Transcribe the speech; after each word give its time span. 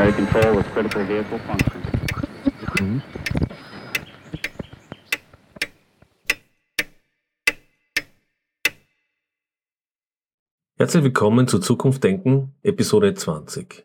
primary 0.00 0.12
control 0.12 0.56
with 0.56 0.66
critical 0.72 1.06
vehicle 1.06 1.38
function. 1.40 3.02
Herzlich 10.78 11.04
willkommen 11.04 11.46
zu 11.46 11.58
Zukunft 11.58 12.02
Denken, 12.02 12.54
Episode 12.62 13.12
20. 13.12 13.84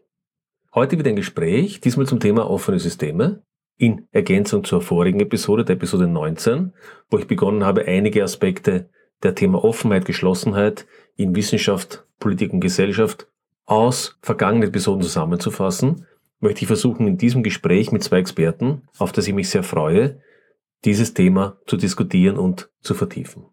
Heute 0.74 0.98
wieder 0.98 1.10
ein 1.10 1.18
Gespräch, 1.18 1.82
diesmal 1.82 2.08
zum 2.08 2.22
Thema 2.22 2.50
offene 2.50 2.80
Systeme, 2.80 3.44
in 3.78 4.08
Ergänzung 4.14 4.64
zur 4.64 4.82
vorigen 4.82 5.20
Episode, 5.20 5.66
der 5.66 5.76
Episode 5.76 6.08
19, 6.08 6.72
wo 7.10 7.18
ich 7.18 7.28
begonnen 7.28 7.66
habe, 7.66 7.86
einige 7.86 8.24
Aspekte 8.24 8.90
der 9.24 9.36
Thema 9.36 9.62
Offenheit, 9.62 10.06
Geschlossenheit 10.06 10.88
in 11.18 11.36
Wissenschaft, 11.36 12.06
Politik 12.20 12.54
und 12.54 12.62
Gesellschaft 12.62 13.28
aus 13.66 14.18
vergangenen 14.22 14.70
Episoden 14.70 15.02
zusammenzufassen, 15.02 16.06
möchte 16.40 16.62
ich 16.62 16.68
versuchen, 16.68 17.08
in 17.08 17.18
diesem 17.18 17.44
Gespräch 17.44 17.92
mit 17.92 18.04
zwei 18.04 18.20
Experten, 18.20 18.84
auf 18.98 19.12
das 19.12 19.28
ich 19.28 19.34
mich 19.34 19.50
sehr 19.50 19.64
freue, 19.64 20.22
dieses 20.84 21.14
Thema 21.14 21.58
zu 21.66 21.78
diskutieren 21.78 22.38
und 22.38 22.70
zu 22.82 22.94
vertiefen. 22.94 23.46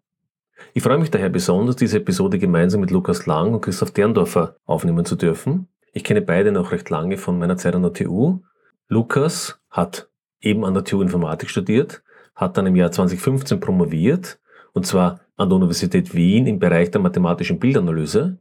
Ich 0.73 0.83
freue 0.83 0.97
mich 0.97 1.11
daher 1.11 1.29
besonders, 1.29 1.75
diese 1.75 1.97
Episode 1.97 2.39
gemeinsam 2.39 2.81
mit 2.81 2.91
Lukas 2.91 3.25
Lang 3.25 3.53
und 3.53 3.61
Christoph 3.61 3.91
Derndorfer 3.91 4.57
aufnehmen 4.65 5.05
zu 5.05 5.15
dürfen. 5.15 5.67
Ich 5.91 6.03
kenne 6.03 6.21
beide 6.21 6.51
noch 6.51 6.71
recht 6.71 6.89
lange 6.89 7.17
von 7.17 7.37
meiner 7.37 7.57
Zeit 7.57 7.75
an 7.75 7.83
der 7.83 7.93
TU. 7.93 8.39
Lukas 8.87 9.59
hat 9.69 10.09
eben 10.41 10.65
an 10.65 10.73
der 10.73 10.83
TU 10.83 11.01
Informatik 11.01 11.49
studiert, 11.49 12.03
hat 12.35 12.57
dann 12.57 12.67
im 12.67 12.75
Jahr 12.75 12.91
2015 12.91 13.59
promoviert, 13.59 14.39
und 14.73 14.85
zwar 14.85 15.21
an 15.35 15.49
der 15.49 15.57
Universität 15.57 16.15
Wien 16.15 16.47
im 16.47 16.59
Bereich 16.59 16.91
der 16.91 17.01
mathematischen 17.01 17.59
Bildanalyse. 17.59 18.39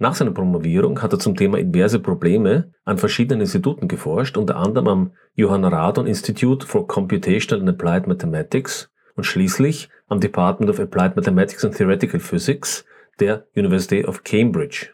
Nach 0.00 0.14
seiner 0.14 0.30
Promovierung 0.30 1.02
hat 1.02 1.12
er 1.12 1.18
zum 1.18 1.34
Thema 1.34 1.58
inverse 1.58 1.98
Probleme 1.98 2.72
an 2.84 2.98
verschiedenen 2.98 3.40
Instituten 3.40 3.88
geforscht, 3.88 4.36
unter 4.36 4.56
anderem 4.56 4.86
am 4.86 5.12
Johann 5.34 5.64
Radon 5.64 6.06
Institute 6.06 6.64
for 6.64 6.86
Computational 6.86 7.60
and 7.60 7.70
Applied 7.70 8.06
Mathematics 8.06 8.90
und 9.16 9.24
schließlich 9.24 9.88
am 10.06 10.20
Department 10.20 10.70
of 10.70 10.78
Applied 10.78 11.16
Mathematics 11.16 11.64
and 11.64 11.76
Theoretical 11.76 12.20
Physics 12.20 12.84
der 13.18 13.48
University 13.56 14.04
of 14.04 14.22
Cambridge. 14.22 14.90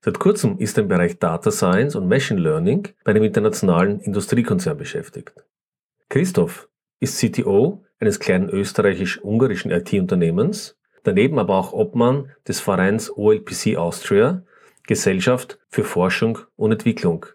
Seit 0.00 0.18
kurzem 0.18 0.58
ist 0.58 0.76
er 0.76 0.82
im 0.82 0.88
Bereich 0.88 1.20
Data 1.20 1.52
Science 1.52 1.94
und 1.94 2.08
Machine 2.08 2.40
Learning 2.40 2.88
bei 3.04 3.12
einem 3.12 3.22
internationalen 3.22 4.00
Industriekonzern 4.00 4.76
beschäftigt. 4.76 5.32
Christoph 6.08 6.68
ist 6.98 7.20
CTO 7.20 7.84
eines 8.00 8.18
kleinen 8.18 8.48
österreichisch-ungarischen 8.48 9.70
IT-Unternehmens, 9.70 10.76
daneben 11.04 11.38
aber 11.38 11.56
auch 11.56 11.72
Obmann 11.72 12.30
des 12.46 12.60
Vereins 12.60 13.10
OLPC 13.14 13.76
Austria, 13.76 14.42
Gesellschaft 14.86 15.58
für 15.68 15.84
Forschung 15.84 16.38
und 16.56 16.72
Entwicklung. 16.72 17.26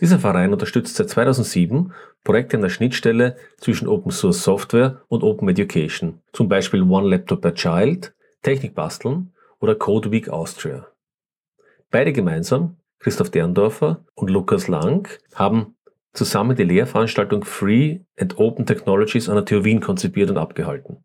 Dieser 0.00 0.18
Verein 0.18 0.52
unterstützt 0.52 0.96
seit 0.96 1.08
2007 1.10 1.92
Projekte 2.22 2.56
an 2.56 2.62
der 2.62 2.68
Schnittstelle 2.68 3.36
zwischen 3.56 3.88
Open 3.88 4.12
Source 4.12 4.44
Software 4.44 5.02
und 5.08 5.24
Open 5.24 5.48
Education, 5.48 6.20
zum 6.32 6.48
Beispiel 6.48 6.82
One 6.82 7.08
Laptop 7.08 7.40
per 7.40 7.54
Child, 7.54 8.14
Technik 8.42 8.74
basteln 8.74 9.32
oder 9.58 9.74
Code 9.74 10.10
Week 10.12 10.28
Austria. 10.28 10.86
Beide 11.90 12.12
gemeinsam, 12.12 12.76
Christoph 13.00 13.30
Derndorfer 13.30 14.04
und 14.14 14.30
Lukas 14.30 14.68
Lang, 14.68 15.08
haben 15.34 15.74
zusammen 16.12 16.56
die 16.56 16.64
Lehrveranstaltung 16.64 17.44
Free 17.44 18.00
and 18.18 18.38
Open 18.38 18.66
Technologies 18.66 19.28
an 19.28 19.36
der 19.36 19.44
TU 19.44 19.64
Wien 19.64 19.80
konzipiert 19.80 20.30
und 20.30 20.36
abgehalten. 20.36 21.04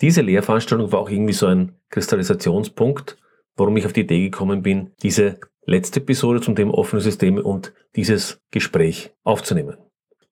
Diese 0.00 0.22
Lehrveranstaltung 0.22 0.90
war 0.92 1.00
auch 1.00 1.10
irgendwie 1.10 1.32
so 1.32 1.46
ein 1.46 1.76
Kristallisationspunkt, 1.90 3.16
warum 3.56 3.76
ich 3.76 3.86
auf 3.86 3.92
die 3.92 4.00
Idee 4.00 4.22
gekommen 4.22 4.62
bin, 4.62 4.90
diese 5.02 5.38
letzte 5.66 6.00
Episode 6.00 6.40
zum 6.40 6.56
Thema 6.56 6.74
offene 6.74 7.00
Systeme 7.00 7.42
und 7.42 7.72
dieses 7.96 8.40
Gespräch 8.50 9.12
aufzunehmen. 9.22 9.76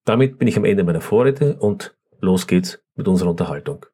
Damit 0.04 0.38
bin 0.38 0.48
ich 0.48 0.56
am 0.56 0.64
Ende 0.64 0.84
meiner 0.84 1.00
Vorrede 1.00 1.56
und 1.58 1.96
los 2.20 2.46
geht's 2.46 2.82
mit 2.96 3.06
unserer 3.06 3.30
Unterhaltung. 3.30 3.86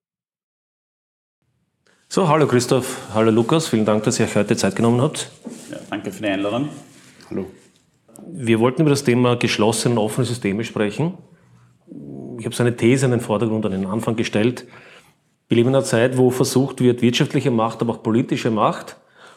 So, 2.08 2.26
hallo 2.28 2.46
Christoph, 2.46 3.08
hallo 3.12 3.30
Lukas, 3.30 3.68
vielen 3.68 3.84
Dank, 3.84 4.04
dass 4.04 4.18
ihr 4.18 4.24
euch 4.24 4.34
heute 4.34 4.56
Zeit 4.56 4.74
genommen 4.74 5.02
habt. 5.02 5.30
Ja, 5.70 5.78
danke 5.90 6.10
für 6.10 6.22
die 6.22 6.28
Einladung. 6.28 6.70
Hallo. 7.28 7.46
Wir 8.26 8.58
wollten 8.60 8.80
über 8.80 8.90
das 8.90 9.04
Thema 9.04 9.36
geschlossene 9.36 9.94
und 9.94 9.98
offene 9.98 10.24
Systeme 10.24 10.64
sprechen. 10.64 11.18
Ich 12.38 12.46
habe 12.46 12.54
so 12.54 12.62
eine 12.62 12.74
These 12.74 13.04
an 13.04 13.10
den 13.10 13.20
Vordergrund, 13.20 13.66
an 13.66 13.72
den 13.72 13.86
Anfang 13.86 14.16
gestellt. 14.16 14.66
Wir 15.48 15.56
leben 15.56 15.70
in 15.70 15.76
einer 15.76 15.84
Zeit, 15.84 16.18
wo 16.18 16.30
versucht 16.30 16.80
wird, 16.80 17.00
wirtschaftliche 17.00 17.50
Macht, 17.50 17.80
aber 17.80 17.94
auch 17.94 18.02
politische 18.02 18.50
Macht 18.50 18.96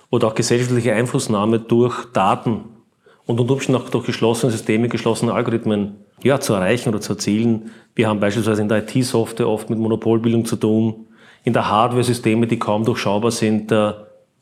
oder 0.09 0.27
auch 0.27 0.35
gesellschaftliche 0.35 0.93
Einflussnahme 0.93 1.59
durch 1.59 2.05
Daten 2.11 2.65
und 3.25 3.39
unter 3.39 3.53
Umständen 3.53 3.81
auch 3.81 3.89
durch 3.89 4.05
geschlossene 4.05 4.51
Systeme, 4.51 4.89
geschlossene 4.89 5.33
Algorithmen 5.33 5.95
ja, 6.21 6.39
zu 6.39 6.53
erreichen 6.53 6.89
oder 6.89 6.99
zu 6.99 7.13
erzielen. 7.13 7.71
Wir 7.95 8.09
haben 8.09 8.19
beispielsweise 8.19 8.61
in 8.61 8.67
der 8.67 8.79
IT-Software 8.79 9.47
oft 9.47 9.69
mit 9.69 9.79
Monopolbildung 9.79 10.43
zu 10.43 10.57
tun, 10.57 11.07
in 11.45 11.53
der 11.53 11.69
Hardware 11.69 12.03
Systeme, 12.03 12.45
die 12.45 12.59
kaum 12.59 12.83
durchschaubar 12.83 13.31
sind, 13.31 13.71
äh, 13.71 13.93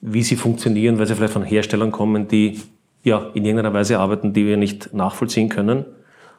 wie 0.02 0.24
sie 0.24 0.38
funktionieren, 0.38 0.98
weil 0.98 1.06
sie 1.06 1.16
vielleicht 1.16 1.34
von 1.34 1.44
Herstellern 1.44 1.92
kommen, 1.92 2.28
die 2.28 2.60
ja 3.04 3.28
in 3.36 3.46
irgendeiner 3.46 3.74
Weise 3.74 4.00
arbeiten, 4.00 4.34
die 4.34 4.46
wir 4.46 4.58
nicht 4.58 4.94
nachvollziehen 4.94 5.50
können. 5.50 5.86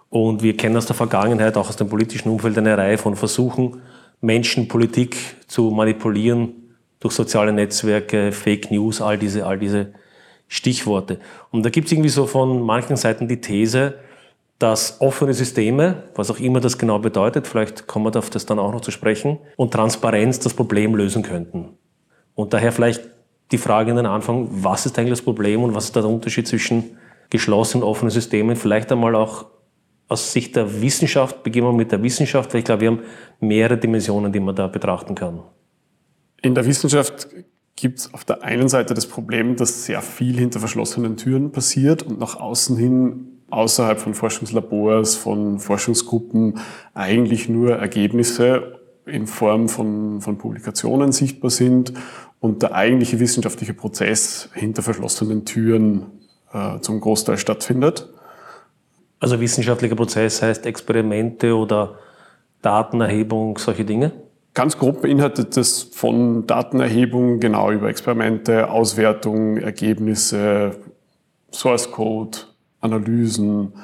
Und 0.09 0.43
wir 0.43 0.57
kennen 0.57 0.77
aus 0.77 0.87
der 0.87 0.97
Vergangenheit, 0.97 1.57
auch 1.57 1.69
aus 1.69 1.77
dem 1.77 1.89
politischen 1.89 2.31
Umfeld, 2.31 2.59
eine 2.59 2.77
Reihe 2.77 2.99
von 2.99 3.15
Versuchen, 3.15 3.81
Menschen, 4.21 4.69
Politik 4.69 5.17
zu 5.47 5.71
manipulieren 5.71 6.55
durch 7.01 7.15
soziale 7.15 7.53
Netzwerke, 7.53 8.33
Fake 8.33 8.71
News, 8.71 9.01
all 9.01 9.19
diese, 9.19 9.47
all 9.47 9.59
diese 9.59 9.95
Stichworte. 10.49 11.19
Und 11.51 11.65
da 11.65 11.71
gibt 11.71 11.87
es 11.87 11.93
irgendwie 11.93 12.11
so 12.11 12.27
von 12.27 12.61
manchen 12.61 12.97
Seiten 12.97 13.29
die 13.29 13.41
These, 13.41 13.95
dass 14.59 15.01
offene 15.01 15.33
Systeme, 15.33 16.05
was 16.15 16.31
auch 16.31 16.39
immer 16.39 16.61
das 16.61 16.77
genau 16.77 16.99
bedeutet, 16.99 17.47
vielleicht 17.47 17.87
kommen 17.87 18.13
wir 18.13 18.19
auf 18.19 18.29
das 18.29 18.45
dann 18.45 18.59
auch 18.59 18.73
noch 18.73 18.83
zu 18.83 18.91
sprechen, 18.91 19.39
und 19.57 19.73
Transparenz 19.73 20.39
das 20.39 20.53
Problem 20.53 20.95
lösen 20.95 21.23
könnten. 21.23 21.71
Und 22.35 22.53
daher 22.53 22.71
vielleicht 22.73 23.09
die 23.53 23.59
Frage 23.59 23.91
in 23.91 23.97
den 23.97 24.07
Anfang, 24.07 24.49
was 24.51 24.85
ist 24.85 24.99
eigentlich 24.99 25.13
das 25.13 25.23
Problem 25.23 25.63
und 25.63 25.75
was 25.75 25.87
ist 25.87 25.97
der 25.97 26.05
Unterschied 26.05 26.47
zwischen 26.47 26.99
geschlossenen 27.31 27.83
und 27.83 27.89
offenen 27.89 28.11
Systemen? 28.11 28.55
Vielleicht 28.55 28.93
einmal 28.93 29.15
auch 29.15 29.47
aus 30.11 30.33
Sicht 30.33 30.57
der 30.57 30.83
Wissenschaft, 30.83 31.45
beginnen 31.45 31.69
wir 31.69 31.73
mit 31.73 31.93
der 31.93 32.03
Wissenschaft, 32.03 32.53
weil 32.53 32.59
ich 32.59 32.65
glaube, 32.65 32.81
wir 32.81 32.89
haben 32.89 33.01
mehrere 33.39 33.79
Dimensionen, 33.79 34.33
die 34.33 34.41
man 34.41 34.57
da 34.57 34.67
betrachten 34.67 35.15
kann. 35.15 35.41
In 36.43 36.55
der 36.57 36.67
Wissenschaft 36.67 37.29
gibt 37.77 38.01
es 38.01 38.13
auf 38.13 38.25
der 38.25 38.43
einen 38.43 38.69
Seite 38.69 38.93
das 38.93 39.07
Problem, 39.07 39.55
dass 39.55 39.85
sehr 39.85 40.03
viel 40.03 40.37
hinter 40.37 40.59
verschlossenen 40.59 41.17
Türen 41.17 41.53
passiert 41.53 42.03
und 42.03 42.19
nach 42.19 42.41
außen 42.41 42.77
hin 42.77 43.29
außerhalb 43.51 44.01
von 44.01 44.15
Forschungslabors, 44.15 45.15
von 45.15 45.61
Forschungsgruppen 45.61 46.59
eigentlich 46.93 47.49
nur 47.49 47.77
Ergebnisse 47.77 48.81
in 49.07 49.29
Form 49.29 49.69
von, 49.69 50.21
von 50.21 50.39
Publikationen 50.39 51.13
sichtbar 51.13 51.51
sind 51.51 51.93
und 52.41 52.63
der 52.63 52.75
eigentliche 52.75 53.21
wissenschaftliche 53.21 53.75
Prozess 53.75 54.49
hinter 54.55 54.83
verschlossenen 54.83 55.45
Türen 55.45 56.07
äh, 56.53 56.81
zum 56.81 57.01
Großteil 57.01 57.39
stattfindet. 57.39 58.09
Also 59.21 59.39
wissenschaftlicher 59.39 59.95
Prozess 59.95 60.41
heißt 60.41 60.67
Experimente 60.67 61.55
oder 61.55 61.99
Datenerhebung, 62.63 63.59
solche 63.59 63.85
Dinge? 63.85 64.13
Ganz 64.55 64.77
grob 64.79 65.03
beinhaltet 65.03 65.57
das 65.57 65.83
von 65.83 66.47
Datenerhebung 66.47 67.39
genau 67.39 67.71
über 67.71 67.89
Experimente, 67.89 68.69
Auswertung, 68.69 69.59
Ergebnisse, 69.59 70.77
Source 71.53 71.91
Code, 71.93 72.39
Analysen, 72.81 73.75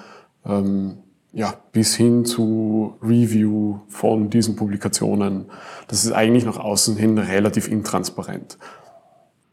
ähm, 0.44 0.98
ja, 1.32 1.54
bis 1.70 1.94
hin 1.94 2.24
zu 2.24 2.96
Review 3.02 3.80
von 3.88 4.30
diesen 4.30 4.56
Publikationen. 4.56 5.46
Das 5.86 6.04
ist 6.04 6.12
eigentlich 6.12 6.46
nach 6.46 6.58
außen 6.58 6.96
hin 6.96 7.18
relativ 7.18 7.68
intransparent. 7.68 8.56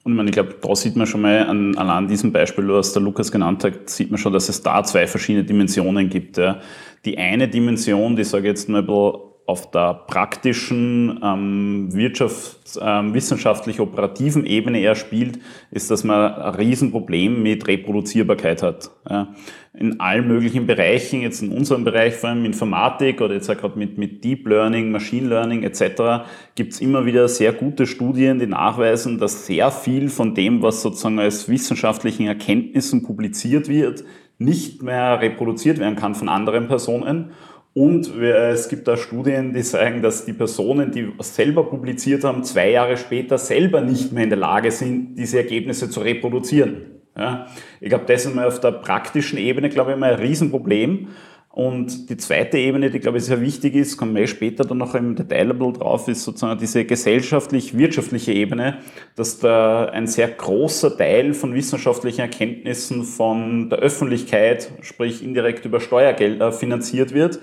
Und 0.03 0.27
ich, 0.27 0.33
glaube, 0.33 0.55
da 0.61 0.75
sieht 0.75 0.97
man 0.97 1.07
schon 1.07 1.21
mal 1.21 1.47
an, 1.47 1.77
an 1.77 2.07
diesem 2.07 2.33
Beispiel, 2.33 2.67
was 2.67 2.91
der 2.91 3.01
Lukas 3.01 3.31
genannt 3.31 3.63
hat, 3.63 3.89
sieht 3.89 4.11
man 4.11 4.17
schon, 4.17 4.33
dass 4.33 4.49
es 4.49 4.61
da 4.61 4.83
zwei 4.83 5.07
verschiedene 5.07 5.45
Dimensionen 5.45 6.09
gibt. 6.09 6.37
Ja. 6.37 6.59
Die 7.05 7.17
eine 7.17 7.47
Dimension, 7.47 8.15
die 8.15 8.25
sage 8.25 8.47
ich 8.47 8.49
jetzt 8.49 8.67
mal 8.67 8.79
ein 8.79 8.85
bisschen 8.85 9.32
auf 9.45 9.71
der 9.71 9.93
praktischen, 10.07 11.19
ähm, 11.21 11.89
wirtschafts-, 11.91 12.79
ähm, 12.81 13.13
wissenschaftlich-operativen 13.13 14.45
Ebene 14.45 14.79
eher 14.79 14.95
spielt, 14.95 15.39
ist, 15.69 15.91
dass 15.91 16.05
man 16.05 16.33
ein 16.33 16.55
Riesenproblem 16.55 17.43
mit 17.43 17.67
Reproduzierbarkeit 17.67 18.63
hat. 18.63 18.91
Ja. 19.09 19.33
In 19.73 19.99
allen 19.99 20.27
möglichen 20.27 20.65
Bereichen, 20.65 21.21
jetzt 21.21 21.41
in 21.41 21.51
unserem 21.51 21.83
Bereich, 21.83 22.13
vor 22.13 22.29
allem 22.29 22.45
Informatik 22.45 23.19
oder 23.19 23.33
jetzt 23.33 23.49
auch 23.49 23.57
gerade 23.57 23.77
mit, 23.77 23.97
mit 23.97 24.23
Deep 24.23 24.47
Learning, 24.47 24.91
Machine 24.91 25.27
Learning 25.27 25.63
etc., 25.63 26.25
gibt 26.55 26.73
es 26.73 26.79
immer 26.79 27.05
wieder 27.05 27.27
sehr 27.27 27.51
gute 27.51 27.85
Studien, 27.85 28.39
die 28.39 28.47
nachweisen, 28.47 29.17
dass 29.17 29.45
sehr 29.45 29.71
viel 29.71 30.09
von 30.09 30.35
dem, 30.35 30.61
was 30.61 30.81
sozusagen 30.81 31.19
als 31.19 31.49
wissenschaftlichen 31.49 32.27
Erkenntnissen 32.27 33.03
publiziert 33.03 33.67
wird, 33.67 34.03
nicht 34.37 34.83
mehr 34.83 35.19
reproduziert 35.19 35.79
werden 35.79 35.95
kann 35.95 36.15
von 36.15 36.29
anderen 36.29 36.67
Personen 36.67 37.31
und 37.73 38.15
es 38.15 38.69
gibt 38.69 38.87
da 38.87 38.97
Studien, 38.97 39.53
die 39.53 39.63
sagen, 39.63 40.01
dass 40.01 40.25
die 40.25 40.33
Personen, 40.33 40.91
die 40.91 41.11
selber 41.19 41.63
publiziert 41.63 42.23
haben, 42.23 42.43
zwei 42.43 42.69
Jahre 42.69 42.97
später 42.97 43.37
selber 43.37 43.81
nicht 43.81 44.11
mehr 44.11 44.25
in 44.25 44.29
der 44.29 44.39
Lage 44.39 44.69
sind, 44.69 45.15
diese 45.15 45.37
Ergebnisse 45.37 45.89
zu 45.89 46.01
reproduzieren. 46.01 47.01
Ja? 47.17 47.47
Ich 47.81 47.89
glaube, 47.89 48.05
das 48.07 48.25
ist 48.25 48.35
mal 48.35 48.45
auf 48.45 48.59
der 48.59 48.73
praktischen 48.73 49.39
Ebene, 49.39 49.69
glaube 49.69 49.91
ich, 49.91 49.97
mal 49.97 50.13
ein 50.13 50.19
Riesenproblem. 50.19 51.07
Und 51.55 52.09
die 52.09 52.17
zweite 52.17 52.57
Ebene, 52.57 52.89
die, 52.89 52.99
glaube 52.99 53.19
ich, 53.19 53.25
sehr 53.25 53.39
wichtig 53.39 53.75
ist, 53.75 53.95
kommen 53.95 54.15
wir 54.15 54.25
später 54.25 54.65
dann 54.65 54.79
noch 54.79 54.95
im 54.95 55.15
Detailable 55.15 55.73
drauf, 55.73 56.07
ist 56.07 56.23
sozusagen 56.23 56.59
diese 56.59 56.83
gesellschaftlich-wirtschaftliche 56.83 58.33
Ebene, 58.33 58.79
dass 59.15 59.37
da 59.37 59.85
ein 59.85 60.07
sehr 60.07 60.29
großer 60.29 60.97
Teil 60.97 61.35
von 61.35 61.53
wissenschaftlichen 61.53 62.21
Erkenntnissen 62.21 63.03
von 63.03 63.69
der 63.69 63.77
Öffentlichkeit, 63.77 64.71
sprich 64.81 65.23
indirekt 65.23 65.63
über 65.65 65.79
Steuergelder, 65.79 66.51
finanziert 66.51 67.13
wird 67.13 67.39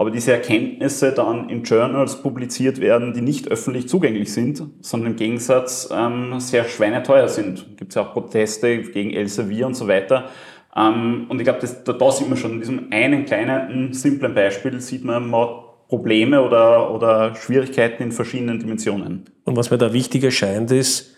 aber 0.00 0.10
diese 0.10 0.32
Erkenntnisse 0.32 1.12
dann 1.12 1.50
in 1.50 1.62
Journals 1.62 2.22
publiziert 2.22 2.80
werden, 2.80 3.12
die 3.12 3.20
nicht 3.20 3.48
öffentlich 3.48 3.86
zugänglich 3.86 4.32
sind, 4.32 4.62
sondern 4.80 5.10
im 5.10 5.16
Gegensatz 5.16 5.90
ähm, 5.94 6.40
sehr 6.40 6.64
schweineteuer 6.64 7.28
sind. 7.28 7.76
Gibt 7.76 7.90
es 7.90 7.96
ja 7.96 8.06
auch 8.06 8.14
Proteste 8.14 8.80
gegen 8.80 9.10
Elsevier 9.10 9.66
und 9.66 9.74
so 9.74 9.88
weiter. 9.88 10.30
Ähm, 10.76 11.26
und 11.28 11.38
ich 11.40 11.44
glaube, 11.44 11.60
da, 11.60 11.92
da 11.92 12.10
sieht 12.12 12.28
man 12.28 12.38
schon, 12.38 12.52
in 12.52 12.60
diesem 12.60 12.86
einen 12.90 13.24
kleinen, 13.24 13.92
simplen 13.92 14.34
Beispiel 14.34 14.80
sieht 14.80 15.04
man 15.04 15.28
mal 15.28 15.64
Probleme 15.88 16.42
oder, 16.42 16.94
oder 16.94 17.34
Schwierigkeiten 17.34 18.04
in 18.04 18.12
verschiedenen 18.12 18.60
Dimensionen. 18.60 19.24
Und 19.44 19.56
was 19.56 19.70
mir 19.70 19.78
da 19.78 19.92
wichtig 19.92 20.22
erscheint, 20.22 20.70
ist, 20.70 21.16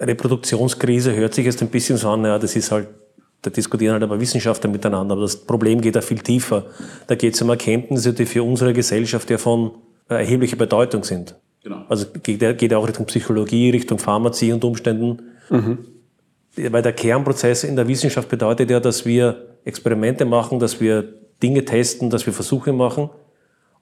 Reproduktionskrise 0.00 1.14
hört 1.14 1.34
sich 1.34 1.44
jetzt 1.44 1.62
ein 1.62 1.68
bisschen 1.68 1.98
so 1.98 2.10
an, 2.10 2.24
ja, 2.24 2.38
das 2.38 2.56
ist 2.56 2.72
halt 2.72 2.88
da 3.44 3.50
diskutieren 3.50 3.92
halt 3.92 4.02
aber 4.02 4.18
Wissenschaftler 4.18 4.70
miteinander, 4.70 5.12
aber 5.12 5.22
das 5.22 5.36
Problem 5.36 5.80
geht 5.80 5.94
ja 5.94 6.00
viel 6.00 6.18
tiefer. 6.18 6.64
Da 7.06 7.14
geht 7.14 7.34
es 7.34 7.42
um 7.42 7.50
Erkenntnisse, 7.50 8.14
die 8.14 8.24
für 8.24 8.42
unsere 8.42 8.72
Gesellschaft 8.72 9.28
ja 9.28 9.36
von 9.36 9.72
erheblicher 10.08 10.56
Bedeutung 10.56 11.04
sind. 11.04 11.34
Genau. 11.62 11.84
Also 11.88 12.06
geht 12.22 12.40
ja 12.40 12.52
geht 12.52 12.72
auch 12.72 12.86
Richtung 12.86 13.06
Psychologie, 13.06 13.70
Richtung 13.70 13.98
Pharmazie 13.98 14.52
und 14.52 14.64
Umständen. 14.64 15.22
Mhm. 15.50 15.78
Weil 16.56 16.82
der 16.82 16.92
Kernprozess 16.92 17.64
in 17.64 17.76
der 17.76 17.88
Wissenschaft 17.88 18.28
bedeutet 18.28 18.70
ja, 18.70 18.80
dass 18.80 19.04
wir 19.04 19.56
Experimente 19.64 20.24
machen, 20.24 20.58
dass 20.58 20.80
wir 20.80 21.02
Dinge 21.42 21.64
testen, 21.64 22.10
dass 22.10 22.26
wir 22.26 22.32
Versuche 22.32 22.72
machen 22.72 23.10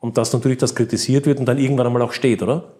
und 0.00 0.16
dass 0.16 0.32
natürlich 0.32 0.58
das 0.58 0.74
kritisiert 0.74 1.26
wird 1.26 1.38
und 1.38 1.46
dann 1.46 1.58
irgendwann 1.58 1.86
einmal 1.86 2.02
auch 2.02 2.12
steht, 2.12 2.42
oder? 2.42 2.72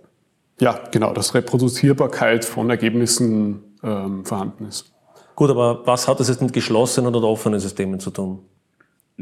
Ja, 0.60 0.80
genau, 0.90 1.12
dass 1.12 1.34
Reproduzierbarkeit 1.34 2.44
von 2.44 2.70
Ergebnissen 2.70 3.76
ähm, 3.82 4.24
vorhanden 4.24 4.66
ist. 4.66 4.92
Gut, 5.34 5.50
aber 5.50 5.86
was 5.86 6.08
hat 6.08 6.20
das 6.20 6.28
jetzt 6.28 6.42
mit 6.42 6.52
geschlossenen 6.52 7.14
oder 7.14 7.26
offenen 7.26 7.58
Systemen 7.58 8.00
zu 8.00 8.10
tun? 8.10 8.40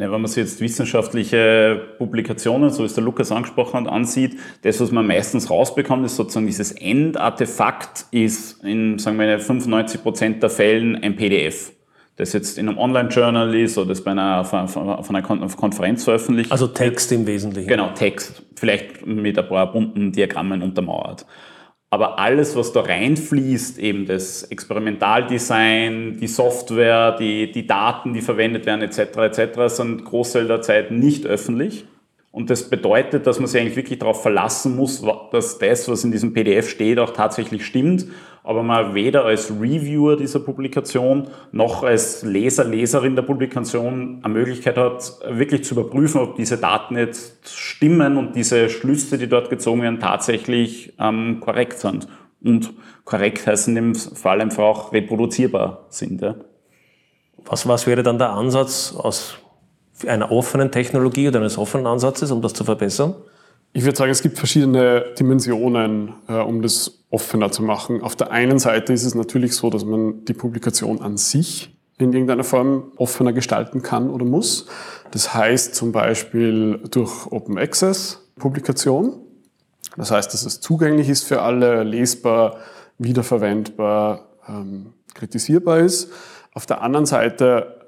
Ne, 0.01 0.11
wenn 0.11 0.23
man 0.23 0.31
sich 0.31 0.39
jetzt 0.39 0.63
wissenschaftliche 0.63 1.79
Publikationen, 1.99 2.71
so 2.71 2.83
wie 2.83 2.87
es 2.87 2.95
der 2.95 3.05
Lukas 3.05 3.31
angesprochen 3.31 3.85
hat, 3.85 3.93
ansieht, 3.93 4.39
das, 4.63 4.81
was 4.81 4.91
man 4.91 5.07
meistens 5.07 5.51
rausbekommt, 5.51 6.07
ist 6.07 6.17
sozusagen 6.17 6.47
dieses 6.47 6.73
Endartefakt, 6.73 8.07
ist 8.11 8.65
in, 8.65 8.99
sagen 8.99 9.19
wir, 9.19 9.39
95 9.39 10.03
Prozent 10.03 10.43
der 10.43 10.49
Fällen 10.49 10.97
ein 10.97 11.17
PDF. 11.17 11.73
Das 12.17 12.33
jetzt 12.33 12.57
in 12.57 12.71
einem 12.71 12.79
Online-Journal 12.79 13.55
ist 13.55 13.77
oder 13.77 13.89
das 13.89 14.03
bei 14.03 14.13
einer, 14.13 14.43
von 14.43 15.05
einer 15.11 15.23
Konferenz 15.23 16.05
veröffentlicht. 16.05 16.51
Also 16.51 16.67
Text 16.69 17.13
im 17.13 17.27
Wesentlichen. 17.27 17.69
Genau, 17.69 17.91
Text. 17.91 18.43
Vielleicht 18.57 19.07
mit 19.07 19.39
ein 19.39 19.49
paar 19.49 19.71
bunten 19.71 20.13
Diagrammen 20.13 20.63
untermauert. 20.63 21.27
Aber 21.93 22.21
alles, 22.21 22.55
was 22.55 22.73
da 22.73 22.83
reinfließt, 22.83 23.81
eben 23.81 24.07
das 24.07 24.45
Experimentaldesign, 24.45 26.19
die 26.21 26.29
Software, 26.29 27.17
die, 27.17 27.51
die 27.51 27.67
Daten, 27.67 28.15
die 28.15 28.23
verwendet 28.23 28.65
werden, 28.65 28.83
etc., 28.83 28.99
etc., 29.17 29.75
sind 29.75 30.05
Großteil 30.05 30.47
der 30.47 30.63
Zeit 30.63 30.93
nicht 30.93 31.27
öffentlich. 31.27 31.85
Und 32.33 32.49
das 32.49 32.71
bedeutet, 32.71 33.27
dass 33.27 33.41
man 33.41 33.49
sich 33.49 33.61
eigentlich 33.61 33.77
wirklich 33.77 33.99
darauf 33.99 34.23
verlassen 34.23 34.77
muss, 34.77 35.05
dass 35.33 35.59
das, 35.59 35.89
was 35.89 36.05
in 36.05 36.13
diesem 36.13 36.33
PDF 36.33 36.69
steht, 36.69 36.99
auch 36.99 37.11
tatsächlich 37.11 37.67
stimmt 37.67 38.07
aber 38.43 38.63
man 38.63 38.95
weder 38.95 39.25
als 39.25 39.51
Reviewer 39.51 40.17
dieser 40.17 40.41
Publikation 40.41 41.29
noch 41.53 41.83
als 41.83 42.23
Leser, 42.23 42.65
Leserin 42.65 43.15
der 43.15 43.23
Publikation 43.23 44.21
eine 44.23 44.33
Möglichkeit 44.33 44.79
hat, 44.79 45.19
wirklich 45.29 45.65
zu 45.65 45.75
überprüfen, 45.75 46.21
ob 46.21 46.37
diese 46.37 46.57
Daten 46.57 46.97
jetzt 46.97 47.49
stimmen 47.49 48.17
und 48.17 48.35
diese 48.35 48.71
Schlüsse, 48.71 49.19
die 49.19 49.29
dort 49.29 49.51
gezogen 49.51 49.83
werden, 49.83 50.01
tatsächlich 50.01 50.95
ähm, 50.99 51.41
korrekt 51.41 51.79
sind. 51.79 52.09
Und 52.43 52.73
korrekt 53.05 53.47
heißt 53.47 53.69
in 53.69 53.75
dem 53.75 53.95
Fall 53.95 54.41
einfach 54.41 54.65
auch 54.65 54.93
reproduzierbar 54.93 55.87
sind. 55.91 56.23
Ja. 56.23 56.37
Was, 57.45 57.69
was 57.69 57.87
wäre 57.87 58.03
dann 58.03 58.19
der 58.19 58.31
Ansatz 58.31 58.95
aus 58.97 59.39
einer 60.07 60.31
offenen 60.31 60.71
Technologie 60.71 61.29
oder 61.29 61.41
eines 61.41 61.59
offenen 61.59 61.87
Ansatzes, 61.87 62.31
um 62.31 62.43
das 62.43 62.53
zu 62.53 62.65
verbessern? 62.65 63.15
Ich 63.73 63.85
würde 63.85 63.97
sagen, 63.97 64.11
es 64.11 64.23
gibt 64.23 64.39
verschiedene 64.39 65.05
Dimensionen, 65.19 66.15
äh, 66.29 66.35
um 66.35 66.63
das 66.63 67.05
offener 67.11 67.53
zu 67.53 67.63
machen. 67.63 68.03
Auf 68.03 68.17
der 68.17 68.31
einen 68.31 68.59
Seite 68.59 68.93
ist 68.93 69.05
es 69.05 69.15
natürlich 69.15 69.55
so, 69.55 69.71
dass 69.71 69.85
man 69.85 70.25
die 70.25 70.35
Publikation 70.35 71.01
an 71.01 71.17
sich 71.17 71.77
in 71.99 72.13
irgendeiner 72.13 72.45
Form 72.45 72.93
offener 72.97 73.33
gestalten 73.33 73.83
kann 73.83 74.11
oder 74.11 74.25
muss. 74.25 74.67
Das 75.11 75.35
heißt 75.35 75.75
zum 75.75 75.93
Beispiel 75.93 76.81
durch 76.91 77.27
Open 77.31 77.59
Access 77.59 78.27
Publikation. 78.39 79.21
Das 79.97 80.11
heißt, 80.11 80.33
dass 80.33 80.45
es 80.45 80.61
zugänglich 80.61 81.09
ist 81.09 81.25
für 81.25 81.43
alle, 81.43 81.83
lesbar, 81.83 82.57
wiederverwendbar, 82.99 84.29
ähm, 84.49 84.95
kritisierbar 85.15 85.81
ist. 85.81 86.11
Auf 86.55 86.67
der 86.67 86.83
anderen 86.83 87.07
Seite 87.07 87.80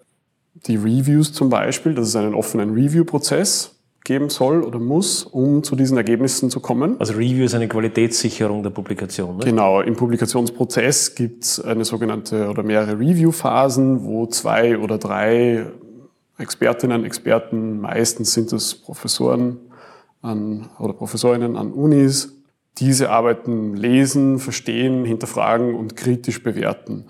die 0.54 0.76
Reviews 0.76 1.32
zum 1.32 1.48
Beispiel, 1.48 1.94
das 1.94 2.08
ist 2.08 2.16
einen 2.16 2.34
offenen 2.34 2.74
Review-Prozess 2.74 3.76
geben 4.04 4.30
soll 4.30 4.62
oder 4.62 4.78
muss, 4.78 5.22
um 5.22 5.62
zu 5.62 5.76
diesen 5.76 5.96
Ergebnissen 5.96 6.50
zu 6.50 6.60
kommen. 6.60 6.96
Also 6.98 7.14
Review 7.14 7.44
ist 7.44 7.54
eine 7.54 7.68
Qualitätssicherung 7.68 8.62
der 8.62 8.70
Publikation. 8.70 9.36
Ne? 9.36 9.44
Genau, 9.44 9.80
im 9.80 9.94
Publikationsprozess 9.94 11.14
gibt 11.14 11.44
es 11.44 11.60
eine 11.60 11.84
sogenannte 11.84 12.48
oder 12.48 12.64
mehrere 12.64 12.98
Review-Phasen, 12.98 14.04
wo 14.04 14.26
zwei 14.26 14.76
oder 14.78 14.98
drei 14.98 15.66
Expertinnen, 16.38 17.04
Experten, 17.04 17.80
meistens 17.80 18.32
sind 18.32 18.52
es 18.52 18.74
Professoren 18.74 19.58
an, 20.20 20.68
oder 20.80 20.92
Professorinnen 20.92 21.56
an 21.56 21.72
Unis, 21.72 22.32
diese 22.78 23.10
Arbeiten 23.10 23.76
lesen, 23.76 24.38
verstehen, 24.38 25.04
hinterfragen 25.04 25.74
und 25.74 25.94
kritisch 25.94 26.42
bewerten. 26.42 27.04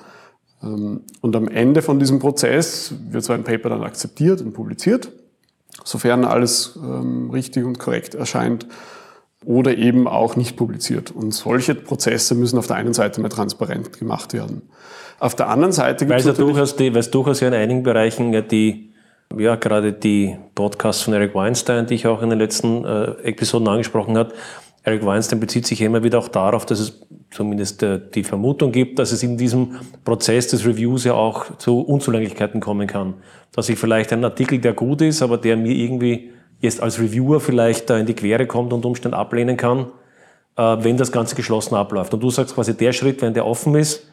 Ähm, 0.62 1.00
und 1.20 1.36
am 1.36 1.48
Ende 1.48 1.82
von 1.82 1.98
diesem 1.98 2.18
Prozess 2.18 2.94
wird 3.10 3.24
so 3.24 3.32
ein 3.32 3.44
Paper 3.44 3.70
dann 3.70 3.82
akzeptiert 3.82 4.40
und 4.40 4.52
publiziert 4.52 5.10
sofern 5.84 6.24
alles 6.24 6.78
ähm, 6.82 7.30
richtig 7.30 7.64
und 7.64 7.78
korrekt 7.78 8.14
erscheint 8.14 8.66
oder 9.44 9.76
eben 9.76 10.06
auch 10.06 10.36
nicht 10.36 10.56
publiziert. 10.56 11.10
Und 11.10 11.32
solche 11.32 11.74
Prozesse 11.74 12.34
müssen 12.34 12.58
auf 12.58 12.66
der 12.66 12.76
einen 12.76 12.94
Seite 12.94 13.20
mal 13.20 13.28
transparent 13.28 13.92
gemacht 13.98 14.32
werden. 14.32 14.62
Auf 15.18 15.34
der 15.34 15.48
anderen 15.48 15.72
Seite 15.72 16.06
gibt 16.06 16.20
es 16.20 16.36
durchaus, 16.36 16.76
die, 16.76 16.92
weil 16.92 17.00
es 17.00 17.10
durchaus 17.10 17.40
ja 17.40 17.48
in 17.48 17.54
einigen 17.54 17.82
Bereichen 17.82 18.32
ja 18.32 18.40
die, 18.40 18.92
ja 19.36 19.56
gerade 19.56 19.92
die 19.92 20.36
Podcasts 20.54 21.02
von 21.02 21.14
Eric 21.14 21.34
Weinstein, 21.34 21.86
die 21.86 21.94
ich 21.94 22.06
auch 22.06 22.22
in 22.22 22.30
den 22.30 22.38
letzten 22.38 22.84
äh, 22.84 23.04
Episoden 23.22 23.66
angesprochen 23.68 24.16
habe, 24.16 24.32
Eric 24.84 25.06
Weinstein 25.06 25.40
bezieht 25.40 25.66
sich 25.66 25.80
immer 25.80 26.02
wieder 26.02 26.18
auch 26.18 26.28
darauf, 26.28 26.66
dass 26.66 26.80
es 26.80 27.00
zumindest 27.30 27.82
äh, 27.82 28.00
die 28.14 28.24
Vermutung 28.24 28.72
gibt, 28.72 28.98
dass 28.98 29.12
es 29.12 29.22
in 29.22 29.36
diesem 29.36 29.76
Prozess 30.04 30.48
des 30.48 30.66
Reviews 30.66 31.04
ja 31.04 31.14
auch 31.14 31.56
zu 31.58 31.80
Unzulänglichkeiten 31.80 32.60
kommen 32.60 32.86
kann. 32.86 33.14
Dass 33.52 33.68
ich 33.68 33.78
vielleicht 33.78 34.12
einen 34.12 34.24
Artikel, 34.24 34.58
der 34.58 34.72
gut 34.72 35.02
ist, 35.02 35.22
aber 35.22 35.38
der 35.38 35.56
mir 35.56 35.72
irgendwie 35.72 36.30
jetzt 36.60 36.82
als 36.82 36.98
Reviewer 36.98 37.40
vielleicht 37.40 37.90
da 37.90 37.98
in 37.98 38.06
die 38.06 38.14
Quere 38.14 38.46
kommt 38.46 38.72
und 38.72 38.84
Umständen 38.84 39.14
ablehnen 39.14 39.56
kann, 39.56 39.86
äh, 40.56 40.76
wenn 40.80 40.96
das 40.96 41.12
Ganze 41.12 41.36
geschlossen 41.36 41.74
abläuft. 41.74 42.12
Und 42.14 42.22
du 42.22 42.30
sagst 42.30 42.54
quasi, 42.54 42.76
der 42.76 42.92
Schritt, 42.92 43.22
wenn 43.22 43.34
der 43.34 43.46
offen 43.46 43.74
ist, 43.76 44.08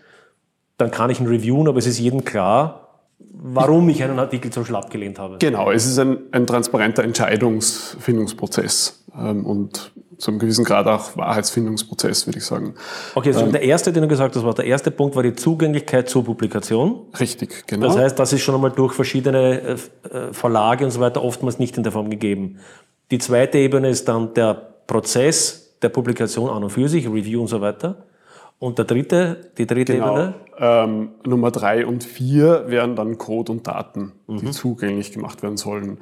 dann 0.77 0.91
kann 0.91 1.09
ich 1.09 1.19
ihn 1.19 1.27
reviewen, 1.27 1.67
aber 1.67 1.79
es 1.79 1.87
ist 1.87 1.99
jedem 1.99 2.23
klar, 2.23 2.89
warum 3.19 3.89
ich 3.89 4.03
einen 4.03 4.19
Artikel 4.19 4.51
zum 4.51 4.63
Beispiel 4.63 4.75
abgelehnt 4.75 5.19
habe. 5.19 5.37
Genau, 5.39 5.71
es 5.71 5.85
ist 5.85 5.99
ein, 5.99 6.17
ein 6.31 6.47
transparenter 6.47 7.03
Entscheidungsfindungsprozess. 7.03 9.03
Ähm, 9.17 9.45
und 9.45 9.91
zu 10.19 10.31
einem 10.31 10.39
gewissen 10.39 10.65
Grad 10.65 10.85
auch 10.85 11.15
Wahrheitsfindungsprozess, 11.17 12.27
würde 12.27 12.39
ich 12.39 12.45
sagen. 12.45 12.75
Okay, 13.15 13.29
also 13.29 13.45
ähm, 13.45 13.53
der 13.53 13.63
erste, 13.63 13.93
den 13.93 14.03
du 14.03 14.07
gesagt 14.09 14.35
hast, 14.35 14.43
war 14.43 14.53
der 14.53 14.65
erste 14.65 14.91
Punkt, 14.91 15.15
war 15.15 15.23
die 15.23 15.33
Zugänglichkeit 15.33 16.09
zur 16.09 16.25
Publikation. 16.25 17.07
Richtig, 17.19 17.65
genau. 17.65 17.87
Das 17.87 17.97
heißt, 17.97 18.19
das 18.19 18.33
ist 18.33 18.41
schon 18.41 18.53
einmal 18.53 18.71
durch 18.71 18.93
verschiedene 18.93 19.61
äh, 19.61 19.73
äh, 19.73 20.33
Verlage 20.33 20.83
und 20.83 20.91
so 20.91 20.99
weiter 20.99 21.23
oftmals 21.23 21.57
nicht 21.57 21.77
in 21.77 21.83
der 21.83 21.93
Form 21.93 22.09
gegeben. 22.09 22.59
Die 23.11 23.17
zweite 23.17 23.57
Ebene 23.57 23.89
ist 23.89 24.07
dann 24.09 24.33
der 24.33 24.53
Prozess 24.87 25.77
der 25.81 25.89
Publikation 25.89 26.49
an 26.49 26.63
und 26.63 26.69
für 26.69 26.89
sich, 26.89 27.07
Review 27.07 27.41
und 27.41 27.47
so 27.47 27.61
weiter. 27.61 28.03
Und 28.59 28.77
der 28.77 28.83
dritte, 28.83 29.51
die 29.57 29.65
dritte 29.65 29.93
genau. 29.93 30.11
Ebene? 30.11 30.33
Ähm, 30.59 31.11
Nummer 31.25 31.49
drei 31.49 31.85
und 31.85 32.03
vier 32.03 32.65
wären 32.67 32.97
dann 32.97 33.17
Code 33.17 33.53
und 33.53 33.65
Daten, 33.65 34.11
die 34.27 34.47
mhm. 34.47 34.51
zugänglich 34.51 35.13
gemacht 35.13 35.41
werden 35.41 35.55
sollen. 35.55 35.99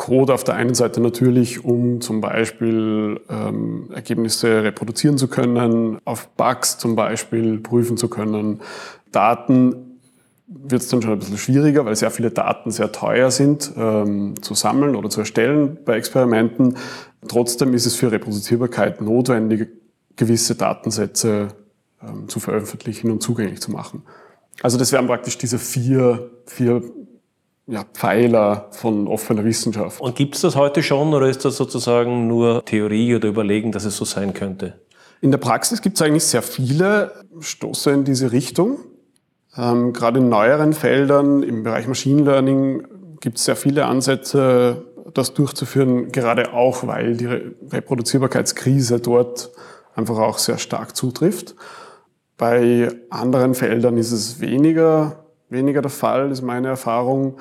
Code 0.00 0.32
auf 0.32 0.44
der 0.44 0.54
einen 0.54 0.72
Seite 0.72 0.98
natürlich, 1.02 1.62
um 1.62 2.00
zum 2.00 2.22
Beispiel 2.22 3.20
ähm, 3.28 3.90
Ergebnisse 3.94 4.64
reproduzieren 4.64 5.18
zu 5.18 5.28
können, 5.28 5.98
auf 6.06 6.28
Bugs 6.38 6.78
zum 6.78 6.96
Beispiel 6.96 7.58
prüfen 7.58 7.98
zu 7.98 8.08
können. 8.08 8.62
Daten 9.12 9.98
wird 10.46 10.80
es 10.80 10.88
dann 10.88 11.02
schon 11.02 11.12
ein 11.12 11.18
bisschen 11.18 11.36
schwieriger, 11.36 11.84
weil 11.84 11.96
sehr 11.96 12.10
viele 12.10 12.30
Daten 12.30 12.70
sehr 12.70 12.92
teuer 12.92 13.30
sind 13.30 13.72
ähm, 13.76 14.40
zu 14.40 14.54
sammeln 14.54 14.96
oder 14.96 15.10
zu 15.10 15.20
erstellen 15.20 15.76
bei 15.84 15.96
Experimenten. 15.96 16.78
Trotzdem 17.28 17.74
ist 17.74 17.84
es 17.84 17.94
für 17.94 18.10
Reproduzierbarkeit 18.10 19.02
notwendig, 19.02 19.68
gewisse 20.16 20.54
Datensätze 20.54 21.48
ähm, 22.02 22.26
zu 22.26 22.40
veröffentlichen 22.40 23.10
und 23.10 23.22
zugänglich 23.22 23.60
zu 23.60 23.70
machen. 23.70 24.02
Also 24.62 24.78
das 24.78 24.92
wären 24.92 25.06
praktisch 25.08 25.36
diese 25.36 25.58
vier, 25.58 26.30
vier 26.46 26.82
ja, 27.70 27.84
Pfeiler 27.92 28.66
von 28.72 29.06
offener 29.06 29.44
Wissenschaft. 29.44 30.00
Und 30.00 30.16
gibt 30.16 30.34
es 30.34 30.40
das 30.40 30.56
heute 30.56 30.82
schon 30.82 31.14
oder 31.14 31.28
ist 31.28 31.44
das 31.44 31.56
sozusagen 31.56 32.26
nur 32.26 32.64
Theorie 32.64 33.14
oder 33.14 33.28
Überlegen, 33.28 33.70
dass 33.70 33.84
es 33.84 33.96
so 33.96 34.04
sein 34.04 34.34
könnte? 34.34 34.80
In 35.20 35.30
der 35.30 35.38
Praxis 35.38 35.80
gibt 35.80 35.96
es 35.96 36.02
eigentlich 36.02 36.24
sehr 36.24 36.42
viele 36.42 37.12
Stoße 37.38 37.92
in 37.92 38.04
diese 38.04 38.32
Richtung. 38.32 38.78
Ähm, 39.56 39.92
gerade 39.92 40.18
in 40.18 40.28
neueren 40.28 40.72
Feldern, 40.72 41.42
im 41.44 41.62
Bereich 41.62 41.86
Machine 41.86 42.22
Learning, 42.22 42.86
gibt 43.20 43.38
es 43.38 43.44
sehr 43.44 43.56
viele 43.56 43.86
Ansätze, 43.86 44.84
das 45.14 45.34
durchzuführen, 45.34 46.10
gerade 46.10 46.52
auch, 46.52 46.86
weil 46.86 47.16
die 47.16 47.26
Reproduzierbarkeitskrise 47.26 49.00
dort 49.00 49.50
einfach 49.94 50.18
auch 50.18 50.38
sehr 50.38 50.58
stark 50.58 50.96
zutrifft. 50.96 51.54
Bei 52.36 52.88
anderen 53.10 53.54
Feldern 53.54 53.96
ist 53.96 54.12
es 54.12 54.40
weniger, 54.40 55.24
weniger 55.50 55.82
der 55.82 55.90
Fall, 55.90 56.30
ist 56.30 56.42
meine 56.42 56.68
Erfahrung. 56.68 57.38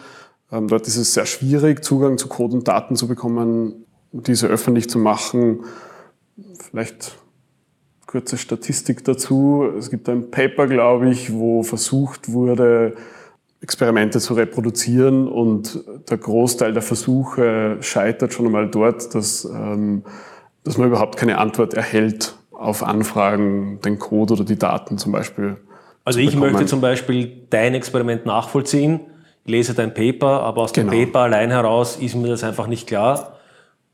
Ähm, 0.52 0.68
dort 0.68 0.88
ist 0.88 0.98
es 0.98 1.14
sehr 1.14 1.26
schwierig, 1.26 1.84
Zugang 1.84 2.18
zu 2.18 2.28
Code 2.28 2.58
und 2.58 2.68
Daten 2.68 2.96
zu 2.96 3.08
bekommen, 3.08 3.86
diese 4.12 4.48
öffentlich 4.48 4.90
zu 4.90 5.00
machen. 5.00 5.62
Vielleicht 6.60 7.18
kurze 8.08 8.38
Statistik 8.38 9.04
dazu. 9.04 9.66
Es 9.78 9.92
gibt 9.92 10.10
ein 10.10 10.32
Paper, 10.32 10.68
glaube 10.68 11.10
ich, 11.10 11.32
wo 11.32 11.62
versucht 11.62 12.32
wurde, 12.32 12.96
Experimente 13.62 14.20
zu 14.20 14.34
reproduzieren 14.34 15.28
und 15.28 15.84
der 16.10 16.18
Großteil 16.18 16.74
der 16.74 16.82
Versuche 16.82 17.78
scheitert 17.82 18.34
schon 18.34 18.46
einmal 18.46 18.70
dort, 18.70 19.14
dass, 19.14 19.46
ähm, 19.46 20.04
dass 20.64 20.78
man 20.78 20.88
überhaupt 20.88 21.18
keine 21.18 21.38
Antwort 21.38 21.74
erhält 21.74 22.36
auf 22.52 22.84
Anfragen, 22.84 23.80
den 23.82 24.00
Code 24.00 24.34
oder 24.34 24.44
die 24.44 24.58
Daten 24.58 24.98
zum 24.98 25.12
Beispiel. 25.12 25.58
Also 26.10 26.22
ich 26.22 26.36
möchte 26.36 26.66
zum 26.66 26.82
Beispiel 26.82 27.44
dein 27.52 27.76
Experiment 27.76 28.26
nachvollziehen, 28.26 29.02
lese 29.46 29.76
dein 29.76 29.94
Paper, 29.94 30.42
aber 30.42 30.64
aus 30.64 30.74
genau. 30.74 30.92
dem 30.92 31.06
Paper 31.06 31.20
allein 31.20 31.52
heraus 31.52 31.98
ist 31.98 32.16
mir 32.16 32.30
das 32.30 32.44
einfach 32.44 32.66
nicht 32.66 32.88
klar. 32.88 33.38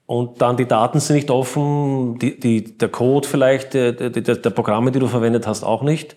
Und 0.06 0.42
dann 0.42 0.56
die 0.56 0.66
Daten 0.66 1.02
sind 1.02 1.18
nicht 1.18 1.30
offen, 1.30 2.18
die, 2.20 2.40
die, 2.40 2.78
der 2.78 2.88
Code 2.88 3.28
vielleicht, 3.28 3.74
der, 3.74 3.92
der, 3.92 4.12
der 4.12 4.50
Programme, 4.50 4.94
die 4.94 5.00
du 5.00 5.08
verwendet 5.08 5.46
hast, 5.46 5.66
auch 5.66 5.84
nicht. 5.84 6.16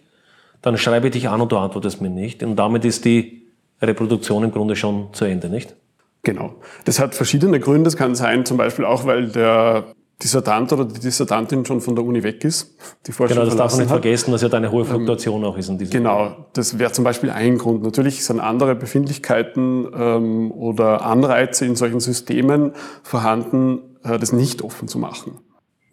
Dann 0.62 0.78
schreibe 0.78 1.08
ich 1.08 1.14
dich 1.14 1.28
an 1.28 1.40
und 1.40 1.50
du 1.50 1.56
antwortest 1.56 2.00
mir 2.00 2.10
nicht. 2.10 2.44
Und 2.44 2.54
damit 2.54 2.84
ist 2.84 3.04
die 3.04 3.48
Reproduktion 3.82 4.44
im 4.44 4.52
Grunde 4.52 4.76
schon 4.76 5.12
zu 5.14 5.24
Ende, 5.24 5.48
nicht? 5.48 5.74
Genau. 6.22 6.54
Das 6.84 7.00
hat 7.00 7.16
verschiedene 7.16 7.58
Gründe. 7.58 7.88
Es 7.88 7.96
kann 7.96 8.14
sein, 8.14 8.44
zum 8.44 8.56
Beispiel 8.56 8.84
auch, 8.84 9.04
weil 9.04 9.30
der 9.30 9.86
Dissertant 10.22 10.72
oder 10.72 10.84
die 10.84 10.98
Dissertantin 10.98 11.64
schon 11.64 11.80
von 11.80 11.94
der 11.94 12.04
Uni 12.04 12.24
weg 12.24 12.44
ist. 12.44 12.76
Die 13.06 13.12
Forschung 13.12 13.36
genau, 13.36 13.46
das 13.46 13.56
darf 13.56 13.72
man 13.72 13.80
nicht 13.82 13.90
hat. 13.90 14.02
vergessen, 14.02 14.32
dass 14.32 14.42
ja 14.42 14.48
da 14.48 14.56
eine 14.56 14.72
hohe 14.72 14.84
Fluktuation 14.84 15.42
ähm, 15.42 15.48
auch 15.48 15.56
ist 15.56 15.68
in 15.68 15.78
diesem 15.78 15.92
Genau, 15.92 16.48
das 16.54 16.78
wäre 16.78 16.90
zum 16.90 17.04
Beispiel 17.04 17.30
ein 17.30 17.56
Grund. 17.56 17.84
Natürlich 17.84 18.24
sind 18.24 18.40
andere 18.40 18.74
Befindlichkeiten 18.74 19.86
ähm, 19.94 20.50
oder 20.50 21.02
Anreize 21.04 21.66
in 21.66 21.76
solchen 21.76 22.00
Systemen 22.00 22.72
vorhanden, 23.04 23.96
äh, 24.02 24.18
das 24.18 24.32
nicht 24.32 24.62
offen 24.62 24.88
zu 24.88 24.98
machen. 24.98 25.38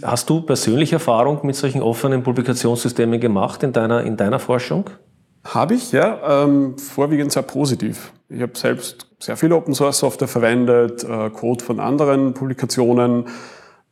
Hast 0.04 0.30
du 0.30 0.42
persönliche 0.42 0.96
Erfahrung 0.96 1.40
mit 1.44 1.56
solchen 1.56 1.84
offenen 1.84 2.24
Publikationssystemen 2.24 3.20
gemacht 3.20 3.62
in 3.62 3.74
deiner, 3.74 4.04
in 4.04 4.18
deiner 4.18 4.40
Forschung? 4.40 4.90
Habe 5.46 5.76
ich, 5.76 5.92
ja. 5.92 6.44
Ähm, 6.44 6.78
vorwiegend 6.80 7.32
sehr 7.32 7.44
positiv. 7.44 8.12
Ich 8.28 8.42
habe 8.42 8.58
selbst 8.58 9.08
sehr 9.20 9.38
viel 9.38 9.54
Open 9.54 9.76
Source 9.76 10.00
Software 10.00 10.28
verwendet, 10.28 11.04
äh, 11.04 11.30
Code 11.30 11.64
von 11.64 11.80
anderen 11.80 12.34
Publikationen 12.34 13.26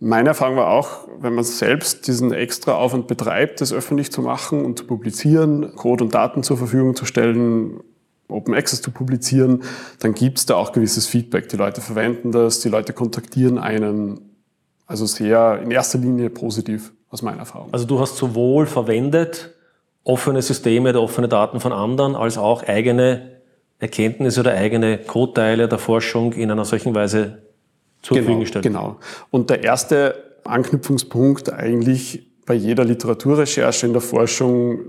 meine 0.04 0.30
Erfahrung 0.30 0.58
war 0.58 0.68
auch, 0.68 1.08
wenn 1.20 1.34
man 1.34 1.46
selbst 1.46 2.08
diesen 2.08 2.34
extra 2.34 2.76
Aufwand 2.76 3.08
betreibt, 3.08 3.62
das 3.62 3.72
öffentlich 3.72 4.12
zu 4.12 4.22
machen 4.22 4.66
und 4.66 4.78
zu 4.78 4.86
publizieren, 4.86 5.76
Code 5.76 6.04
und 6.04 6.14
Daten 6.14 6.44
zur 6.44 6.58
Verfügung 6.58 6.96
zu 6.96 7.06
stellen, 7.06 7.80
Open 8.28 8.54
Access 8.54 8.82
zu 8.82 8.92
publizieren, 8.92 9.64
dann 10.00 10.14
gibt 10.14 10.40
es 10.40 10.46
da 10.46 10.56
auch 10.56 10.74
gewisses 10.74 11.08
Feedback. 11.08 11.48
Die 11.50 11.56
Leute 11.56 11.80
verwenden 11.80 12.32
das, 12.32 12.60
die 12.60 12.70
Leute 12.70 12.92
kontaktieren 12.92 13.58
einen. 13.58 14.20
Also 14.86 15.06
sehr 15.06 15.62
in 15.62 15.72
erster 15.72 15.98
Linie 15.98 16.30
positiv 16.30 16.92
aus 17.10 17.22
meiner 17.22 17.40
Erfahrung. 17.40 17.70
Also 17.72 17.86
du 17.86 18.00
hast 18.00 18.18
sowohl 18.18 18.66
verwendet 18.66 19.56
offene 20.04 20.42
Systeme 20.42 20.90
oder 20.90 21.02
offene 21.02 21.30
Daten 21.30 21.62
von 21.62 21.72
anderen, 21.72 22.16
als 22.16 22.38
auch 22.38 22.64
eigene 22.64 23.38
Erkenntnisse 23.80 24.42
oder 24.42 24.52
eigene 24.52 24.98
Codeteile 24.98 25.70
der 25.70 25.80
Forschung 25.80 26.34
in 26.34 26.52
einer 26.52 26.66
solchen 26.66 26.94
Weise 26.94 27.44
zur 28.04 28.16
genau, 28.16 28.26
Verfügung 28.26 28.40
gestellt. 28.42 28.64
Genau. 28.64 29.00
Und 29.32 29.50
der 29.50 29.64
erste 29.64 30.38
Anknüpfungspunkt 30.44 31.52
eigentlich 31.52 32.30
bei 32.46 32.54
jeder 32.54 32.84
Literaturrecherche 32.84 33.88
in 33.88 33.94
der 33.94 34.02
Forschung 34.02 34.80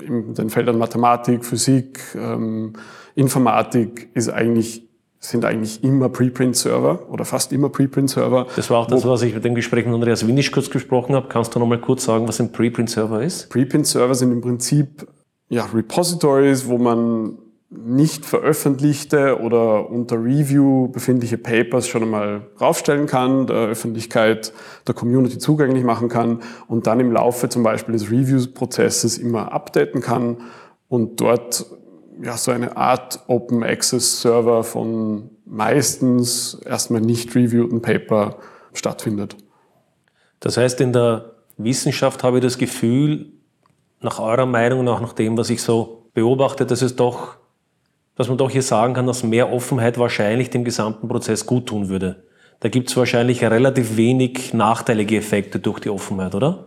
in 0.00 0.34
den 0.34 0.50
Feldern 0.50 0.78
Mathematik, 0.78 1.44
Physik, 1.44 2.00
ähm, 2.14 2.74
Informatik 3.16 4.08
ist 4.14 4.28
eigentlich 4.28 4.86
sind 5.22 5.44
eigentlich 5.44 5.84
immer 5.84 6.08
Preprint-Server 6.08 7.10
oder 7.10 7.26
fast 7.26 7.52
immer 7.52 7.68
Preprint-Server. 7.68 8.46
Das 8.56 8.70
war 8.70 8.78
auch 8.78 8.86
das, 8.86 9.06
was 9.06 9.20
ich 9.20 9.34
mit 9.34 9.44
dem 9.44 9.54
Gespräch 9.54 9.84
mit 9.84 9.94
Andreas 9.94 10.26
Winisch 10.26 10.50
kurz 10.50 10.70
gesprochen 10.70 11.14
habe. 11.14 11.28
Kannst 11.28 11.54
du 11.54 11.58
noch 11.58 11.66
mal 11.66 11.78
kurz 11.78 12.04
sagen, 12.04 12.26
was 12.26 12.40
ein 12.40 12.52
Preprint-Server 12.52 13.22
ist? 13.22 13.50
Preprint-Server 13.50 14.14
sind 14.14 14.32
im 14.32 14.40
Prinzip 14.40 15.06
ja, 15.50 15.66
Repositories, 15.74 16.66
wo 16.66 16.78
man 16.78 17.36
nicht 17.70 18.26
veröffentlichte 18.26 19.40
oder 19.40 19.88
unter 19.88 20.16
Review 20.16 20.88
befindliche 20.88 21.38
Papers 21.38 21.86
schon 21.86 22.02
einmal 22.02 22.48
raufstellen 22.60 23.06
kann, 23.06 23.46
der 23.46 23.56
Öffentlichkeit, 23.56 24.52
der 24.88 24.94
Community 24.94 25.38
zugänglich 25.38 25.84
machen 25.84 26.08
kann 26.08 26.40
und 26.66 26.88
dann 26.88 26.98
im 26.98 27.12
Laufe 27.12 27.48
zum 27.48 27.62
Beispiel 27.62 27.92
des 27.92 28.10
Review-Prozesses 28.10 29.18
immer 29.18 29.52
updaten 29.52 30.00
kann 30.00 30.38
und 30.88 31.20
dort 31.20 31.64
ja, 32.20 32.36
so 32.36 32.50
eine 32.50 32.76
Art 32.76 33.20
Open 33.28 33.62
Access 33.62 34.20
Server 34.20 34.64
von 34.64 35.30
meistens 35.46 36.60
erstmal 36.64 37.00
nicht 37.00 37.34
reviewten 37.36 37.82
Paper 37.82 38.38
stattfindet. 38.72 39.36
Das 40.40 40.56
heißt, 40.56 40.80
in 40.80 40.92
der 40.92 41.36
Wissenschaft 41.56 42.24
habe 42.24 42.38
ich 42.38 42.42
das 42.42 42.58
Gefühl, 42.58 43.32
nach 44.00 44.18
eurer 44.18 44.46
Meinung 44.46 44.80
und 44.80 44.88
auch 44.88 45.00
nach 45.00 45.12
dem, 45.12 45.36
was 45.36 45.50
ich 45.50 45.62
so 45.62 46.10
beobachte, 46.14 46.66
dass 46.66 46.82
es 46.82 46.96
doch 46.96 47.39
dass 48.20 48.28
man 48.28 48.36
doch 48.36 48.50
hier 48.50 48.60
sagen 48.60 48.92
kann, 48.92 49.06
dass 49.06 49.22
mehr 49.22 49.50
Offenheit 49.50 49.96
wahrscheinlich 49.96 50.50
dem 50.50 50.62
gesamten 50.62 51.08
Prozess 51.08 51.46
gut 51.46 51.64
tun 51.64 51.88
würde. 51.88 52.16
Da 52.60 52.68
gibt 52.68 52.90
es 52.90 52.96
wahrscheinlich 52.98 53.42
relativ 53.42 53.96
wenig 53.96 54.52
nachteilige 54.52 55.16
Effekte 55.16 55.58
durch 55.58 55.80
die 55.80 55.88
Offenheit, 55.88 56.34
oder? 56.34 56.66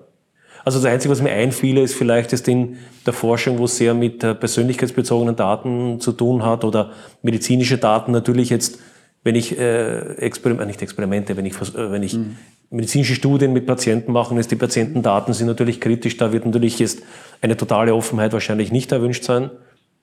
Also 0.65 0.79
das 0.79 0.91
Einzige, 0.91 1.11
was 1.11 1.21
mir 1.21 1.29
einfiele, 1.29 1.81
ist 1.81 1.93
vielleicht 1.93 2.33
ist 2.33 2.47
in 2.47 2.77
der 3.05 3.13
Forschung, 3.13 3.59
wo 3.59 3.65
es 3.65 3.77
sehr 3.77 3.93
mit 3.93 4.17
persönlichkeitsbezogenen 4.17 5.35
Daten 5.35 5.99
zu 5.99 6.13
tun 6.13 6.43
hat 6.43 6.63
oder 6.63 6.89
medizinische 7.21 7.77
Daten 7.77 8.11
natürlich 8.11 8.49
jetzt, 8.49 8.79
wenn 9.23 9.35
ich 9.35 9.55
äh, 9.55 10.15
Experiment, 10.15 10.65
nicht 10.65 10.81
Experimente, 10.81 11.37
wenn 11.37 11.45
ich, 11.45 11.53
äh, 11.53 11.91
wenn 11.91 12.01
ich 12.01 12.15
mhm. 12.15 12.35
medizinische 12.71 13.13
Studien 13.13 13.53
mit 13.53 13.67
Patienten 13.67 14.11
mache, 14.11 14.33
ist 14.39 14.49
die 14.49 14.55
Patientendaten 14.55 15.35
sind 15.35 15.45
natürlich 15.45 15.79
kritisch, 15.79 16.17
da 16.17 16.33
wird 16.33 16.47
natürlich 16.47 16.79
jetzt 16.79 17.03
eine 17.41 17.55
totale 17.55 17.93
Offenheit 17.93 18.33
wahrscheinlich 18.33 18.71
nicht 18.71 18.91
erwünscht 18.91 19.23
sein. 19.23 19.51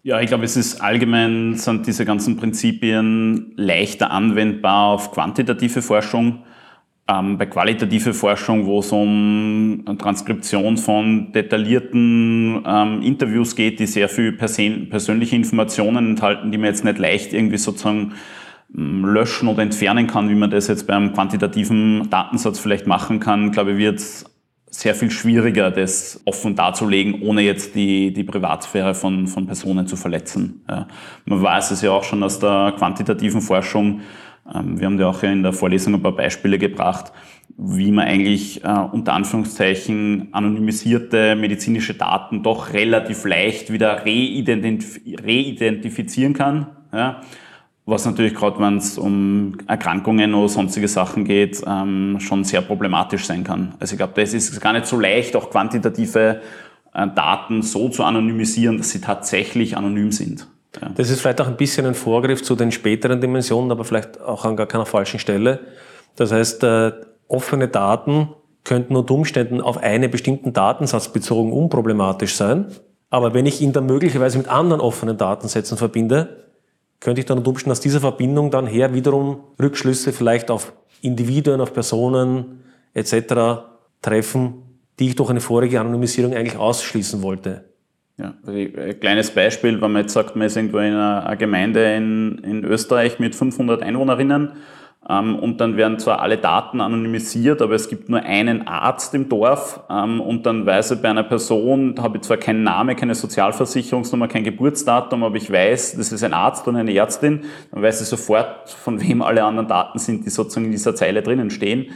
Ja, 0.03 0.19
ich 0.21 0.29
glaube, 0.29 0.45
es 0.45 0.57
ist 0.57 0.81
allgemein, 0.81 1.57
sind 1.57 1.87
diese 1.87 2.07
ganzen 2.07 2.39
Prinzipien 2.39 3.53
leichter 3.57 4.11
anwendbar 4.11 4.87
auf 4.87 5.13
quantitative 5.13 5.83
Forschung. 5.83 6.43
Ähm, 7.07 7.37
bei 7.37 7.45
qualitative 7.45 8.15
Forschung, 8.15 8.65
wo 8.65 8.79
es 8.79 8.93
um 8.93 9.85
Transkription 9.99 10.79
von 10.79 11.33
detaillierten 11.33 12.63
ähm, 12.67 13.03
Interviews 13.03 13.55
geht, 13.55 13.79
die 13.79 13.87
sehr 13.87 14.09
viel 14.09 14.33
persönliche 14.33 15.37
Informationen 15.37 16.11
enthalten, 16.11 16.51
die 16.51 16.57
man 16.57 16.69
jetzt 16.69 16.85
nicht 16.85 16.99
leicht 16.99 17.35
irgendwie 17.35 17.59
sozusagen 17.59 18.15
ähm, 18.75 19.05
löschen 19.05 19.49
oder 19.49 19.63
entfernen 19.63 20.07
kann, 20.07 20.31
wie 20.31 20.35
man 20.35 20.51
das 20.51 20.69
jetzt 20.69 20.87
beim 20.87 21.13
quantitativen 21.13 22.09
Datensatz 22.09 22.59
vielleicht 22.59 22.87
machen 22.87 23.21
kann, 23.21 23.51
glaube 23.51 23.73
ich, 23.73 23.79
wird 23.79 24.01
sehr 24.71 24.95
viel 24.95 25.11
schwieriger, 25.11 25.71
das 25.71 26.21
offen 26.25 26.55
darzulegen, 26.55 27.23
ohne 27.23 27.43
jetzt 27.43 27.75
die, 27.75 28.13
die 28.13 28.25
Privatsphäre 28.25 28.95
von, 28.95 29.27
von 29.27 29.47
Personen 29.47 29.87
zu 29.87 29.97
verletzen. 29.97 30.63
Ja. 30.69 30.87
Man 31.25 31.43
weiß 31.43 31.73
es 31.73 31.83
ja 31.83 31.91
auch 31.91 32.05
schon 32.05 32.23
aus 32.23 32.39
der 32.39 32.75
quantitativen 32.79 33.41
Forschung, 33.41 34.01
ähm, 34.55 34.79
wir 34.79 34.87
haben 34.87 34.99
ja 34.99 35.09
auch 35.09 35.23
in 35.23 35.43
der 35.43 35.53
Vorlesung 35.53 35.95
ein 35.95 36.03
paar 36.03 36.17
Beispiele 36.17 36.59
gebracht, 36.59 37.13
wie 37.57 37.91
man 37.93 38.07
eigentlich 38.07 38.65
äh, 38.65 38.69
unter 38.69 39.13
Anführungszeichen 39.13 40.29
anonymisierte 40.33 41.37
medizinische 41.37 41.95
Daten 41.95 42.43
doch 42.43 42.73
relativ 42.73 43.25
leicht 43.25 43.73
wieder 43.73 44.07
reidentif 44.07 45.01
reidentifizieren 45.23 46.33
kann. 46.33 46.69
Ja 46.93 47.21
was 47.87 48.05
natürlich 48.05 48.35
gerade, 48.35 48.59
wenn 48.61 48.77
es 48.77 48.99
um 48.99 49.57
Erkrankungen 49.67 50.35
oder 50.35 50.49
sonstige 50.49 50.89
Sachen 50.89 51.25
geht, 51.25 51.63
ähm, 51.67 52.19
schon 52.21 52.45
sehr 52.45 52.61
problematisch 52.61 53.27
sein 53.27 53.43
kann. 53.43 53.75
Also 53.81 53.95
ich 53.95 53.99
glaube, 53.99 54.13
das 54.17 54.33
ist 54.33 54.61
gar 54.61 54.73
nicht 54.73 54.87
so 54.87 54.99
leicht, 54.99 55.35
auch 55.35 55.51
quantitative 55.51 56.41
äh, 56.95 57.07
Daten 57.15 57.63
so 57.63 57.89
zu 57.89 58.05
anonymisieren, 58.05 58.79
dass 58.79 58.91
sie 58.91 59.01
tatsächlich 59.01 59.77
anonym 59.77 60.13
sind. 60.13 60.47
Ja. 60.81 60.91
Das 60.95 61.11
ist 61.11 61.21
vielleicht 61.21 61.41
auch 61.41 61.49
ein 61.49 61.57
bisschen 61.57 61.87
ein 61.87 61.95
Vorgriff 61.95 62.43
zu 62.43 62.55
den 62.55 62.71
späteren 62.71 63.21
Dimensionen, 63.21 63.73
aber 63.73 63.85
vielleicht 63.85 64.21
auch 64.21 64.45
an 64.45 64.57
gar 64.57 64.67
keiner 64.67 64.87
falschen 64.87 65.19
Stelle. 65.19 65.61
Das 66.17 66.31
heißt, 66.31 66.63
äh, 66.63 66.93
offene 67.27 67.69
Daten 67.69 68.29
könnten 68.63 68.95
unter 68.95 69.15
Umständen 69.15 69.61
auf 69.61 69.79
einen 69.79 70.11
bestimmten 70.11 70.53
Datensatz 70.53 71.09
bezogen 71.09 71.53
unproblematisch 71.53 72.35
sein, 72.35 72.67
Aber 73.11 73.35
wenn 73.35 73.45
ich 73.45 73.61
ihn 73.61 73.73
dann 73.73 73.87
möglicherweise 73.87 74.39
mit 74.39 74.49
anderen 74.49 74.81
offenen 74.81 75.17
Datensätzen 75.17 75.77
verbinde, 75.77 76.50
könnte 77.01 77.21
ich 77.21 77.27
dann 77.27 77.39
Umständen 77.39 77.73
aus 77.73 77.81
dieser 77.81 78.01
Verbindung 78.01 78.51
dann 78.51 78.67
her 78.67 78.95
wiederum 78.95 79.41
Rückschlüsse 79.61 80.13
vielleicht 80.13 80.51
auf 80.51 80.73
Individuen, 81.03 81.61
auf 81.61 81.73
Personen 81.73 82.63
etc. 82.95 83.65
treffen, 84.03 84.63
die 84.99 85.09
ich 85.09 85.17
durch 85.17 85.31
eine 85.31 85.41
vorige 85.41 85.81
Anonymisierung 85.81 86.35
eigentlich 86.35 86.59
ausschließen 86.59 87.23
wollte. 87.23 87.65
Ja, 88.19 88.35
ein 88.47 89.01
kleines 89.01 89.31
Beispiel, 89.31 89.81
wenn 89.81 89.93
man 89.93 90.03
jetzt 90.03 90.13
sagt, 90.13 90.37
man 90.37 90.47
ist 90.47 90.57
irgendwo 90.57 90.79
in 90.79 90.93
einer 90.93 91.37
Gemeinde 91.37 91.95
in, 91.95 92.39
in 92.45 92.65
Österreich 92.65 93.19
mit 93.19 93.35
500 93.35 93.83
Einwohnerinnen 93.83 94.53
und 95.09 95.61
dann 95.61 95.77
werden 95.77 95.99
zwar 95.99 96.21
alle 96.21 96.37
Daten 96.37 96.81
anonymisiert, 96.81 97.63
aber 97.63 97.75
es 97.75 97.89
gibt 97.89 98.09
nur 98.11 98.21
einen 98.23 98.69
Arzt 98.69 99.15
im 99.15 99.29
Dorf 99.29 99.81
ähm, 99.89 100.21
und 100.21 100.45
dann 100.45 100.67
weiß 100.67 100.91
ich 100.93 101.03
bei 101.03 101.09
einer 101.09 101.23
Person, 101.23 101.95
da 101.95 102.03
habe 102.03 102.19
ich 102.19 102.23
zwar 102.23 102.37
keinen 102.37 102.63
Namen, 102.63 102.95
keine 102.97 103.15
Sozialversicherungsnummer, 103.15 104.29
kein 104.29 104.45
Geburtsdatum, 104.45 105.25
aber 105.25 105.37
ich 105.37 105.51
weiß, 105.51 105.97
das 105.97 106.13
ist 106.13 106.23
ein 106.23 106.35
Arzt 106.35 106.69
und 106.69 106.77
eine 106.77 106.95
Ärztin, 106.95 107.45
dann 107.73 107.83
weiß 107.83 108.03
ich 108.03 108.09
sofort, 108.09 108.69
von 108.69 109.01
wem 109.01 109.23
alle 109.23 109.43
anderen 109.43 109.69
Daten 109.69 109.99
sind, 109.99 110.27
die 110.27 110.31
sozusagen 110.31 110.67
in 110.67 110.73
dieser 110.73 110.95
Zeile 110.95 111.23
drinnen 111.23 111.51
stehen. 111.51 111.93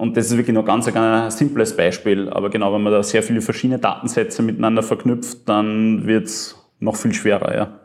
Und 0.00 0.16
das 0.16 0.26
ist 0.26 0.36
wirklich 0.38 0.54
nur 0.54 0.64
ganz 0.64 0.88
ein 0.88 0.94
ganz 0.94 1.36
simples 1.36 1.76
Beispiel. 1.76 2.30
Aber 2.30 2.48
genau, 2.48 2.72
wenn 2.72 2.82
man 2.82 2.90
da 2.90 3.02
sehr 3.02 3.22
viele 3.22 3.42
verschiedene 3.42 3.78
Datensätze 3.78 4.42
miteinander 4.42 4.82
verknüpft, 4.82 5.46
dann 5.46 6.06
wird 6.06 6.24
es 6.24 6.56
noch 6.78 6.96
viel 6.96 7.12
schwerer, 7.12 7.54
ja. 7.54 7.80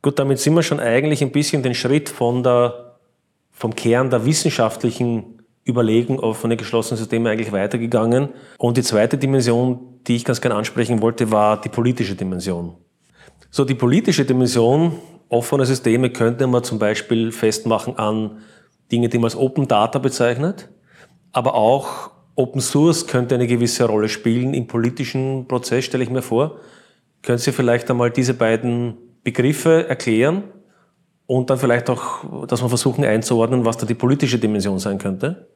Gut, 0.00 0.18
damit 0.18 0.38
sind 0.38 0.54
wir 0.54 0.62
schon 0.62 0.78
eigentlich 0.78 1.20
ein 1.22 1.32
bisschen 1.32 1.62
den 1.64 1.74
Schritt 1.74 2.08
von 2.08 2.44
der, 2.44 2.91
vom 3.62 3.74
Kern 3.74 4.10
der 4.10 4.26
wissenschaftlichen 4.26 5.40
Überlegung 5.66 6.18
offene 6.18 6.56
geschlossene 6.56 6.98
Systeme 6.98 7.30
eigentlich 7.30 7.52
weitergegangen. 7.52 8.30
Und 8.58 8.76
die 8.76 8.82
zweite 8.82 9.16
Dimension, 9.16 10.00
die 10.06 10.16
ich 10.16 10.24
ganz 10.24 10.40
gerne 10.40 10.56
ansprechen 10.56 11.00
wollte, 11.00 11.30
war 11.30 11.60
die 11.60 11.68
politische 11.68 12.16
Dimension. 12.16 12.74
So, 13.50 13.64
die 13.64 13.74
politische 13.74 14.24
Dimension 14.24 14.98
offener 15.28 15.64
Systeme 15.64 16.10
könnte 16.10 16.46
man 16.46 16.64
zum 16.64 16.78
Beispiel 16.78 17.32
festmachen 17.32 17.96
an 17.96 18.38
Dinge, 18.90 19.08
die 19.08 19.18
man 19.18 19.26
als 19.26 19.36
Open 19.36 19.68
Data 19.68 19.98
bezeichnet 19.98 20.68
aber 21.32 21.54
auch 21.54 22.10
Open 22.34 22.60
Source 22.60 23.06
könnte 23.06 23.34
eine 23.34 23.46
gewisse 23.46 23.84
Rolle 23.84 24.08
spielen 24.08 24.54
im 24.54 24.66
politischen 24.66 25.46
Prozess, 25.48 25.84
stelle 25.84 26.04
ich 26.04 26.10
mir 26.10 26.22
vor. 26.22 26.58
Können 27.22 27.38
Sie 27.38 27.52
vielleicht 27.52 27.90
einmal 27.90 28.10
diese 28.10 28.34
beiden 28.34 28.96
Begriffe 29.22 29.88
erklären 29.88 30.44
und 31.26 31.50
dann 31.50 31.58
vielleicht 31.58 31.88
auch, 31.90 32.46
dass 32.46 32.62
wir 32.62 32.68
versuchen 32.68 33.04
einzuordnen, 33.04 33.64
was 33.64 33.76
da 33.76 33.86
die 33.86 33.94
politische 33.94 34.38
Dimension 34.38 34.78
sein 34.78 34.98
könnte? 34.98 35.48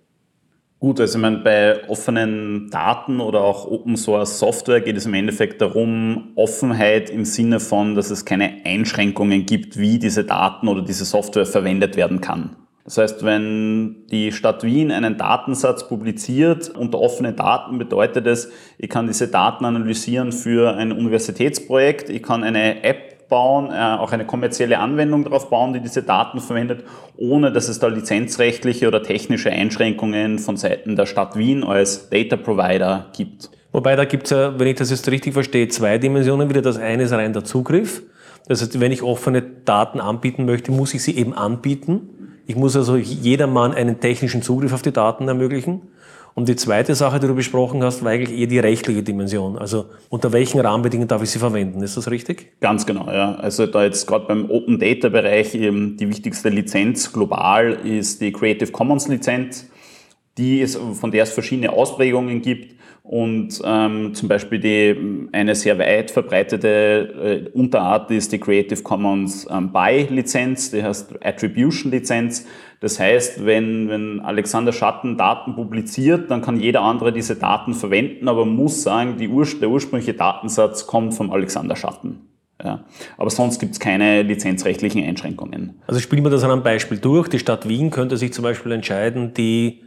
Gut, 0.78 1.00
also 1.00 1.16
ich 1.16 1.23
meine, 1.23 1.38
bei 1.38 1.88
offenen 1.88 2.68
Daten 2.70 3.20
oder 3.20 3.40
auch 3.40 3.66
Open 3.66 3.96
Source 3.96 4.38
Software 4.38 4.82
geht 4.82 4.96
es 4.99 5.06
im 5.06 5.14
Endeffekt 5.14 5.62
darum, 5.62 6.32
Offenheit 6.35 7.08
im 7.08 7.25
Sinne 7.25 7.61
von, 7.61 7.94
dass 7.94 8.11
es 8.11 8.26
keine 8.26 8.58
Einschränkungen 8.64 9.46
gibt, 9.46 9.78
wie 9.78 9.99
diese 9.99 10.25
Daten 10.25 10.68
oder 10.68 10.82
diese 10.82 11.06
Software 11.06 11.46
verwendet 11.46 11.96
werden 11.96 12.20
kann. 12.20 12.56
Das 12.85 12.99
heißt, 12.99 13.25
wenn 13.25 14.06
die 14.12 14.30
Stadt 14.32 14.62
Wien 14.62 14.92
einen 14.92 15.16
Datensatz 15.16 15.88
publiziert 15.88 16.68
unter 16.68 17.00
offenen 17.00 17.35
Daten, 17.35 17.78
bedeutet 17.78 18.26
es, 18.26 18.50
ich 18.78 18.88
kann 18.90 19.08
diese 19.08 19.28
Daten 19.28 19.64
analysieren 19.64 20.30
für 20.30 20.76
ein 20.76 20.92
Universitätsprojekt, 20.92 22.11
ich 22.11 22.23
kann 22.23 22.44
eine 22.44 22.85
App 22.85 23.15
bauen, 23.28 23.71
äh, 23.71 23.97
auch 23.99 24.12
eine 24.12 24.25
kommerzielle 24.25 24.78
Anwendung 24.78 25.25
darauf 25.25 25.50
bauen, 25.50 25.73
die 25.73 25.80
diese 25.80 26.02
Daten 26.02 26.40
verwendet, 26.40 26.85
ohne 27.16 27.52
dass 27.52 27.68
es 27.68 27.78
da 27.78 27.88
lizenzrechtliche 27.88 28.88
oder 28.88 29.02
technische 29.02 29.50
Einschränkungen 29.50 30.38
von 30.38 30.56
Seiten 30.56 30.97
der 30.97 31.06
Stadt 31.06 31.37
Wien 31.37 31.64
als 31.64 32.09
Data 32.09 32.37
Provider 32.37 33.06
gibt. 33.16 33.50
Wobei 33.73 33.97
da 33.97 34.04
gibt 34.04 34.25
es 34.25 34.30
ja, 34.30 34.58
wenn 34.58 34.69
ich 34.69 34.76
das 34.76 34.91
jetzt 34.91 35.10
richtig 35.10 35.34
verstehe, 35.34 35.69
zwei 35.69 35.99
Dimensionen 35.99 36.49
wieder. 36.49 36.62
Das 36.62 36.78
eine 36.78 37.02
ist 37.02 37.12
rein 37.12 37.32
der 37.32 37.45
Zugriff. 37.45 38.02
Das 38.49 38.62
heißt, 38.62 38.80
wenn 38.80 38.93
ich 38.93 39.02
offene 39.02 39.43
Daten 39.43 40.00
anbieten 40.00 40.45
möchte, 40.45 40.73
muss 40.73 40.95
ich 40.95 41.02
sie 41.02 41.17
eben 41.17 41.34
anbieten. 41.34 42.36
Ich 42.47 42.54
muss 42.56 42.76
also 42.76 42.97
jedermann 42.97 43.75
einen 43.75 44.00
technischen 44.00 44.41
Zugriff 44.41 44.73
auf 44.73 44.82
die 44.82 44.93
Daten 44.93 45.26
ermöglichen. 45.26 45.82
Und 46.36 46.50
die 46.50 46.56
zweite 46.56 46.94
Sache, 46.94 47.18
die 47.18 47.28
du 47.28 47.34
besprochen 47.34 47.82
hast, 47.82 48.04
war 48.04 48.10
eigentlich 48.10 48.38
eher 48.38 48.46
die 48.46 48.58
rechtliche 48.58 49.02
Dimension. 49.02 49.56
Also 49.56 49.86
unter 50.10 50.34
welchen 50.34 50.60
Rahmenbedingungen 50.60 51.08
darf 51.08 51.22
ich 51.22 51.30
sie 51.30 51.38
verwenden? 51.38 51.82
Ist 51.82 51.96
das 51.96 52.10
richtig? 52.10 52.60
Ganz 52.60 52.84
genau, 52.84 53.10
ja. 53.10 53.36
Also 53.36 53.66
da 53.66 53.82
jetzt 53.84 54.06
gerade 54.06 54.26
beim 54.26 54.50
Open 54.50 54.78
Data 54.78 55.08
Bereich 55.08 55.52
die 55.52 55.99
wichtigste 55.99 56.50
Lizenz 56.50 57.10
global 57.10 57.72
ist 57.72 58.20
die 58.20 58.32
Creative 58.32 58.70
Commons 58.70 59.08
Lizenz, 59.08 59.70
die 60.36 60.60
es, 60.60 60.76
von 60.76 61.10
der 61.10 61.22
es 61.22 61.30
verschiedene 61.30 61.72
Ausprägungen 61.72 62.42
gibt. 62.42 62.76
Und 63.02 63.62
ähm, 63.64 64.12
zum 64.12 64.28
Beispiel 64.28 64.58
die, 64.58 65.28
eine 65.32 65.54
sehr 65.54 65.78
weit 65.78 66.10
verbreitete 66.10 67.49
äh, 67.54 67.58
Unterart 67.58 68.10
ist 68.10 68.32
die 68.32 68.40
Creative 68.40 68.82
Commons 68.82 69.46
ähm, 69.50 69.72
By-Lizenz, 69.72 70.70
die 70.70 70.82
heißt 70.82 71.14
Attribution-Lizenz. 71.25 72.46
Das 72.80 73.00
heißt, 73.00 73.47
wenn, 73.47 73.89
wenn 73.89 74.21
Alexander 74.21 74.73
Schatten 74.73 75.17
Daten 75.17 75.54
publiziert, 75.54 76.30
dann 76.30 76.43
kann 76.43 76.60
jeder 76.60 76.82
andere 76.82 77.12
diese 77.12 77.36
Daten 77.36 77.75
verwenden, 77.75 78.28
aber 78.28 78.45
muss 78.45 78.82
sagen, 78.82 79.17
Ur 79.30 79.47
der 79.60 79.71
ursprüngliche 79.71 80.15
Datensatz 80.15 80.86
kommt 80.86 81.15
vom 81.15 81.30
Alexander 81.30 81.75
Schatten. 81.75 82.26
Ja. 82.62 82.84
Aber 83.19 83.30
sonst 83.30 83.58
gibt 83.58 83.73
es 83.73 83.80
keine 83.80 84.23
lizenzrechtlichen 84.23 85.04
Einschränkungen. 85.04 85.80
Also 85.86 86.00
spielen 86.00 86.25
wir 86.25 86.30
das 86.30 86.43
an 86.43 86.50
einem 86.50 86.62
Beispiel 86.62 86.99
durch. 86.99 87.28
Die 87.28 87.39
Stadt 87.39 87.69
Wien 87.69 87.91
könnte 87.91 88.17
sich 88.17 88.32
zum 88.32 88.43
Beispiel 88.45 88.73
entscheiden, 88.73 89.34
die 89.34 89.82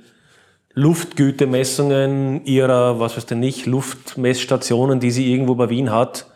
Luftgütemessungen 0.74 2.46
ihrer, 2.46 3.00
was 3.00 3.18
weiß 3.18 3.26
denn 3.26 3.40
nicht, 3.40 3.66
Luftmessstationen, 3.66 5.00
die 5.00 5.12
sie 5.12 5.32
irgendwo 5.32 5.56
bei 5.56 5.70
Wien 5.70 5.92
hat, 5.92 6.28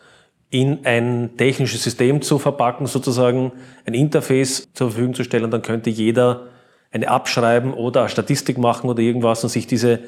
in 0.53 0.85
ein 0.85 1.31
technisches 1.35 1.83
System 1.83 2.21
zu 2.21 2.37
verpacken, 2.37 2.85
sozusagen 2.85 3.51
ein 3.87 3.95
Interface 3.95 4.67
zur 4.73 4.91
Verfügung 4.91 5.15
zu 5.15 5.23
stellen. 5.23 5.49
Dann 5.49 5.63
könnte 5.63 5.89
jeder 5.89 6.43
eine 6.91 7.09
abschreiben 7.09 7.73
oder 7.73 8.01
eine 8.01 8.09
Statistik 8.09 8.59
machen 8.59 8.87
oder 8.87 9.01
irgendwas 9.01 9.43
und 9.43 9.49
sich 9.49 9.65
diese 9.65 10.01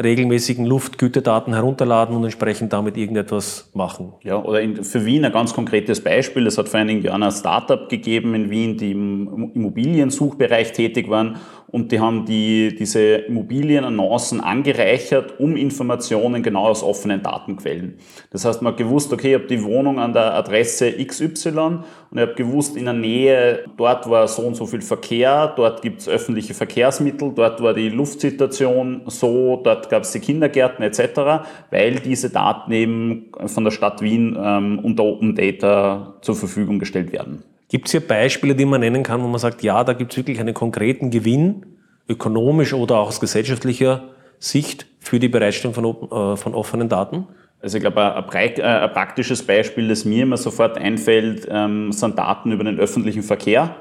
regelmäßigen 0.00 0.64
Luftgütedaten 0.64 1.52
herunterladen 1.52 2.14
und 2.14 2.22
entsprechend 2.22 2.72
damit 2.72 2.96
irgendetwas 2.96 3.70
machen. 3.74 4.12
Ja, 4.22 4.40
oder 4.40 4.60
in, 4.60 4.84
für 4.84 5.04
Wien 5.04 5.24
ein 5.24 5.32
ganz 5.32 5.52
konkretes 5.52 6.00
Beispiel. 6.00 6.46
Es 6.46 6.56
hat 6.58 6.68
vor 6.68 6.78
einigen 6.78 7.02
Jahren 7.02 7.24
ein 7.24 7.32
Startup 7.32 7.88
gegeben 7.88 8.36
in 8.36 8.50
Wien, 8.50 8.76
die 8.76 8.92
im 8.92 9.50
Immobiliensuchbereich 9.52 10.70
tätig 10.70 11.10
waren 11.10 11.38
und 11.70 11.92
die 11.92 12.00
haben 12.00 12.24
die, 12.24 12.74
diese 12.74 13.00
Immobilienannoncen 13.00 14.40
angereichert 14.40 15.38
um 15.38 15.56
Informationen 15.56 16.42
genau 16.42 16.66
aus 16.66 16.82
offenen 16.82 17.22
Datenquellen. 17.22 17.98
Das 18.30 18.44
heißt, 18.44 18.62
man 18.62 18.72
hat 18.72 18.78
gewusst, 18.78 19.12
okay, 19.12 19.28
ich 19.28 19.34
habe 19.34 19.46
die 19.46 19.62
Wohnung 19.62 19.98
an 19.98 20.12
der 20.12 20.34
Adresse 20.34 20.92
XY 20.92 21.48
und 21.50 21.84
ich 22.14 22.20
habe 22.20 22.34
gewusst, 22.34 22.76
in 22.76 22.86
der 22.86 22.94
Nähe, 22.94 23.64
dort 23.76 24.08
war 24.08 24.26
so 24.28 24.42
und 24.42 24.54
so 24.54 24.66
viel 24.66 24.80
Verkehr, 24.80 25.52
dort 25.56 25.82
gibt 25.82 26.00
es 26.00 26.08
öffentliche 26.08 26.54
Verkehrsmittel, 26.54 27.32
dort 27.34 27.62
war 27.62 27.74
die 27.74 27.90
Luftsituation 27.90 29.02
so, 29.06 29.60
dort 29.62 29.90
gab 29.90 30.02
es 30.04 30.12
die 30.12 30.20
Kindergärten 30.20 30.82
etc., 30.82 31.44
weil 31.70 31.96
diese 31.96 32.30
Daten 32.30 32.72
eben 32.72 33.32
von 33.46 33.64
der 33.64 33.70
Stadt 33.70 34.00
Wien 34.00 34.36
ähm, 34.40 34.78
unter 34.82 35.04
Open 35.04 35.34
Data 35.34 36.14
zur 36.22 36.34
Verfügung 36.34 36.78
gestellt 36.78 37.12
werden. 37.12 37.42
Gibt 37.68 37.86
es 37.86 37.92
hier 37.92 38.06
Beispiele, 38.06 38.54
die 38.54 38.64
man 38.64 38.80
nennen 38.80 39.02
kann, 39.02 39.22
wo 39.22 39.26
man 39.26 39.38
sagt, 39.38 39.62
ja, 39.62 39.84
da 39.84 39.92
gibt 39.92 40.12
es 40.12 40.16
wirklich 40.16 40.40
einen 40.40 40.54
konkreten 40.54 41.10
Gewinn, 41.10 41.66
ökonomisch 42.08 42.72
oder 42.72 42.98
auch 42.98 43.08
aus 43.08 43.20
gesellschaftlicher 43.20 44.08
Sicht 44.38 44.86
für 45.00 45.18
die 45.18 45.28
Bereitstellung 45.28 45.74
von, 45.74 45.84
äh, 45.84 46.36
von 46.36 46.54
offenen 46.54 46.88
Daten? 46.88 47.26
Also 47.60 47.76
ich 47.76 47.82
glaube, 47.82 48.14
ein, 48.14 48.24
ein, 48.24 48.62
ein, 48.62 48.92
praktisches 48.92 49.44
Beispiel, 49.44 49.88
das 49.88 50.04
mir 50.04 50.22
immer 50.22 50.36
sofort 50.36 50.78
einfällt, 50.78 51.46
ähm, 51.50 51.92
sind 51.92 52.18
Daten 52.18 52.52
über 52.52 52.64
den 52.64 52.78
öffentlichen 52.78 53.22
Verkehr 53.22 53.76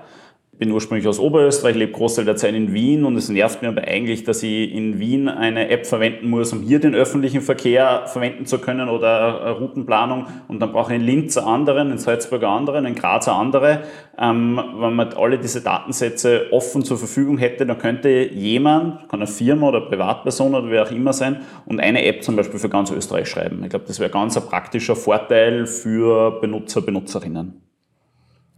bin 0.58 0.72
ursprünglich 0.72 1.08
aus 1.08 1.20
Oberösterreich, 1.20 1.76
lebe 1.76 1.92
Großteil 1.92 2.26
der 2.26 2.36
Zeit 2.36 2.56
in 2.56 2.74
Wien 2.74 3.06
und 3.06 3.16
es 3.16 3.30
nervt 3.30 3.62
mir 3.62 3.68
aber 3.68 3.84
eigentlich, 3.84 4.24
dass 4.24 4.42
ich 4.42 4.74
in 4.74 4.98
Wien 4.98 5.30
eine 5.30 5.70
App 5.70 5.86
verwenden 5.86 6.30
muss, 6.30 6.52
um 6.52 6.62
hier 6.62 6.80
den 6.80 6.96
öffentlichen 6.96 7.42
Verkehr 7.42 8.04
verwenden 8.08 8.48
zu 8.48 8.58
können 8.58 8.90
oder 8.90 9.42
eine 9.42 9.52
Routenplanung 9.52 10.26
und 10.48 10.60
dann 10.60 10.72
brauche 10.72 10.94
ich 10.94 11.00
in 11.00 11.06
Linz 11.06 11.38
einen 11.38 11.48
anderen, 11.48 11.92
in 11.92 12.00
Salzburg 12.00 12.44
einen 12.44 12.52
anderen, 12.52 12.86
in 12.86 12.96
Graz 12.96 13.28
eine 13.28 13.38
andere. 13.38 13.84
Ähm, 14.18 14.60
wenn 14.80 14.96
man 14.96 15.14
alle 15.14 15.38
diese 15.38 15.62
Datensätze 15.62 16.48
offen 16.52 16.84
zur 16.84 16.98
Verfügung 16.98 17.38
hätte, 17.38 17.68
dann 17.68 17.78
könnte 17.78 18.10
jemand, 18.10 19.10
kann 19.10 19.20
eine 19.20 19.28
Firma 19.28 19.68
oder 19.68 19.82
Privatperson 19.82 20.56
oder 20.56 20.72
wer 20.72 20.84
auch 20.84 20.92
immer 20.92 21.14
sein, 21.14 21.42
und 21.66 21.80
eine 21.80 22.04
App 22.04 22.24
zum 22.24 22.36
Beispiel 22.36 22.60
für 22.60 22.70
ganz 22.70 22.90
Österreich 22.90 23.28
schreiben. 23.30 23.62
Ich 23.64 23.70
glaube, 23.70 23.86
das 23.88 24.00
wäre 24.00 24.10
ganz 24.10 24.36
ein 24.36 24.44
praktischer 24.44 24.96
Vorteil 24.96 25.68
für 25.68 26.40
Benutzer, 26.42 26.82
Benutzerinnen. 26.82 27.62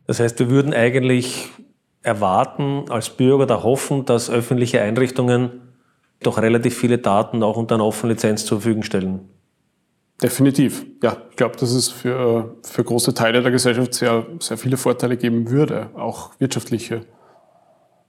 Das 0.07 0.21
heißt, 0.21 0.39
wir 0.39 0.49
würden 0.49 0.73
eigentlich 0.73 1.49
erwarten 2.01 2.85
als 2.89 3.09
Bürger 3.09 3.43
oder 3.43 3.63
hoffen, 3.63 4.05
dass 4.05 4.29
öffentliche 4.29 4.81
Einrichtungen 4.81 5.61
doch 6.21 6.41
relativ 6.41 6.77
viele 6.77 6.97
Daten 6.97 7.43
auch 7.43 7.57
unter 7.57 7.75
einer 7.75 7.85
offenen 7.85 8.15
Lizenz 8.15 8.45
zur 8.45 8.61
Verfügung 8.61 8.83
stellen. 8.83 9.29
Definitiv. 10.21 10.85
Ja, 11.01 11.17
ich 11.29 11.37
glaube, 11.37 11.55
dass 11.55 11.71
es 11.71 11.89
für, 11.89 12.57
für 12.63 12.83
große 12.83 13.13
Teile 13.13 13.41
der 13.41 13.51
Gesellschaft 13.51 13.93
sehr, 13.93 14.25
sehr 14.39 14.57
viele 14.57 14.75
Vorteile 14.75 15.15
geben 15.15 15.49
würde, 15.49 15.91
auch 15.95 16.31
wirtschaftliche. 16.39 17.05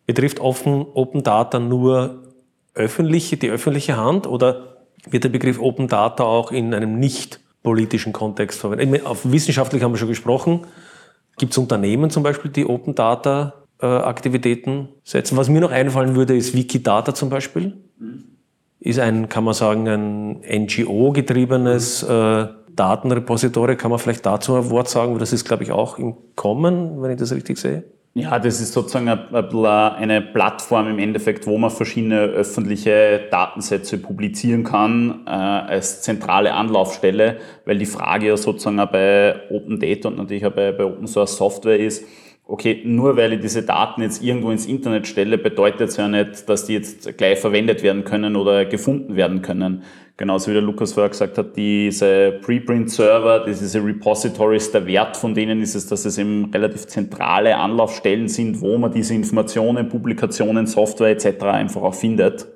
Betrifft 0.07 0.41
offen, 0.41 0.87
Open 0.95 1.23
Data 1.23 1.61
nur 1.61 2.23
öffentliche, 2.75 3.37
die 3.37 3.49
öffentliche 3.49 3.97
Hand 3.97 4.27
oder 4.27 4.79
wird 5.09 5.23
der 5.23 5.29
Begriff 5.29 5.61
Open 5.61 5.87
Data 5.87 6.25
auch 6.25 6.51
in 6.51 6.75
einem 6.75 6.99
nicht 6.99 7.39
politischen 7.63 8.13
Kontext 8.13 8.59
verwendet? 8.59 9.07
Auf 9.07 9.31
wissenschaftlich 9.31 9.83
haben 9.83 9.93
wir 9.93 9.99
schon 9.99 10.09
gesprochen. 10.09 10.67
Gibt 11.39 11.53
es 11.53 11.59
Unternehmen 11.59 12.11
zum 12.11 12.25
Beispiel, 12.25 12.51
die 12.51 12.67
Open 12.67 12.97
Data 12.97 13.60
Aktivitäten 13.87 14.89
setzen? 15.05 15.37
Was 15.37 15.49
mir 15.49 15.61
noch 15.61 15.71
einfallen 15.71 16.15
würde, 16.17 16.37
ist 16.37 16.55
Wikidata 16.55 17.15
zum 17.15 17.31
Beispiel. 17.31 17.77
Ist 18.81 18.99
ein, 18.99 19.29
kann 19.29 19.45
man 19.45 19.55
sagen, 19.55 19.87
ein 19.89 20.41
NGO-getriebenes 20.65 22.03
äh, 22.03 22.47
Datenrepository. 22.75 23.77
Kann 23.77 23.91
man 23.91 23.99
vielleicht 23.99 24.25
dazu 24.25 24.55
ein 24.55 24.71
Wort 24.71 24.89
sagen? 24.89 25.19
Das 25.19 25.33
ist, 25.33 25.45
glaube 25.45 25.65
ich, 25.65 25.73
auch 25.73 25.99
im 25.99 26.17
Kommen, 26.35 27.03
wenn 27.03 27.11
ich 27.11 27.19
das 27.19 27.33
richtig 27.33 27.59
sehe. 27.59 27.85
Ja, 28.13 28.41
das 28.41 28.61
ist 28.61 28.73
sozusagen 28.73 29.09
eine 29.09 30.21
Plattform 30.21 30.89
im 30.89 30.99
Endeffekt, 30.99 31.47
wo 31.47 31.57
man 31.59 31.71
verschiedene 31.71 32.23
öffentliche 32.23 33.29
Datensätze 33.31 33.99
publizieren 33.99 34.65
kann 34.65 35.21
äh, 35.27 35.31
als 35.31 36.03
zentrale 36.03 36.53
Anlaufstelle, 36.53 37.37
weil 37.67 37.79
die 37.79 37.87
Frage 37.87 38.27
ja 38.27 38.37
sozusagen 38.37 38.79
bei 38.91 39.37
Open 39.51 39.79
Data 39.79 40.09
und 40.09 40.17
natürlich 40.17 40.45
auch 40.45 40.53
bei, 40.53 40.73
bei 40.73 40.85
Open 40.85 41.07
Source 41.07 41.37
Software 41.37 41.79
ist, 41.79 42.05
okay, 42.51 42.83
nur 42.85 43.17
weil 43.17 43.35
ich 43.35 43.41
diese 43.41 43.63
Daten 43.63 44.03
jetzt 44.03 44.23
irgendwo 44.23 44.51
ins 44.51 44.67
Internet 44.67 45.07
stelle, 45.07 45.39
bedeutet 45.39 45.91
es 45.91 45.97
ja 45.97 46.09
nicht, 46.09 46.49
dass 46.49 46.67
die 46.67 46.75
jetzt 46.75 47.17
gleich 47.17 47.39
verwendet 47.39 47.83
werden 47.85 48.03
können 48.03 48.35
oder 48.35 48.65
gefunden 48.65 49.15
werden 49.15 49.41
können. 49.41 49.85
Genauso 50.17 50.51
wie 50.51 50.55
der 50.55 50.63
Lukas 50.63 50.93
vorher 50.93 51.11
gesagt 51.11 51.39
hat, 51.39 51.57
diese 51.57 52.33
Preprint-Server, 52.43 53.45
diese 53.47 53.83
Repositories, 53.83 54.71
der 54.73 54.85
Wert 54.87 55.17
von 55.17 55.33
denen 55.33 55.63
ist 55.63 55.77
es, 55.77 55.87
dass 55.87 56.05
es 56.05 56.19
eben 56.19 56.51
relativ 56.53 56.89
zentrale 56.89 57.57
Anlaufstellen 57.57 58.29
sind, 58.29 58.61
wo 58.61 58.77
man 58.77 58.93
diese 58.93 59.15
Informationen, 59.15 59.89
Publikationen, 59.89 60.67
Software 60.67 61.11
etc. 61.13 61.45
einfach 61.45 61.83
auch 61.83 61.95
findet. 61.95 62.49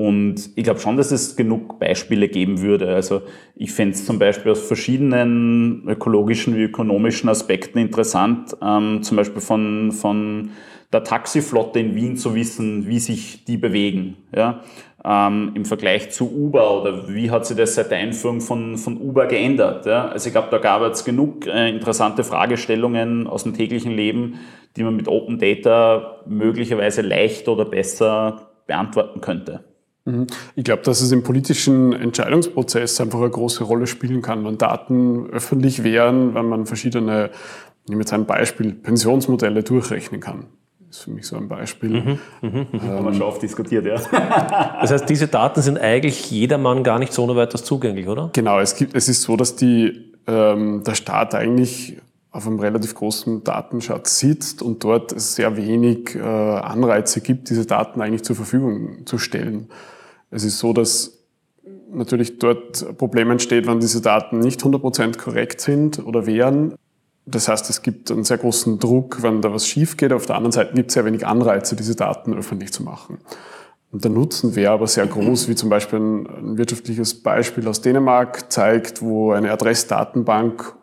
Und 0.00 0.52
ich 0.56 0.64
glaube 0.64 0.80
schon, 0.80 0.96
dass 0.96 1.10
es 1.10 1.36
genug 1.36 1.78
Beispiele 1.78 2.28
geben 2.28 2.62
würde. 2.62 2.88
Also 2.88 3.20
ich 3.54 3.70
fände 3.70 3.94
es 3.94 4.06
zum 4.06 4.18
Beispiel 4.18 4.52
aus 4.52 4.66
verschiedenen 4.66 5.86
ökologischen 5.86 6.56
wie 6.56 6.62
ökonomischen 6.62 7.28
Aspekten 7.28 7.78
interessant, 7.78 8.56
ähm, 8.62 9.02
zum 9.02 9.18
Beispiel 9.18 9.42
von, 9.42 9.92
von 9.92 10.52
der 10.90 11.04
Taxiflotte 11.04 11.80
in 11.80 11.94
Wien 11.94 12.16
zu 12.16 12.34
wissen, 12.34 12.86
wie 12.86 12.98
sich 12.98 13.44
die 13.44 13.58
bewegen. 13.58 14.16
Ja? 14.34 14.62
Ähm, 15.04 15.52
Im 15.52 15.66
Vergleich 15.66 16.10
zu 16.12 16.34
Uber 16.34 16.80
oder 16.80 17.12
wie 17.12 17.30
hat 17.30 17.44
sich 17.44 17.58
das 17.58 17.74
seit 17.74 17.90
der 17.90 17.98
Einführung 17.98 18.40
von, 18.40 18.78
von 18.78 18.96
Uber 18.96 19.26
geändert. 19.26 19.84
Ja? 19.84 20.08
Also 20.08 20.28
ich 20.28 20.32
glaube, 20.32 20.48
da 20.50 20.56
gab 20.56 20.80
es 20.80 21.04
genug 21.04 21.46
äh, 21.46 21.68
interessante 21.68 22.24
Fragestellungen 22.24 23.26
aus 23.26 23.42
dem 23.42 23.52
täglichen 23.52 23.92
Leben, 23.92 24.40
die 24.78 24.82
man 24.82 24.96
mit 24.96 25.08
Open 25.08 25.38
Data 25.38 26.22
möglicherweise 26.24 27.02
leicht 27.02 27.48
oder 27.48 27.66
besser 27.66 28.48
beantworten 28.66 29.20
könnte. 29.20 29.69
Mhm. 30.04 30.26
Ich 30.56 30.64
glaube, 30.64 30.82
dass 30.82 31.00
es 31.00 31.12
im 31.12 31.22
politischen 31.22 31.92
Entscheidungsprozess 31.92 33.00
einfach 33.00 33.20
eine 33.20 33.30
große 33.30 33.64
Rolle 33.64 33.86
spielen 33.86 34.22
kann, 34.22 34.44
wenn 34.44 34.58
Daten 34.58 35.28
öffentlich 35.30 35.84
wären, 35.84 36.34
wenn 36.34 36.46
man 36.46 36.66
verschiedene, 36.66 37.30
ich 37.84 37.90
nehme 37.90 38.02
jetzt 38.02 38.12
ein 38.12 38.26
Beispiel, 38.26 38.72
Pensionsmodelle 38.72 39.62
durchrechnen 39.62 40.20
kann. 40.20 40.46
Das 40.88 40.98
ist 40.98 41.04
für 41.04 41.10
mich 41.12 41.26
so 41.26 41.36
ein 41.36 41.46
Beispiel. 41.46 41.90
Mhm, 41.90 42.18
mh, 42.40 42.66
mh. 42.72 42.82
Haben 42.82 43.04
wir 43.04 43.12
schon 43.12 43.22
oft 43.22 43.42
diskutiert, 43.42 43.86
ja. 43.86 43.94
das 44.80 44.90
heißt, 44.90 45.08
diese 45.08 45.28
Daten 45.28 45.62
sind 45.62 45.78
eigentlich 45.78 46.30
jedermann 46.30 46.82
gar 46.82 46.98
nicht 46.98 47.12
so 47.12 47.22
ohne 47.22 47.36
weiteres 47.36 47.62
zugänglich, 47.62 48.08
oder? 48.08 48.30
Genau, 48.32 48.58
es, 48.58 48.74
gibt, 48.74 48.96
es 48.96 49.08
ist 49.08 49.22
so, 49.22 49.36
dass 49.36 49.54
die, 49.54 50.12
ähm, 50.26 50.82
der 50.84 50.94
Staat 50.94 51.36
eigentlich 51.36 51.98
auf 52.32 52.46
einem 52.46 52.60
relativ 52.60 52.94
großen 52.94 53.42
Datenschatz 53.42 54.18
sitzt 54.18 54.62
und 54.62 54.84
dort 54.84 55.18
sehr 55.20 55.56
wenig 55.56 56.14
äh, 56.14 56.20
Anreize 56.20 57.20
gibt, 57.20 57.50
diese 57.50 57.66
Daten 57.66 58.00
eigentlich 58.00 58.22
zur 58.22 58.36
Verfügung 58.36 59.04
zu 59.04 59.18
stellen. 59.18 59.68
Es 60.30 60.44
ist 60.44 60.58
so, 60.58 60.72
dass 60.72 61.18
natürlich 61.92 62.38
dort 62.38 62.86
ein 62.88 62.96
Problem 62.96 63.30
entsteht, 63.30 63.66
wenn 63.66 63.80
diese 63.80 64.00
Daten 64.00 64.38
nicht 64.38 64.62
100% 64.62 65.18
korrekt 65.18 65.60
sind 65.60 66.04
oder 66.06 66.26
wären. 66.26 66.74
Das 67.26 67.48
heißt, 67.48 67.68
es 67.68 67.82
gibt 67.82 68.10
einen 68.10 68.24
sehr 68.24 68.38
großen 68.38 68.78
Druck, 68.78 69.22
wenn 69.22 69.42
da 69.42 69.52
was 69.52 69.66
schief 69.66 69.96
geht. 69.96 70.12
Auf 70.12 70.26
der 70.26 70.36
anderen 70.36 70.52
Seite 70.52 70.74
gibt 70.74 70.90
es 70.90 70.94
sehr 70.94 71.04
wenig 71.04 71.26
Anreize, 71.26 71.74
diese 71.74 71.96
Daten 71.96 72.34
öffentlich 72.34 72.72
zu 72.72 72.84
machen. 72.84 73.18
Und 73.92 74.04
der 74.04 74.12
Nutzen 74.12 74.54
wäre 74.54 74.72
aber 74.72 74.86
sehr 74.86 75.06
groß, 75.06 75.48
wie 75.48 75.56
zum 75.56 75.68
Beispiel 75.68 75.98
ein 75.98 76.56
wirtschaftliches 76.56 77.22
Beispiel 77.22 77.66
aus 77.66 77.80
Dänemark 77.80 78.52
zeigt, 78.52 79.02
wo 79.02 79.32
eine 79.32 79.50
Adressdatenbank 79.50 80.76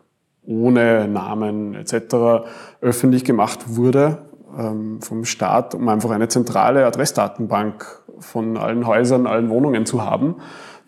ohne 0.48 1.06
Namen 1.08 1.74
etc. 1.74 2.46
öffentlich 2.80 3.24
gemacht 3.24 3.76
wurde 3.76 4.28
ähm, 4.58 5.00
vom 5.02 5.24
Staat, 5.24 5.74
um 5.74 5.88
einfach 5.88 6.10
eine 6.10 6.28
zentrale 6.28 6.86
Adressdatenbank 6.86 7.84
von 8.18 8.56
allen 8.56 8.86
Häusern, 8.86 9.26
allen 9.26 9.50
Wohnungen 9.50 9.86
zu 9.86 10.02
haben, 10.02 10.36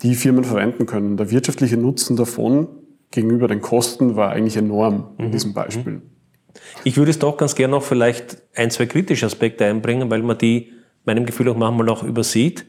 die 0.03 0.15
Firmen 0.15 0.45
verwenden 0.45 0.87
können. 0.87 1.17
Der 1.17 1.31
wirtschaftliche 1.31 1.77
Nutzen 1.77 2.17
davon 2.17 2.69
gegenüber 3.11 3.49
den 3.49 3.61
Kosten 3.61 4.17
war 4.17 4.31
eigentlich 4.31 4.57
enorm 4.57 5.11
in 5.19 5.27
mhm. 5.27 5.33
diesem 5.33 5.53
Beispiel. 5.53 5.93
Mhm. 5.95 6.03
Ich 6.85 6.97
würde 6.97 7.11
es 7.11 7.19
doch 7.19 7.37
ganz 7.37 7.55
gerne 7.55 7.73
noch 7.73 7.83
vielleicht 7.83 8.39
ein, 8.55 8.71
zwei 8.71 8.87
kritische 8.87 9.27
Aspekte 9.27 9.67
einbringen, 9.67 10.11
weil 10.11 10.23
man 10.23 10.39
die 10.39 10.73
meinem 11.05 11.27
Gefühl 11.27 11.49
auch 11.49 11.57
manchmal 11.57 11.87
noch 11.87 12.03
übersieht. 12.03 12.67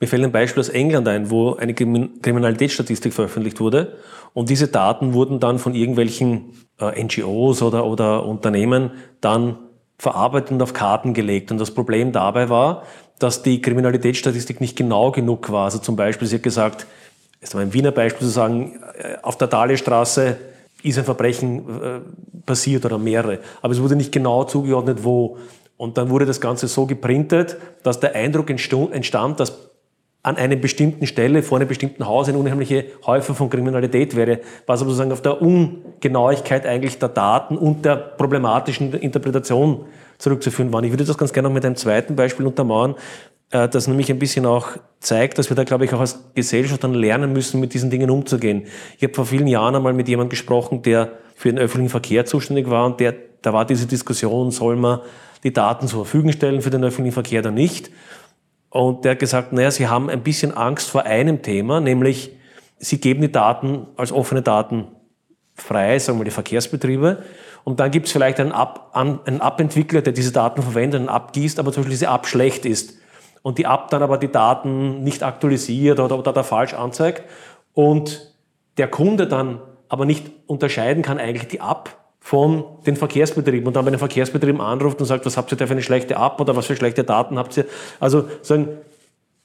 Mir 0.00 0.06
fällt 0.06 0.24
ein 0.24 0.32
Beispiel 0.32 0.60
aus 0.60 0.70
England 0.70 1.06
ein, 1.08 1.30
wo 1.30 1.56
eine 1.56 1.74
Kriminalitätsstatistik 1.74 3.12
veröffentlicht 3.12 3.60
wurde 3.60 3.98
und 4.32 4.48
diese 4.48 4.68
Daten 4.68 5.12
wurden 5.12 5.40
dann 5.40 5.58
von 5.58 5.74
irgendwelchen 5.74 6.54
äh, 6.80 7.02
NGOs 7.04 7.62
oder, 7.62 7.84
oder 7.84 8.24
Unternehmen 8.24 8.92
dann 9.20 9.58
verarbeitet 9.98 10.52
und 10.52 10.62
auf 10.62 10.72
Karten 10.72 11.12
gelegt. 11.12 11.52
Und 11.52 11.58
das 11.58 11.72
Problem 11.72 12.12
dabei 12.12 12.48
war, 12.48 12.84
dass 13.18 13.42
die 13.42 13.60
Kriminalitätsstatistik 13.60 14.62
nicht 14.62 14.76
genau 14.76 15.10
genug 15.10 15.52
war. 15.52 15.64
Also 15.64 15.78
zum 15.78 15.96
Beispiel, 15.96 16.26
sie 16.26 16.36
hat 16.36 16.42
gesagt, 16.42 16.86
ist 17.40 17.54
mal 17.54 17.60
ein 17.60 17.74
Wiener 17.74 17.92
Beispiel 17.92 18.26
zu 18.26 18.32
sagen, 18.32 18.80
äh, 18.98 19.16
auf 19.22 19.36
der 19.36 19.48
Dahlestraße 19.48 20.38
ist 20.82 20.98
ein 20.98 21.04
Verbrechen 21.04 21.82
äh, 21.82 22.00
passiert 22.46 22.86
oder 22.86 22.96
mehrere. 22.96 23.40
Aber 23.60 23.74
es 23.74 23.82
wurde 23.82 23.96
nicht 23.96 24.12
genau 24.12 24.44
zugeordnet, 24.44 25.04
wo. 25.04 25.36
Und 25.76 25.98
dann 25.98 26.08
wurde 26.08 26.24
das 26.24 26.40
Ganze 26.40 26.68
so 26.68 26.86
geprintet, 26.86 27.58
dass 27.82 28.00
der 28.00 28.14
Eindruck 28.14 28.50
entstand, 28.50 29.40
dass 29.40 29.69
an 30.22 30.36
einer 30.36 30.56
bestimmten 30.56 31.06
Stelle, 31.06 31.42
vor 31.42 31.58
einem 31.58 31.68
bestimmten 31.68 32.06
Haus 32.06 32.28
eine 32.28 32.36
unheimliche 32.36 32.84
Häufung 33.06 33.34
von 33.34 33.48
Kriminalität 33.48 34.14
wäre, 34.16 34.40
was 34.66 34.80
aber 34.80 34.90
sozusagen 34.90 35.12
auf 35.12 35.22
der 35.22 35.40
Ungenauigkeit 35.40 36.66
eigentlich 36.66 36.98
der 36.98 37.08
Daten 37.08 37.56
und 37.56 37.84
der 37.84 37.96
problematischen 37.96 38.92
Interpretation 38.92 39.86
zurückzuführen 40.18 40.72
war. 40.72 40.82
Ich 40.82 40.90
würde 40.90 41.04
das 41.04 41.16
ganz 41.16 41.32
gerne 41.32 41.48
noch 41.48 41.54
mit 41.54 41.64
einem 41.64 41.76
zweiten 41.76 42.16
Beispiel 42.16 42.46
untermauern, 42.46 42.96
äh, 43.50 43.68
das 43.68 43.88
nämlich 43.88 44.10
ein 44.10 44.18
bisschen 44.18 44.44
auch 44.44 44.68
zeigt, 45.00 45.38
dass 45.38 45.50
wir 45.50 45.56
da, 45.56 45.64
glaube 45.64 45.86
ich, 45.86 45.94
auch 45.94 46.00
als 46.00 46.22
Gesellschaft 46.34 46.84
dann 46.84 46.92
lernen 46.92 47.32
müssen, 47.32 47.58
mit 47.58 47.72
diesen 47.72 47.88
Dingen 47.88 48.10
umzugehen. 48.10 48.64
Ich 48.98 49.02
habe 49.02 49.14
vor 49.14 49.24
vielen 49.24 49.46
Jahren 49.46 49.74
einmal 49.74 49.94
mit 49.94 50.08
jemandem 50.08 50.30
gesprochen, 50.30 50.82
der 50.82 51.12
für 51.34 51.48
den 51.48 51.58
öffentlichen 51.58 51.90
Verkehr 51.90 52.26
zuständig 52.26 52.68
war 52.68 52.84
und 52.84 53.00
der, 53.00 53.14
da 53.40 53.54
war 53.54 53.64
diese 53.64 53.86
Diskussion, 53.86 54.50
soll 54.50 54.76
man 54.76 55.00
die 55.42 55.54
Daten 55.54 55.88
zur 55.88 56.04
Verfügung 56.04 56.32
stellen 56.32 56.60
für 56.60 56.68
den 56.68 56.84
öffentlichen 56.84 57.14
Verkehr 57.14 57.40
oder 57.40 57.50
nicht? 57.50 57.90
Und 58.70 59.04
der 59.04 59.12
hat 59.12 59.18
gesagt, 59.18 59.52
naja, 59.52 59.70
Sie 59.70 59.88
haben 59.88 60.08
ein 60.08 60.22
bisschen 60.22 60.56
Angst 60.56 60.88
vor 60.88 61.02
einem 61.02 61.42
Thema, 61.42 61.80
nämlich 61.80 62.36
Sie 62.78 62.98
geben 62.98 63.20
die 63.20 63.32
Daten 63.32 63.88
als 63.96 64.10
offene 64.10 64.40
Daten 64.40 64.88
frei, 65.54 65.98
sagen 65.98 66.18
wir 66.18 66.24
die 66.24 66.30
Verkehrsbetriebe. 66.30 67.22
Und 67.64 67.78
dann 67.78 67.90
gibt 67.90 68.06
es 68.06 68.12
vielleicht 68.12 68.40
einen, 68.40 68.52
Ab, 68.52 68.90
einen 68.94 69.40
App-Entwickler, 69.40 70.00
der 70.00 70.14
diese 70.14 70.32
Daten 70.32 70.62
verwendet 70.62 71.02
und 71.02 71.08
abgießt, 71.08 71.58
aber 71.58 71.72
zum 71.72 71.82
Beispiel 71.82 71.92
diese 71.98 72.06
App 72.06 72.26
schlecht 72.26 72.64
ist. 72.64 72.94
Und 73.42 73.58
die 73.58 73.64
App 73.64 73.88
dann 73.90 74.02
aber 74.02 74.16
die 74.16 74.32
Daten 74.32 75.02
nicht 75.02 75.22
aktualisiert 75.22 76.00
oder, 76.00 76.18
oder 76.18 76.32
da 76.32 76.42
falsch 76.42 76.72
anzeigt. 76.72 77.24
Und 77.74 78.34
der 78.78 78.88
Kunde 78.88 79.26
dann 79.26 79.60
aber 79.88 80.06
nicht 80.06 80.30
unterscheiden 80.46 81.02
kann 81.02 81.18
eigentlich 81.18 81.48
die 81.48 81.58
App 81.58 81.99
von 82.20 82.64
den 82.86 82.96
Verkehrsbetrieben 82.96 83.66
und 83.66 83.74
dann 83.74 83.84
bei 83.84 83.90
den 83.90 83.98
Verkehrsbetrieben 83.98 84.60
anruft 84.60 85.00
und 85.00 85.06
sagt, 85.06 85.24
was 85.26 85.36
habt 85.36 85.50
ihr 85.52 85.56
da 85.56 85.66
für 85.66 85.72
eine 85.72 85.82
schlechte 85.82 86.14
App 86.14 86.38
oder 86.38 86.54
was 86.54 86.66
für 86.66 86.76
schlechte 86.76 87.02
Daten 87.02 87.38
habt 87.38 87.56
ihr. 87.56 87.64
Also 87.98 88.28
sagen, 88.42 88.68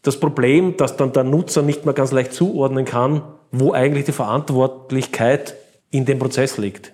das 0.01 0.19
Problem, 0.19 0.77
dass 0.77 0.97
dann 0.97 1.13
der 1.13 1.23
Nutzer 1.23 1.61
nicht 1.61 1.85
mehr 1.85 1.93
ganz 1.93 2.11
leicht 2.11 2.33
zuordnen 2.33 2.85
kann, 2.85 3.23
wo 3.51 3.73
eigentlich 3.73 4.05
die 4.05 4.11
Verantwortlichkeit 4.11 5.55
in 5.89 6.05
dem 6.05 6.19
Prozess 6.19 6.57
liegt. 6.57 6.93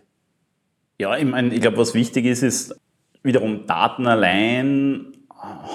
Ja, 0.99 1.17
ich 1.17 1.25
meine, 1.25 1.53
ich 1.53 1.61
glaube, 1.61 1.77
was 1.77 1.93
wichtig 1.95 2.25
ist, 2.25 2.43
ist 2.43 2.75
wiederum 3.23 3.65
Daten 3.65 4.07
allein 4.07 5.07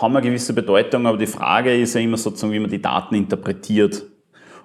haben 0.00 0.16
eine 0.16 0.24
gewisse 0.24 0.52
Bedeutung, 0.52 1.06
aber 1.06 1.18
die 1.18 1.26
Frage 1.26 1.76
ist 1.76 1.94
ja 1.94 2.00
immer 2.00 2.16
sozusagen, 2.16 2.52
wie 2.52 2.60
man 2.60 2.70
die 2.70 2.80
Daten 2.80 3.16
interpretiert. 3.16 4.04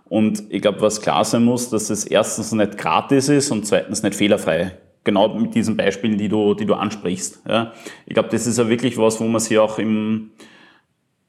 Und 0.08 0.44
ich 0.50 0.62
glaube, 0.62 0.82
was 0.82 1.02
klar 1.02 1.26
sein 1.26 1.44
muss, 1.44 1.72
dass 1.72 1.90
es 1.90 2.06
erstens 2.06 2.52
nicht 2.52 2.78
gratis 2.78 3.28
ist 3.28 3.50
und 3.50 3.66
zweitens 3.66 4.04
nicht 4.04 4.14
fehlerfrei 4.14 4.78
genau 5.04 5.30
mit 5.30 5.56
diesen 5.56 5.78
Beispielen, 5.78 6.18
die 6.18 6.30
du, 6.30 6.54
die 6.54 6.66
du 6.66 6.74
ansprichst. 6.74 7.44
Ja. 7.48 7.74
Ich 8.06 8.14
glaube, 8.14 8.30
das 8.30 8.48
ist 8.48 8.58
ja 8.58 8.70
wirklich 8.70 8.98
was, 8.98 9.20
wo 9.20 9.26
man 9.26 9.40
sich 9.42 9.58
auch 9.58 9.80
im, 9.80 10.32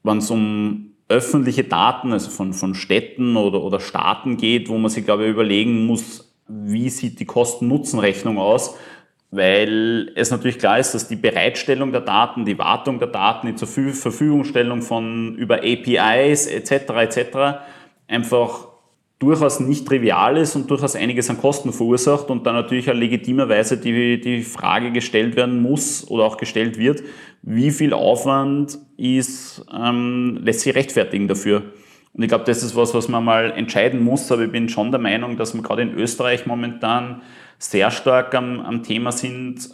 wenn 0.03 0.17
es 0.17 0.29
um 0.29 0.91
öffentliche 1.09 1.63
Daten, 1.63 2.13
also 2.13 2.29
von, 2.29 2.53
von 2.53 2.75
Städten 2.75 3.35
oder, 3.35 3.61
oder 3.63 3.79
Staaten 3.79 4.37
geht, 4.37 4.69
wo 4.69 4.77
man 4.77 4.89
sich, 4.89 5.05
glaube 5.05 5.25
ich, 5.25 5.31
überlegen 5.31 5.85
muss, 5.85 6.33
wie 6.47 6.89
sieht 6.89 7.19
die 7.19 7.25
Kosten-Nutzen-Rechnung 7.25 8.37
aus, 8.37 8.75
weil 9.31 10.11
es 10.15 10.31
natürlich 10.31 10.59
klar 10.59 10.79
ist, 10.79 10.93
dass 10.93 11.07
die 11.07 11.15
Bereitstellung 11.15 11.91
der 11.91 12.01
Daten, 12.01 12.45
die 12.45 12.59
Wartung 12.59 12.99
der 12.99 13.07
Daten, 13.07 13.47
die 13.47 13.55
zur 13.55 13.67
Verfügungstellung 13.67 14.81
von 14.81 15.35
über 15.35 15.57
APIs 15.57 16.47
etc. 16.47 16.71
etc. 16.71 17.27
einfach 18.07 18.67
durchaus 19.19 19.59
nicht 19.59 19.87
trivial 19.87 20.37
ist 20.37 20.55
und 20.55 20.69
durchaus 20.69 20.95
einiges 20.95 21.29
an 21.29 21.37
Kosten 21.37 21.71
verursacht 21.71 22.29
und 22.29 22.45
dann 22.45 22.55
natürlich 22.55 22.89
auch 22.89 22.95
legitimerweise 22.95 23.77
die, 23.77 24.19
die 24.19 24.41
Frage 24.41 24.91
gestellt 24.91 25.35
werden 25.35 25.61
muss 25.61 26.09
oder 26.09 26.23
auch 26.25 26.37
gestellt 26.37 26.77
wird, 26.77 27.03
wie 27.41 27.71
viel 27.71 27.93
Aufwand 27.93 28.79
ist, 28.97 29.65
ähm, 29.73 30.39
lässt 30.41 30.61
sich 30.61 30.75
rechtfertigen 30.75 31.27
dafür. 31.27 31.63
Und 32.13 32.21
ich 32.21 32.29
glaube, 32.29 32.43
das 32.45 32.61
ist 32.63 32.75
was, 32.75 32.93
was 32.93 33.07
man 33.07 33.23
mal 33.23 33.51
entscheiden 33.51 34.03
muss, 34.03 34.31
aber 34.31 34.43
ich 34.43 34.51
bin 34.51 34.69
schon 34.69 34.91
der 34.91 34.99
Meinung, 34.99 35.37
dass 35.37 35.53
wir 35.53 35.61
gerade 35.61 35.81
in 35.81 35.93
Österreich 35.93 36.45
momentan 36.45 37.21
sehr 37.57 37.91
stark 37.91 38.35
am, 38.35 38.59
am 38.59 38.83
Thema 38.83 39.11
sind, 39.11 39.69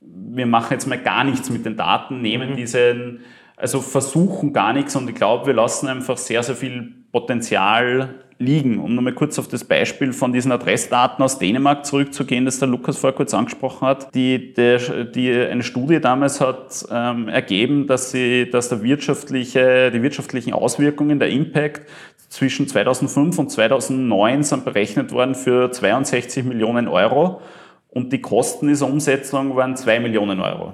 wir 0.00 0.46
machen 0.46 0.72
jetzt 0.72 0.86
mal 0.86 0.98
gar 0.98 1.24
nichts 1.24 1.50
mit 1.50 1.64
den 1.64 1.76
Daten, 1.76 2.20
nehmen 2.20 2.50
mhm. 2.50 2.56
diesen, 2.56 3.20
also 3.56 3.80
versuchen 3.80 4.52
gar 4.52 4.72
nichts 4.72 4.96
und 4.96 5.08
ich 5.08 5.14
glaube, 5.14 5.46
wir 5.46 5.54
lassen 5.54 5.88
einfach 5.88 6.16
sehr, 6.16 6.42
sehr 6.42 6.56
viel 6.56 6.94
Potenzial 7.12 8.24
liegen. 8.40 8.78
Um 8.80 8.94
nochmal 8.94 9.12
kurz 9.12 9.38
auf 9.38 9.46
das 9.48 9.64
Beispiel 9.64 10.12
von 10.12 10.32
diesen 10.32 10.50
Adressdaten 10.50 11.22
aus 11.22 11.38
Dänemark 11.38 11.84
zurückzugehen, 11.84 12.46
das 12.46 12.58
der 12.58 12.68
Lukas 12.68 12.96
vorher 12.96 13.16
kurz 13.16 13.34
angesprochen 13.34 13.86
hat. 13.86 14.14
Die, 14.14 14.54
der, 14.54 15.04
die, 15.04 15.30
eine 15.32 15.62
Studie 15.62 16.00
damals 16.00 16.40
hat 16.40 16.84
ähm, 16.90 17.28
ergeben, 17.28 17.86
dass, 17.86 18.10
sie, 18.10 18.50
dass 18.50 18.70
der 18.70 18.82
wirtschaftliche, 18.82 19.90
die 19.92 20.02
wirtschaftlichen 20.02 20.54
Auswirkungen, 20.54 21.18
der 21.18 21.28
Impact 21.28 21.82
zwischen 22.28 22.66
2005 22.66 23.38
und 23.38 23.50
2009 23.50 24.42
sind 24.42 24.64
berechnet 24.64 25.12
worden 25.12 25.34
für 25.34 25.70
62 25.70 26.44
Millionen 26.44 26.88
Euro 26.88 27.42
und 27.88 28.12
die 28.12 28.20
Kosten 28.20 28.68
dieser 28.68 28.86
Umsetzung 28.86 29.54
waren 29.56 29.76
2 29.76 30.00
Millionen 30.00 30.40
Euro. 30.40 30.72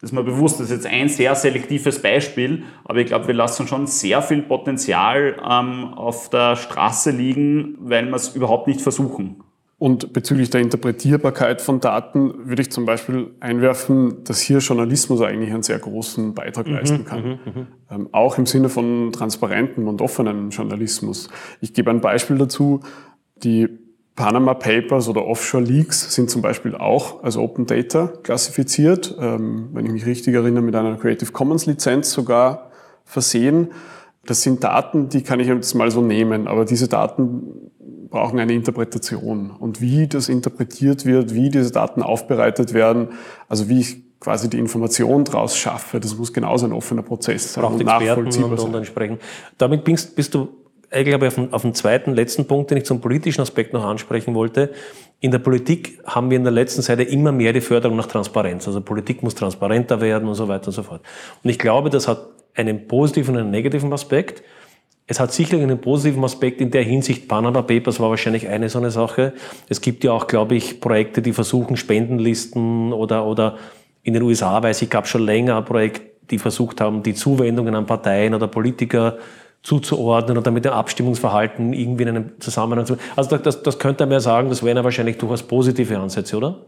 Das 0.00 0.10
ist 0.10 0.14
mir 0.14 0.24
bewusst, 0.24 0.60
das 0.60 0.70
ist 0.70 0.84
jetzt 0.84 0.86
ein 0.86 1.08
sehr 1.08 1.34
selektives 1.34 2.00
Beispiel, 2.00 2.64
aber 2.84 3.00
ich 3.00 3.06
glaube, 3.06 3.26
wir 3.26 3.34
lassen 3.34 3.66
schon 3.66 3.86
sehr 3.86 4.22
viel 4.22 4.40
Potenzial 4.40 5.36
ähm, 5.38 5.92
auf 5.94 6.30
der 6.30 6.56
Straße 6.56 7.10
liegen, 7.10 7.76
weil 7.80 8.06
wir 8.06 8.16
es 8.16 8.34
überhaupt 8.34 8.66
nicht 8.66 8.80
versuchen. 8.80 9.42
Und 9.76 10.12
bezüglich 10.12 10.50
der 10.50 10.60
Interpretierbarkeit 10.60 11.62
von 11.62 11.80
Daten 11.80 12.48
würde 12.48 12.60
ich 12.60 12.70
zum 12.70 12.84
Beispiel 12.84 13.30
einwerfen, 13.40 14.24
dass 14.24 14.40
hier 14.40 14.58
Journalismus 14.58 15.22
eigentlich 15.22 15.52
einen 15.52 15.62
sehr 15.62 15.78
großen 15.78 16.34
Beitrag 16.34 16.66
mhm, 16.66 16.74
leisten 16.74 17.04
kann. 17.04 17.22
Mhm, 17.22 17.30
mhm. 17.30 17.66
ähm, 17.90 18.08
auch 18.12 18.36
im 18.36 18.44
Sinne 18.44 18.68
von 18.68 19.10
transparentem 19.12 19.88
und 19.88 20.02
offenem 20.02 20.50
Journalismus. 20.50 21.30
Ich 21.62 21.72
gebe 21.72 21.90
ein 21.90 22.02
Beispiel 22.02 22.36
dazu. 22.36 22.80
Die 23.42 23.68
Panama 24.20 24.52
Papers 24.52 25.08
oder 25.08 25.26
Offshore 25.26 25.64
Leaks 25.64 26.14
sind 26.14 26.28
zum 26.28 26.42
Beispiel 26.42 26.74
auch 26.74 27.24
als 27.24 27.38
Open 27.38 27.64
Data 27.64 28.12
klassifiziert, 28.22 29.16
ähm, 29.18 29.70
wenn 29.72 29.86
ich 29.86 29.92
mich 29.92 30.04
richtig 30.04 30.34
erinnere, 30.34 30.62
mit 30.62 30.76
einer 30.76 30.94
Creative 30.98 31.32
Commons 31.32 31.64
Lizenz 31.64 32.12
sogar 32.12 32.70
versehen. 33.06 33.68
Das 34.26 34.42
sind 34.42 34.62
Daten, 34.62 35.08
die 35.08 35.22
kann 35.22 35.40
ich 35.40 35.46
jetzt 35.46 35.72
mal 35.72 35.90
so 35.90 36.02
nehmen, 36.02 36.48
aber 36.48 36.66
diese 36.66 36.86
Daten 36.86 37.70
brauchen 38.10 38.38
eine 38.38 38.52
Interpretation. 38.52 39.52
Und 39.58 39.80
wie 39.80 40.06
das 40.06 40.28
interpretiert 40.28 41.06
wird, 41.06 41.32
wie 41.32 41.48
diese 41.48 41.72
Daten 41.72 42.02
aufbereitet 42.02 42.74
werden, 42.74 43.08
also 43.48 43.70
wie 43.70 43.80
ich 43.80 44.20
quasi 44.20 44.50
die 44.50 44.58
Information 44.58 45.24
daraus 45.24 45.56
schaffe, 45.56 45.98
das 45.98 46.14
muss 46.18 46.34
genauso 46.34 46.66
ein 46.66 46.74
offener 46.74 47.00
Prozess 47.00 47.54
sein 47.54 47.62
Braucht 47.62 47.80
und 47.80 47.86
nachvollziehbar 47.86 48.50
und, 48.50 48.58
sein. 48.58 48.68
Und 48.68 48.74
entsprechend. 48.74 49.22
Damit 49.56 49.82
bist, 49.82 50.14
bist 50.14 50.34
du 50.34 50.59
eigentlich 50.90 51.14
habe 51.14 51.26
ich 51.26 51.28
auf 51.28 51.34
den, 51.36 51.52
auf 51.52 51.62
den 51.62 51.74
zweiten, 51.74 52.14
letzten 52.14 52.46
Punkt, 52.46 52.70
den 52.70 52.78
ich 52.78 52.84
zum 52.84 53.00
politischen 53.00 53.40
Aspekt 53.40 53.72
noch 53.72 53.84
ansprechen 53.84 54.34
wollte. 54.34 54.72
In 55.20 55.30
der 55.30 55.38
Politik 55.38 56.00
haben 56.04 56.30
wir 56.30 56.36
in 56.36 56.44
der 56.44 56.52
letzten 56.52 56.82
Seite 56.82 57.02
immer 57.02 57.30
mehr 57.30 57.52
die 57.52 57.60
Förderung 57.60 57.96
nach 57.96 58.06
Transparenz. 58.06 58.66
Also 58.66 58.80
Politik 58.80 59.22
muss 59.22 59.34
transparenter 59.34 60.00
werden 60.00 60.28
und 60.28 60.34
so 60.34 60.48
weiter 60.48 60.68
und 60.68 60.72
so 60.72 60.82
fort. 60.82 61.02
Und 61.44 61.50
ich 61.50 61.58
glaube, 61.58 61.90
das 61.90 62.08
hat 62.08 62.26
einen 62.54 62.88
positiven 62.88 63.36
und 63.36 63.42
einen 63.42 63.50
negativen 63.50 63.92
Aspekt. 63.92 64.42
Es 65.06 65.20
hat 65.20 65.32
sicherlich 65.32 65.64
einen 65.64 65.80
positiven 65.80 66.22
Aspekt 66.24 66.60
in 66.60 66.70
der 66.70 66.82
Hinsicht, 66.82 67.26
Panama 67.28 67.62
Papers 67.62 67.98
war 67.98 68.10
wahrscheinlich 68.10 68.48
eine 68.48 68.68
so 68.68 68.78
eine 68.78 68.90
Sache. 68.90 69.32
Es 69.68 69.80
gibt 69.80 70.04
ja 70.04 70.12
auch, 70.12 70.26
glaube 70.26 70.54
ich, 70.54 70.80
Projekte, 70.80 71.20
die 71.20 71.32
versuchen, 71.32 71.76
Spendenlisten 71.76 72.92
oder, 72.92 73.26
oder 73.26 73.58
in 74.02 74.14
den 74.14 74.22
USA, 74.22 74.62
weiß 74.62 74.82
ich, 74.82 74.90
gab 74.90 75.08
schon 75.08 75.22
länger 75.22 75.56
ein 75.56 75.64
Projekt, 75.64 76.30
die 76.30 76.38
versucht 76.38 76.80
haben, 76.80 77.02
die 77.02 77.14
Zuwendungen 77.14 77.74
an 77.74 77.86
Parteien 77.86 78.34
oder 78.34 78.46
Politiker 78.46 79.18
zuzuordnen 79.62 80.38
oder 80.38 80.50
mit 80.50 80.64
dem 80.64 80.72
Abstimmungsverhalten 80.72 81.72
irgendwie 81.72 82.04
in 82.04 82.08
einem 82.08 82.40
Zusammenhang 82.40 82.86
zu. 82.86 82.96
Also 83.16 83.36
das, 83.36 83.62
das 83.62 83.78
könnte 83.78 84.04
man 84.06 84.12
ja 84.12 84.20
sagen, 84.20 84.48
das 84.48 84.62
wären 84.62 84.76
ja 84.76 84.84
wahrscheinlich 84.84 85.18
durchaus 85.18 85.42
positive 85.42 85.98
Ansätze, 85.98 86.36
oder? 86.36 86.66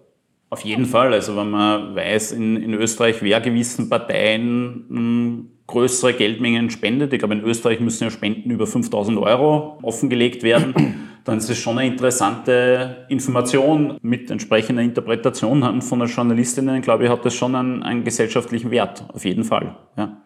Auf 0.51 0.61
jeden 0.61 0.85
Fall. 0.85 1.15
Also 1.15 1.35
wenn 1.35 1.51
man 1.51 1.95
weiß, 1.95 2.33
in, 2.33 2.63
in 2.63 2.75
Österreich, 2.75 3.23
wer 3.23 3.41
gewissen 3.41 3.89
Parteien 3.89 4.85
mh, 4.89 4.99
hm, 4.99 5.49
größere 5.67 6.13
Geldmengen 6.13 6.69
spendet, 6.69 7.15
ich 7.15 7.19
glaube 7.19 7.33
in 7.33 7.43
Österreich 7.43 7.81
müssen 7.81 8.05
ja 8.05 8.11
Spenden 8.11 8.51
über 8.51 8.67
5000 8.67 9.17
Euro 9.19 9.79
offengelegt 9.81 10.43
werden, 10.43 11.09
dann 11.25 11.39
ist 11.39 11.49
es 11.49 11.57
schon 11.57 11.79
eine 11.79 11.91
interessante 11.91 13.07
Information 13.09 13.97
mit 14.03 14.31
entsprechender 14.31 14.83
Interpretation 14.83 15.81
von 15.81 15.99
der 16.01 16.09
Journalistinnen, 16.09 16.83
glaube 16.83 17.05
ich, 17.05 17.11
hat 17.11 17.25
das 17.25 17.33
schon 17.33 17.55
einen, 17.55 17.83
einen 17.83 18.05
gesellschaftlichen 18.05 18.71
Wert, 18.71 19.07
auf 19.11 19.25
jeden 19.25 19.45
Fall. 19.45 19.77
Ja. 19.97 20.19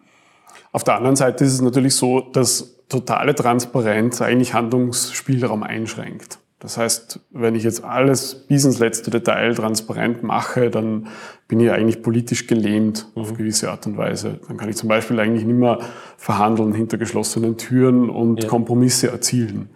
Auf 0.71 0.83
der 0.83 0.95
anderen 0.95 1.15
Seite 1.15 1.43
ist 1.43 1.53
es 1.53 1.61
natürlich 1.61 1.95
so, 1.95 2.21
dass 2.21 2.77
totale 2.89 3.35
Transparenz 3.35 4.21
eigentlich 4.21 4.53
Handlungsspielraum 4.53 5.63
einschränkt. 5.63 6.39
Das 6.59 6.77
heißt, 6.77 7.19
wenn 7.29 7.53
ich 7.53 7.63
jetzt 7.63 7.83
alles 7.83 8.33
bis 8.47 8.65
ins 8.65 8.79
letzte 8.79 9.11
Detail 9.11 9.53
transparent 9.53 10.23
mache, 10.23 10.71
dann 10.71 11.07
bin 11.47 11.59
ich 11.59 11.69
eigentlich 11.69 12.01
politisch 12.01 12.47
gelähmt 12.47 13.07
auf 13.13 13.31
mhm. 13.31 13.37
gewisse 13.37 13.69
Art 13.69 13.85
und 13.85 13.97
Weise. 13.97 14.39
Dann 14.47 14.57
kann 14.57 14.67
ich 14.67 14.75
zum 14.75 14.89
Beispiel 14.89 15.19
eigentlich 15.19 15.45
nicht 15.45 15.57
mehr 15.57 15.77
verhandeln 16.17 16.73
hinter 16.73 16.97
geschlossenen 16.97 17.57
Türen 17.57 18.09
und 18.09 18.43
ja. 18.43 18.49
Kompromisse 18.49 19.11
erzielen. 19.11 19.69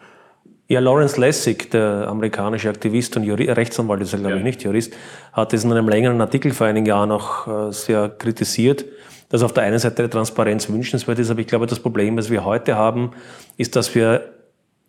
Ja, 0.67 0.79
Lawrence 0.79 1.19
Lessig, 1.19 1.69
der 1.69 2.07
amerikanische 2.07 2.69
Aktivist 2.69 3.15
und 3.15 3.23
Juri 3.23 3.51
Rechtsanwalt, 3.51 4.01
ist 4.01 4.13
er 4.13 4.19
glaube 4.19 4.35
ja. 4.35 4.37
ich 4.37 4.43
nicht 4.43 4.63
Jurist, 4.63 4.93
hat 5.33 5.53
es 5.53 5.63
in 5.63 5.71
einem 5.71 5.87
längeren 5.87 6.19
Artikel 6.19 6.51
vor 6.51 6.65
einigen 6.65 6.87
Jahren 6.87 7.11
auch 7.11 7.47
äh, 7.47 7.71
sehr 7.73 8.09
kritisiert 8.09 8.85
dass 9.31 9.43
auf 9.43 9.53
der 9.53 9.63
einen 9.63 9.79
Seite 9.79 10.09
Transparenz 10.09 10.69
wünschenswert 10.69 11.17
ist, 11.17 11.31
aber 11.31 11.39
ich 11.39 11.47
glaube, 11.47 11.65
das 11.65 11.79
Problem, 11.79 12.17
das 12.17 12.29
wir 12.29 12.43
heute 12.43 12.75
haben, 12.75 13.11
ist, 13.57 13.75
dass 13.77 13.95
wir 13.95 14.33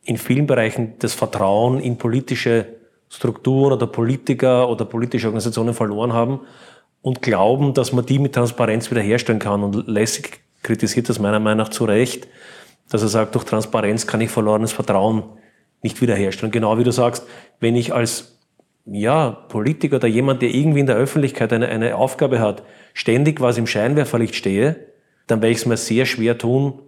in 0.05 0.17
vielen 0.17 0.49
Bereichen 0.49 0.95
das 0.99 1.15
Vertrauen 1.15 1.79
in 1.79 1.97
politische 1.97 2.67
Strukturen 3.09 3.73
oder 3.73 3.87
Politiker 3.87 4.69
oder 4.69 4.85
politische 4.85 5.29
Organisationen 5.29 5.75
verloren 5.75 6.13
haben 6.13 6.41
und 7.03 7.23
glauben, 7.23 7.73
dass 7.73 7.93
man 7.93 8.05
die 8.05 8.19
mit 8.19 8.35
Transparenz 8.35 8.91
wiederherstellen 8.91 9.39
kann. 9.39 9.63
Und 9.63 9.87
Lessig 9.87 10.41
kritisiert 10.63 11.09
das 11.09 11.21
meiner 11.21 11.39
Meinung 11.39 11.59
nach 11.59 11.69
zu 11.69 11.85
Recht, 11.85 12.27
dass 12.91 13.03
er 13.03 13.09
sagt, 13.09 13.37
durch 13.37 13.45
Transparenz 13.45 14.09
kann 14.09 14.21
ich 14.21 14.31
verlorenes 14.31 14.73
Vertrauen 14.73 15.23
nicht 15.83 16.01
wiederherstellen. 16.01 16.51
Genau 16.51 16.79
wie 16.79 16.85
du 16.85 16.91
sagst, 16.91 17.27
wenn 17.61 17.77
ich 17.77 17.95
als 17.95 18.39
ja, 18.85 19.31
Politiker 19.31 19.97
oder 19.97 20.09
jemand, 20.09 20.43
der 20.43 20.51
irgendwie 20.51 20.81
in 20.81 20.87
der 20.87 20.97
Öffentlichkeit 20.97 21.53
eine, 21.53 21.69
eine 21.69 21.97
Aufgabe 21.97 22.41
hat, 22.41 22.63
ständig 22.95 23.41
was 23.41 23.59
im 23.59 23.67
Scheinwerferlicht 23.67 24.35
stehe, 24.35 24.77
dann 25.27 25.41
werde 25.41 25.53
ich 25.53 25.59
es 25.59 25.67
mir 25.67 25.77
sehr 25.77 26.05
schwer 26.05 26.39
tun, 26.39 26.81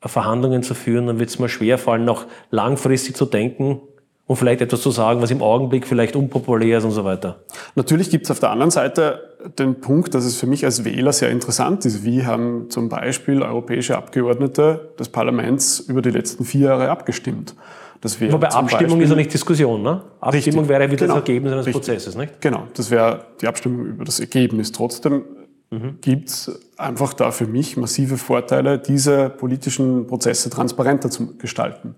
Verhandlungen 0.00 0.62
zu 0.62 0.74
führen. 0.74 1.06
Dann 1.06 1.18
wird 1.18 1.30
es 1.30 1.38
mir 1.38 1.48
schwer 1.48 1.78
fallen, 1.78 2.04
noch 2.04 2.26
langfristig 2.50 3.16
zu 3.16 3.26
denken 3.26 3.80
und 4.26 4.36
vielleicht 4.36 4.62
etwas 4.62 4.80
zu 4.80 4.90
sagen, 4.90 5.20
was 5.20 5.30
im 5.30 5.42
Augenblick 5.42 5.86
vielleicht 5.86 6.16
unpopulär 6.16 6.78
ist 6.78 6.84
und 6.84 6.92
so 6.92 7.04
weiter. 7.04 7.40
Natürlich 7.74 8.10
gibt 8.10 8.24
es 8.24 8.30
auf 8.30 8.40
der 8.40 8.50
anderen 8.50 8.70
Seite 8.70 9.36
den 9.58 9.80
Punkt, 9.80 10.14
dass 10.14 10.24
es 10.24 10.36
für 10.36 10.46
mich 10.46 10.64
als 10.64 10.84
Wähler 10.84 11.12
sehr 11.12 11.30
interessant 11.30 11.84
ist. 11.84 12.04
Wie 12.04 12.24
haben 12.24 12.70
zum 12.70 12.88
Beispiel 12.88 13.42
europäische 13.42 13.96
Abgeordnete 13.96 14.92
des 14.98 15.08
Parlaments 15.08 15.80
über 15.80 16.00
die 16.00 16.10
letzten 16.10 16.44
vier 16.44 16.68
Jahre 16.68 16.90
abgestimmt? 16.90 17.54
Das 18.02 18.20
wäre 18.20 18.32
Wobei 18.32 18.48
Abstimmung 18.48 18.98
Beispiel, 18.98 19.02
ist 19.04 19.10
ja 19.10 19.16
nicht 19.16 19.32
Diskussion, 19.32 19.80
ne? 19.80 20.02
Abstimmung 20.20 20.64
richtig, 20.64 20.68
wäre 20.68 20.90
wieder 20.90 21.06
genau, 21.06 21.14
das 21.14 21.28
Ergebnis 21.28 21.52
eines 21.52 21.66
richtig, 21.66 21.80
Prozesses, 21.80 22.16
nicht? 22.16 22.40
Genau, 22.40 22.66
das 22.74 22.90
wäre 22.90 23.26
die 23.40 23.46
Abstimmung 23.46 23.86
über 23.86 24.04
das 24.04 24.18
Ergebnis. 24.18 24.72
Trotzdem 24.72 25.22
mhm. 25.70 25.98
gibt 26.00 26.28
es 26.28 26.60
einfach 26.76 27.14
da 27.14 27.30
für 27.30 27.46
mich 27.46 27.76
massive 27.76 28.16
Vorteile, 28.16 28.80
diese 28.80 29.30
politischen 29.30 30.08
Prozesse 30.08 30.50
transparenter 30.50 31.10
zu 31.10 31.38
gestalten. 31.38 31.94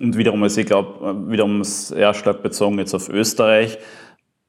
Und 0.00 0.16
wiederum, 0.16 0.42
also 0.42 0.58
ich 0.62 0.66
glaube, 0.66 1.28
wiederum 1.28 1.62
sehr 1.62 2.14
stark 2.14 2.42
bezogen 2.42 2.78
jetzt 2.78 2.94
auf 2.94 3.10
Österreich, 3.10 3.78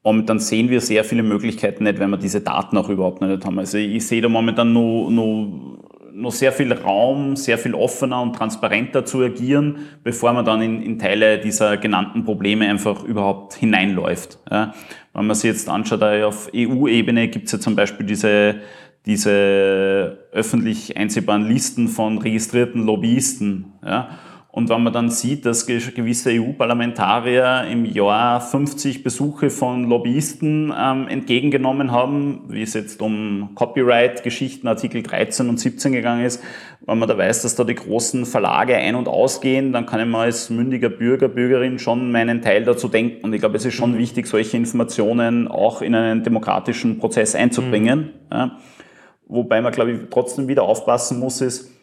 momentan 0.01 0.39
sehen 0.39 0.69
wir 0.69 0.79
sehr 0.79 1.03
viele 1.03 1.23
Möglichkeiten 1.23 1.83
nicht, 1.83 1.99
wenn 1.99 2.09
wir 2.09 2.17
diese 2.17 2.39
Daten 2.39 2.77
auch 2.77 2.87
überhaupt 2.87 3.21
nicht 3.21 3.43
haben. 3.43 3.59
Also 3.59 3.77
ich 3.77 4.07
sehe 4.07 4.21
da 4.21 4.29
momentan 4.29 4.71
nur, 4.71 5.11
nur 5.11 5.84
noch 6.15 6.31
sehr 6.31 6.51
viel 6.51 6.71
Raum, 6.71 7.35
sehr 7.35 7.57
viel 7.57 7.73
offener 7.73 8.21
und 8.21 8.33
transparenter 8.33 9.05
zu 9.05 9.21
agieren, 9.21 9.79
bevor 10.03 10.33
man 10.33 10.45
dann 10.45 10.61
in, 10.61 10.81
in 10.81 10.97
Teile 10.97 11.39
dieser 11.39 11.77
genannten 11.77 12.23
Probleme 12.23 12.67
einfach 12.69 13.03
überhaupt 13.03 13.53
hineinläuft. 13.55 14.39
Ja. 14.49 14.73
Wenn 15.13 15.27
man 15.27 15.35
sich 15.35 15.51
jetzt 15.51 15.67
anschaut, 15.69 16.01
auf 16.01 16.49
EU-Ebene 16.55 17.27
gibt 17.27 17.47
es 17.47 17.51
ja 17.51 17.59
zum 17.59 17.75
Beispiel 17.75 18.05
diese, 18.05 18.55
diese 19.05 20.19
öffentlich 20.31 20.95
einsehbaren 20.95 21.47
Listen 21.47 21.89
von 21.89 22.17
registrierten 22.17 22.85
Lobbyisten. 22.85 23.73
Ja. 23.83 24.09
Und 24.55 24.69
wenn 24.69 24.83
man 24.83 24.93
dann 24.93 25.09
sieht, 25.09 25.45
dass 25.45 25.65
gewisse 25.65 26.29
EU-Parlamentarier 26.29 27.65
im 27.69 27.83
Jahr 27.83 28.39
50 28.39 29.03
Besuche 29.03 29.49
von 29.49 29.89
Lobbyisten 29.89 30.73
ähm, 30.73 31.09
entgegengenommen 31.09 31.91
haben, 31.91 32.45
wie 32.47 32.61
es 32.61 32.73
jetzt 32.73 33.01
um 33.01 33.49
Copyright-Geschichten, 33.53 34.65
Artikel 34.69 35.03
13 35.03 35.49
und 35.49 35.59
17 35.59 35.91
gegangen 35.91 36.23
ist, 36.23 36.41
wenn 36.85 36.97
man 36.97 37.09
da 37.09 37.17
weiß, 37.17 37.41
dass 37.41 37.55
da 37.55 37.65
die 37.65 37.75
großen 37.75 38.25
Verlage 38.25 38.77
ein- 38.77 38.95
und 38.95 39.09
ausgehen, 39.09 39.73
dann 39.73 39.85
kann 39.85 39.99
ich 39.99 40.07
mal 40.07 40.27
als 40.27 40.49
mündiger 40.49 40.87
Bürger, 40.87 41.27
Bürgerin 41.27 41.77
schon 41.77 42.13
meinen 42.13 42.41
Teil 42.41 42.63
dazu 42.63 42.87
denken. 42.87 43.25
Und 43.25 43.33
ich 43.33 43.41
glaube, 43.41 43.57
es 43.57 43.65
ist 43.65 43.73
schon 43.73 43.91
mhm. 43.91 43.97
wichtig, 43.97 44.25
solche 44.25 44.55
Informationen 44.55 45.49
auch 45.49 45.81
in 45.81 45.93
einen 45.93 46.23
demokratischen 46.23 46.97
Prozess 46.97 47.35
einzubringen. 47.35 48.13
Mhm. 48.29 48.31
Ja. 48.31 48.57
Wobei 49.27 49.59
man, 49.61 49.73
glaube 49.73 49.91
ich, 49.91 49.99
trotzdem 50.11 50.47
wieder 50.47 50.63
aufpassen 50.63 51.19
muss, 51.19 51.41
ist, 51.41 51.74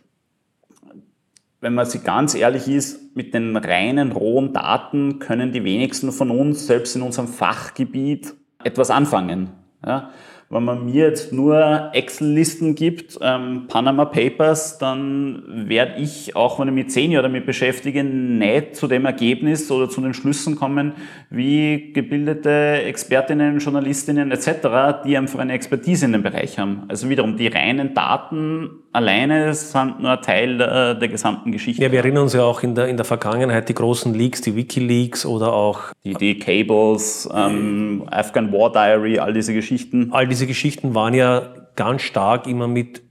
wenn 1.63 1.75
man 1.75 1.87
sich 1.87 2.03
ganz 2.03 2.35
ehrlich 2.35 2.69
ist, 2.69 3.17
mit 3.17 3.33
den 3.33 3.57
reinen 3.57 4.11
rohen 4.11 4.53
Daten 4.53 5.21
können 5.21 5.53
die 5.53 5.63
wenigsten 5.63 6.11
von 6.11 6.31
uns, 6.31 6.67
selbst 6.67 6.97
in 6.97 7.03
unserem 7.03 7.29
Fachgebiet, 7.29 8.35
etwas 8.65 8.91
anfangen. 8.91 9.51
Ja? 9.87 10.11
Wenn 10.51 10.65
man 10.65 10.85
mir 10.85 11.07
jetzt 11.07 11.33
nur 11.33 11.91
Excel-Listen 11.93 12.75
gibt, 12.75 13.17
ähm, 13.23 13.69
Panama 13.69 14.07
Papers, 14.07 14.79
dann 14.79 15.45
werde 15.69 16.01
ich, 16.01 16.35
auch 16.35 16.59
wenn 16.59 16.69
ich 16.69 16.75
mich 16.75 16.89
zehn 16.91 17.13
Jahre 17.13 17.29
damit 17.29 17.47
beschäftige, 17.47 18.03
nicht 18.03 18.75
zu 18.75 18.89
dem 18.89 19.07
Ergebnis 19.07 19.71
oder 19.71 19.89
zu 19.89 20.01
den 20.01 20.15
Schlüssen 20.15 20.57
kommen, 20.57 20.95
wie 21.31 21.93
gebildete 21.93 22.83
Expertinnen, 22.85 23.61
Journalistinnen 23.61 24.33
etc., 24.33 25.05
die 25.07 25.17
einfach 25.17 25.39
eine 25.39 25.53
Expertise 25.53 26.07
in 26.07 26.13
dem 26.13 26.25
Bereich 26.25 26.59
haben. 26.59 26.83
Also 26.89 27.09
wiederum, 27.09 27.37
die 27.37 27.47
reinen 27.47 27.95
Daten 27.95 28.82
alleine 28.93 29.55
sind 29.55 30.01
nur 30.01 30.11
ein 30.13 30.23
Teil 30.23 30.59
der, 30.59 30.95
der 30.95 31.09
gesamten 31.09 31.51
Geschichte. 31.53 31.83
Ja, 31.83 31.91
wir 31.91 32.01
erinnern 32.01 32.25
uns 32.25 32.35
ja 32.35 32.43
auch 32.43 32.63
in 32.63 32.75
der, 32.75 32.89
in 32.89 32.97
der 32.97 33.05
Vergangenheit 33.05 33.69
die 33.69 33.75
großen 33.75 34.15
Leaks, 34.15 34.43
die 34.43 34.55
Wikileaks 34.55 35.27
oder 35.27 35.53
auch 35.53 35.81
die, 36.05 36.15
die 36.15 36.39
Cables, 36.39 37.29
ähm, 37.35 38.05
Afghan 38.11 38.53
War 38.53 38.71
Diary, 38.71 39.19
all 39.19 39.33
diese 39.33 39.55
Geschichten. 39.55 40.11
All 40.13 40.29
diese 40.29 40.47
Geschichten 40.47 40.95
waren 40.95 41.15
ja 41.15 41.43
ganz 41.75 42.03
stark 42.03 42.47
immer 42.47 42.69
mit 42.69 43.03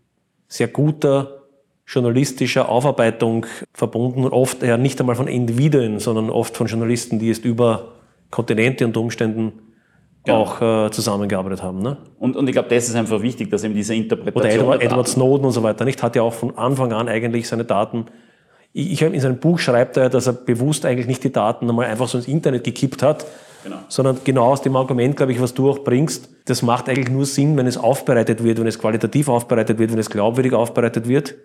sehr 0.47 0.67
guter 0.67 1.41
journalistischer 1.87 2.69
Aufarbeitung 2.69 3.45
verbunden 3.73 4.23
und 4.23 4.31
oft 4.31 4.63
ja 4.63 4.77
nicht 4.77 4.99
einmal 4.99 5.15
von 5.15 5.27
Individuen, 5.27 5.99
sondern 5.99 6.29
oft 6.29 6.55
von 6.55 6.67
Journalisten, 6.67 7.19
die 7.19 7.27
jetzt 7.27 7.43
über 7.43 7.93
Kontinente 8.29 8.85
und 8.85 8.95
Umständen 8.95 9.70
genau. 10.23 10.41
auch 10.41 10.61
äh, 10.61 10.91
zusammengearbeitet 10.91 11.63
haben. 11.63 11.81
Ne? 11.81 11.97
Und, 12.19 12.35
und 12.35 12.47
ich 12.47 12.53
glaube, 12.53 12.69
das 12.69 12.87
ist 12.87 12.95
einfach 12.95 13.21
wichtig, 13.21 13.49
dass 13.49 13.63
eben 13.63 13.73
diese 13.73 13.95
Interpretation. 13.95 14.65
Oder 14.65 14.75
Edward, 14.75 14.83
Edward 14.83 15.07
Snowden 15.07 15.45
und 15.45 15.51
so 15.51 15.63
weiter, 15.63 15.85
nicht? 15.85 16.01
Hat 16.03 16.15
ja 16.15 16.21
auch 16.21 16.33
von 16.33 16.57
Anfang 16.57 16.93
an 16.93 17.07
eigentlich 17.09 17.47
seine 17.47 17.65
Daten. 17.65 18.05
Ich, 18.73 18.91
ich 18.91 19.01
in 19.01 19.19
seinem 19.19 19.37
Buch 19.37 19.59
schreibt 19.59 19.97
er, 19.97 20.09
dass 20.09 20.27
er 20.27 20.33
bewusst 20.33 20.85
eigentlich 20.85 21.07
nicht 21.07 21.23
die 21.23 21.31
Daten 21.31 21.69
einmal 21.69 21.87
einfach 21.87 22.07
so 22.07 22.17
ins 22.17 22.27
Internet 22.27 22.63
gekippt 22.63 23.03
hat, 23.03 23.25
genau. 23.63 23.77
sondern 23.87 24.19
genau 24.23 24.45
aus 24.45 24.61
dem 24.61 24.75
Argument, 24.75 25.17
glaube 25.17 25.31
ich, 25.31 25.41
was 25.41 25.53
du 25.53 25.69
auch 25.69 25.79
bringst, 25.79 26.29
das 26.45 26.61
macht 26.61 26.87
eigentlich 26.87 27.09
nur 27.09 27.25
Sinn, 27.25 27.57
wenn 27.57 27.67
es 27.67 27.77
aufbereitet 27.77 28.43
wird, 28.43 28.59
wenn 28.59 28.67
es 28.67 28.79
qualitativ 28.79 29.27
aufbereitet 29.27 29.79
wird, 29.79 29.91
wenn 29.91 29.99
es 29.99 30.09
glaubwürdig 30.09 30.53
aufbereitet 30.53 31.07
wird. 31.07 31.35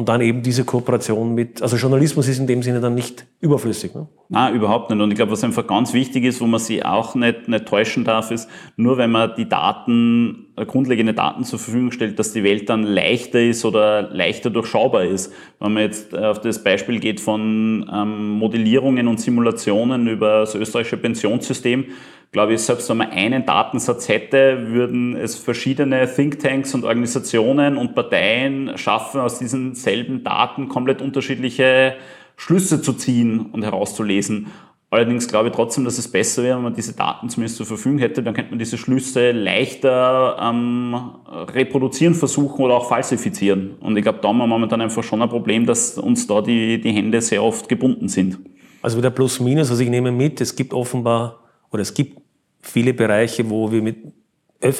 Und 0.00 0.08
dann 0.08 0.22
eben 0.22 0.40
diese 0.40 0.64
Kooperation 0.64 1.34
mit, 1.34 1.60
also 1.60 1.76
Journalismus 1.76 2.26
ist 2.26 2.38
in 2.38 2.46
dem 2.46 2.62
Sinne 2.62 2.80
dann 2.80 2.94
nicht 2.94 3.26
überflüssig. 3.42 3.94
Ne? 3.94 4.08
Nein, 4.30 4.54
überhaupt 4.54 4.88
nicht. 4.88 4.98
Und 4.98 5.10
ich 5.10 5.16
glaube, 5.16 5.30
was 5.30 5.44
einfach 5.44 5.66
ganz 5.66 5.92
wichtig 5.92 6.24
ist, 6.24 6.40
wo 6.40 6.46
man 6.46 6.58
sich 6.58 6.82
auch 6.86 7.14
nicht, 7.14 7.48
nicht 7.48 7.66
täuschen 7.66 8.04
darf, 8.04 8.30
ist, 8.30 8.48
nur 8.76 8.96
wenn 8.96 9.10
man 9.10 9.34
die 9.36 9.46
Daten, 9.46 10.49
grundlegende 10.56 11.14
Daten 11.14 11.44
zur 11.44 11.58
Verfügung 11.58 11.92
stellt, 11.92 12.18
dass 12.18 12.32
die 12.32 12.44
Welt 12.44 12.68
dann 12.68 12.82
leichter 12.82 13.40
ist 13.40 13.64
oder 13.64 14.02
leichter 14.02 14.50
durchschaubar 14.50 15.04
ist. 15.04 15.32
Wenn 15.58 15.72
man 15.72 15.82
jetzt 15.84 16.16
auf 16.16 16.40
das 16.40 16.62
Beispiel 16.62 17.00
geht 17.00 17.20
von 17.20 17.88
ähm, 17.92 18.30
Modellierungen 18.30 19.08
und 19.08 19.20
Simulationen 19.20 20.06
über 20.08 20.40
das 20.40 20.54
österreichische 20.54 20.96
Pensionssystem, 20.96 21.86
glaube 22.32 22.54
ich, 22.54 22.60
selbst 22.60 22.88
wenn 22.88 22.98
man 22.98 23.10
einen 23.10 23.44
Datensatz 23.44 24.08
hätte, 24.08 24.68
würden 24.68 25.16
es 25.16 25.36
verschiedene 25.36 26.08
Thinktanks 26.12 26.74
und 26.74 26.84
Organisationen 26.84 27.76
und 27.76 27.94
Parteien 27.94 28.76
schaffen, 28.76 29.20
aus 29.20 29.38
diesen 29.38 29.74
selben 29.74 30.22
Daten 30.22 30.68
komplett 30.68 31.02
unterschiedliche 31.02 31.96
Schlüsse 32.36 32.80
zu 32.80 32.92
ziehen 32.92 33.40
und 33.52 33.64
herauszulesen. 33.64 34.46
Allerdings 34.92 35.28
glaube 35.28 35.48
ich 35.48 35.54
trotzdem, 35.54 35.84
dass 35.84 35.98
es 35.98 36.08
besser 36.08 36.42
wäre, 36.42 36.56
wenn 36.56 36.64
man 36.64 36.74
diese 36.74 36.94
Daten 36.94 37.28
zumindest 37.28 37.58
zur 37.58 37.66
Verfügung 37.66 38.00
hätte. 38.00 38.24
Dann 38.24 38.34
könnte 38.34 38.50
man 38.50 38.58
diese 38.58 38.76
Schlüsse 38.76 39.30
leichter 39.30 40.36
ähm, 40.40 40.96
reproduzieren 41.30 42.14
versuchen 42.14 42.60
oder 42.64 42.74
auch 42.74 42.88
falsifizieren. 42.88 43.76
Und 43.80 43.96
ich 43.96 44.02
glaube, 44.02 44.18
da 44.20 44.28
haben 44.28 44.38
wir 44.38 44.48
momentan 44.48 44.80
einfach 44.80 45.04
schon 45.04 45.22
ein 45.22 45.28
Problem, 45.28 45.64
dass 45.64 45.96
uns 45.96 46.26
da 46.26 46.42
die, 46.42 46.80
die 46.80 46.90
Hände 46.90 47.20
sehr 47.20 47.42
oft 47.44 47.68
gebunden 47.68 48.08
sind. 48.08 48.40
Also 48.82 48.98
wieder 48.98 49.10
Plus-Minus, 49.10 49.70
was 49.70 49.78
ich 49.78 49.88
nehme 49.88 50.10
mit, 50.10 50.40
es 50.40 50.56
gibt 50.56 50.74
offenbar 50.74 51.38
oder 51.70 51.82
es 51.82 51.94
gibt 51.94 52.20
viele 52.60 52.92
Bereiche, 52.92 53.48
wo 53.48 53.70
wir 53.70 53.82
mit 53.82 53.98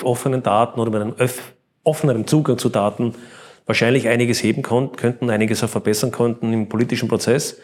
offenen 0.03 0.43
Daten 0.43 0.81
oder 0.81 0.91
mit 0.91 1.03
einem 1.03 1.15
offeneren 1.85 2.27
Zugang 2.27 2.59
zu 2.59 2.69
Daten 2.69 3.15
wahrscheinlich 3.65 4.09
einiges 4.09 4.43
heben 4.43 4.63
könnten, 4.63 5.31
einiges 5.31 5.63
auch 5.63 5.69
verbessern 5.69 6.11
konnten 6.11 6.53
im 6.53 6.69
politischen 6.69 7.09
Prozess. 7.09 7.59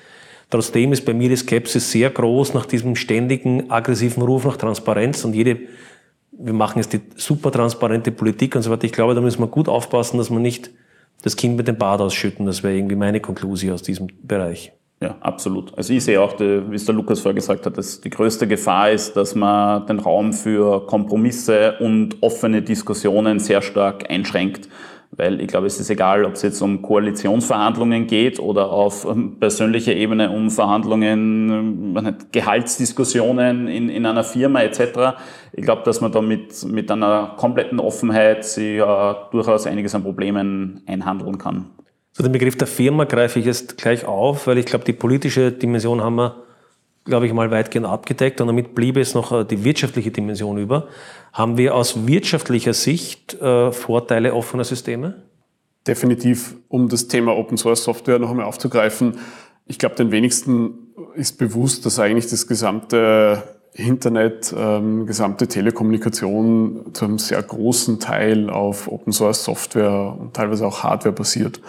Trotzdem 0.50 0.92
ist 0.92 1.04
bei 1.04 1.12
mir 1.12 1.28
die 1.28 1.36
Skepsis 1.36 1.90
sehr 1.90 2.10
groß 2.10 2.54
nach 2.54 2.66
diesem 2.66 2.94
ständigen 2.94 3.70
aggressiven 3.70 4.22
Ruf 4.22 4.44
nach 4.44 4.56
Transparenz 4.56 5.24
und 5.24 5.34
jede, 5.34 5.58
wir 6.32 6.52
machen 6.52 6.78
jetzt 6.78 6.92
die 6.92 7.00
super 7.16 7.50
transparente 7.50 8.12
Politik 8.12 8.54
und 8.54 8.62
so 8.62 8.70
weiter. 8.70 8.84
Ich 8.84 8.92
glaube, 8.92 9.14
da 9.14 9.20
müssen 9.20 9.40
wir 9.40 9.48
gut 9.48 9.68
aufpassen, 9.68 10.18
dass 10.18 10.30
wir 10.30 10.38
nicht 10.38 10.70
das 11.22 11.36
Kind 11.36 11.56
mit 11.56 11.66
dem 11.66 11.76
Bad 11.76 12.00
ausschütten. 12.00 12.46
Das 12.46 12.62
wäre 12.62 12.76
irgendwie 12.76 12.94
meine 12.94 13.20
Konklusion 13.20 13.72
aus 13.72 13.82
diesem 13.82 14.08
Bereich. 14.22 14.72
Ja, 15.02 15.16
absolut. 15.20 15.76
Also 15.76 15.92
ich 15.92 16.04
sehe 16.04 16.20
auch, 16.20 16.38
wie 16.38 16.74
es 16.74 16.86
der 16.86 16.94
Lukas 16.94 17.20
vorher 17.20 17.34
gesagt 17.34 17.66
hat, 17.66 17.76
dass 17.76 18.00
die 18.00 18.08
größte 18.08 18.46
Gefahr 18.46 18.90
ist, 18.92 19.14
dass 19.14 19.34
man 19.34 19.86
den 19.86 19.98
Raum 19.98 20.32
für 20.32 20.86
Kompromisse 20.86 21.76
und 21.80 22.16
offene 22.22 22.62
Diskussionen 22.62 23.38
sehr 23.38 23.60
stark 23.60 24.08
einschränkt. 24.08 24.68
Weil 25.12 25.40
ich 25.40 25.48
glaube, 25.48 25.66
es 25.66 25.80
ist 25.80 25.88
egal, 25.88 26.24
ob 26.24 26.34
es 26.34 26.42
jetzt 26.42 26.60
um 26.60 26.82
Koalitionsverhandlungen 26.82 28.06
geht 28.06 28.38
oder 28.38 28.70
auf 28.70 29.06
ähm, 29.06 29.38
persönlicher 29.38 29.94
Ebene 29.94 30.30
um 30.30 30.50
Verhandlungen, 30.50 31.94
ähm, 31.96 32.16
Gehaltsdiskussionen 32.32 33.68
in, 33.68 33.88
in 33.88 34.04
einer 34.04 34.24
Firma 34.24 34.62
etc. 34.62 35.18
Ich 35.52 35.64
glaube, 35.64 35.82
dass 35.84 36.00
man 36.00 36.12
da 36.12 36.20
mit, 36.20 36.64
mit 36.64 36.90
einer 36.90 37.34
kompletten 37.36 37.80
Offenheit 37.80 38.44
sich 38.44 38.78
äh, 38.78 39.14
durchaus 39.30 39.66
einiges 39.66 39.94
an 39.94 40.02
Problemen 40.02 40.82
einhandeln 40.86 41.38
kann. 41.38 41.66
So 42.12 42.22
den 42.22 42.32
Begriff 42.32 42.56
der 42.56 42.66
Firma 42.66 43.04
greife 43.04 43.38
ich 43.38 43.44
jetzt 43.46 43.76
gleich 43.76 44.06
auf, 44.06 44.46
weil 44.46 44.58
ich 44.58 44.66
glaube, 44.66 44.86
die 44.86 44.94
politische 44.94 45.52
Dimension 45.52 46.02
haben 46.02 46.16
wir, 46.16 46.45
glaube 47.06 47.26
ich, 47.26 47.32
mal 47.32 47.50
weitgehend 47.50 47.86
abgedeckt 47.86 48.40
und 48.40 48.48
damit 48.48 48.74
bliebe 48.74 49.00
es 49.00 49.14
noch 49.14 49.32
äh, 49.32 49.44
die 49.44 49.64
wirtschaftliche 49.64 50.10
Dimension 50.10 50.58
über. 50.58 50.88
Haben 51.32 51.56
wir 51.56 51.74
aus 51.74 52.06
wirtschaftlicher 52.06 52.74
Sicht 52.74 53.40
äh, 53.40 53.72
Vorteile 53.72 54.34
offener 54.34 54.64
Systeme? 54.64 55.22
Definitiv, 55.86 56.56
um 56.68 56.88
das 56.88 57.08
Thema 57.08 57.36
Open 57.36 57.56
Source 57.56 57.84
Software 57.84 58.18
noch 58.18 58.30
einmal 58.30 58.46
aufzugreifen. 58.46 59.18
Ich 59.66 59.78
glaube, 59.78 59.94
den 59.94 60.10
wenigsten 60.10 60.92
ist 61.14 61.38
bewusst, 61.38 61.86
dass 61.86 61.98
eigentlich 61.98 62.28
das 62.28 62.46
gesamte 62.46 63.42
Internet, 63.72 64.54
ähm, 64.56 65.06
gesamte 65.06 65.48
Telekommunikation 65.48 66.92
zu 66.92 67.04
einem 67.04 67.18
sehr 67.18 67.42
großen 67.42 68.00
Teil 68.00 68.50
auf 68.50 68.88
Open 68.90 69.12
Source 69.12 69.44
Software 69.44 70.16
und 70.18 70.34
teilweise 70.34 70.66
auch 70.66 70.82
Hardware 70.82 71.14
basiert. 71.14 71.60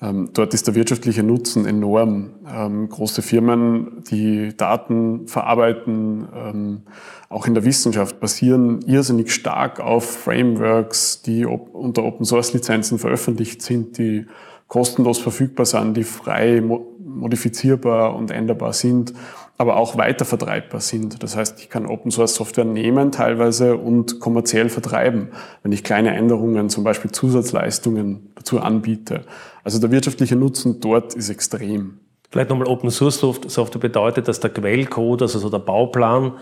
Ähm, 0.00 0.30
dort 0.32 0.54
ist 0.54 0.66
der 0.66 0.74
wirtschaftliche 0.76 1.24
Nutzen 1.24 1.66
enorm. 1.66 2.30
Ähm, 2.48 2.88
große 2.88 3.20
Firmen, 3.20 4.04
die 4.10 4.56
Daten 4.56 5.26
verarbeiten, 5.26 6.28
ähm, 6.34 6.82
auch 7.28 7.46
in 7.46 7.54
der 7.54 7.64
Wissenschaft, 7.64 8.20
basieren 8.20 8.80
irrsinnig 8.82 9.32
stark 9.32 9.80
auf 9.80 10.04
Frameworks, 10.04 11.22
die 11.22 11.44
unter 11.44 12.04
Open 12.04 12.24
Source 12.24 12.52
Lizenzen 12.52 12.98
veröffentlicht 12.98 13.60
sind, 13.60 13.98
die 13.98 14.26
kostenlos 14.68 15.18
verfügbar 15.18 15.66
sind, 15.66 15.96
die 15.96 16.04
frei 16.04 16.60
modifizierbar 16.60 18.14
und 18.14 18.30
änderbar 18.30 18.72
sind 18.74 19.14
aber 19.60 19.76
auch 19.76 19.98
weiter 19.98 20.24
vertreibbar 20.24 20.80
sind. 20.80 21.20
Das 21.22 21.36
heißt, 21.36 21.60
ich 21.60 21.68
kann 21.68 21.84
Open 21.84 22.12
Source 22.12 22.36
Software 22.36 22.64
nehmen 22.64 23.10
teilweise 23.10 23.76
und 23.76 24.20
kommerziell 24.20 24.68
vertreiben, 24.68 25.32
wenn 25.64 25.72
ich 25.72 25.82
kleine 25.82 26.14
Änderungen, 26.14 26.70
zum 26.70 26.84
Beispiel 26.84 27.10
Zusatzleistungen 27.10 28.30
dazu 28.36 28.60
anbiete. 28.60 29.22
Also 29.64 29.80
der 29.80 29.90
wirtschaftliche 29.90 30.36
Nutzen 30.36 30.78
dort 30.80 31.14
ist 31.14 31.28
extrem. 31.28 31.98
Vielleicht 32.30 32.50
nochmal 32.50 32.68
Open 32.68 32.90
Source 32.90 33.18
Software 33.18 33.80
bedeutet, 33.80 34.28
dass 34.28 34.38
der 34.38 34.50
Quellcode, 34.50 35.22
also 35.22 35.40
so 35.40 35.50
der 35.50 35.58
Bauplan 35.58 36.34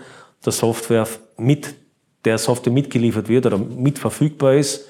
der 0.45 0.53
Software 0.53 1.07
mit 1.37 1.73
der 2.23 2.37
Software 2.37 2.73
mitgeliefert 2.73 3.29
wird 3.29 3.47
oder 3.47 3.57
mit 3.57 3.97
verfügbar 3.97 4.53
ist 4.53 4.87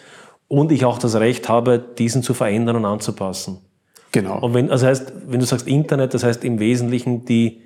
und 0.49 0.74
ich 0.74 0.84
auch 0.84 0.97
das 0.97 1.16
Recht 1.16 1.47
habe, 1.47 1.80
diesen 1.80 2.24
zu 2.24 2.34
verändern 2.34 2.76
und 2.76 2.86
anzupassen. 2.86 3.60
Genau. 4.12 4.39
Und 4.39 4.54
wenn, 4.54 4.70
also 4.70 4.86
heißt, 4.86 5.14
wenn 5.28 5.39
du 5.39 5.45
sagst 5.45 5.68
Internet, 5.68 6.14
das 6.14 6.24
heißt 6.24 6.43
im 6.43 6.60
Wesentlichen 6.60 7.24
die 7.26 7.62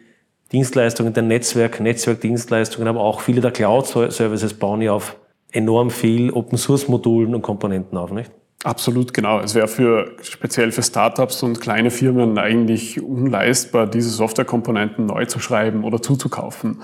Dienstleistungen 0.51 1.13
der 1.13 1.23
Netzwerk, 1.23 1.79
Netzwerkdienstleistungen, 1.79 2.87
aber 2.87 3.01
auch 3.01 3.21
viele 3.21 3.41
der 3.41 3.51
Cloud-Services 3.51 4.55
bauen 4.55 4.81
ja 4.81 4.91
auf 4.93 5.15
enorm 5.51 5.89
viel 5.89 6.31
Open-Source-Modulen 6.31 7.35
und 7.35 7.41
Komponenten 7.41 7.97
auf, 7.97 8.11
nicht? 8.11 8.31
Absolut, 8.63 9.13
genau. 9.13 9.39
Es 9.39 9.55
wäre 9.55 9.67
für 9.67 10.11
speziell 10.21 10.71
für 10.71 10.83
Startups 10.83 11.41
und 11.41 11.61
kleine 11.61 11.89
Firmen 11.89 12.37
eigentlich 12.37 13.01
unleistbar, 13.01 13.87
diese 13.87 14.09
Softwarekomponenten 14.09 15.07
neu 15.07 15.25
zu 15.25 15.39
schreiben 15.39 15.83
oder 15.83 16.01
zuzukaufen. 16.01 16.83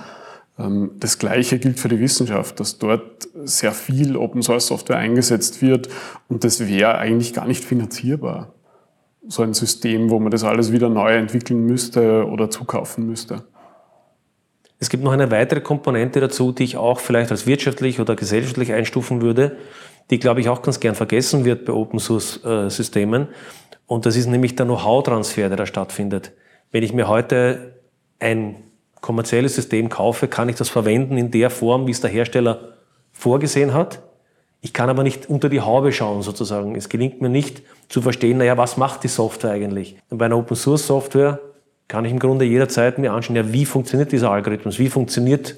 Ähm, 0.57 0.91
das 0.99 1.19
Gleiche 1.19 1.59
gilt 1.59 1.79
für 1.79 1.87
die 1.87 1.99
Wissenschaft, 1.99 2.59
dass 2.59 2.79
dort 2.79 3.27
sehr 3.43 3.73
viel 3.73 4.15
Open 4.17 4.41
Source 4.41 4.67
Software 4.67 4.97
eingesetzt 4.97 5.61
wird 5.61 5.87
und 6.29 6.43
das 6.43 6.67
wäre 6.67 6.97
eigentlich 6.97 7.33
gar 7.33 7.45
nicht 7.45 7.63
finanzierbar. 7.63 8.53
So 9.27 9.43
ein 9.43 9.53
System, 9.53 10.09
wo 10.09 10.19
man 10.19 10.31
das 10.31 10.43
alles 10.43 10.71
wieder 10.71 10.89
neu 10.89 11.15
entwickeln 11.15 11.65
müsste 11.65 12.25
oder 12.25 12.49
zukaufen 12.49 13.05
müsste. 13.05 13.43
Es 14.79 14.89
gibt 14.89 15.03
noch 15.03 15.11
eine 15.11 15.31
weitere 15.31 15.61
Komponente 15.61 16.19
dazu, 16.19 16.51
die 16.51 16.63
ich 16.63 16.77
auch 16.77 16.99
vielleicht 16.99 17.31
als 17.31 17.47
wirtschaftlich 17.47 17.99
oder 17.99 18.15
gesellschaftlich 18.15 18.73
einstufen 18.73 19.21
würde, 19.21 19.57
die, 20.09 20.19
glaube 20.19 20.39
ich, 20.39 20.49
auch 20.49 20.61
ganz 20.61 20.79
gern 20.79 20.95
vergessen 20.95 21.45
wird 21.45 21.65
bei 21.65 21.73
Open 21.73 21.99
Source 21.99 22.43
äh, 22.45 22.69
Systemen. 22.69 23.27
Und 23.87 24.05
das 24.05 24.15
ist 24.15 24.27
nämlich 24.27 24.55
der 24.55 24.65
Know-how-Transfer, 24.65 25.47
der 25.47 25.57
da 25.57 25.65
stattfindet. 25.65 26.31
Wenn 26.71 26.83
ich 26.83 26.93
mir 26.93 27.07
heute 27.07 27.73
ein 28.19 28.55
kommerzielles 29.01 29.55
System 29.55 29.89
kaufe, 29.89 30.27
kann 30.27 30.49
ich 30.49 30.55
das 30.55 30.69
verwenden 30.69 31.17
in 31.17 31.31
der 31.31 31.49
Form, 31.49 31.87
wie 31.87 31.91
es 31.91 32.01
der 32.01 32.09
Hersteller 32.09 32.73
vorgesehen 33.13 33.73
hat. 33.73 34.01
Ich 34.61 34.73
kann 34.73 34.89
aber 34.89 35.03
nicht 35.03 35.29
unter 35.29 35.49
die 35.49 35.61
Haube 35.61 35.91
schauen 35.91 36.21
sozusagen. 36.21 36.75
Es 36.75 36.89
gelingt 36.89 37.21
mir 37.21 37.29
nicht 37.29 37.61
zu 37.89 38.01
verstehen, 38.01 38.37
naja, 38.37 38.57
was 38.57 38.77
macht 38.77 39.03
die 39.03 39.07
Software 39.07 39.51
eigentlich? 39.51 39.97
Und 40.09 40.17
bei 40.17 40.25
einer 40.25 40.37
Open 40.37 40.55
Source 40.55 40.87
Software 40.87 41.39
kann 41.87 42.05
ich 42.05 42.11
im 42.11 42.19
Grunde 42.19 42.45
jederzeit 42.45 42.97
mir 42.97 43.13
anschauen, 43.13 43.35
ja, 43.35 43.53
wie 43.53 43.65
funktioniert 43.65 44.11
dieser 44.11 44.31
Algorithmus, 44.31 44.79
wie 44.79 44.89
funktioniert 44.89 45.55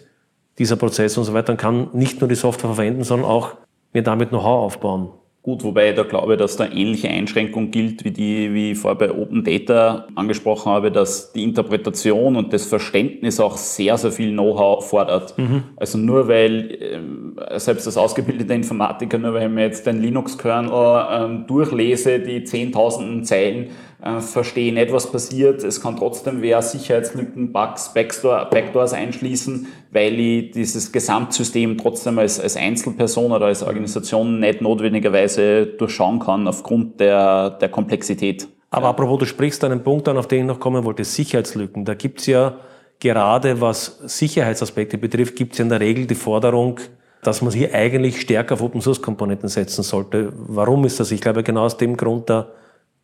dieser 0.58 0.76
Prozess 0.76 1.18
und 1.18 1.24
so 1.24 1.34
weiter 1.34 1.54
und 1.54 1.58
kann 1.58 1.90
nicht 1.94 2.22
nur 2.22 2.28
die 2.28 2.36
Software 2.36 2.74
verwenden, 2.74 3.04
sondern 3.04 3.30
auch 3.30 3.56
mir 3.94 4.04
damit 4.04 4.30
Know-how 4.30 4.66
aufbauen. 4.66 5.10
Gut, 5.42 5.64
wobei 5.64 5.90
ich 5.90 5.96
da 5.96 6.04
glaube, 6.04 6.36
dass 6.36 6.58
da 6.58 6.66
ähnliche 6.66 7.08
Einschränkung 7.08 7.72
gilt, 7.72 8.04
wie 8.04 8.12
die, 8.12 8.54
wie 8.54 8.72
ich 8.72 8.78
vorher 8.78 8.98
bei 8.98 9.12
Open 9.12 9.46
Data 9.46 10.06
angesprochen 10.14 10.70
habe, 10.70 10.92
dass 10.92 11.32
die 11.32 11.46
Interpretation 11.46 12.36
und 12.36 12.52
das 12.52 12.66
Verständnis 12.66 13.40
auch 13.40 13.56
sehr, 13.56 13.98
sehr 13.98 14.12
viel 14.12 14.32
Know-how 14.32 14.86
fordert. 14.86 15.38
Mhm. 15.38 15.64
Also 15.78 15.98
nur 15.98 16.28
weil, 16.28 16.72
äh, 16.72 17.58
selbst 17.58 17.88
als 17.88 17.96
ausgebildeter 17.96 18.54
Informatiker, 18.54 19.18
nur 19.18 19.34
weil 19.34 19.48
ich 19.48 19.54
mir 19.54 19.64
jetzt 19.64 19.88
den 19.88 20.02
Linux-Kernel 20.02 21.42
äh, 21.42 21.48
durchlese, 21.48 22.20
die 22.20 22.44
zehntausenden 22.44 23.24
Zeilen, 23.24 23.70
äh, 24.02 24.22
verstehe 24.22 24.74
nicht, 24.74 24.94
was 24.94 25.12
passiert. 25.12 25.64
Es 25.64 25.82
kann 25.82 25.98
trotzdem 25.98 26.42
wer 26.42 26.62
Sicherheitslücken, 26.62 27.52
Bugs, 27.52 27.94
Backdoor, 27.94 28.46
Backdoors 28.50 28.94
einschließen, 28.94 29.68
weil 29.92 30.20
ich 30.20 30.52
dieses 30.52 30.92
Gesamtsystem 30.92 31.78
trotzdem 31.78 32.18
als, 32.18 32.40
als 32.40 32.56
Einzelperson 32.56 33.32
oder 33.32 33.48
als 33.48 33.62
Organisation 33.64 34.40
nicht 34.40 34.62
notwendigerweise 34.62 35.66
durchschauen 35.66 36.20
kann 36.20 36.48
aufgrund 36.48 37.00
der, 37.00 37.52
der 37.52 37.70
Komplexität. 37.70 38.48
Aber 38.72 38.86
ja. 38.86 38.90
apropos, 38.92 39.20
du 39.20 39.26
sprichst 39.26 39.64
einen 39.64 39.84
Punkt 39.84 40.08
an, 40.08 40.18
auf 40.18 40.28
den 40.28 40.42
ich 40.42 40.46
noch 40.46 40.60
kommen 40.60 40.84
wollte, 40.86 41.04
Sicherheitslücken. 41.04 41.86
Da 41.86 41.96
gibt's 41.96 42.26
ja 42.26 42.56
gerade, 43.00 43.60
was 43.60 44.00
Sicherheitsaspekte 44.06 44.98
betrifft, 44.98 45.36
gibt's 45.36 45.58
ja 45.58 45.64
in 45.64 45.70
der 45.70 45.80
Regel 45.80 46.06
die 46.06 46.16
Forderung, 46.16 46.80
dass 47.22 47.42
man 47.42 47.52
hier 47.52 47.74
eigentlich 47.74 48.22
stärker 48.22 48.54
auf 48.54 48.62
Open-Source-Komponenten 48.62 49.50
setzen 49.50 49.84
sollte. 49.84 50.32
Warum 50.36 50.86
ist 50.86 51.00
das? 51.02 51.12
Ich 51.12 51.20
glaube, 51.20 51.44
genau 51.44 51.66
aus 51.66 51.76
dem 51.76 51.98
Grund 51.98 52.30
der 52.30 52.48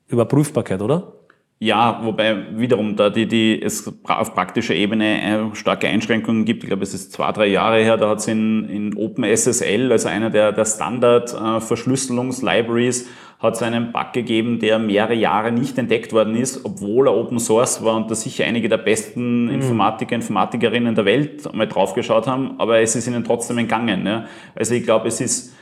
Überprüfbarkeit, 0.08 0.82
oder? 0.82 1.14
Ja, 1.58 2.01
wobei 2.03 2.60
wiederum 2.60 2.97
da 2.97 3.10
die, 3.10 3.28
die 3.28 3.62
es 3.62 3.89
auf 4.03 4.36
praktischer 4.36 4.76
Ebene 4.76 5.22
äh, 5.22 5.56
starke 5.56 5.88
Einschränkungen 5.88 6.43
gibt. 6.43 6.64
Ich 6.64 6.70
glaube, 6.70 6.84
es 6.84 6.93
ist 6.93 7.14
zwei, 7.14 7.32
drei 7.32 7.47
Jahre 7.47 7.82
her, 7.82 7.95
da 7.95 8.10
hat 8.10 8.20
es 8.20 8.28
in, 8.28 8.68
in 8.68 8.97
OpenSSL, 8.97 9.89
also 9.89 10.10
einer 10.10 10.30
der, 10.30 10.51
der 10.51 10.66
Standard-Verschlüsselungs-Libraries, 10.66 13.08
hat 13.39 13.56
es 13.56 13.64
einen 13.64 13.93
Bug 13.93 14.12
gegeben, 14.12 14.60
der 14.60 14.80
mehrere 14.80 15.14
Jahre 15.14 15.53
nicht 15.53 15.78
entdeckt 15.78 16.12
worden 16.12 16.36
ist, 16.36 16.66
obwohl 16.66 17.08
er 17.08 17.16
Open 17.16 17.39
Source 17.39 17.82
war 17.84 17.95
und 17.95 18.12
da 18.12 18.16
sicher 18.16 18.43
einige 18.43 18.68
der 18.68 18.76
besten 18.78 19.45
mhm. 19.45 19.51
Informatiker, 19.51 20.16
Informatikerinnen 20.16 20.93
der 20.93 21.06
Welt 21.06 21.53
mal 21.53 21.68
draufgeschaut 21.68 22.28
haben, 22.28 22.60
aber 22.60 22.80
es 22.80 22.97
ist 22.97 23.08
ihnen 23.08 23.24
trotzdem 23.24 23.60
entgangen. 23.60 24.06
Ja. 24.06 24.26
Also 24.56 24.74
ich 24.74 24.84
glaube, 24.84 25.08
es 25.08 25.22
ist 25.22 25.56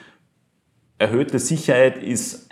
erhöhte 0.97 1.37
Sicherheit 1.39 2.01
ist 2.01 2.42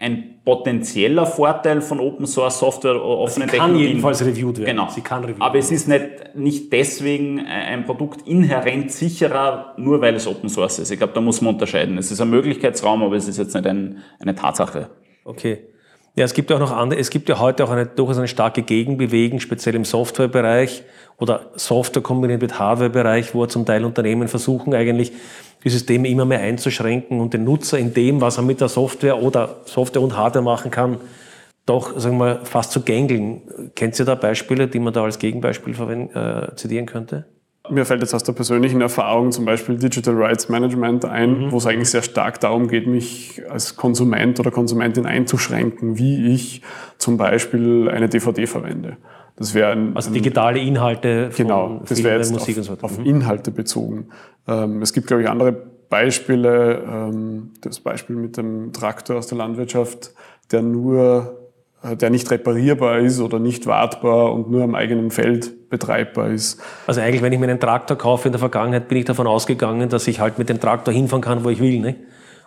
ein 0.00 0.40
potenzieller 0.46 1.26
Vorteil 1.26 1.82
von 1.82 2.00
Open 2.00 2.26
Source 2.26 2.58
Software 2.58 2.96
oder 2.96 3.18
offenen 3.18 3.50
Sie 3.50 3.56
kann 3.58 3.76
jedenfalls 3.76 4.24
reviewed 4.24 4.58
werden. 4.58 4.76
Genau. 4.76 4.88
Sie 4.88 5.02
kann 5.02 5.22
reviewed 5.22 5.42
Aber 5.42 5.58
es 5.58 5.70
ist 5.70 5.88
nicht, 5.88 6.34
nicht 6.34 6.72
deswegen 6.72 7.46
ein 7.46 7.84
Produkt 7.84 8.26
inhärent 8.26 8.90
sicherer, 8.90 9.74
nur 9.76 10.00
weil 10.00 10.14
es 10.14 10.26
Open 10.26 10.48
Source 10.48 10.78
ist. 10.78 10.90
Ich 10.90 10.98
glaube, 10.98 11.12
da 11.12 11.20
muss 11.20 11.42
man 11.42 11.52
unterscheiden. 11.54 11.98
Es 11.98 12.10
ist 12.10 12.20
ein 12.22 12.30
Möglichkeitsraum, 12.30 13.02
aber 13.02 13.16
es 13.16 13.28
ist 13.28 13.36
jetzt 13.36 13.54
nicht 13.54 13.66
ein, 13.66 13.98
eine 14.18 14.34
Tatsache. 14.34 14.88
Okay. 15.24 15.66
Ja, 16.16 16.24
es 16.24 16.34
gibt 16.34 16.50
auch 16.50 16.58
noch 16.58 16.72
andere, 16.72 16.98
es 16.98 17.10
gibt 17.10 17.28
ja 17.28 17.38
heute 17.38 17.64
auch 17.64 17.70
eine, 17.70 17.86
durchaus 17.86 18.18
eine 18.18 18.28
starke 18.28 18.62
Gegenbewegung, 18.62 19.38
speziell 19.40 19.76
im 19.76 19.84
Softwarebereich 19.84 20.82
oder 21.18 21.50
Software 21.54 22.02
kombiniert 22.02 22.42
mit 22.42 22.58
Hardwarebereich, 22.58 23.34
wo 23.34 23.46
zum 23.46 23.64
Teil 23.64 23.84
Unternehmen 23.84 24.26
versuchen 24.26 24.74
eigentlich 24.74 25.12
die 25.62 25.68
Systeme 25.68 26.08
immer 26.08 26.24
mehr 26.24 26.40
einzuschränken 26.40 27.20
und 27.20 27.34
den 27.34 27.44
Nutzer 27.44 27.78
in 27.78 27.94
dem, 27.94 28.20
was 28.20 28.38
er 28.38 28.42
mit 28.42 28.60
der 28.60 28.68
Software 28.68 29.22
oder 29.22 29.60
Software 29.66 30.02
und 30.02 30.16
Hardware 30.16 30.44
machen 30.44 30.70
kann, 30.70 30.98
doch 31.66 31.98
sagen 31.98 32.18
wir, 32.18 32.40
fast 32.44 32.72
zu 32.72 32.80
gängeln. 32.80 33.42
Kennt 33.76 33.98
ihr 33.98 34.04
da 34.04 34.14
Beispiele, 34.14 34.66
die 34.66 34.80
man 34.80 34.92
da 34.92 35.04
als 35.04 35.18
Gegenbeispiel 35.18 35.74
äh, 35.74 36.56
zitieren 36.56 36.86
könnte? 36.86 37.26
Mir 37.70 37.84
fällt 37.84 38.00
jetzt 38.00 38.14
aus 38.14 38.22
der 38.22 38.32
persönlichen 38.32 38.80
Erfahrung 38.80 39.32
zum 39.32 39.44
Beispiel 39.44 39.76
Digital 39.76 40.14
Rights 40.14 40.48
Management 40.48 41.04
ein, 41.04 41.46
mhm. 41.46 41.52
wo 41.52 41.58
es 41.58 41.66
eigentlich 41.66 41.90
sehr 41.90 42.02
stark 42.02 42.40
darum 42.40 42.68
geht, 42.68 42.86
mich 42.86 43.42
als 43.48 43.76
Konsument 43.76 44.40
oder 44.40 44.50
Konsumentin 44.50 45.06
einzuschränken, 45.06 45.98
wie 45.98 46.32
ich 46.34 46.62
zum 46.98 47.16
Beispiel 47.16 47.88
eine 47.88 48.08
DVD 48.08 48.46
verwende. 48.46 48.96
Das 49.36 49.54
wäre 49.54 49.72
ein, 49.72 49.96
also 49.96 50.10
digitale 50.10 50.58
Inhalte 50.60 51.30
von 51.30 51.46
genau, 51.46 51.82
das 51.88 52.02
wäre 52.04 52.18
jetzt 52.18 52.32
Musik 52.32 52.58
auf, 52.58 52.68
und 52.68 52.78
so 52.80 52.86
auf 52.86 52.98
mhm. 52.98 53.06
Inhalte 53.06 53.50
bezogen. 53.50 54.08
Ähm, 54.46 54.82
es 54.82 54.92
gibt, 54.92 55.06
glaube 55.06 55.22
ich, 55.22 55.28
andere 55.28 55.52
Beispiele. 55.88 56.84
Ähm, 56.86 57.50
das 57.60 57.80
Beispiel 57.80 58.16
mit 58.16 58.36
dem 58.36 58.72
Traktor 58.72 59.16
aus 59.16 59.26
der 59.26 59.38
Landwirtschaft, 59.38 60.12
der 60.52 60.62
nur, 60.62 61.39
der 61.82 62.10
nicht 62.10 62.30
reparierbar 62.30 62.98
ist 62.98 63.20
oder 63.20 63.38
nicht 63.38 63.66
wartbar 63.66 64.32
und 64.34 64.50
nur 64.50 64.62
am 64.62 64.74
eigenen 64.74 65.10
Feld 65.10 65.70
betreibbar 65.70 66.28
ist. 66.30 66.60
Also 66.86 67.00
eigentlich, 67.00 67.22
wenn 67.22 67.32
ich 67.32 67.38
mir 67.38 67.48
einen 67.48 67.60
Traktor 67.60 67.96
kaufe 67.96 68.28
in 68.28 68.32
der 68.32 68.38
Vergangenheit, 68.38 68.88
bin 68.88 68.98
ich 68.98 69.06
davon 69.06 69.26
ausgegangen, 69.26 69.88
dass 69.88 70.06
ich 70.06 70.20
halt 70.20 70.38
mit 70.38 70.48
dem 70.48 70.60
Traktor 70.60 70.92
hinfahren 70.92 71.22
kann, 71.22 71.44
wo 71.44 71.48
ich 71.48 71.60
will. 71.60 71.80
Ne? 71.80 71.96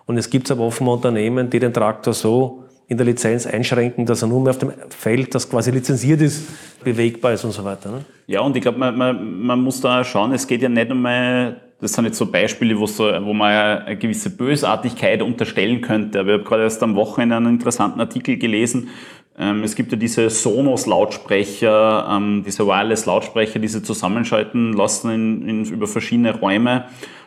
Und 0.05 0.17
es 0.17 0.29
gibt 0.29 0.51
aber 0.51 0.63
offenbar 0.63 0.95
Unternehmen, 0.95 1.49
die 1.49 1.59
den 1.59 1.73
Traktor 1.73 2.13
so 2.13 2.63
in 2.88 2.97
der 2.97 3.05
Lizenz 3.05 3.47
einschränken, 3.47 4.05
dass 4.05 4.21
er 4.21 4.27
nur 4.27 4.41
mehr 4.41 4.51
auf 4.51 4.59
dem 4.59 4.71
Feld, 4.89 5.34
das 5.34 5.49
quasi 5.49 5.71
lizenziert 5.71 6.21
ist, 6.21 6.47
bewegbar 6.84 7.34
ist 7.34 7.43
und 7.43 7.51
so 7.51 7.63
weiter. 7.63 7.89
Ne? 7.89 8.05
Ja, 8.27 8.41
und 8.41 8.55
ich 8.55 8.61
glaube, 8.61 8.77
man, 8.77 8.95
man, 8.97 9.41
man 9.41 9.61
muss 9.61 9.81
da 9.81 10.03
schauen, 10.03 10.34
es 10.34 10.45
geht 10.45 10.61
ja 10.61 10.69
nicht 10.69 10.91
um 10.91 11.05
eine, 11.05 11.61
das 11.79 11.93
sind 11.93 12.05
jetzt 12.05 12.17
so 12.17 12.25
Beispiele, 12.25 12.77
wo, 12.77 12.86
so, 12.86 13.05
wo 13.05 13.34
man 13.34 13.51
eine 13.51 13.97
gewisse 13.97 14.29
Bösartigkeit 14.29 15.21
unterstellen 15.21 15.81
könnte. 15.81 16.19
Aber 16.19 16.29
ich 16.29 16.34
habe 16.36 16.43
gerade 16.43 16.63
erst 16.63 16.84
am 16.84 16.95
Wochenende 16.95 17.38
einen 17.38 17.47
interessanten 17.47 17.99
Artikel 17.99 18.38
gelesen. 18.38 18.89
Ähm, 19.38 19.63
es 19.63 19.75
gibt 19.75 19.91
ja 19.91 19.97
diese 19.97 20.29
Sonos-Lautsprecher, 20.29 22.07
ähm, 22.11 22.43
diese 22.45 22.67
Wireless-Lautsprecher, 22.67 23.59
die 23.59 23.67
sie 23.67 23.81
zusammenschalten 23.81 24.73
lassen 24.73 25.11
in, 25.11 25.49
in, 25.49 25.65
über 25.65 25.88
verschiedene 25.88 26.38
Räume. 26.38 26.86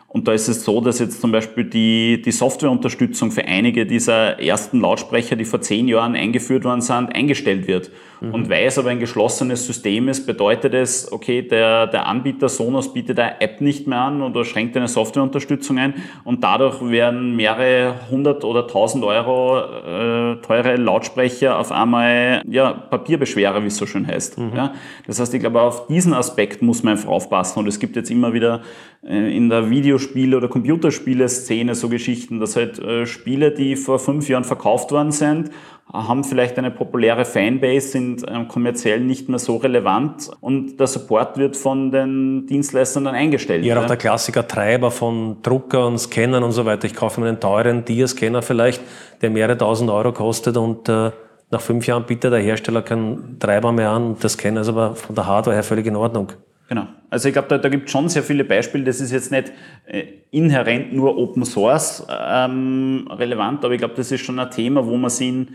Und 0.08 0.28
da 0.28 0.32
ist 0.32 0.48
es 0.48 0.64
so, 0.64 0.80
dass 0.80 0.98
jetzt 0.98 1.20
zum 1.20 1.32
Beispiel 1.32 1.64
die, 1.64 2.22
die 2.22 2.32
Softwareunterstützung 2.32 3.32
für 3.32 3.44
einige 3.44 3.84
dieser 3.84 4.40
ersten 4.40 4.80
Lautsprecher, 4.80 5.36
die 5.36 5.44
vor 5.44 5.60
zehn 5.60 5.88
Jahren 5.88 6.14
eingeführt 6.14 6.64
worden 6.64 6.80
sind, 6.80 7.14
eingestellt 7.14 7.66
wird. 7.66 7.90
Mhm. 8.20 8.34
Und 8.34 8.48
weil 8.48 8.66
es 8.66 8.78
aber 8.78 8.90
ein 8.90 8.98
geschlossenes 8.98 9.66
System 9.66 10.08
ist, 10.08 10.26
bedeutet 10.26 10.74
es, 10.74 11.10
okay, 11.10 11.42
der, 11.42 11.86
der 11.86 12.06
Anbieter 12.06 12.48
Sonos 12.48 12.92
bietet 12.92 13.18
eine 13.18 13.40
App 13.40 13.60
nicht 13.60 13.86
mehr 13.86 14.00
an 14.00 14.22
oder 14.22 14.44
schränkt 14.44 14.76
eine 14.76 14.88
Softwareunterstützung 14.88 15.78
ein 15.78 15.94
und 16.24 16.42
dadurch 16.42 16.80
werden 16.88 17.36
mehrere 17.36 17.94
hundert 18.10 18.44
oder 18.44 18.66
tausend 18.66 19.04
Euro 19.04 19.58
äh, 19.58 20.36
teure 20.42 20.76
Lautsprecher 20.76 21.58
auf 21.58 21.72
einmal 21.72 22.42
ja, 22.48 22.72
Papierbeschwerer, 22.72 23.62
wie 23.62 23.68
es 23.68 23.76
so 23.76 23.86
schön 23.86 24.06
heißt. 24.06 24.38
Mhm. 24.38 24.52
Ja? 24.54 24.74
Das 25.06 25.20
heißt, 25.20 25.34
ich 25.34 25.40
glaube, 25.40 25.60
auf 25.60 25.86
diesen 25.86 26.14
Aspekt 26.14 26.62
muss 26.62 26.82
man 26.82 26.92
einfach 26.92 27.08
aufpassen 27.08 27.60
und 27.60 27.68
es 27.68 27.78
gibt 27.78 27.96
jetzt 27.96 28.10
immer 28.10 28.32
wieder 28.32 28.62
äh, 29.06 29.36
in 29.36 29.48
der 29.48 29.70
Videospiele- 29.70 30.36
oder 30.36 30.48
Computerspiele-Szene 30.48 31.74
so 31.74 31.88
Geschichten, 31.88 32.40
dass 32.40 32.56
halt 32.56 32.78
äh, 32.78 33.06
Spiele, 33.06 33.50
die 33.50 33.76
vor 33.76 33.98
fünf 33.98 34.28
Jahren 34.28 34.44
verkauft 34.44 34.92
worden 34.92 35.12
sind, 35.12 35.50
haben 35.92 36.24
vielleicht 36.24 36.58
eine 36.58 36.70
populäre 36.70 37.24
Fanbase, 37.24 37.88
sind 37.88 38.24
ähm, 38.28 38.48
kommerziell 38.48 39.00
nicht 39.00 39.28
mehr 39.28 39.38
so 39.38 39.56
relevant 39.56 40.30
und 40.40 40.78
der 40.80 40.86
Support 40.86 41.38
wird 41.38 41.56
von 41.56 41.90
den 41.90 42.46
Dienstleistern 42.46 43.04
dann 43.04 43.14
eingestellt. 43.14 43.64
Ja, 43.64 43.80
auch 43.80 43.86
der 43.86 43.96
Klassiker 43.96 44.46
Treiber 44.46 44.90
von 44.90 45.42
Druckern, 45.42 45.96
Scannern 45.96 46.42
und 46.42 46.52
so 46.52 46.64
weiter. 46.64 46.86
Ich 46.86 46.94
kaufe 46.94 47.20
mir 47.20 47.28
einen 47.28 47.40
teuren 47.40 47.84
Dia-Scanner 47.84 48.42
vielleicht, 48.42 48.82
der 49.22 49.30
mehrere 49.30 49.56
tausend 49.56 49.90
Euro 49.90 50.12
kostet 50.12 50.56
und 50.56 50.88
äh, 50.88 51.12
nach 51.50 51.60
fünf 51.60 51.86
Jahren 51.86 52.04
bietet 52.04 52.32
der 52.32 52.40
Hersteller 52.40 52.82
keinen 52.82 53.38
Treiber 53.38 53.70
mehr 53.70 53.90
an. 53.90 54.16
Das 54.20 54.32
Scanner 54.32 54.62
ist 54.62 54.68
aber 54.68 54.96
von 54.96 55.14
der 55.14 55.26
Hardware 55.26 55.54
her 55.54 55.62
völlig 55.62 55.86
in 55.86 55.94
Ordnung. 55.94 56.32
Genau. 56.68 56.88
Also 57.10 57.28
ich 57.28 57.32
glaube, 57.32 57.48
da, 57.48 57.58
da 57.58 57.68
gibt 57.68 57.86
es 57.86 57.92
schon 57.92 58.08
sehr 58.08 58.24
viele 58.24 58.44
Beispiele. 58.44 58.84
Das 58.84 59.00
ist 59.00 59.12
jetzt 59.12 59.30
nicht 59.30 59.52
äh, 59.86 60.04
inhärent 60.32 60.92
nur 60.92 61.16
Open 61.16 61.44
Source 61.44 62.04
ähm, 62.10 63.08
relevant, 63.10 63.64
aber 63.64 63.74
ich 63.74 63.78
glaube, 63.78 63.94
das 63.94 64.10
ist 64.10 64.22
schon 64.22 64.38
ein 64.40 64.50
Thema, 64.50 64.84
wo 64.84 64.96
man 64.96 65.10
sich 65.10 65.28
in, 65.28 65.48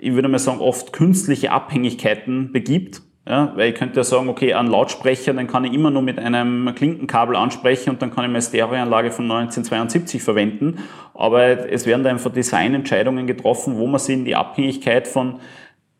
ich 0.00 0.14
würde 0.14 0.28
mal 0.28 0.38
sagen, 0.38 0.60
oft 0.60 0.92
künstliche 0.92 1.52
Abhängigkeiten 1.52 2.52
begibt. 2.52 3.02
Ja, 3.28 3.52
weil 3.54 3.70
ich 3.70 3.74
könnte 3.74 3.96
ja 3.96 4.02
sagen, 4.02 4.28
okay, 4.28 4.54
ein 4.54 4.66
Lautsprecher, 4.66 5.34
den 5.34 5.46
kann 5.46 5.64
ich 5.64 5.74
immer 5.74 5.90
nur 5.90 6.02
mit 6.02 6.18
einem 6.18 6.72
Klinkenkabel 6.74 7.36
ansprechen 7.36 7.90
und 7.90 8.02
dann 8.02 8.10
kann 8.10 8.24
ich 8.24 8.30
meine 8.30 8.42
Stereoanlage 8.42 9.12
von 9.12 9.30
1972 9.30 10.22
verwenden. 10.22 10.78
Aber 11.14 11.70
es 11.70 11.86
werden 11.86 12.02
da 12.02 12.10
einfach 12.10 12.32
Designentscheidungen 12.32 13.26
getroffen, 13.26 13.76
wo 13.76 13.86
man 13.86 14.00
sich 14.00 14.16
in 14.16 14.24
die 14.24 14.34
Abhängigkeit 14.34 15.06
von 15.06 15.36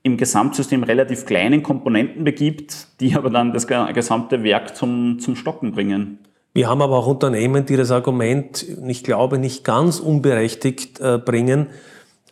im 0.02 0.16
Gesamtsystem 0.16 0.82
relativ 0.82 1.26
kleinen 1.26 1.62
Komponenten 1.62 2.24
begibt, 2.24 3.00
die 3.00 3.14
aber 3.14 3.28
dann 3.28 3.52
das 3.52 3.66
gesamte 3.66 4.42
Werk 4.42 4.74
zum, 4.74 5.18
zum 5.20 5.36
Stocken 5.36 5.72
bringen. 5.72 6.18
Wir 6.54 6.68
haben 6.68 6.80
aber 6.80 6.96
auch 6.96 7.06
Unternehmen, 7.06 7.66
die 7.66 7.76
das 7.76 7.90
Argument, 7.90 8.66
ich 8.88 9.04
glaube, 9.04 9.38
nicht 9.38 9.62
ganz 9.62 10.00
unberechtigt 10.00 10.98
äh, 11.00 11.18
bringen, 11.18 11.68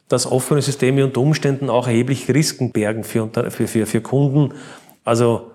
dass 0.09 0.31
offene 0.31 0.63
Systeme 0.63 1.05
unter 1.05 1.21
Umständen 1.21 1.71
auch 1.71 1.87
erheblich 1.87 2.29
Risiken 2.29 2.73
bergen 2.73 3.05
für, 3.05 3.29
für, 3.51 3.69
für, 3.69 3.87
für 3.87 4.01
Kunden. 4.01 4.55
Also 5.05 5.51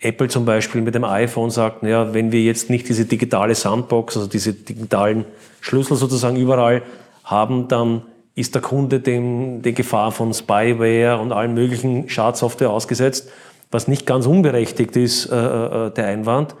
Apple 0.00 0.28
zum 0.28 0.44
Beispiel 0.44 0.80
mit 0.80 0.94
dem 0.94 1.04
iPhone 1.04 1.50
sagt, 1.50 1.82
ja, 1.82 2.14
wenn 2.14 2.30
wir 2.30 2.42
jetzt 2.42 2.70
nicht 2.70 2.88
diese 2.88 3.04
digitale 3.04 3.54
Sandbox, 3.54 4.16
also 4.16 4.28
diese 4.28 4.52
digitalen 4.52 5.24
Schlüssel 5.60 5.96
sozusagen 5.96 6.36
überall 6.36 6.82
haben, 7.24 7.66
dann 7.68 8.02
ist 8.36 8.54
der 8.54 8.62
Kunde 8.62 9.00
dem, 9.00 9.62
der 9.62 9.72
Gefahr 9.72 10.12
von 10.12 10.32
Spyware 10.32 11.18
und 11.20 11.32
allen 11.32 11.54
möglichen 11.54 12.08
Schadsoftware 12.08 12.70
ausgesetzt, 12.70 13.28
was 13.72 13.88
nicht 13.88 14.06
ganz 14.06 14.26
unberechtigt 14.26 14.96
ist, 14.96 15.26
äh, 15.26 15.34
äh, 15.34 15.90
der 15.90 16.06
Einwand. 16.06 16.54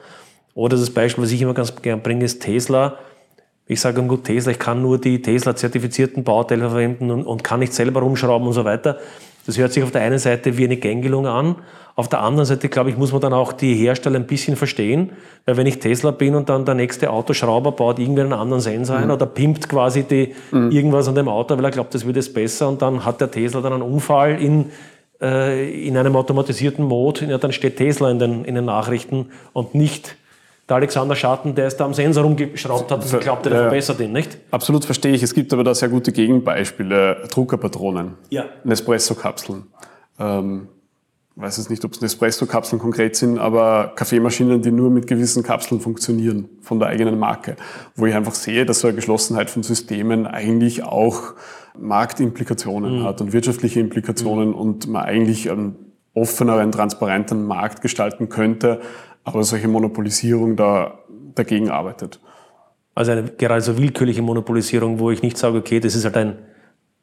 Oder 0.54 0.76
das 0.76 0.90
Beispiel, 0.90 1.22
was 1.22 1.30
ich 1.30 1.40
immer 1.40 1.54
ganz 1.54 1.76
gern 1.80 2.02
bringe, 2.02 2.24
ist 2.24 2.42
Tesla. 2.42 2.98
Ich 3.68 3.80
sage, 3.80 4.02
gut, 4.02 4.24
Tesla, 4.24 4.52
ich 4.52 4.58
kann 4.58 4.82
nur 4.82 4.98
die 4.98 5.22
Tesla-zertifizierten 5.22 6.24
Bauteile 6.24 6.70
verwenden 6.70 7.10
und, 7.10 7.24
und 7.24 7.44
kann 7.44 7.60
nicht 7.60 7.74
selber 7.74 8.00
rumschrauben 8.00 8.48
und 8.48 8.54
so 8.54 8.64
weiter. 8.64 8.98
Das 9.46 9.56
hört 9.58 9.72
sich 9.72 9.82
auf 9.82 9.90
der 9.90 10.02
einen 10.02 10.18
Seite 10.18 10.58
wie 10.58 10.64
eine 10.64 10.76
Gängelung 10.76 11.26
an, 11.26 11.56
auf 11.98 12.08
der 12.08 12.20
anderen 12.20 12.46
Seite, 12.46 12.68
glaube 12.68 12.90
ich, 12.90 12.96
muss 12.96 13.10
man 13.10 13.20
dann 13.20 13.32
auch 13.32 13.52
die 13.52 13.74
Hersteller 13.74 14.20
ein 14.20 14.26
bisschen 14.28 14.54
verstehen, 14.54 15.10
weil 15.46 15.56
wenn 15.56 15.66
ich 15.66 15.80
Tesla 15.80 16.12
bin 16.12 16.36
und 16.36 16.48
dann 16.48 16.64
der 16.64 16.76
nächste 16.76 17.10
Autoschrauber 17.10 17.72
baut 17.72 17.98
irgendwie 17.98 18.20
einen 18.20 18.34
anderen 18.34 18.60
Sensor 18.60 18.98
mhm. 18.98 19.02
ein 19.02 19.10
oder 19.10 19.26
pimpt 19.26 19.68
quasi 19.68 20.04
die, 20.04 20.32
mhm. 20.52 20.70
irgendwas 20.70 21.08
an 21.08 21.16
dem 21.16 21.26
Auto, 21.26 21.56
weil 21.56 21.64
er 21.64 21.72
glaubt, 21.72 21.92
das 21.96 22.06
wird 22.06 22.16
es 22.16 22.32
besser 22.32 22.68
und 22.68 22.82
dann 22.82 23.04
hat 23.04 23.20
der 23.20 23.32
Tesla 23.32 23.60
dann 23.62 23.72
einen 23.72 23.82
Unfall 23.82 24.40
in, 24.40 24.66
äh, 25.20 25.88
in 25.88 25.96
einem 25.96 26.14
automatisierten 26.14 26.84
Mode, 26.84 27.24
ja, 27.24 27.36
dann 27.36 27.50
steht 27.50 27.78
Tesla 27.78 28.12
in 28.12 28.20
den, 28.20 28.44
in 28.44 28.54
den 28.54 28.66
Nachrichten 28.66 29.30
und 29.52 29.74
nicht 29.74 30.14
der 30.68 30.76
Alexander 30.76 31.16
Schatten, 31.16 31.54
der 31.54 31.66
es 31.66 31.76
da 31.76 31.84
am 31.84 31.94
Sensor 31.94 32.24
rumgeschraubt 32.24 32.90
hat, 32.90 33.12
und 33.12 33.20
glaubt, 33.20 33.46
der 33.46 33.52
ja, 33.52 33.58
verbessert 33.60 34.00
ihn, 34.00 34.12
nicht? 34.12 34.38
Absolut 34.50 34.84
verstehe 34.84 35.14
ich. 35.14 35.22
Es 35.22 35.34
gibt 35.34 35.52
aber 35.52 35.64
da 35.64 35.74
sehr 35.74 35.88
gute 35.88 36.12
Gegenbeispiele. 36.12 37.24
Druckerpatronen, 37.30 38.14
ja. 38.28 38.44
Nespresso-Kapseln. 38.64 39.64
Ähm, 40.18 40.68
weiß 41.36 41.56
jetzt 41.56 41.70
nicht, 41.70 41.84
ob 41.84 41.92
es 41.92 42.00
Nespresso-Kapseln 42.00 42.80
konkret 42.80 43.16
sind, 43.16 43.38
aber 43.38 43.92
Kaffeemaschinen, 43.94 44.60
die 44.60 44.72
nur 44.72 44.90
mit 44.90 45.06
gewissen 45.06 45.42
Kapseln 45.42 45.80
funktionieren 45.80 46.48
von 46.60 46.80
der 46.80 46.88
eigenen 46.88 47.18
Marke, 47.18 47.56
wo 47.94 48.06
ich 48.06 48.14
einfach 48.14 48.34
sehe, 48.34 48.66
dass 48.66 48.80
so 48.80 48.88
eine 48.88 48.96
Geschlossenheit 48.96 49.48
von 49.48 49.62
Systemen 49.62 50.26
eigentlich 50.26 50.82
auch 50.82 51.34
Marktimplikationen 51.78 53.00
mhm. 53.00 53.04
hat 53.04 53.20
und 53.20 53.32
wirtschaftliche 53.32 53.80
Implikationen 53.80 54.48
mhm. 54.48 54.54
und 54.54 54.88
man 54.88 55.04
eigentlich 55.04 55.50
einen 55.50 55.76
offeneren, 56.14 56.72
transparenten 56.72 57.46
Markt 57.46 57.80
gestalten 57.82 58.28
könnte, 58.28 58.80
aber 59.24 59.42
solche 59.44 59.68
Monopolisierung 59.68 60.56
da 60.56 60.98
dagegen 61.34 61.70
arbeitet. 61.70 62.20
Also 62.94 63.12
eine 63.12 63.24
gerade 63.24 63.60
so 63.60 63.78
willkürliche 63.78 64.22
Monopolisierung, 64.22 64.98
wo 64.98 65.10
ich 65.10 65.22
nicht 65.22 65.38
sage, 65.38 65.58
okay, 65.58 65.80
das 65.80 65.94
ist 65.94 66.04
halt 66.04 66.16
ein, 66.16 66.38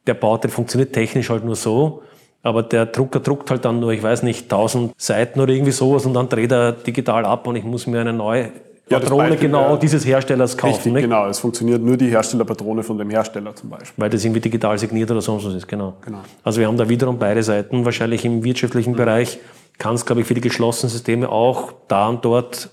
der 0.07 0.13
Bauteil 0.13 0.51
funktioniert 0.51 0.93
technisch 0.93 1.29
halt 1.29 1.45
nur 1.45 1.55
so, 1.55 2.03
aber 2.43 2.63
der 2.63 2.85
Drucker 2.87 3.21
druckt 3.21 3.49
halt 3.49 3.65
dann 3.65 3.79
nur, 3.79 3.91
ich 3.91 4.03
weiß 4.03 4.23
nicht, 4.23 4.43
1000 4.43 4.93
Seiten 4.97 5.39
oder 5.39 5.53
irgendwie 5.53 5.71
sowas 5.71 6.05
und 6.05 6.13
dann 6.13 6.29
dreht 6.29 6.51
er 6.51 6.73
digital 6.73 7.25
ab 7.25 7.47
und 7.47 7.55
ich 7.55 7.63
muss 7.63 7.87
mir 7.87 8.01
eine 8.01 8.13
neue 8.13 8.51
ja, 8.89 8.99
Patrone 8.99 9.35
genau 9.35 9.71
ja, 9.71 9.77
dieses 9.77 10.05
Herstellers 10.05 10.55
kaufen. 10.55 10.75
Richtig, 10.75 10.93
nicht? 10.93 11.03
genau. 11.03 11.27
Es 11.27 11.39
funktioniert 11.39 11.81
nur 11.81 11.97
die 11.97 12.09
Herstellerpatrone 12.09 12.83
von 12.83 12.97
dem 12.97 13.09
Hersteller 13.09 13.55
zum 13.55 13.69
Beispiel. 13.71 13.93
Weil 13.97 14.09
das 14.09 14.23
irgendwie 14.23 14.41
digital 14.41 14.77
signiert 14.77 15.09
oder 15.09 15.21
sonst 15.21 15.45
was 15.45 15.55
ist, 15.55 15.67
genau. 15.67 15.95
genau. 16.01 16.19
Also 16.43 16.59
wir 16.59 16.67
haben 16.67 16.77
da 16.77 16.87
wiederum 16.87 17.17
beide 17.17 17.41
Seiten. 17.41 17.83
Wahrscheinlich 17.83 18.25
im 18.25 18.43
wirtschaftlichen 18.43 18.91
mhm. 18.91 18.97
Bereich 18.97 19.39
kann 19.77 19.95
es, 19.95 20.05
glaube 20.05 20.21
ich, 20.21 20.27
für 20.27 20.33
die 20.33 20.41
geschlossenen 20.41 20.89
Systeme 20.89 21.29
auch 21.29 21.73
da 21.87 22.07
und 22.07 22.23
dort 22.23 22.69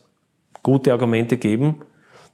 gute 0.62 0.92
Argumente 0.92 1.36
geben. 1.36 1.82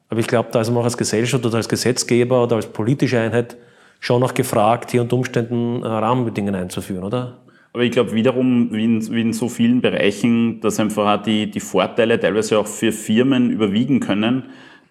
Aber 0.09 0.21
ich 0.21 0.27
glaube, 0.27 0.49
da 0.53 0.61
ist 0.61 0.71
man 0.71 0.79
auch 0.79 0.85
als 0.85 0.97
Gesellschaft 0.97 1.45
oder 1.45 1.57
als 1.57 1.69
Gesetzgeber 1.69 2.43
oder 2.43 2.57
als 2.57 2.67
politische 2.67 3.21
Einheit 3.21 3.57
schon 4.01 4.21
noch 4.21 4.35
gefragt, 4.35 4.91
hier 4.91 5.03
unter 5.03 5.17
Umständen 5.17 5.83
äh, 5.83 5.87
Rahmenbedingungen 5.87 6.55
einzuführen, 6.55 7.05
oder? 7.05 7.39
Aber 7.73 7.83
ich 7.83 7.91
glaube 7.91 8.13
wiederum, 8.13 8.73
wie 8.73 8.85
in, 8.85 9.15
wie 9.15 9.21
in, 9.21 9.33
so 9.33 9.49
vielen 9.49 9.81
Bereichen, 9.81 10.61
dass 10.61 10.81
einfach 10.81 11.19
auch 11.19 11.23
die, 11.23 11.51
die 11.51 11.61
Vorteile 11.61 12.19
teilweise 12.19 12.59
auch 12.59 12.67
für 12.67 12.93
Firmen 12.93 13.51
überwiegen 13.51 14.01
können. 14.01 14.45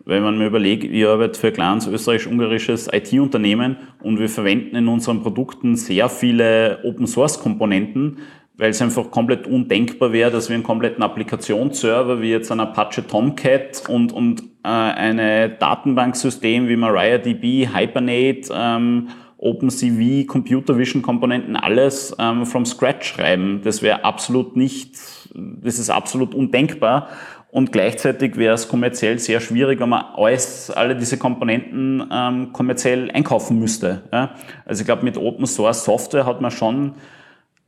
Wenn 0.05 0.23
man 0.23 0.37
mir 0.37 0.47
überlegt, 0.47 0.85
ich 0.85 1.05
arbeite 1.05 1.37
für 1.37 1.47
ein 1.47 1.53
kleines 1.53 1.87
österreichisch-ungarisches 1.87 2.87
IT-Unternehmen 2.93 3.77
und 4.01 4.19
wir 4.19 4.29
verwenden 4.29 4.75
in 4.75 4.87
unseren 4.87 5.21
Produkten 5.21 5.75
sehr 5.75 6.07
viele 6.07 6.79
Open-Source-Komponenten, 6.83 8.19
weil 8.57 8.71
es 8.71 8.81
einfach 8.81 9.11
komplett 9.11 9.47
undenkbar 9.47 10.11
wäre, 10.11 10.31
dass 10.31 10.49
wir 10.49 10.55
einen 10.55 10.63
kompletten 10.63 11.03
Applikationsserver 11.03 12.21
wie 12.21 12.31
jetzt 12.31 12.51
ein 12.51 12.59
Apache 12.59 13.05
Tomcat 13.05 13.83
und, 13.87 14.11
und 14.11 14.41
äh, 14.63 14.67
eine 14.67 15.49
Datenbanksystem 15.49 16.67
wie 16.67 16.75
MariaDB, 16.75 17.67
Hibernate, 17.67 18.49
ähm, 18.51 19.09
OpenCV, 19.37 20.25
Computer 20.25 20.77
Vision 20.77 21.03
Komponenten, 21.03 21.55
alles 21.55 22.15
ähm, 22.17 22.45
from 22.47 22.65
scratch 22.65 23.09
schreiben. 23.09 23.61
Das 23.63 23.83
wäre 23.83 24.03
absolut 24.03 24.55
nicht, 24.55 24.95
das 25.35 25.77
ist 25.77 25.91
absolut 25.91 26.33
undenkbar. 26.33 27.09
Und 27.51 27.71
gleichzeitig 27.71 28.35
wäre 28.35 28.55
es 28.55 28.67
kommerziell 28.67 29.19
sehr 29.19 29.39
schwierig, 29.39 29.79
wenn 29.79 29.89
man 29.89 30.03
alles, 30.15 30.69
alle 30.69 30.95
diese 30.95 31.17
Komponenten 31.17 32.03
ähm, 32.11 32.51
kommerziell 32.51 33.09
einkaufen 33.11 33.59
müsste. 33.59 34.03
Ja? 34.11 34.31
Also 34.65 34.81
ich 34.81 34.85
glaube, 34.85 35.03
mit 35.03 35.17
Open 35.17 35.45
Source 35.45 35.85
Software 35.85 36.25
hat 36.25 36.41
man 36.41 36.51
schon 36.51 36.95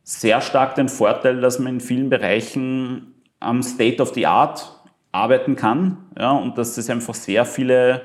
sehr 0.10 0.42
stark 0.42 0.74
den 0.74 0.90
Vorteil, 0.90 1.40
dass 1.40 1.60
man 1.60 1.76
in 1.76 1.80
vielen 1.80 2.10
Bereichen 2.10 3.14
am 3.40 3.62
State 3.62 4.02
of 4.02 4.16
the 4.16 4.26
Art 4.26 4.82
arbeiten 5.12 5.56
kann 5.56 5.98
ja, 6.18 6.32
und 6.32 6.58
dass 6.58 6.74
das 6.74 6.90
einfach 6.90 7.14
sehr 7.14 7.46
viele 7.46 8.02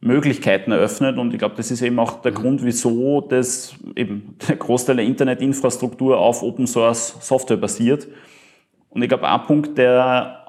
Möglichkeiten 0.00 0.72
eröffnet. 0.72 1.18
Und 1.18 1.34
ich 1.34 1.38
glaube, 1.38 1.54
das 1.54 1.70
ist 1.70 1.82
eben 1.82 1.98
auch 1.98 2.22
der 2.22 2.32
Grund, 2.32 2.64
wieso 2.64 3.20
das 3.20 3.74
eben 3.94 4.36
der 4.48 4.56
Großteil 4.56 4.96
der 4.96 5.04
Internetinfrastruktur 5.04 6.16
auf 6.16 6.42
Open 6.42 6.66
Source 6.66 7.14
Software 7.20 7.58
basiert. 7.58 8.08
Und 8.88 9.02
ich 9.02 9.08
glaube, 9.08 9.28
ein 9.28 9.42
Punkt, 9.42 9.76
der 9.76 10.46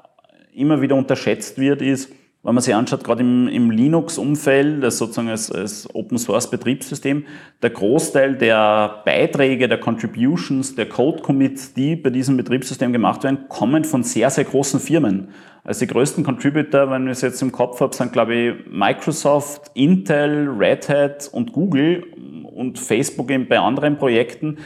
immer 0.54 0.80
wieder 0.80 0.96
unterschätzt 0.96 1.58
wird, 1.58 1.82
ist, 1.82 2.10
wenn 2.46 2.54
man 2.54 2.62
sich 2.62 2.76
anschaut, 2.76 3.02
gerade 3.02 3.22
im, 3.22 3.48
im 3.48 3.72
Linux-Umfeld, 3.72 4.80
das 4.80 4.98
sozusagen 4.98 5.28
als, 5.28 5.50
als 5.50 5.92
Open-Source-Betriebssystem, 5.92 7.24
der 7.60 7.70
Großteil 7.70 8.36
der 8.36 9.02
Beiträge, 9.04 9.66
der 9.66 9.80
Contributions, 9.80 10.76
der 10.76 10.88
Code-Commits, 10.88 11.74
die 11.74 11.96
bei 11.96 12.10
diesem 12.10 12.36
Betriebssystem 12.36 12.92
gemacht 12.92 13.24
werden, 13.24 13.48
kommen 13.48 13.82
von 13.82 14.04
sehr, 14.04 14.30
sehr 14.30 14.44
großen 14.44 14.78
Firmen. 14.78 15.30
Also 15.64 15.80
die 15.80 15.92
größten 15.92 16.22
Contributor, 16.22 16.88
wenn 16.88 17.06
ich 17.06 17.12
es 17.14 17.22
jetzt 17.22 17.42
im 17.42 17.50
Kopf 17.50 17.80
habe, 17.80 17.96
sind 17.96 18.12
glaube 18.12 18.34
ich 18.36 18.54
Microsoft, 18.70 19.72
Intel, 19.74 20.48
Red 20.48 20.88
Hat 20.88 21.28
und 21.32 21.52
Google 21.52 22.04
und 22.44 22.78
Facebook 22.78 23.28
eben 23.32 23.48
bei 23.48 23.58
anderen 23.58 23.98
Projekten 23.98 24.58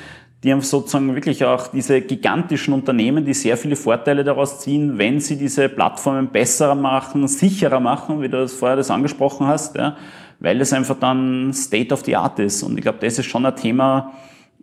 die 0.43 0.53
haben 0.53 0.63
sozusagen 0.63 1.15
wirklich 1.15 1.45
auch 1.45 1.67
diese 1.67 2.01
gigantischen 2.01 2.73
Unternehmen, 2.73 3.25
die 3.25 3.35
sehr 3.35 3.57
viele 3.57 3.77
Vorteile 3.77 4.25
daraus 4.25 4.61
ziehen, 4.61 4.97
wenn 4.97 5.21
sie 5.21 5.37
diese 5.37 5.69
Plattformen 5.69 6.29
besser 6.29 6.75
machen, 6.75 7.29
sicherer 7.29 7.81
machen, 7.81 8.23
wie 8.23 8.29
du 8.29 8.39
das 8.39 8.55
vorher 8.55 8.77
das 8.77 8.91
angesprochen 8.91 9.47
hast, 9.47 9.77
ja, 9.77 9.97
weil 10.39 10.61
es 10.61 10.73
einfach 10.73 10.99
dann 10.99 11.53
State 11.53 11.93
of 11.93 12.05
the 12.05 12.17
Art 12.17 12.39
ist. 12.39 12.63
Und 12.63 12.79
ich 12.79 12.83
glaube, 12.83 12.99
das 13.01 13.19
ist 13.19 13.27
schon 13.27 13.45
ein 13.45 13.55
Thema, 13.55 14.13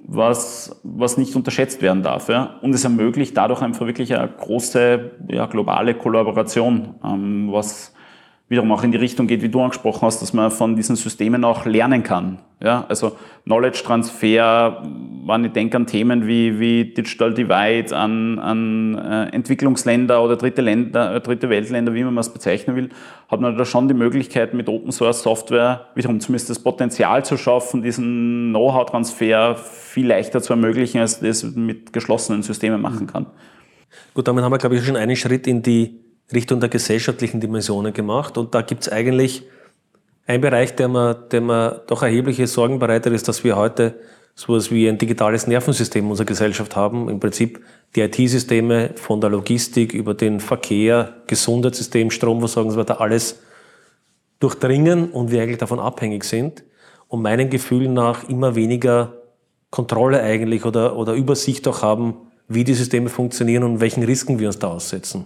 was, 0.07 0.80
was 0.84 1.17
nicht 1.17 1.36
unterschätzt 1.36 1.82
werden 1.82 2.01
darf. 2.01 2.30
Ja. 2.30 2.55
Und 2.61 2.73
es 2.73 2.84
ermöglicht 2.84 3.38
dadurch 3.38 3.61
einfach 3.61 3.86
wirklich 3.86 4.15
eine 4.15 4.28
große 4.30 5.11
ja, 5.30 5.45
globale 5.45 5.93
Kollaboration, 5.93 6.95
ähm, 7.03 7.49
was 7.51 7.93
wiederum 8.50 8.72
auch 8.72 8.84
in 8.84 8.91
die 8.91 8.98
Richtung 8.98 9.28
geht, 9.28 9.41
wie 9.41 9.50
du 9.50 9.62
angesprochen 9.62 10.04
hast, 10.04 10.22
dass 10.22 10.34
man 10.34 10.52
von 10.52 10.76
diesen 10.76 10.95
Systemen 10.95 11.43
auch 11.43 11.66
lernen 11.66 12.04
kann. 12.04 12.39
Ja, 12.64 12.86
also 12.88 13.18
Knowledge 13.43 13.84
Transfer, 13.84 14.82
wenn 15.26 15.45
ich 15.45 15.52
denke 15.52 15.78
an 15.78 15.86
Themen 15.86 16.26
wie, 16.26 16.60
wie 16.60 16.86
Digital 16.86 17.34
Divide, 17.34 17.95
an, 17.95 18.39
an 18.39 18.95
äh, 18.95 19.36
Entwicklungsländer 19.36 20.24
oder 20.24 20.38
dritte 20.38 20.62
Länder, 20.62 21.14
äh, 21.14 21.22
dritte 21.22 21.50
Weltländer, 21.50 21.93
wie 21.93 22.04
man 22.04 22.18
es 22.18 22.30
bezeichnen 22.30 22.76
will, 22.76 22.89
hat 23.30 23.41
man 23.41 23.58
da 23.58 23.66
schon 23.66 23.88
die 23.88 23.93
Möglichkeit, 23.93 24.54
mit 24.56 24.70
Open 24.70 24.91
Source 24.91 25.22
Software 25.22 25.88
wiederum 25.93 26.20
zumindest 26.20 26.50
das 26.50 26.60
Potenzial 26.60 27.24
zu 27.26 27.38
schaffen, 27.38 27.84
diesen 27.84 28.50
Know-how-Transfer 28.50 29.56
viel 29.56 30.08
leichter 30.08 30.41
zu 30.41 30.54
ermöglichen, 30.54 31.02
als 31.02 31.20
das 31.20 31.43
mit 31.43 31.93
geschlossenen 31.93 32.41
Systemen 32.41 32.82
machen 32.82 33.06
kann. 33.06 33.28
Gut, 34.16 34.28
damit 34.28 34.43
haben 34.43 34.52
wir, 34.52 34.58
glaube 34.58 34.78
ich, 34.78 34.86
schon 34.86 34.95
einen 34.95 35.16
Schritt 35.16 35.45
in 35.45 35.62
die 35.62 36.07
Richtung 36.34 36.59
der 36.59 36.69
gesellschaftlichen 36.69 37.39
Dimensionen 37.39 37.93
gemacht. 37.93 38.38
Und 38.38 38.53
da 38.53 38.61
gibt 38.61 38.84
es 38.84 38.89
eigentlich 38.89 39.43
einen 40.25 40.41
Bereich, 40.41 40.75
der 40.75 40.88
mir, 40.89 41.13
der 41.15 41.41
mir 41.41 41.84
doch 41.88 42.03
erhebliche 42.03 42.47
Sorgen 42.47 42.80
bereitet, 42.80 43.13
ist, 43.13 43.28
dass 43.28 43.43
wir 43.43 43.55
heute 43.55 43.95
so 44.36 44.53
etwas 44.53 44.69
wie 44.69 44.88
ein 44.88 44.97
digitales 44.97 45.47
Nervensystem 45.47 46.09
unserer 46.09 46.28
Gesellschaft 46.28 46.75
haben. 46.75 47.09
Im 47.09 47.19
Prinzip 47.19 47.63
die 47.95 48.01
IT-Systeme 48.01 48.91
von 48.95 49.19
der 49.19 49.32
Logistik 49.32 49.93
über 49.93 50.13
den 50.13 50.39
Verkehr, 50.39 51.15
Gesundheitssystem, 51.25 52.11
Stromversorgung 52.11 52.69
und 52.69 52.73
so 52.73 52.80
weiter, 52.80 53.01
alles 53.01 53.39
durchdringen 54.39 55.09
und 55.11 55.32
wir 55.32 55.41
eigentlich 55.41 55.57
davon 55.57 55.80
abhängig 55.80 56.23
sind 56.23 56.63
und 57.07 57.23
meinen 57.23 57.49
Gefühlen 57.49 57.93
nach 57.93 58.30
immer 58.30 58.55
weniger 58.55 59.13
Kontrolle 59.71 60.21
eigentlich 60.21 60.65
oder, 60.65 60.95
oder 60.95 61.13
Übersicht 61.13 61.67
auch 61.67 61.82
haben, 61.82 62.15
wie 62.47 62.63
die 62.63 62.75
Systeme 62.75 63.09
funktionieren 63.09 63.63
und 63.63 63.80
welchen 63.80 64.03
Risiken 64.03 64.39
wir 64.39 64.47
uns 64.47 64.59
da 64.59 64.67
aussetzen. 64.67 65.25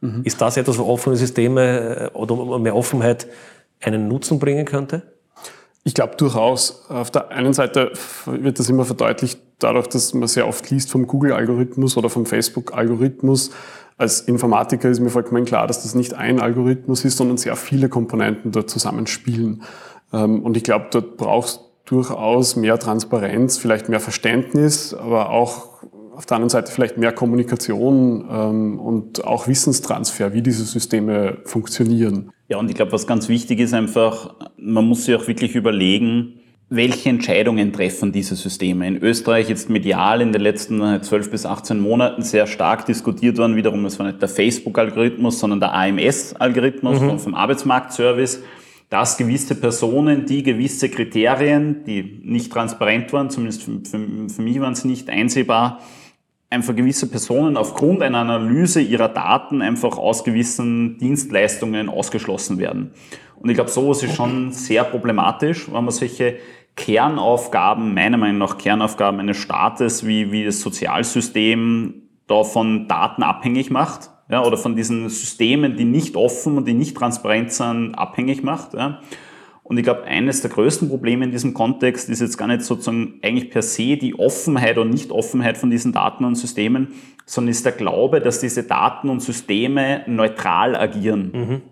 Mhm. 0.00 0.22
Ist 0.24 0.40
das 0.40 0.56
etwas, 0.56 0.78
wo 0.78 0.84
offene 0.84 1.16
Systeme 1.16 2.10
äh, 2.12 2.16
oder 2.16 2.58
mehr 2.58 2.76
Offenheit 2.76 3.26
einen 3.80 4.08
Nutzen 4.08 4.38
bringen 4.38 4.64
könnte? 4.64 5.02
Ich 5.82 5.94
glaube 5.94 6.16
durchaus. 6.16 6.88
Auf 6.90 7.10
der 7.10 7.30
einen 7.30 7.54
Seite 7.54 7.92
wird 8.26 8.58
das 8.58 8.68
immer 8.68 8.84
verdeutlicht 8.84 9.40
dadurch, 9.58 9.86
dass 9.88 10.12
man 10.14 10.28
sehr 10.28 10.46
oft 10.46 10.68
liest 10.70 10.90
vom 10.90 11.06
Google-Algorithmus 11.06 11.96
oder 11.96 12.10
vom 12.10 12.26
Facebook-Algorithmus. 12.26 13.50
Als 13.96 14.22
Informatiker 14.22 14.88
ist 14.88 15.00
mir 15.00 15.10
vollkommen 15.10 15.44
klar, 15.44 15.66
dass 15.66 15.82
das 15.82 15.94
nicht 15.94 16.14
ein 16.14 16.40
Algorithmus 16.40 17.04
ist, 17.04 17.16
sondern 17.16 17.36
sehr 17.36 17.56
viele 17.56 17.88
Komponenten 17.88 18.52
dort 18.52 18.70
zusammenspielen. 18.70 19.62
Ähm, 20.12 20.42
und 20.42 20.56
ich 20.56 20.64
glaube, 20.64 20.86
dort 20.90 21.16
brauchst 21.16 21.60
durchaus 21.84 22.56
mehr 22.56 22.78
Transparenz, 22.78 23.58
vielleicht 23.58 23.88
mehr 23.88 24.00
Verständnis, 24.00 24.94
aber 24.94 25.30
auch 25.30 25.82
auf 26.20 26.26
der 26.26 26.34
anderen 26.34 26.50
Seite 26.50 26.70
vielleicht 26.70 26.98
mehr 26.98 27.12
Kommunikation 27.12 28.28
ähm, 28.30 28.78
und 28.78 29.24
auch 29.24 29.48
Wissenstransfer, 29.48 30.34
wie 30.34 30.42
diese 30.42 30.64
Systeme 30.64 31.38
funktionieren. 31.46 32.30
Ja, 32.50 32.58
und 32.58 32.68
ich 32.68 32.76
glaube, 32.76 32.92
was 32.92 33.06
ganz 33.06 33.30
wichtig 33.30 33.58
ist 33.58 33.72
einfach, 33.72 34.34
man 34.58 34.84
muss 34.84 35.06
sich 35.06 35.14
auch 35.14 35.26
wirklich 35.26 35.54
überlegen, 35.54 36.34
welche 36.68 37.08
Entscheidungen 37.08 37.72
treffen 37.72 38.12
diese 38.12 38.36
Systeme? 38.36 38.86
In 38.86 39.02
Österreich 39.02 39.48
jetzt 39.48 39.70
medial 39.70 40.20
in 40.20 40.32
den 40.32 40.42
letzten 40.42 41.02
12 41.02 41.30
bis 41.30 41.46
18 41.46 41.80
Monaten 41.80 42.20
sehr 42.20 42.46
stark 42.46 42.84
diskutiert 42.84 43.38
worden. 43.38 43.56
Wiederum, 43.56 43.86
es 43.86 43.98
war 43.98 44.06
nicht 44.06 44.20
der 44.20 44.28
Facebook-Algorithmus, 44.28 45.38
sondern 45.38 45.58
der 45.60 45.72
AMS-Algorithmus 45.72 47.00
mhm. 47.00 47.18
vom 47.18 47.34
Arbeitsmarktservice 47.34 48.40
dass 48.90 49.16
gewisse 49.16 49.54
Personen, 49.54 50.26
die 50.26 50.42
gewisse 50.42 50.88
Kriterien, 50.88 51.84
die 51.84 52.20
nicht 52.24 52.52
transparent 52.52 53.12
waren, 53.12 53.30
zumindest 53.30 53.62
für, 53.62 53.80
für, 53.88 54.28
für 54.28 54.42
mich 54.42 54.60
waren 54.60 54.74
sie 54.74 54.88
nicht 54.88 55.08
einsehbar, 55.08 55.80
einfach 56.50 56.74
gewisse 56.74 57.08
Personen 57.08 57.56
aufgrund 57.56 58.02
einer 58.02 58.18
Analyse 58.18 58.80
ihrer 58.80 59.08
Daten 59.08 59.62
einfach 59.62 59.96
aus 59.96 60.24
gewissen 60.24 60.98
Dienstleistungen 60.98 61.88
ausgeschlossen 61.88 62.58
werden. 62.58 62.90
Und 63.36 63.48
ich 63.48 63.54
glaube, 63.54 63.70
sowas 63.70 64.02
ist 64.02 64.16
schon 64.16 64.52
sehr 64.52 64.84
problematisch, 64.84 65.72
wenn 65.72 65.84
man 65.84 65.90
solche 65.90 66.36
Kernaufgaben, 66.76 67.94
meiner 67.94 68.16
Meinung 68.16 68.38
nach 68.38 68.58
Kernaufgaben 68.58 69.20
eines 69.20 69.36
Staates 69.36 70.06
wie, 70.06 70.32
wie 70.32 70.44
das 70.44 70.60
Sozialsystem 70.60 72.02
da 72.26 72.44
von 72.44 72.86
Daten 72.88 73.22
abhängig 73.22 73.70
macht 73.70 74.10
ja, 74.30 74.44
oder 74.44 74.56
von 74.56 74.76
diesen 74.76 75.08
Systemen, 75.08 75.76
die 75.76 75.84
nicht 75.84 76.16
offen 76.16 76.56
und 76.56 76.66
die 76.66 76.74
nicht 76.74 76.96
transparent 76.96 77.52
sind, 77.52 77.94
abhängig 77.94 78.42
macht. 78.42 78.74
Ja. 78.74 79.00
Und 79.70 79.78
ich 79.78 79.84
glaube, 79.84 80.02
eines 80.02 80.40
der 80.42 80.50
größten 80.50 80.88
Probleme 80.88 81.24
in 81.24 81.30
diesem 81.30 81.54
Kontext 81.54 82.10
ist 82.10 82.20
jetzt 82.20 82.36
gar 82.36 82.48
nicht 82.48 82.62
sozusagen 82.62 83.20
eigentlich 83.22 83.50
per 83.50 83.62
se 83.62 83.96
die 83.96 84.18
Offenheit 84.18 84.78
und 84.78 84.90
Nicht-Offenheit 84.90 85.56
von 85.56 85.70
diesen 85.70 85.92
Daten 85.92 86.24
und 86.24 86.34
Systemen, 86.34 86.88
sondern 87.24 87.52
ist 87.52 87.64
der 87.64 87.70
Glaube, 87.70 88.20
dass 88.20 88.40
diese 88.40 88.64
Daten 88.64 89.08
und 89.08 89.20
Systeme 89.20 90.02
neutral 90.08 90.74
agieren. 90.74 91.30
Mhm 91.32 91.62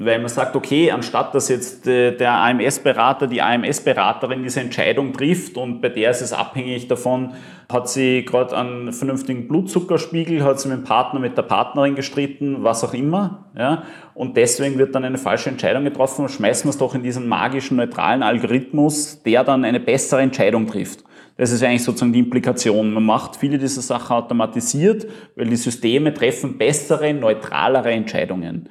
weil 0.00 0.20
man 0.20 0.28
sagt, 0.28 0.54
okay, 0.54 0.92
anstatt 0.92 1.34
dass 1.34 1.48
jetzt 1.48 1.88
äh, 1.88 2.16
der 2.16 2.32
AMS-Berater, 2.32 3.26
die 3.26 3.42
AMS-Beraterin 3.42 4.44
diese 4.44 4.60
Entscheidung 4.60 5.12
trifft 5.12 5.56
und 5.56 5.80
bei 5.80 5.88
der 5.88 6.12
ist 6.12 6.22
es 6.22 6.32
abhängig 6.32 6.86
davon, 6.86 7.34
hat 7.70 7.88
sie 7.88 8.24
gerade 8.24 8.56
einen 8.56 8.92
vernünftigen 8.92 9.48
Blutzuckerspiegel, 9.48 10.44
hat 10.44 10.60
sie 10.60 10.68
mit 10.68 10.78
dem 10.78 10.84
Partner, 10.84 11.18
mit 11.18 11.36
der 11.36 11.42
Partnerin 11.42 11.96
gestritten, 11.96 12.62
was 12.62 12.84
auch 12.84 12.94
immer, 12.94 13.46
ja, 13.58 13.82
und 14.14 14.36
deswegen 14.36 14.78
wird 14.78 14.94
dann 14.94 15.04
eine 15.04 15.18
falsche 15.18 15.50
Entscheidung 15.50 15.82
getroffen, 15.82 16.28
schmeißen 16.28 16.66
wir 16.66 16.70
es 16.70 16.78
doch 16.78 16.94
in 16.94 17.02
diesen 17.02 17.26
magischen, 17.26 17.76
neutralen 17.76 18.22
Algorithmus, 18.22 19.22
der 19.24 19.42
dann 19.42 19.64
eine 19.64 19.80
bessere 19.80 20.20
Entscheidung 20.20 20.68
trifft. 20.68 21.02
Das 21.36 21.52
ist 21.52 21.62
eigentlich 21.62 21.84
sozusagen 21.84 22.12
die 22.12 22.18
Implikation. 22.18 22.92
Man 22.92 23.04
macht 23.04 23.36
viele 23.36 23.58
dieser 23.58 23.80
Sachen 23.80 24.16
automatisiert, 24.16 25.06
weil 25.36 25.46
die 25.46 25.56
Systeme 25.56 26.12
treffen 26.12 26.58
bessere, 26.58 27.14
neutralere 27.14 27.92
Entscheidungen. 27.92 28.68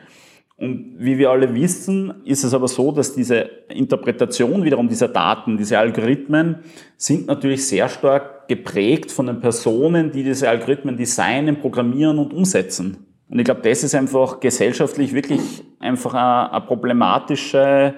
Und 0.60 0.95
wie 0.97 1.20
wir 1.20 1.30
alle 1.30 1.53
wissen, 1.53 2.16
ist 2.26 2.43
es 2.43 2.53
aber 2.53 2.68
so, 2.68 2.91
dass 2.91 3.14
diese 3.14 3.49
Interpretation 3.70 4.64
wiederum 4.64 4.89
dieser 4.89 5.08
Daten, 5.08 5.55
diese 5.55 5.78
Algorithmen, 5.78 6.58
sind 6.97 7.28
natürlich 7.28 7.68
sehr 7.68 7.88
stark 7.89 8.47
geprägt 8.47 9.12
von 9.12 9.28
den 9.28 9.39
Personen, 9.39 10.12
die 10.12 10.24
diese 10.24 10.49
Algorithmen 10.49 10.97
designen, 10.97 11.60
programmieren 11.60 12.18
und 12.18 12.34
umsetzen. 12.34 13.05
Und 13.30 13.38
ich 13.38 13.45
glaube, 13.45 13.62
das 13.62 13.84
ist 13.84 13.93
einfach 13.93 14.39
gesellschaftlich 14.39 15.14
wirklich 15.14 15.64
einfach 15.80 16.14
eine, 16.14 16.66
problematische 16.66 17.93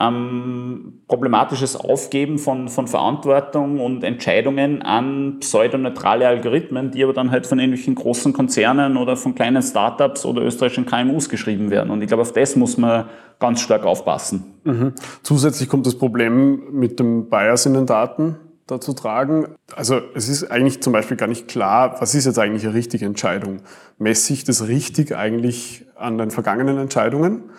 ähm, 0.00 1.02
problematisches 1.08 1.76
Aufgeben 1.76 2.38
von, 2.38 2.68
von 2.68 2.88
Verantwortung 2.88 3.80
und 3.80 4.02
Entscheidungen 4.02 4.82
an 4.82 5.36
pseudoneutrale 5.40 6.26
Algorithmen, 6.26 6.90
die 6.90 7.04
aber 7.04 7.12
dann 7.12 7.30
halt 7.30 7.46
von 7.46 7.58
irgendwelchen 7.58 7.94
großen 7.94 8.32
Konzernen 8.32 8.96
oder 8.96 9.16
von 9.16 9.34
kleinen 9.34 9.62
Startups 9.62 10.24
oder 10.24 10.42
österreichischen 10.42 10.86
KMUs 10.86 11.28
geschrieben 11.28 11.70
werden. 11.70 11.90
Und 11.90 12.00
ich 12.00 12.08
glaube, 12.08 12.22
auf 12.22 12.32
das 12.32 12.56
muss 12.56 12.78
man 12.78 13.06
ganz 13.38 13.60
stark 13.60 13.84
aufpassen. 13.84 14.54
Mhm. 14.64 14.94
Zusätzlich 15.22 15.68
kommt 15.68 15.86
das 15.86 15.96
Problem 15.96 16.72
mit 16.72 16.98
dem 16.98 17.28
Bias 17.28 17.66
in 17.66 17.74
den 17.74 17.86
Daten 17.86 18.36
dazu 18.66 18.92
tragen. 18.94 19.48
Also 19.74 20.00
es 20.14 20.28
ist 20.28 20.50
eigentlich 20.50 20.82
zum 20.82 20.92
Beispiel 20.92 21.16
gar 21.16 21.26
nicht 21.26 21.48
klar, 21.48 21.96
was 22.00 22.14
ist 22.14 22.24
jetzt 22.24 22.38
eigentlich 22.38 22.64
eine 22.64 22.74
richtige 22.74 23.04
Entscheidung? 23.04 23.60
Messe 23.98 24.32
ich 24.32 24.44
das 24.44 24.68
richtig 24.68 25.14
eigentlich 25.14 25.84
an 25.96 26.16
den 26.16 26.30
vergangenen 26.30 26.78
Entscheidungen? 26.78 27.50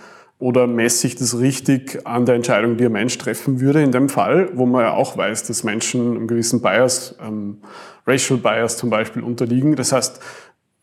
Oder 0.41 0.65
messe 0.65 1.05
ich 1.05 1.15
das 1.15 1.37
richtig 1.37 1.99
an 2.07 2.25
der 2.25 2.33
Entscheidung, 2.33 2.75
die 2.75 2.85
ein 2.85 2.91
Mensch 2.91 3.15
treffen 3.19 3.59
würde 3.59 3.83
in 3.83 3.91
dem 3.91 4.09
Fall, 4.09 4.49
wo 4.55 4.65
man 4.65 4.81
ja 4.81 4.93
auch 4.93 5.15
weiß, 5.15 5.43
dass 5.43 5.63
Menschen 5.63 6.15
einem 6.17 6.27
gewissen 6.27 6.61
Bias, 6.63 7.15
ähm, 7.21 7.59
Racial 8.07 8.39
Bias 8.39 8.75
zum 8.75 8.89
Beispiel 8.89 9.21
unterliegen. 9.21 9.75
Das 9.75 9.91
heißt, 9.91 10.19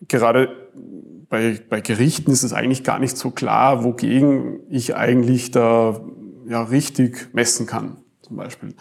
gerade 0.06 0.48
bei, 1.28 1.58
bei 1.68 1.80
Gerichten 1.80 2.30
ist 2.30 2.44
es 2.44 2.52
eigentlich 2.52 2.84
gar 2.84 3.00
nicht 3.00 3.16
so 3.16 3.32
klar, 3.32 3.82
wogegen 3.82 4.60
ich 4.70 4.94
eigentlich 4.94 5.50
da 5.50 6.00
ja, 6.48 6.62
richtig 6.62 7.30
messen 7.32 7.66
kann, 7.66 7.96
zum 8.22 8.36
Beispiel. 8.36 8.74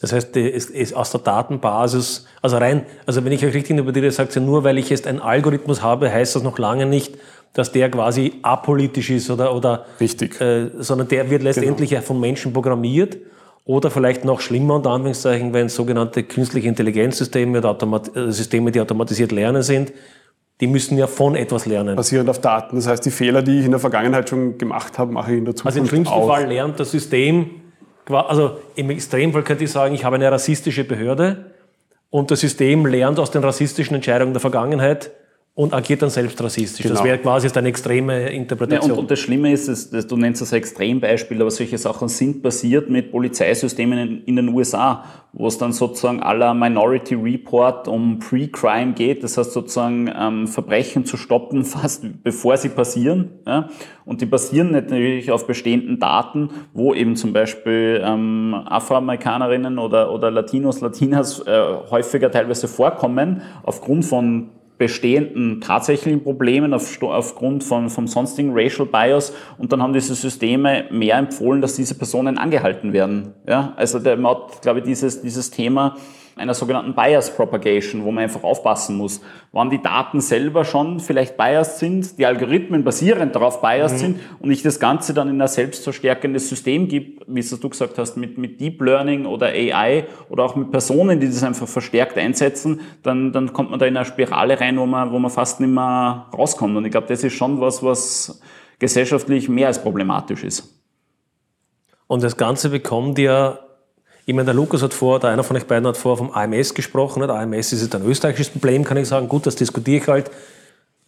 Das 0.00 0.12
heißt, 0.12 0.34
ist, 0.36 0.70
ist 0.70 0.92
aus 0.92 1.12
der 1.12 1.20
Datenbasis, 1.20 2.26
also 2.42 2.56
rein, 2.56 2.84
also 3.06 3.24
wenn 3.24 3.30
ich 3.30 3.44
euch 3.44 3.54
richtig 3.54 3.70
interpretiere, 3.70 4.10
sagt 4.10 4.34
ihr, 4.34 4.42
nur 4.42 4.64
weil 4.64 4.76
ich 4.76 4.90
jetzt 4.90 5.06
einen 5.06 5.20
Algorithmus 5.20 5.82
habe, 5.82 6.10
heißt 6.10 6.34
das 6.34 6.42
noch 6.42 6.58
lange 6.58 6.86
nicht, 6.86 7.16
dass 7.52 7.72
der 7.72 7.90
quasi 7.90 8.34
apolitisch 8.42 9.10
ist 9.10 9.30
oder, 9.30 9.54
oder 9.54 9.86
Richtig. 10.00 10.40
Äh, 10.40 10.70
sondern 10.78 11.08
der 11.08 11.30
wird 11.30 11.42
letztendlich 11.42 11.90
genau. 11.90 12.02
von 12.02 12.20
Menschen 12.20 12.52
programmiert 12.52 13.18
oder 13.64 13.90
vielleicht 13.90 14.24
noch 14.24 14.40
schlimmer 14.40 14.76
unter 14.76 14.90
Anführungszeichen, 14.90 15.52
wenn 15.52 15.68
sogenannte 15.68 16.22
künstliche 16.22 16.68
Intelligenzsysteme 16.68 17.58
oder 17.58 17.70
Automat 17.70 18.14
äh, 18.16 18.32
Systeme, 18.32 18.70
die 18.70 18.80
automatisiert 18.80 19.32
lernen 19.32 19.62
sind, 19.62 19.92
die 20.60 20.66
müssen 20.66 20.98
ja 20.98 21.06
von 21.06 21.34
etwas 21.34 21.66
lernen. 21.66 21.96
Basierend 21.96 22.28
auf 22.28 22.40
Daten. 22.40 22.76
Das 22.76 22.86
heißt, 22.86 23.04
die 23.04 23.10
Fehler, 23.10 23.42
die 23.42 23.60
ich 23.60 23.64
in 23.64 23.70
der 23.70 23.80
Vergangenheit 23.80 24.28
schon 24.28 24.58
gemacht 24.58 24.98
habe, 24.98 25.12
mache 25.12 25.32
ich 25.32 25.38
in 25.38 25.44
der 25.44 25.56
Zukunft 25.56 25.76
Also 25.76 25.80
im 25.80 25.88
schlimmsten 25.88 26.14
auch. 26.14 26.28
Fall 26.28 26.46
lernt 26.46 26.78
das 26.78 26.90
System, 26.90 27.50
also 28.06 28.58
im 28.74 28.90
Extremfall 28.90 29.42
könnte 29.42 29.64
ich 29.64 29.70
sagen, 29.70 29.94
ich 29.94 30.04
habe 30.04 30.16
eine 30.16 30.30
rassistische 30.30 30.84
Behörde 30.84 31.52
und 32.10 32.30
das 32.30 32.40
System 32.40 32.86
lernt 32.86 33.18
aus 33.18 33.30
den 33.30 33.42
rassistischen 33.42 33.94
Entscheidungen 33.94 34.32
der 34.32 34.40
Vergangenheit 34.40 35.12
und 35.54 35.74
agiert 35.74 36.00
dann 36.00 36.10
selbst 36.10 36.42
rassistisch. 36.42 36.84
Genau. 36.84 36.94
Das 36.94 37.04
wäre 37.04 37.18
quasi 37.18 37.48
eine 37.52 37.68
extreme 37.68 38.30
Interpretation. 38.30 38.88
Ja, 38.88 38.94
und, 38.94 39.00
und, 39.00 39.10
das 39.10 39.18
Schlimme 39.18 39.52
ist, 39.52 39.68
dass, 39.68 39.90
dass 39.90 40.06
du 40.06 40.16
nennst 40.16 40.40
das 40.40 40.52
Extrembeispiel, 40.52 41.40
aber 41.40 41.50
solche 41.50 41.76
Sachen 41.76 42.08
sind 42.08 42.42
passiert 42.42 42.88
mit 42.88 43.10
Polizeisystemen 43.10 43.98
in, 43.98 44.24
in 44.24 44.36
den 44.36 44.48
USA, 44.48 45.04
wo 45.32 45.48
es 45.48 45.58
dann 45.58 45.72
sozusagen 45.72 46.22
aller 46.22 46.54
Minority 46.54 47.14
Report 47.14 47.88
um 47.88 48.20
Pre-Crime 48.20 48.92
geht, 48.92 49.24
das 49.24 49.36
heißt 49.36 49.52
sozusagen 49.52 50.10
ähm, 50.16 50.46
Verbrechen 50.46 51.04
zu 51.04 51.16
stoppen, 51.16 51.64
fast 51.66 52.04
bevor 52.22 52.56
sie 52.56 52.68
passieren. 52.68 53.30
Ja? 53.44 53.68
Und 54.04 54.20
die 54.20 54.26
basieren 54.26 54.70
natürlich 54.70 55.32
auf 55.32 55.48
bestehenden 55.48 55.98
Daten, 55.98 56.50
wo 56.72 56.94
eben 56.94 57.16
zum 57.16 57.32
Beispiel 57.32 58.00
ähm, 58.04 58.54
Afroamerikanerinnen 58.54 59.78
oder, 59.78 60.12
oder 60.12 60.30
Latinos, 60.30 60.80
Latinas 60.80 61.40
äh, 61.40 61.60
häufiger 61.90 62.30
teilweise 62.30 62.68
vorkommen, 62.68 63.42
aufgrund 63.64 64.04
von 64.04 64.50
bestehenden 64.80 65.60
tatsächlichen 65.60 66.22
Problemen 66.22 66.72
auf, 66.72 67.02
aufgrund 67.02 67.62
von, 67.62 67.90
vom 67.90 68.06
sonstigen 68.06 68.52
Racial 68.54 68.88
Bias 68.88 69.34
und 69.58 69.70
dann 69.72 69.82
haben 69.82 69.92
diese 69.92 70.14
Systeme 70.14 70.86
mehr 70.90 71.18
empfohlen, 71.18 71.60
dass 71.60 71.76
diese 71.76 71.94
Personen 71.94 72.38
angehalten 72.38 72.94
werden. 72.94 73.34
Ja? 73.46 73.74
Also 73.76 73.98
der, 73.98 74.16
man 74.16 74.36
hat, 74.36 74.62
glaube 74.62 74.78
ich, 74.78 74.86
dieses, 74.86 75.20
dieses 75.20 75.50
Thema 75.50 75.98
einer 76.36 76.54
sogenannten 76.54 76.94
Bias 76.94 77.34
Propagation, 77.34 78.04
wo 78.04 78.10
man 78.10 78.24
einfach 78.24 78.42
aufpassen 78.42 78.96
muss, 78.96 79.20
wann 79.52 79.70
die 79.70 79.82
Daten 79.82 80.20
selber 80.20 80.64
schon 80.64 81.00
vielleicht 81.00 81.36
biased 81.36 81.78
sind, 81.78 82.18
die 82.18 82.26
Algorithmen 82.26 82.84
basierend 82.84 83.34
darauf 83.34 83.60
biased 83.60 83.96
mhm. 83.96 83.98
sind 83.98 84.20
und 84.40 84.50
ich 84.50 84.62
das 84.62 84.80
Ganze 84.80 85.14
dann 85.14 85.28
in 85.28 85.40
ein 85.40 85.48
selbstverstärkendes 85.48 86.48
System 86.48 86.88
gibt, 86.88 87.24
wie 87.26 87.40
es 87.40 87.50
du 87.50 87.68
gesagt 87.68 87.98
hast, 87.98 88.16
mit, 88.16 88.38
mit 88.38 88.60
Deep 88.60 88.80
Learning 88.80 89.26
oder 89.26 89.46
AI 89.46 90.06
oder 90.28 90.44
auch 90.44 90.56
mit 90.56 90.70
Personen, 90.70 91.20
die 91.20 91.26
das 91.26 91.42
einfach 91.42 91.68
verstärkt 91.68 92.16
einsetzen, 92.16 92.80
dann, 93.02 93.32
dann 93.32 93.52
kommt 93.52 93.70
man 93.70 93.78
da 93.78 93.86
in 93.86 93.96
eine 93.96 94.06
Spirale 94.06 94.60
rein, 94.60 94.78
wo 94.78 94.86
man, 94.86 95.12
wo 95.12 95.18
man 95.18 95.30
fast 95.30 95.60
nicht 95.60 95.70
mehr 95.70 96.26
rauskommt. 96.36 96.76
Und 96.76 96.84
ich 96.84 96.90
glaube, 96.90 97.06
das 97.08 97.24
ist 97.24 97.34
schon 97.34 97.60
was, 97.60 97.82
was 97.82 98.40
gesellschaftlich 98.78 99.48
mehr 99.48 99.68
als 99.68 99.80
problematisch 99.80 100.42
ist. 100.42 100.80
Und 102.06 102.24
das 102.24 102.36
Ganze 102.36 102.70
bekommt 102.70 103.18
ja, 103.18 103.60
ich 104.26 104.34
meine, 104.34 104.46
der 104.46 104.54
Lukas 104.54 104.82
hat 104.82 104.94
vor, 104.94 105.18
der 105.18 105.30
einer 105.30 105.42
von 105.42 105.56
euch 105.56 105.66
beiden 105.66 105.86
hat 105.86 105.96
vor 105.96 106.16
vom 106.16 106.30
AMS 106.30 106.74
gesprochen. 106.74 107.20
Nicht? 107.20 107.30
AMS 107.30 107.72
ist 107.72 107.82
jetzt 107.82 107.94
ein 107.94 108.04
österreichisches 108.04 108.50
Problem, 108.50 108.84
kann 108.84 108.96
ich 108.96 109.08
sagen. 109.08 109.28
Gut, 109.28 109.46
das 109.46 109.56
diskutiere 109.56 110.02
ich 110.02 110.08
halt 110.08 110.30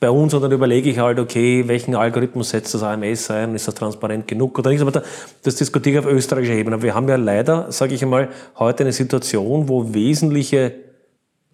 bei 0.01 0.11
uns 0.11 0.35
und 0.35 0.43
dann 0.43 0.51
überlege 0.51 0.91
ich 0.91 0.99
halt, 0.99 1.21
okay, 1.21 1.63
welchen 1.69 1.95
Algorithmus 1.95 2.51
setzt 2.51 2.75
das 2.75 2.83
AMS 2.83 3.31
ein? 3.31 3.55
Ist 3.55 3.69
das 3.69 3.75
transparent 3.77 4.27
genug 4.27 4.59
oder 4.59 4.71
nicht? 4.71 4.81
Aber 4.81 5.03
das 5.43 5.55
diskutiere 5.55 6.01
ich 6.01 6.05
auf 6.05 6.11
österreichischer 6.11 6.55
Ebene. 6.55 6.75
Aber 6.75 6.83
wir 6.83 6.95
haben 6.95 7.09
ja 7.09 7.15
leider, 7.15 7.71
sage 7.71 7.95
ich 7.95 8.03
einmal, 8.03 8.29
heute 8.59 8.83
eine 8.83 8.93
Situation, 8.93 9.69
wo 9.69 9.95
wesentliche 9.95 10.75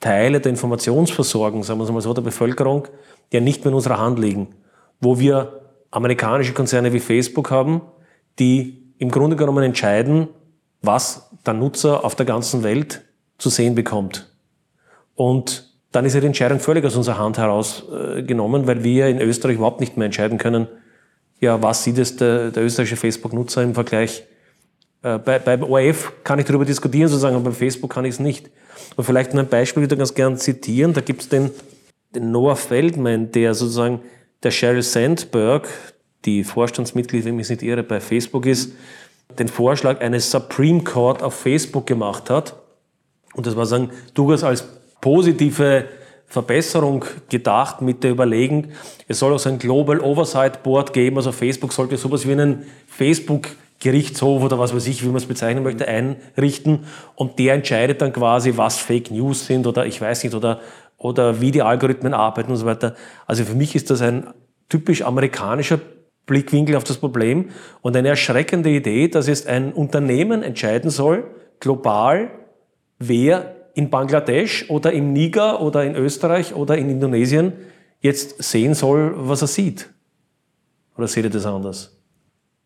Teile 0.00 0.40
der 0.40 0.50
Informationsversorgung, 0.50 1.62
sagen 1.62 1.78
wir 1.78 1.84
es 1.84 1.92
mal 1.92 2.00
so, 2.00 2.14
der 2.14 2.22
Bevölkerung, 2.22 2.88
ja 3.32 3.40
nicht 3.40 3.64
mehr 3.64 3.72
in 3.72 3.74
unserer 3.74 3.98
Hand 3.98 4.18
liegen. 4.18 4.48
Wo 5.00 5.18
wir 5.18 5.61
amerikanische 5.90 6.54
Konzerne 6.54 6.92
wie 6.92 7.00
Facebook 7.00 7.50
haben, 7.50 7.82
die 8.38 8.94
im 8.98 9.11
Grunde 9.11 9.36
genommen 9.36 9.64
entscheiden, 9.64 10.28
was 10.83 11.31
der 11.47 11.55
Nutzer 11.55 12.05
auf 12.05 12.14
der 12.14 12.26
ganzen 12.26 12.62
Welt 12.62 13.05
zu 13.39 13.51
sehen 13.51 13.74
bekommt. 13.74 14.31
Und 15.14 15.68
dann 15.93 16.05
ist 16.05 16.14
ja 16.14 16.20
die 16.20 16.26
Entscheidung 16.26 16.61
völlig 16.61 16.85
aus 16.85 16.97
unserer 16.97 17.18
Hand 17.18 17.39
herausgenommen, 17.39 18.66
weil 18.66 18.85
wir 18.85 19.09
in 19.09 19.20
Österreich 19.20 19.57
überhaupt 19.57 19.81
nicht 19.81 19.97
mehr 19.97 20.07
entscheiden 20.07 20.39
können, 20.39 20.68
ja, 21.41 21.62
was 21.62 21.85
sieht 21.85 21.99
es 21.99 22.16
der, 22.16 22.51
der 22.51 22.64
österreichische 22.64 22.97
Facebook-Nutzer 22.97 23.62
im 23.62 23.74
Vergleich. 23.74 24.24
Äh, 25.03 25.18
bei, 25.18 25.39
beim 25.39 25.62
ORF 25.62 26.12
kann 26.24 26.39
ich 26.39 26.45
darüber 26.45 26.64
diskutieren, 26.64 27.09
sozusagen, 27.09 27.37
aber 27.37 27.51
bei 27.51 27.57
Facebook 27.57 27.93
kann 27.93 28.05
ich 28.05 28.14
es 28.14 28.20
nicht. 28.20 28.51
Und 28.97 29.05
vielleicht 29.05 29.35
ein 29.35 29.49
Beispiel 29.49 29.85
wieder 29.85 29.97
ganz 29.97 30.14
gern 30.14 30.37
zitieren. 30.37 30.93
Da 30.95 31.01
gibt 31.01 31.22
es 31.22 31.29
den, 31.29 31.51
den 32.14 32.33
Noah 32.33 32.57
Feldman, 32.57 33.31
der 33.31 33.55
sozusagen 33.55 34.01
der 34.43 34.51
Sheryl 34.51 34.83
Sandberg, 34.83 35.68
die 36.24 36.43
Vorstandsmitglied, 36.43 37.24
wenn 37.24 37.35
ich 37.35 37.49
mich 37.49 37.51
nicht 37.51 37.62
irre, 37.62 37.85
bei 37.85 38.01
Facebook 38.01 38.47
ist, 38.47 38.72
den 39.37 39.49
Vorschlag 39.49 40.01
eines 40.01 40.31
Supreme 40.31 40.83
Court 40.83 41.22
auf 41.22 41.35
Facebook 41.35 41.87
gemacht 41.87 42.31
hat. 42.31 42.55
Und 43.35 43.47
das 43.47 43.57
war 43.57 43.66
sagen, 43.66 43.91
durchaus 44.14 44.43
als 44.43 44.64
positive 45.01 45.85
Verbesserung 46.26 47.05
gedacht 47.29 47.81
mit 47.81 48.05
der 48.05 48.11
Überlegung, 48.11 48.68
es 49.07 49.18
soll 49.18 49.33
auch 49.33 49.39
so 49.39 49.49
ein 49.49 49.59
Global 49.59 50.01
Oversight 50.01 50.62
Board 50.62 50.93
geben, 50.93 51.16
also 51.16 51.33
Facebook 51.33 51.72
sollte 51.72 51.97
sowas 51.97 52.26
wie 52.26 52.33
einen 52.33 52.64
Facebook 52.87 53.49
Gerichtshof 53.81 54.43
oder 54.43 54.59
was 54.59 54.74
weiß 54.74 54.87
ich, 54.89 55.03
wie 55.05 55.07
man 55.07 55.16
es 55.16 55.26
bezeichnen 55.26 55.62
möchte, 55.62 55.87
einrichten 55.87 56.85
und 57.14 57.39
der 57.39 57.55
entscheidet 57.55 58.03
dann 58.03 58.12
quasi, 58.12 58.57
was 58.57 58.79
Fake 58.79 59.11
News 59.11 59.47
sind 59.47 59.66
oder 59.66 59.87
ich 59.87 60.01
weiß 60.01 60.24
nicht, 60.24 60.35
oder, 60.35 60.61
oder 60.97 61.41
wie 61.41 61.53
die 61.53 61.62
Algorithmen 61.62 62.12
arbeiten 62.12 62.51
und 62.51 62.57
so 62.57 62.66
weiter. 62.66 62.95
Also 63.26 63.45
für 63.45 63.55
mich 63.55 63.76
ist 63.76 63.91
das 63.91 64.03
ein 64.03 64.35
typisch 64.68 65.03
amerikanischer 65.03 65.79
Blickwinkel 66.29 66.76
auf 66.76 66.85
das 66.85 66.99
Problem 66.99 67.47
und 67.83 67.97
eine 67.97 68.09
erschreckende 68.09 68.70
Idee, 68.70 69.09
dass 69.09 69.26
jetzt 69.26 69.49
ein 69.49 69.72
Unternehmen 69.72 70.45
entscheiden 70.45 70.91
soll, 70.91 71.24
global, 71.59 72.31
wer 73.01 73.57
in 73.74 73.91
Bangladesch 73.91 74.70
oder 74.70 74.93
im 74.93 75.12
Niger 75.12 75.61
oder 75.61 75.85
in 75.85 75.97
Österreich 75.97 76.55
oder 76.55 76.79
in 76.79 76.89
Indonesien 76.89 77.55
jetzt 78.01 78.41
sehen 78.43 78.74
soll, 78.74 79.14
was 79.16 79.43
er 79.43 79.49
sieht. 79.49 79.91
Oder 80.97 81.09
seht 81.09 81.24
ihr 81.24 81.31
das 81.31 81.47
anders? 81.47 81.97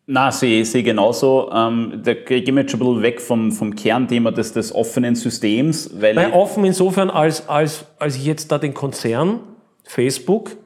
Na, 0.05 0.31
sehe 0.31 0.65
seh 0.65 0.83
genauso. 0.83 1.49
Ähm, 1.53 2.01
da 2.03 2.13
gehen 2.13 2.55
wir 2.55 2.63
jetzt 2.63 2.71
schon 2.71 2.81
ein 2.81 2.87
bisschen 2.87 3.01
weg 3.03 3.21
vom, 3.21 3.51
vom 3.51 3.73
Kernthema 3.73 4.31
des, 4.31 4.51
des 4.51 4.75
offenen 4.75 5.15
Systems. 5.15 5.89
Weil 6.01 6.15
Nein, 6.15 6.33
offen 6.33 6.65
insofern, 6.65 7.09
als, 7.09 7.47
als, 7.47 7.85
als 7.99 8.17
ich 8.17 8.25
jetzt 8.25 8.51
da 8.51 8.57
den 8.57 8.73
Konzern 8.73 9.39
Facebook, 9.83 10.57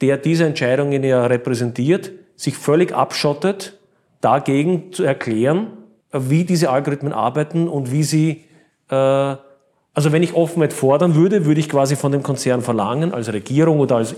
der 0.00 0.16
diese 0.16 0.44
Entscheidungen 0.44 1.02
ja 1.02 1.26
repräsentiert, 1.26 2.12
sich 2.36 2.56
völlig 2.56 2.94
abschottet, 2.94 3.78
dagegen 4.20 4.92
zu 4.92 5.04
erklären, 5.04 5.68
wie 6.12 6.44
diese 6.44 6.70
Algorithmen 6.70 7.12
arbeiten 7.12 7.68
und 7.68 7.90
wie 7.90 8.02
sie, 8.02 8.44
äh, 8.88 8.94
also 8.94 10.12
wenn 10.12 10.22
ich 10.22 10.34
Offenheit 10.34 10.72
fordern 10.72 11.14
würde, 11.14 11.44
würde 11.44 11.60
ich 11.60 11.68
quasi 11.68 11.96
von 11.96 12.12
dem 12.12 12.22
Konzern 12.22 12.62
verlangen, 12.62 13.12
als 13.12 13.32
Regierung 13.32 13.80
oder 13.80 13.96
als 13.96 14.14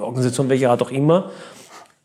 Organisation 0.00 0.48
welcher 0.48 0.70
Art 0.70 0.82
auch 0.82 0.90
immer, 0.90 1.30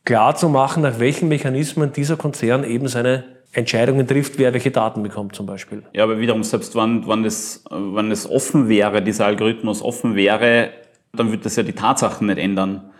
klar 0.05 0.35
zu 0.35 0.49
machen, 0.49 0.83
nach 0.83 0.99
welchen 0.99 1.27
Mechanismen 1.27 1.93
dieser 1.93 2.17
Konzern 2.17 2.63
eben 2.63 2.87
seine 2.87 3.23
Entscheidungen 3.53 4.07
trifft, 4.07 4.37
wer 4.37 4.53
welche 4.53 4.71
Daten 4.71 5.03
bekommt 5.03 5.35
zum 5.35 5.45
Beispiel. 5.45 5.83
Ja, 5.93 6.03
aber 6.03 6.19
wiederum, 6.19 6.43
selbst 6.43 6.75
wenn, 6.75 7.07
wenn, 7.07 7.23
das, 7.23 7.63
wenn 7.69 8.09
das 8.09 8.29
offen 8.29 8.69
wäre, 8.69 9.01
dieser 9.01 9.25
Algorithmus 9.25 9.81
offen 9.81 10.15
wäre, 10.15 10.69
dann 11.13 11.29
würde 11.29 11.43
das 11.43 11.57
ja 11.57 11.63
die 11.63 11.73
Tatsachen 11.73 12.27
nicht 12.27 12.39
ändern 12.39 12.91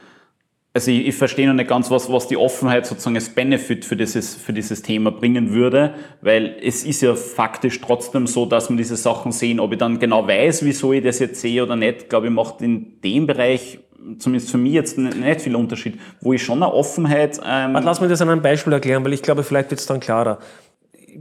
also 0.74 0.91
ich, 0.91 1.07
ich 1.07 1.15
verstehe 1.15 1.47
noch 1.47 1.53
nicht 1.53 1.69
ganz, 1.69 1.91
was, 1.91 2.11
was 2.11 2.28
die 2.28 2.38
Offenheit 2.38 2.86
sozusagen 2.86 3.15
als 3.15 3.30
Benefit 3.30 3.84
für 3.84 3.95
dieses, 3.97 4.36
für 4.36 4.53
dieses 4.53 4.82
Thema 4.82 5.11
bringen 5.11 5.51
würde, 5.51 5.93
weil 6.22 6.55
es 6.61 6.86
ist 6.86 7.01
ja 7.01 7.13
faktisch 7.15 7.82
trotzdem 7.82 8.26
so, 8.26 8.45
dass 8.45 8.69
man 8.69 8.78
diese 8.78 8.95
Sachen 8.95 9.32
sehen. 9.32 9.59
Ob 9.59 9.74
ich 9.74 9.80
dann 9.80 9.99
genau 9.99 10.28
weiß, 10.28 10.63
wieso 10.63 10.93
ich 10.93 11.03
das 11.03 11.19
jetzt 11.19 11.41
sehe 11.41 11.63
oder 11.63 11.76
nicht, 11.76 12.09
glaube 12.09 12.28
ich, 12.28 12.34
macht 12.34 12.61
in 12.61 13.01
dem 13.01 13.28
Bereich 13.28 13.80
zumindest 14.17 14.49
für 14.49 14.57
mich 14.57 14.74
jetzt 14.74 14.97
nicht 14.97 15.41
viel 15.41 15.55
Unterschied, 15.55 15.99
wo 16.22 16.34
ich 16.34 16.43
schon 16.43 16.63
eine 16.63 16.74
Offenheit... 16.74 17.39
Ähm 17.45 17.74
Lass 17.74 18.01
mich 18.01 18.09
das 18.09 18.22
an 18.22 18.30
einem 18.30 18.41
Beispiel 18.41 18.74
erklären, 18.74 19.03
weil 19.03 19.13
ich 19.13 19.22
glaube, 19.22 19.43
vielleicht 19.43 19.69
wird 19.69 19.80
es 19.80 19.86
dann 19.86 19.99
klarer. 19.99 20.39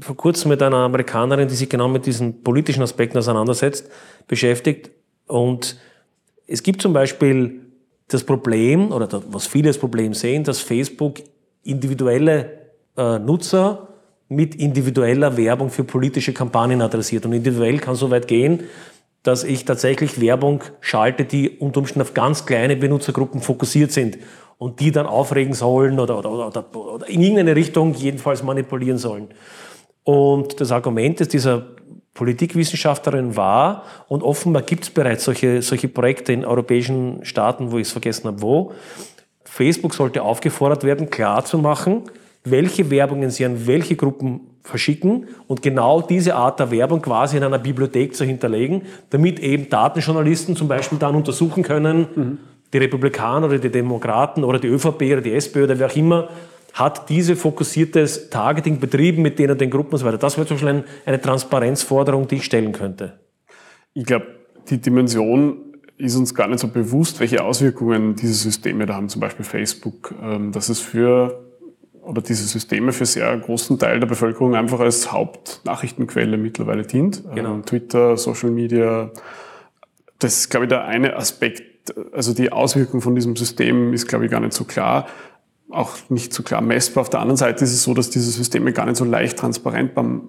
Vor 0.01 0.16
kurzem 0.16 0.51
mit 0.51 0.62
einer 0.62 0.76
Amerikanerin, 0.76 1.48
die 1.48 1.55
sich 1.55 1.68
genau 1.68 1.88
mit 1.88 2.07
diesen 2.07 2.42
politischen 2.42 2.82
Aspekten 2.82 3.18
auseinandersetzt, 3.18 3.90
beschäftigt 4.28 4.90
und 5.26 5.76
es 6.46 6.62
gibt 6.62 6.80
zum 6.80 6.92
Beispiel 6.92 7.61
das 8.12 8.24
Problem, 8.24 8.92
oder 8.92 9.08
was 9.30 9.46
viele 9.46 9.68
das 9.68 9.78
Problem 9.78 10.14
sehen, 10.14 10.44
dass 10.44 10.61
Facebook 10.61 11.20
individuelle 11.62 12.61
äh, 12.96 13.18
Nutzer 13.18 13.88
mit 14.28 14.54
individueller 14.54 15.36
Werbung 15.36 15.70
für 15.70 15.84
politische 15.84 16.32
Kampagnen 16.32 16.82
adressiert. 16.82 17.26
Und 17.26 17.32
individuell 17.32 17.78
kann 17.78 17.96
so 17.96 18.11
weit 18.11 18.28
gehen, 18.28 18.64
dass 19.22 19.44
ich 19.44 19.64
tatsächlich 19.64 20.20
Werbung 20.20 20.62
schalte, 20.80 21.24
die 21.24 21.50
unter 21.50 21.80
Umständen 21.80 22.02
auf 22.02 22.14
ganz 22.14 22.46
kleine 22.46 22.76
Benutzergruppen 22.76 23.40
fokussiert 23.40 23.92
sind 23.92 24.18
und 24.56 24.80
die 24.80 24.92
dann 24.92 25.06
aufregen 25.06 25.52
sollen 25.52 25.98
oder, 25.98 26.18
oder, 26.18 26.30
oder, 26.48 26.76
oder 26.76 27.08
in 27.08 27.20
irgendeine 27.20 27.56
Richtung 27.56 27.94
jedenfalls 27.94 28.42
manipulieren 28.42 28.98
sollen. 28.98 29.28
Und 30.04 30.61
das 30.61 30.72
Argument 30.72 31.20
ist 31.20 31.32
dieser 31.32 31.66
Politikwissenschaftlerin 32.20 33.34
war 33.34 33.84
und 34.06 34.22
offenbar 34.22 34.60
gibt 34.60 34.84
es 34.84 34.90
bereits 34.90 35.24
solche, 35.24 35.62
solche 35.62 35.88
Projekte 35.88 36.34
in 36.34 36.44
europäischen 36.44 37.24
Staaten, 37.24 37.72
wo 37.72 37.78
ich 37.78 37.86
es 37.86 37.92
vergessen 37.92 38.26
habe, 38.26 38.42
wo. 38.42 38.72
Facebook 39.44 39.94
sollte 39.94 40.20
aufgefordert 40.20 40.84
werden, 40.84 41.08
klarzumachen, 41.08 42.02
welche 42.44 42.90
Werbungen 42.90 43.30
sie 43.30 43.46
an 43.46 43.66
welche 43.66 43.96
Gruppen 43.96 44.40
verschicken 44.62 45.28
und 45.46 45.62
genau 45.62 46.02
diese 46.02 46.34
Art 46.34 46.60
der 46.60 46.70
Werbung 46.70 47.00
quasi 47.00 47.38
in 47.38 47.42
einer 47.42 47.58
Bibliothek 47.58 48.14
zu 48.14 48.26
hinterlegen, 48.26 48.82
damit 49.08 49.40
eben 49.40 49.70
Datenjournalisten 49.70 50.56
zum 50.56 50.68
Beispiel 50.68 50.98
dann 50.98 51.14
untersuchen 51.14 51.62
können, 51.62 52.06
mhm. 52.14 52.38
die 52.70 52.78
Republikaner 52.78 53.46
oder 53.46 53.58
die 53.58 53.70
Demokraten 53.70 54.44
oder 54.44 54.58
die 54.58 54.68
ÖVP 54.68 55.04
oder 55.04 55.22
die 55.22 55.32
SPÖ 55.32 55.64
oder 55.64 55.78
wer 55.78 55.86
auch 55.86 55.96
immer 55.96 56.28
hat 56.72 57.08
diese 57.08 57.36
fokussiertes 57.36 58.30
Targeting 58.30 58.78
betrieben 58.78 59.22
mit 59.22 59.38
denen 59.38 59.58
den 59.58 59.70
Gruppen 59.70 59.92
und 59.92 59.98
so 59.98 60.06
weiter. 60.06 60.18
Das 60.18 60.36
wäre 60.36 60.46
zum 60.46 60.56
Beispiel 60.56 60.84
eine 61.04 61.20
Transparenzforderung, 61.20 62.28
die 62.28 62.36
ich 62.36 62.44
stellen 62.44 62.72
könnte. 62.72 63.18
Ich 63.92 64.04
glaube, 64.04 64.26
die 64.68 64.80
Dimension 64.80 65.70
ist 65.96 66.16
uns 66.16 66.34
gar 66.34 66.48
nicht 66.48 66.60
so 66.60 66.68
bewusst, 66.68 67.20
welche 67.20 67.44
Auswirkungen 67.44 68.14
diese 68.14 68.34
Systeme 68.34 68.86
da 68.86 68.94
haben, 68.94 69.08
zum 69.08 69.20
Beispiel 69.20 69.44
Facebook, 69.44 70.14
ähm, 70.22 70.52
dass 70.52 70.68
es 70.68 70.80
für 70.80 71.44
oder 72.02 72.22
diese 72.22 72.44
Systeme 72.44 72.92
für 72.92 73.04
sehr 73.04 73.36
großen 73.36 73.78
Teil 73.78 74.00
der 74.00 74.06
Bevölkerung 74.06 74.54
einfach 74.54 74.80
als 74.80 75.12
Hauptnachrichtenquelle 75.12 76.38
mittlerweile 76.38 76.82
dient. 76.82 77.22
Genau. 77.34 77.54
Ähm, 77.54 77.66
Twitter, 77.66 78.16
Social 78.16 78.50
Media. 78.50 79.10
Das 80.18 80.38
ist, 80.38 80.48
glaube 80.48 80.64
ich, 80.64 80.70
der 80.70 80.84
eine 80.84 81.16
Aspekt. 81.16 81.94
Also 82.12 82.34
die 82.34 82.52
Auswirkung 82.52 83.00
von 83.00 83.14
diesem 83.14 83.36
System 83.36 83.92
ist, 83.92 84.06
glaube 84.06 84.24
ich, 84.24 84.30
gar 84.30 84.40
nicht 84.40 84.54
so 84.54 84.64
klar 84.64 85.06
auch 85.72 85.90
nicht 86.08 86.32
so 86.32 86.42
klar 86.42 86.60
messbar. 86.60 87.02
Auf 87.02 87.10
der 87.10 87.20
anderen 87.20 87.36
Seite 87.36 87.64
ist 87.64 87.72
es 87.72 87.82
so, 87.82 87.94
dass 87.94 88.10
diese 88.10 88.30
Systeme 88.30 88.72
gar 88.72 88.86
nicht 88.86 88.96
so 88.96 89.04
leicht 89.04 89.38
transparent 89.38 89.94
beim, 89.94 90.22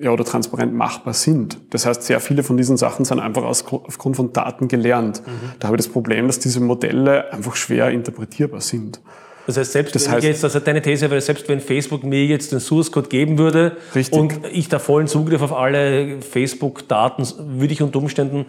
ja, 0.00 0.10
oder 0.10 0.24
transparent 0.24 0.74
machbar 0.74 1.14
sind. 1.14 1.58
Das 1.70 1.86
heißt, 1.86 2.02
sehr 2.02 2.20
viele 2.20 2.42
von 2.42 2.56
diesen 2.56 2.76
Sachen 2.76 3.04
sind 3.04 3.20
einfach 3.20 3.44
aus, 3.44 3.64
aufgrund 3.70 4.16
von 4.16 4.32
Daten 4.32 4.68
gelernt. 4.68 5.22
Mhm. 5.24 5.30
Da 5.60 5.68
habe 5.68 5.76
ich 5.76 5.84
das 5.84 5.92
Problem, 5.92 6.26
dass 6.26 6.38
diese 6.38 6.60
Modelle 6.60 7.32
einfach 7.32 7.54
schwer 7.56 7.90
interpretierbar 7.90 8.60
sind. 8.60 9.00
Das 9.46 9.56
heißt, 9.56 9.72
selbst 9.72 9.94
Das 9.94 10.06
wenn 10.06 10.14
heißt- 10.18 10.22
jetzt, 10.24 10.44
also 10.44 10.60
deine 10.60 10.82
These 10.82 11.10
wäre, 11.10 11.20
selbst 11.20 11.48
wenn 11.48 11.58
Facebook 11.60 12.04
mir 12.04 12.24
jetzt 12.26 12.52
den 12.52 12.60
Source 12.60 12.92
Code 12.92 13.08
geben 13.08 13.38
würde 13.38 13.76
Richtig. 13.94 14.16
und 14.16 14.34
ich 14.52 14.68
da 14.68 14.78
vollen 14.78 15.08
Zugriff 15.08 15.42
auf 15.42 15.52
alle 15.52 16.20
Facebook-Daten, 16.22 17.24
würde 17.58 17.72
ich 17.72 17.82
unter 17.82 17.98
Umständen 17.98 18.46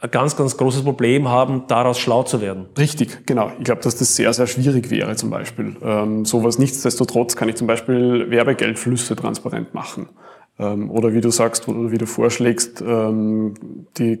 ein 0.00 0.10
ganz, 0.10 0.36
ganz 0.36 0.56
großes 0.56 0.82
Problem 0.82 1.28
haben, 1.28 1.64
daraus 1.66 1.98
schlau 1.98 2.22
zu 2.22 2.40
werden. 2.40 2.66
Richtig, 2.78 3.26
genau. 3.26 3.50
Ich 3.58 3.64
glaube, 3.64 3.82
dass 3.82 3.96
das 3.96 4.14
sehr, 4.14 4.32
sehr 4.32 4.46
schwierig 4.46 4.90
wäre 4.90 5.16
zum 5.16 5.30
Beispiel. 5.30 5.76
Ähm, 5.82 6.24
sowas 6.24 6.58
nichtsdestotrotz 6.58 7.34
kann 7.34 7.48
ich 7.48 7.56
zum 7.56 7.66
Beispiel 7.66 8.30
Werbegeldflüsse 8.30 9.16
transparent 9.16 9.74
machen. 9.74 10.08
Ähm, 10.58 10.90
oder 10.90 11.12
wie 11.14 11.20
du 11.20 11.30
sagst, 11.30 11.66
oder 11.66 11.90
wie 11.90 11.98
du 11.98 12.06
vorschlägst, 12.06 12.80
ähm, 12.80 13.54
die 13.98 14.20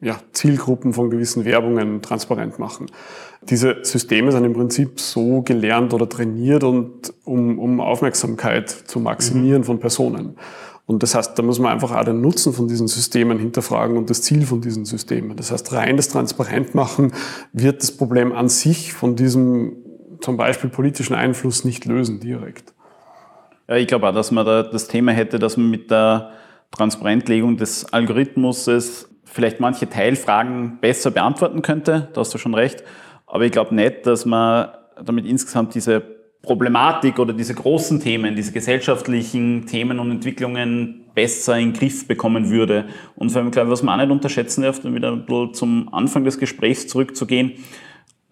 ja, 0.00 0.16
Zielgruppen 0.32 0.92
von 0.92 1.10
gewissen 1.10 1.44
Werbungen 1.44 2.02
transparent 2.02 2.58
machen. 2.58 2.86
Diese 3.42 3.76
Systeme 3.82 4.32
sind 4.32 4.44
im 4.44 4.52
Prinzip 4.52 4.98
so 4.98 5.42
gelernt 5.42 5.94
oder 5.94 6.08
trainiert 6.08 6.64
und 6.64 7.14
um, 7.24 7.60
um 7.60 7.80
Aufmerksamkeit 7.80 8.68
zu 8.68 8.98
maximieren 8.98 9.62
von 9.62 9.78
Personen. 9.78 10.36
Und 10.92 11.02
das 11.02 11.14
heißt, 11.14 11.38
da 11.38 11.42
muss 11.42 11.58
man 11.58 11.72
einfach 11.72 11.92
auch 11.92 12.04
den 12.04 12.20
Nutzen 12.20 12.52
von 12.52 12.68
diesen 12.68 12.86
Systemen 12.88 13.38
hinterfragen 13.38 13.96
und 13.96 14.10
das 14.10 14.22
Ziel 14.22 14.46
von 14.46 14.60
diesen 14.60 14.84
Systemen. 14.84 15.36
Das 15.36 15.50
heißt, 15.50 15.72
rein 15.72 15.96
das 15.96 16.08
transparent 16.08 16.74
machen 16.74 17.12
wird 17.52 17.82
das 17.82 17.96
Problem 17.96 18.32
an 18.32 18.48
sich 18.48 18.92
von 18.92 19.16
diesem 19.16 19.76
zum 20.20 20.36
Beispiel 20.36 20.70
politischen 20.70 21.14
Einfluss 21.14 21.64
nicht 21.64 21.84
lösen 21.84 22.20
direkt. 22.20 22.74
Ja, 23.68 23.76
ich 23.76 23.86
glaube 23.86 24.08
auch, 24.08 24.14
dass 24.14 24.30
man 24.30 24.44
da 24.46 24.62
das 24.62 24.88
Thema 24.88 25.12
hätte, 25.12 25.38
dass 25.38 25.56
man 25.56 25.70
mit 25.70 25.90
der 25.90 26.30
Transparentlegung 26.70 27.56
des 27.56 27.92
Algorithmuses 27.92 29.08
vielleicht 29.24 29.60
manche 29.60 29.88
Teilfragen 29.88 30.78
besser 30.80 31.10
beantworten 31.10 31.62
könnte. 31.62 32.08
Da 32.12 32.20
hast 32.20 32.34
du 32.34 32.38
schon 32.38 32.54
recht. 32.54 32.84
Aber 33.26 33.44
ich 33.44 33.52
glaube 33.52 33.74
nicht, 33.74 34.06
dass 34.06 34.26
man 34.26 34.68
damit 35.02 35.26
insgesamt 35.26 35.74
diese 35.74 36.21
Problematik 36.42 37.20
oder 37.20 37.32
diese 37.32 37.54
großen 37.54 38.00
Themen, 38.00 38.34
diese 38.34 38.52
gesellschaftlichen 38.52 39.66
Themen 39.66 40.00
und 40.00 40.10
Entwicklungen 40.10 41.04
besser 41.14 41.56
in 41.56 41.70
den 41.70 41.78
Griff 41.78 42.08
bekommen 42.08 42.50
würde. 42.50 42.86
Und 43.14 43.30
vor 43.30 43.42
allem, 43.42 43.52
glaube 43.52 43.68
ich, 43.68 43.72
was 43.72 43.82
man 43.84 44.00
auch 44.00 44.04
nicht 44.04 44.12
unterschätzen 44.12 44.62
darf, 44.62 44.84
um 44.84 44.94
wieder 44.94 45.12
ein 45.12 45.24
bisschen 45.24 45.54
zum 45.54 45.94
Anfang 45.94 46.24
des 46.24 46.38
Gesprächs 46.38 46.88
zurückzugehen, 46.88 47.52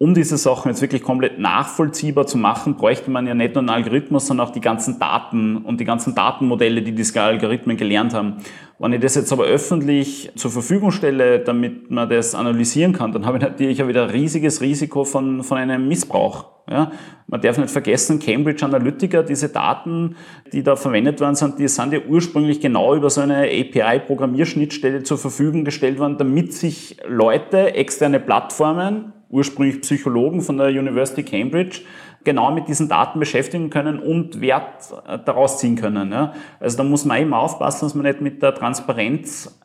um 0.01 0.15
diese 0.15 0.35
Sachen 0.35 0.69
jetzt 0.69 0.81
wirklich 0.81 1.03
komplett 1.03 1.37
nachvollziehbar 1.37 2.25
zu 2.25 2.35
machen, 2.35 2.75
bräuchte 2.75 3.11
man 3.11 3.27
ja 3.27 3.35
nicht 3.35 3.53
nur 3.53 3.59
einen 3.59 3.69
Algorithmus, 3.69 4.25
sondern 4.25 4.47
auch 4.47 4.51
die 4.51 4.59
ganzen 4.59 4.97
Daten 4.97 5.57
und 5.57 5.79
die 5.79 5.85
ganzen 5.85 6.15
Datenmodelle, 6.15 6.81
die 6.81 6.91
diese 6.91 7.21
Algorithmen 7.21 7.77
gelernt 7.77 8.15
haben. 8.15 8.37
Wenn 8.79 8.93
ich 8.93 8.99
das 8.99 9.13
jetzt 9.13 9.31
aber 9.31 9.43
öffentlich 9.43 10.31
zur 10.35 10.49
Verfügung 10.49 10.89
stelle, 10.89 11.37
damit 11.37 11.91
man 11.91 12.09
das 12.09 12.33
analysieren 12.33 12.93
kann, 12.93 13.11
dann 13.11 13.27
habe 13.27 13.37
ich 13.37 13.43
natürlich 13.43 13.83
auch 13.83 13.87
wieder 13.87 14.05
ein 14.05 14.09
riesiges 14.09 14.59
Risiko 14.61 15.03
von, 15.03 15.43
von 15.43 15.59
einem 15.59 15.87
Missbrauch. 15.87 16.47
Ja? 16.67 16.91
Man 17.27 17.39
darf 17.39 17.59
nicht 17.59 17.69
vergessen, 17.69 18.17
Cambridge 18.17 18.65
Analytica, 18.65 19.21
diese 19.21 19.49
Daten, 19.49 20.15
die 20.51 20.63
da 20.63 20.75
verwendet 20.75 21.21
worden 21.21 21.35
sind, 21.35 21.59
die 21.59 21.67
sind 21.67 21.93
ja 21.93 21.99
ursprünglich 22.09 22.59
genau 22.59 22.95
über 22.95 23.11
so 23.11 23.21
eine 23.21 23.43
API-Programmierschnittstelle 23.43 25.03
zur 25.03 25.19
Verfügung 25.19 25.63
gestellt 25.63 25.99
worden, 25.99 26.17
damit 26.17 26.53
sich 26.53 26.97
Leute, 27.07 27.75
externe 27.75 28.19
Plattformen, 28.19 29.13
ursprünglich 29.31 29.81
Psychologen 29.81 30.41
von 30.41 30.57
der 30.57 30.67
University 30.67 31.23
Cambridge, 31.23 31.81
genau 32.23 32.51
mit 32.51 32.67
diesen 32.67 32.87
Daten 32.87 33.19
beschäftigen 33.19 33.69
können 33.69 33.99
und 33.99 34.41
Wert 34.41 34.93
äh, 35.07 35.17
daraus 35.25 35.57
ziehen 35.57 35.75
können. 35.75 36.11
Ja. 36.11 36.33
Also 36.59 36.77
da 36.77 36.83
muss 36.83 37.05
man 37.05 37.21
immer 37.21 37.39
aufpassen, 37.39 37.85
dass 37.85 37.95
man 37.95 38.05
nicht 38.05 38.21
mit 38.21 38.43
der 38.43 38.53
Transparenz 38.53 39.57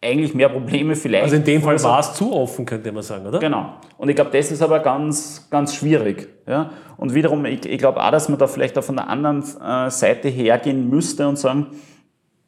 eigentlich 0.00 0.32
mehr 0.34 0.48
Probleme 0.48 0.94
vielleicht. 0.94 1.24
Also 1.24 1.36
in 1.36 1.44
dem 1.44 1.60
Fall 1.60 1.82
war 1.82 1.98
es 1.98 2.14
zu 2.14 2.32
offen, 2.32 2.64
könnte 2.64 2.92
man 2.92 3.02
sagen, 3.02 3.26
oder? 3.26 3.40
Genau. 3.40 3.74
Und 3.96 4.08
ich 4.08 4.14
glaube, 4.14 4.30
das 4.30 4.52
ist 4.52 4.62
aber 4.62 4.78
ganz, 4.78 5.48
ganz 5.50 5.74
schwierig. 5.74 6.28
Ja? 6.46 6.70
Und 6.96 7.14
wiederum, 7.14 7.44
ich, 7.46 7.66
ich 7.66 7.78
glaube 7.78 8.02
auch, 8.02 8.10
dass 8.12 8.28
man 8.28 8.38
da 8.38 8.46
vielleicht 8.46 8.78
auch 8.78 8.84
von 8.84 8.96
der 8.96 9.08
anderen 9.08 9.42
äh, 9.42 9.90
Seite 9.90 10.28
hergehen 10.28 10.88
müsste 10.88 11.26
und 11.26 11.36
sagen, 11.36 11.66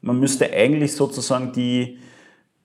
man 0.00 0.18
müsste 0.18 0.50
eigentlich 0.52 0.94
sozusagen 0.94 1.52
die, 1.52 1.98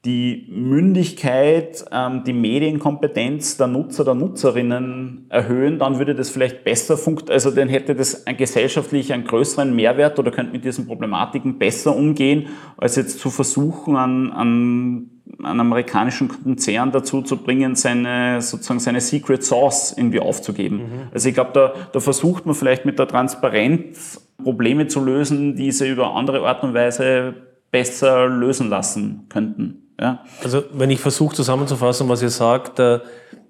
die 0.05 0.47
Mündigkeit, 0.51 1.83
ähm, 1.91 2.23
die 2.23 2.33
Medienkompetenz 2.33 3.57
der 3.57 3.67
Nutzer, 3.67 4.05
der 4.05 4.13
Nutzerinnen 4.13 5.25
erhöhen, 5.29 5.79
dann 5.79 5.97
würde 5.97 6.13
das 6.13 6.29
vielleicht 6.29 6.63
besser 6.63 6.95
funktionieren, 6.95 7.33
also 7.33 7.51
dann 7.51 7.69
hätte 7.69 7.95
das 7.95 8.27
ein 8.27 8.37
gesellschaftlich 8.37 9.11
einen 9.11 9.25
größeren 9.25 9.75
Mehrwert 9.75 10.19
oder 10.19 10.31
könnte 10.31 10.53
mit 10.53 10.63
diesen 10.63 10.85
Problematiken 10.85 11.57
besser 11.57 11.95
umgehen, 11.95 12.47
als 12.77 12.95
jetzt 12.95 13.19
zu 13.19 13.31
versuchen, 13.31 13.95
an, 13.95 14.31
an 14.31 15.09
einen 15.43 15.59
amerikanischen 15.59 16.27
Konzern 16.27 16.91
dazu 16.91 17.23
zu 17.23 17.37
bringen, 17.37 17.75
seine, 17.75 18.41
sozusagen 18.41 18.79
seine 18.79 19.01
Secret 19.01 19.43
Sauce 19.43 19.95
irgendwie 19.97 20.19
aufzugeben. 20.19 20.81
Also 21.11 21.29
ich 21.29 21.35
glaube, 21.35 21.51
da, 21.53 21.73
da 21.91 21.99
versucht 21.99 22.45
man 22.45 22.53
vielleicht 22.53 22.85
mit 22.85 22.99
der 22.99 23.07
Transparenz 23.07 24.21
Probleme 24.41 24.87
zu 24.87 25.03
lösen, 25.03 25.55
die 25.55 25.71
sie 25.71 25.89
über 25.89 26.13
andere 26.13 26.45
Art 26.47 26.63
und 26.63 26.73
Weise 26.73 27.33
besser 27.71 28.27
lösen 28.27 28.69
lassen 28.69 29.25
könnten. 29.29 29.84
Ja? 29.99 30.23
Also 30.43 30.63
wenn 30.73 30.89
ich 30.89 30.99
versuche 30.99 31.35
zusammenzufassen, 31.35 32.09
was 32.09 32.21
ihr 32.21 32.29
sagt, 32.29 32.79
äh, 32.79 32.99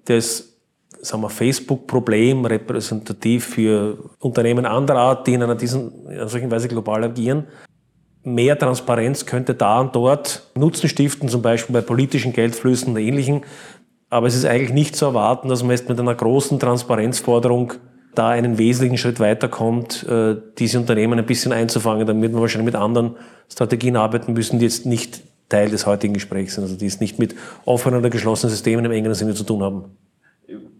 das 0.04 0.56
sagen 1.00 1.22
wir, 1.22 1.30
Facebook-Problem 1.30 2.44
repräsentativ 2.44 3.46
für 3.46 3.98
Unternehmen 4.18 4.66
anderer 4.66 4.98
Art, 4.98 5.26
die 5.26 5.34
in 5.34 5.42
einer, 5.42 5.54
diesen, 5.54 6.06
in 6.06 6.18
einer 6.18 6.28
solchen 6.28 6.50
Weise 6.50 6.68
global 6.68 7.04
agieren. 7.04 7.46
Mehr 8.22 8.58
Transparenz 8.58 9.24
könnte 9.24 9.54
da 9.54 9.80
und 9.80 9.94
dort 9.94 10.50
Nutzen 10.56 10.88
stiften, 10.88 11.28
zum 11.28 11.42
Beispiel 11.42 11.72
bei 11.72 11.80
politischen 11.80 12.32
Geldflüssen 12.32 12.92
oder 12.92 13.00
ähnlichen. 13.00 13.42
Aber 14.10 14.26
es 14.26 14.34
ist 14.34 14.44
eigentlich 14.44 14.72
nicht 14.72 14.96
zu 14.96 15.04
erwarten, 15.04 15.48
dass 15.48 15.62
man 15.62 15.72
jetzt 15.72 15.88
mit 15.88 15.98
einer 15.98 16.14
großen 16.14 16.58
Transparenzforderung 16.58 17.74
da 18.14 18.30
einen 18.30 18.58
wesentlichen 18.58 18.98
Schritt 18.98 19.20
weiterkommt, 19.20 20.04
äh, 20.08 20.36
diese 20.58 20.80
Unternehmen 20.80 21.18
ein 21.18 21.26
bisschen 21.26 21.52
einzufangen. 21.52 22.06
Wird 22.06 22.32
man 22.32 22.40
wahrscheinlich 22.40 22.72
mit 22.72 22.74
anderen 22.74 23.16
Strategien 23.52 23.96
arbeiten 23.96 24.32
müssen, 24.32 24.58
die 24.58 24.64
jetzt 24.64 24.86
nicht 24.86 25.22
Teil 25.48 25.70
des 25.70 25.86
heutigen 25.86 26.14
Gesprächs 26.14 26.54
sind, 26.54 26.64
also 26.64 26.76
die 26.76 26.86
es 26.86 27.00
nicht 27.00 27.18
mit 27.18 27.34
offenen 27.64 28.00
oder 28.00 28.10
geschlossenen 28.10 28.50
Systemen 28.50 28.84
im 28.84 28.92
engeren 28.92 29.14
Sinne 29.14 29.34
zu 29.34 29.44
tun 29.44 29.62
haben. 29.62 29.84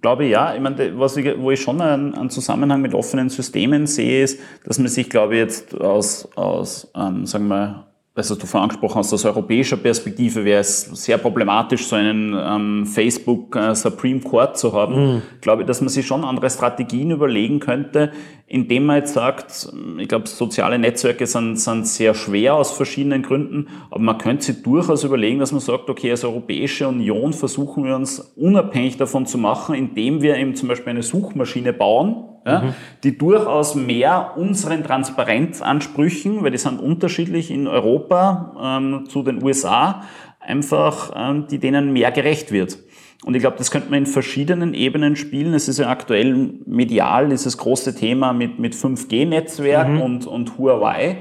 Glaube 0.01 0.25
ich, 0.25 0.31
ja. 0.31 0.55
Ich 0.55 0.61
meine, 0.61 0.99
was 0.99 1.17
ich, 1.17 1.39
wo 1.39 1.51
ich 1.51 1.61
schon 1.61 1.81
einen, 1.81 2.15
einen 2.15 2.31
Zusammenhang 2.31 2.81
mit 2.81 2.95
offenen 2.95 3.29
Systemen 3.29 3.87
sehe, 3.87 4.23
ist, 4.23 4.41
dass 4.65 4.79
man 4.79 4.89
sich, 4.89 5.11
glaube 5.11 5.35
ich, 5.35 5.41
jetzt 5.41 5.81
aus, 5.81 6.29
aus 6.37 6.91
ähm, 6.95 7.27
sagen 7.27 7.49
wir, 7.49 7.87
also 8.17 8.35
du 8.35 8.47
vorhin 8.47 8.63
angesprochen 8.71 8.97
hast, 8.97 9.13
aus 9.13 9.25
europäischer 9.27 9.77
Perspektive 9.77 10.45
wäre 10.45 10.61
es 10.61 10.83
sehr 10.83 11.19
problematisch, 11.19 11.87
so 11.87 11.97
einen 11.97 12.35
ähm, 12.35 12.87
Facebook 12.87 13.55
äh, 13.57 13.75
Supreme 13.75 14.21
Court 14.21 14.57
zu 14.57 14.73
haben. 14.73 15.23
Glaube 15.43 15.63
ich, 15.63 15.67
dass 15.67 15.83
man 15.83 15.91
sich 15.91 16.07
schon 16.07 16.25
andere 16.25 16.49
Strategien 16.49 17.11
überlegen 17.11 17.61
könnte, 17.61 18.13
indem 18.49 18.87
man 18.87 18.97
jetzt 18.97 19.15
sagt, 19.15 19.69
ich 19.99 20.09
glaube, 20.09 20.29
soziale 20.29 20.79
Netzwerke 20.79 21.27
sind, 21.27 21.57
sind 21.57 21.87
sehr 21.87 22.15
schwer 22.15 22.55
aus 22.55 22.71
verschiedenen 22.71 23.23
Gründen, 23.23 23.67
aber 23.91 24.01
man 24.01 24.19
könnte 24.19 24.45
sich 24.45 24.63
durchaus 24.63 25.03
überlegen, 25.03 25.41
dass 25.41 25.51
man 25.51 25.61
sagt, 25.61 25.91
okay, 25.91 26.13
als 26.13 26.25
Europäische 26.25 26.87
Union 26.87 27.33
versuchen 27.33 27.85
wir 27.85 27.97
uns 27.97 28.21
unabhängig 28.37 28.99
davon 28.99 29.27
zu 29.27 29.37
machen, 29.37 29.75
indem 29.75 30.23
wir 30.23 30.37
eben 30.37 30.55
zum 30.55 30.69
Beispiel 30.69 30.91
eine 30.91 31.03
Suchmaschine 31.03 31.73
bauen, 31.73 32.25
ja, 32.47 32.75
die 33.03 33.19
durchaus 33.19 33.75
mehr 33.75 34.35
unseren 34.37 34.85
Transparenzansprüchen, 34.85 36.45
weil 36.45 36.53
die 36.53 36.59
sind 36.59 36.79
unterschiedlich 36.79 37.51
in 37.51 37.67
Europa 37.67 38.79
ähm, 38.79 39.07
zu 39.09 39.25
den 39.25 39.43
USA, 39.43 40.05
einfach, 40.39 41.13
ähm, 41.17 41.49
die 41.51 41.59
denen 41.59 41.93
mehr 41.93 42.13
gerecht 42.13 42.53
wird. 42.53 42.79
Und 43.25 43.35
ich 43.35 43.41
glaube, 43.41 43.57
das 43.59 43.71
könnte 43.71 43.91
man 43.91 44.01
in 44.01 44.07
verschiedenen 44.07 44.75
Ebenen 44.75 45.17
spielen. 45.17 45.55
Es 45.55 45.69
ist 45.69 45.79
ja 45.79 45.89
aktuell 45.89 46.51
medial 46.67 47.29
dieses 47.29 47.57
große 47.59 47.95
Thema 47.95 48.33
mit, 48.33 48.59
mit 48.59 48.75
5G-Netzwerk 48.75 49.89
und, 50.03 50.27
und 50.27 50.59
Huawei. 50.59 51.19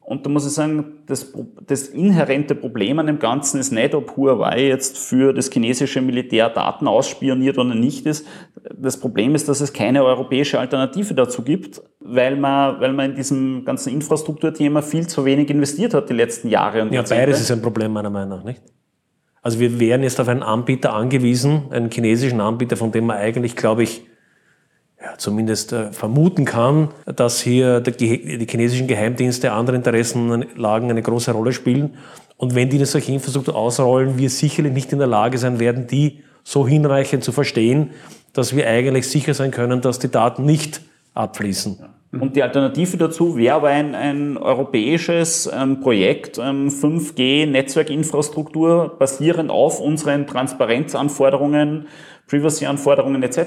Und 0.00 0.26
da 0.26 0.30
muss 0.30 0.44
ich 0.44 0.52
sagen, 0.52 1.04
das, 1.06 1.32
das 1.66 1.86
inhärente 1.86 2.56
Problem 2.56 2.98
an 2.98 3.06
dem 3.06 3.20
Ganzen 3.20 3.60
ist 3.60 3.70
nicht, 3.70 3.94
ob 3.94 4.16
Huawei 4.16 4.66
jetzt 4.66 4.98
für 4.98 5.32
das 5.32 5.50
chinesische 5.52 6.00
Militär 6.02 6.50
Daten 6.50 6.88
ausspioniert 6.88 7.56
oder 7.58 7.76
nicht 7.76 8.06
ist. 8.06 8.26
Das 8.76 8.98
Problem 8.98 9.36
ist, 9.36 9.48
dass 9.48 9.60
es 9.60 9.72
keine 9.72 10.02
europäische 10.04 10.58
Alternative 10.58 11.14
dazu 11.14 11.42
gibt, 11.42 11.80
weil 12.00 12.36
man, 12.36 12.80
weil 12.80 12.92
man 12.92 13.10
in 13.10 13.16
diesem 13.16 13.64
ganzen 13.64 13.92
Infrastrukturthema 13.92 14.82
viel 14.82 15.06
zu 15.06 15.24
wenig 15.24 15.48
investiert 15.48 15.94
hat 15.94 16.10
die 16.10 16.14
letzten 16.14 16.48
Jahre. 16.48 16.82
Und 16.82 16.88
Ja, 16.88 16.94
Jahrzehnte. 16.96 17.26
beides 17.26 17.40
ist 17.40 17.52
ein 17.52 17.62
Problem 17.62 17.92
meiner 17.92 18.10
Meinung 18.10 18.38
nach, 18.38 18.44
nicht? 18.44 18.60
Also 19.42 19.58
wir 19.58 19.80
wären 19.80 20.02
jetzt 20.02 20.20
auf 20.20 20.28
einen 20.28 20.42
Anbieter 20.42 20.92
angewiesen, 20.92 21.64
einen 21.70 21.90
chinesischen 21.90 22.40
Anbieter, 22.40 22.76
von 22.76 22.92
dem 22.92 23.06
man 23.06 23.16
eigentlich, 23.16 23.56
glaube 23.56 23.82
ich, 23.82 24.02
ja, 25.02 25.16
zumindest 25.16 25.72
äh, 25.72 25.92
vermuten 25.92 26.44
kann, 26.44 26.88
dass 27.06 27.40
hier 27.40 27.80
die 27.80 28.46
chinesischen 28.48 28.86
Geheimdienste 28.86 29.52
andere 29.52 29.76
Interessenlagen 29.76 30.90
eine 30.90 31.02
große 31.02 31.32
Rolle 31.32 31.52
spielen. 31.52 31.96
Und 32.36 32.54
wenn 32.54 32.68
die 32.68 32.76
eine 32.76 32.86
solche 32.86 33.12
Infrastruktur 33.12 33.56
ausrollen, 33.56 34.18
wir 34.18 34.28
sicherlich 34.28 34.72
nicht 34.72 34.92
in 34.92 34.98
der 34.98 35.08
Lage 35.08 35.38
sein 35.38 35.58
werden, 35.58 35.86
die 35.86 36.22
so 36.44 36.68
hinreichend 36.68 37.24
zu 37.24 37.32
verstehen, 37.32 37.90
dass 38.32 38.54
wir 38.54 38.66
eigentlich 38.66 39.08
sicher 39.08 39.32
sein 39.34 39.50
können, 39.50 39.80
dass 39.80 39.98
die 39.98 40.10
Daten 40.10 40.44
nicht 40.44 40.82
abfließen. 41.14 41.78
Und 42.12 42.34
die 42.34 42.42
Alternative 42.42 42.96
dazu 42.96 43.36
wäre 43.36 43.54
aber 43.54 43.68
ein, 43.68 43.94
ein 43.94 44.36
europäisches 44.36 45.48
ähm, 45.54 45.78
Projekt, 45.80 46.38
ähm, 46.38 46.68
5G-Netzwerkinfrastruktur 46.68 48.96
basierend 48.98 49.48
auf 49.50 49.78
unseren 49.78 50.26
Transparenzanforderungen, 50.26 51.86
Privacy-Anforderungen 52.26 53.22
etc. 53.22 53.38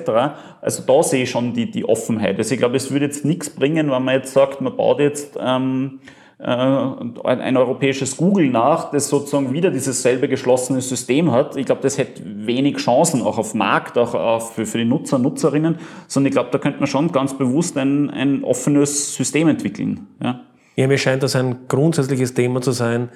Also 0.62 0.84
da 0.88 1.04
sehe 1.04 1.24
ich 1.24 1.30
schon 1.30 1.54
die, 1.54 1.72
die 1.72 1.84
Offenheit. 1.84 2.38
Also 2.38 2.54
ich 2.54 2.60
glaube, 2.60 2.78
es 2.78 2.90
würde 2.90 3.04
jetzt 3.06 3.26
nichts 3.26 3.50
bringen, 3.50 3.92
wenn 3.92 4.04
man 4.04 4.16
jetzt 4.16 4.32
sagt, 4.32 4.62
man 4.62 4.78
baut 4.78 5.00
jetzt 5.00 5.38
ähm, 5.42 6.00
äh, 6.02 6.23
ein, 6.40 7.58
europäisches 7.58 8.18
Google 8.18 8.50
nach, 8.50 8.92
das 8.92 9.08
sozusagen 9.10 9.54
wieder 9.54 9.72
dieses 9.72 10.02
selbe 10.02 10.28
geschlossene 10.28 10.82
System 10.82 11.32
hat. 11.32 11.56
Ich 11.56 11.66
glaube, 11.66 11.82
das 11.82 11.98
hätte 11.98 12.22
wenig 12.26 12.78
Chancen, 12.78 13.22
auch 13.22 13.38
auf 13.38 13.54
Markt, 13.54 13.98
auch, 13.98 14.14
auch 14.14 14.52
für, 14.52 14.66
für 14.66 14.78
die 14.80 14.86
Nutzer, 14.86 15.20
Nutzerinnen, 15.20 15.78
sondern 16.08 16.28
ich 16.30 16.34
glaube, 16.34 16.50
da 16.52 16.58
könnte 16.58 16.80
man 16.80 16.88
schon 16.88 17.12
ganz 17.12 17.38
bewusst 17.38 17.78
ein, 17.78 18.10
ein 18.10 18.44
offenes 18.44 19.16
System 19.16 19.48
entwickeln. 19.48 20.08
Ja. 20.22 20.42
ja, 20.76 20.88
mir 20.88 20.98
scheint 20.98 21.24
das 21.24 21.36
ein 21.36 21.68
grundsätzliches 21.68 22.34
Thema 22.34 22.62
zu 22.62 22.72
sein. 22.72 23.10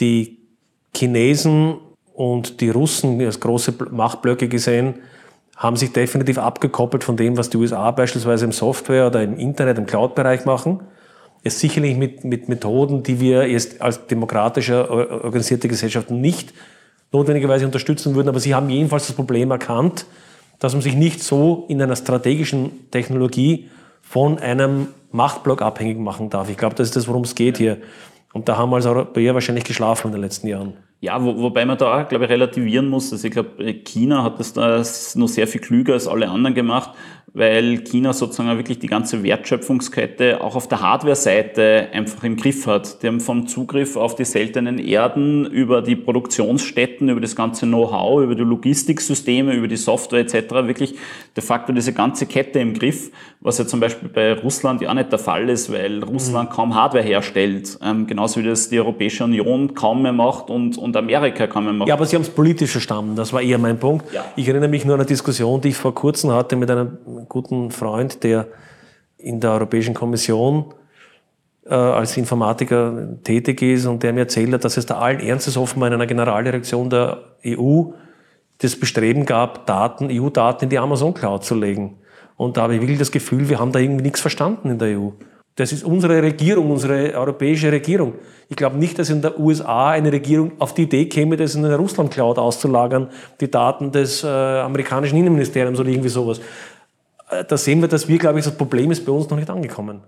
Die 0.00 0.38
Chinesen 0.96 1.76
und 2.14 2.60
die 2.60 2.70
Russen 2.70 3.20
als 3.20 3.40
große 3.40 3.74
Machtblöcke 3.90 4.48
gesehen, 4.48 4.94
haben 5.56 5.76
sich 5.76 5.92
definitiv 5.92 6.38
abgekoppelt 6.38 7.04
von 7.04 7.16
dem, 7.16 7.36
was 7.36 7.50
die 7.50 7.56
USA 7.56 7.90
beispielsweise 7.90 8.44
im 8.44 8.52
Software 8.52 9.06
oder 9.06 9.22
im 9.22 9.36
Internet, 9.36 9.78
im 9.78 9.86
Cloud-Bereich 9.86 10.44
machen. 10.44 10.80
Ist 11.44 11.60
sicherlich 11.60 11.96
mit, 11.96 12.24
mit 12.24 12.48
Methoden, 12.48 13.02
die 13.02 13.20
wir 13.20 13.48
jetzt 13.48 13.80
als 13.80 14.06
demokratische 14.06 14.90
organisierte 14.90 15.68
Gesellschaft 15.68 16.10
nicht 16.10 16.52
notwendigerweise 17.12 17.64
unterstützen 17.64 18.14
würden, 18.14 18.28
aber 18.28 18.40
sie 18.40 18.54
haben 18.54 18.68
jedenfalls 18.68 19.06
das 19.06 19.14
Problem 19.14 19.50
erkannt, 19.50 20.06
dass 20.58 20.72
man 20.72 20.82
sich 20.82 20.96
nicht 20.96 21.22
so 21.22 21.66
in 21.68 21.80
einer 21.80 21.96
strategischen 21.96 22.90
Technologie 22.90 23.68
von 24.00 24.38
einem 24.38 24.88
Machtblock 25.12 25.62
abhängig 25.62 25.98
machen 25.98 26.30
darf. 26.30 26.50
Ich 26.50 26.56
glaube, 26.56 26.74
das 26.74 26.88
ist 26.88 26.96
das, 26.96 27.06
worum 27.06 27.22
es 27.22 27.34
geht 27.34 27.58
hier. 27.58 27.78
Und 28.32 28.48
da 28.48 28.56
haben 28.56 28.70
wir 28.70 28.76
als 28.76 28.86
Europäer 28.86 29.34
wahrscheinlich 29.34 29.64
geschlafen 29.64 30.08
in 30.08 30.12
den 30.14 30.22
letzten 30.22 30.48
Jahren. 30.48 30.74
Ja, 31.00 31.22
wo, 31.22 31.36
wobei 31.36 31.64
man 31.64 31.78
da, 31.78 32.02
glaube 32.02 32.24
ich, 32.24 32.30
relativieren 32.30 32.88
muss. 32.88 33.12
Also 33.12 33.26
ich 33.26 33.32
glaube, 33.32 33.74
China 33.84 34.24
hat 34.24 34.40
das 34.40 34.54
da 34.54 34.82
noch 35.14 35.28
sehr 35.28 35.46
viel 35.46 35.60
klüger 35.60 35.92
als 35.92 36.08
alle 36.08 36.28
anderen 36.28 36.54
gemacht 36.54 36.90
weil 37.34 37.82
China 37.82 38.12
sozusagen 38.12 38.56
wirklich 38.56 38.78
die 38.78 38.86
ganze 38.86 39.24
Wertschöpfungskette 39.24 40.40
auch 40.40 40.54
auf 40.54 40.68
der 40.68 40.80
Hardware-Seite 40.80 41.88
einfach 41.92 42.22
im 42.22 42.36
Griff 42.36 42.68
hat. 42.68 43.02
Die 43.02 43.08
haben 43.08 43.18
vom 43.18 43.48
Zugriff 43.48 43.96
auf 43.96 44.14
die 44.14 44.24
seltenen 44.24 44.78
Erden 44.78 45.44
über 45.44 45.82
die 45.82 45.96
Produktionsstätten, 45.96 47.08
über 47.08 47.20
das 47.20 47.34
ganze 47.34 47.66
Know-how, 47.66 48.22
über 48.22 48.36
die 48.36 48.44
Logistiksysteme, 48.44 49.52
über 49.52 49.66
die 49.66 49.76
Software 49.76 50.20
etc. 50.20 50.52
wirklich 50.68 50.94
de 51.36 51.42
facto 51.42 51.72
diese 51.72 51.92
ganze 51.92 52.26
Kette 52.26 52.60
im 52.60 52.72
Griff, 52.72 53.10
was 53.40 53.58
ja 53.58 53.66
zum 53.66 53.80
Beispiel 53.80 54.08
bei 54.08 54.34
Russland 54.34 54.80
ja 54.80 54.90
auch 54.90 54.94
nicht 54.94 55.10
der 55.10 55.18
Fall 55.18 55.48
ist, 55.48 55.72
weil 55.72 56.04
Russland 56.04 56.50
mhm. 56.50 56.54
kaum 56.54 56.74
Hardware 56.76 57.02
herstellt, 57.02 57.76
ähm, 57.82 58.06
genauso 58.06 58.40
wie 58.40 58.44
das 58.44 58.68
die 58.68 58.78
Europäische 58.78 59.24
Union 59.24 59.74
kaum 59.74 60.02
mehr 60.02 60.12
macht 60.12 60.50
und, 60.50 60.78
und 60.78 60.96
Amerika 60.96 61.48
kaum 61.48 61.64
mehr 61.64 61.72
macht. 61.72 61.88
Ja, 61.88 61.94
aber 61.94 62.06
Sie 62.06 62.14
haben 62.14 62.22
es 62.22 62.30
politisch 62.30 62.70
verstanden, 62.70 63.16
das 63.16 63.32
war 63.32 63.42
eher 63.42 63.58
mein 63.58 63.80
Punkt. 63.80 64.12
Ja. 64.12 64.24
Ich 64.36 64.46
erinnere 64.46 64.70
mich 64.70 64.84
nur 64.84 64.94
an 64.94 65.00
eine 65.00 65.08
Diskussion, 65.08 65.60
die 65.60 65.70
ich 65.70 65.76
vor 65.76 65.92
kurzem 65.92 66.30
hatte 66.30 66.54
mit 66.54 66.70
einem 66.70 66.96
guten 67.28 67.70
Freund, 67.70 68.22
der 68.22 68.48
in 69.18 69.40
der 69.40 69.52
Europäischen 69.52 69.94
Kommission 69.94 70.74
äh, 71.66 71.74
als 71.74 72.16
Informatiker 72.16 73.16
tätig 73.22 73.62
ist 73.62 73.86
und 73.86 74.02
der 74.02 74.12
mir 74.12 74.20
erzählt 74.20 74.52
hat, 74.52 74.64
dass 74.64 74.76
es 74.76 74.86
da 74.86 74.98
allen 74.98 75.20
Ernstes 75.20 75.56
offenbar 75.56 75.88
in 75.88 75.94
einer 75.94 76.06
Generaldirektion 76.06 76.90
der 76.90 77.24
EU 77.46 77.84
das 78.58 78.78
Bestreben 78.78 79.26
gab, 79.26 79.66
Daten, 79.66 80.08
EU-Daten 80.10 80.64
in 80.64 80.70
die 80.70 80.78
Amazon 80.78 81.14
Cloud 81.14 81.44
zu 81.44 81.54
legen. 81.54 81.98
Und 82.36 82.56
da 82.56 82.62
habe 82.62 82.74
ich 82.74 82.80
wirklich 82.80 82.98
das 82.98 83.10
Gefühl, 83.10 83.48
wir 83.48 83.58
haben 83.58 83.72
da 83.72 83.78
irgendwie 83.78 84.02
nichts 84.02 84.20
verstanden 84.20 84.70
in 84.70 84.78
der 84.78 84.98
EU. 84.98 85.10
Das 85.56 85.70
ist 85.70 85.84
unsere 85.84 86.20
Regierung, 86.20 86.72
unsere 86.72 87.14
europäische 87.14 87.70
Regierung. 87.70 88.14
Ich 88.48 88.56
glaube 88.56 88.76
nicht, 88.76 88.98
dass 88.98 89.08
in 89.08 89.22
der 89.22 89.38
USA 89.38 89.90
eine 89.90 90.10
Regierung 90.10 90.52
auf 90.58 90.74
die 90.74 90.82
Idee 90.82 91.06
käme, 91.06 91.36
das 91.36 91.54
in 91.54 91.64
eine 91.64 91.76
Russland-Cloud 91.76 92.38
auszulagern, 92.38 93.08
die 93.40 93.48
Daten 93.48 93.92
des 93.92 94.24
äh, 94.24 94.26
amerikanischen 94.26 95.16
Innenministeriums 95.16 95.78
oder 95.78 95.90
irgendwie 95.90 96.08
sowas. 96.08 96.40
Äh, 97.30 97.44
da 97.44 97.56
sehen 97.56 97.80
wir, 97.80 97.88
dass 97.88 98.08
wir, 98.08 98.18
glaube 98.18 98.38
ich, 98.38 98.44
das 98.44 98.56
Problem 98.56 98.90
ist 98.90 99.04
bei 99.04 99.12
uns 99.12 99.28
noch 99.30 99.36
nicht 99.36 99.50
angekommen. 99.50 100.02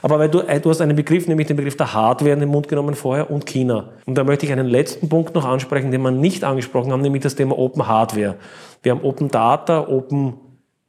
Aber 0.00 0.18
weil 0.18 0.28
du, 0.28 0.40
äh, 0.40 0.60
du 0.60 0.70
hast 0.70 0.80
einen 0.80 0.96
Begriff, 0.96 1.26
nämlich 1.26 1.48
den 1.48 1.56
Begriff 1.56 1.76
der 1.76 1.92
Hardware 1.92 2.32
in 2.32 2.40
den 2.40 2.48
Mund 2.48 2.68
genommen 2.68 2.94
vorher 2.94 3.30
und 3.30 3.46
China. 3.46 3.90
Und 4.06 4.16
da 4.16 4.24
möchte 4.24 4.46
ich 4.46 4.52
einen 4.52 4.68
letzten 4.68 5.08
Punkt 5.08 5.34
noch 5.34 5.44
ansprechen, 5.44 5.90
den 5.90 6.02
wir 6.02 6.10
nicht 6.10 6.44
angesprochen 6.44 6.92
haben, 6.92 7.02
nämlich 7.02 7.22
das 7.22 7.34
Thema 7.34 7.58
Open 7.58 7.86
Hardware. 7.86 8.36
Wir 8.82 8.92
haben 8.92 9.02
Open 9.02 9.28
Data, 9.28 9.88
Open 9.88 10.34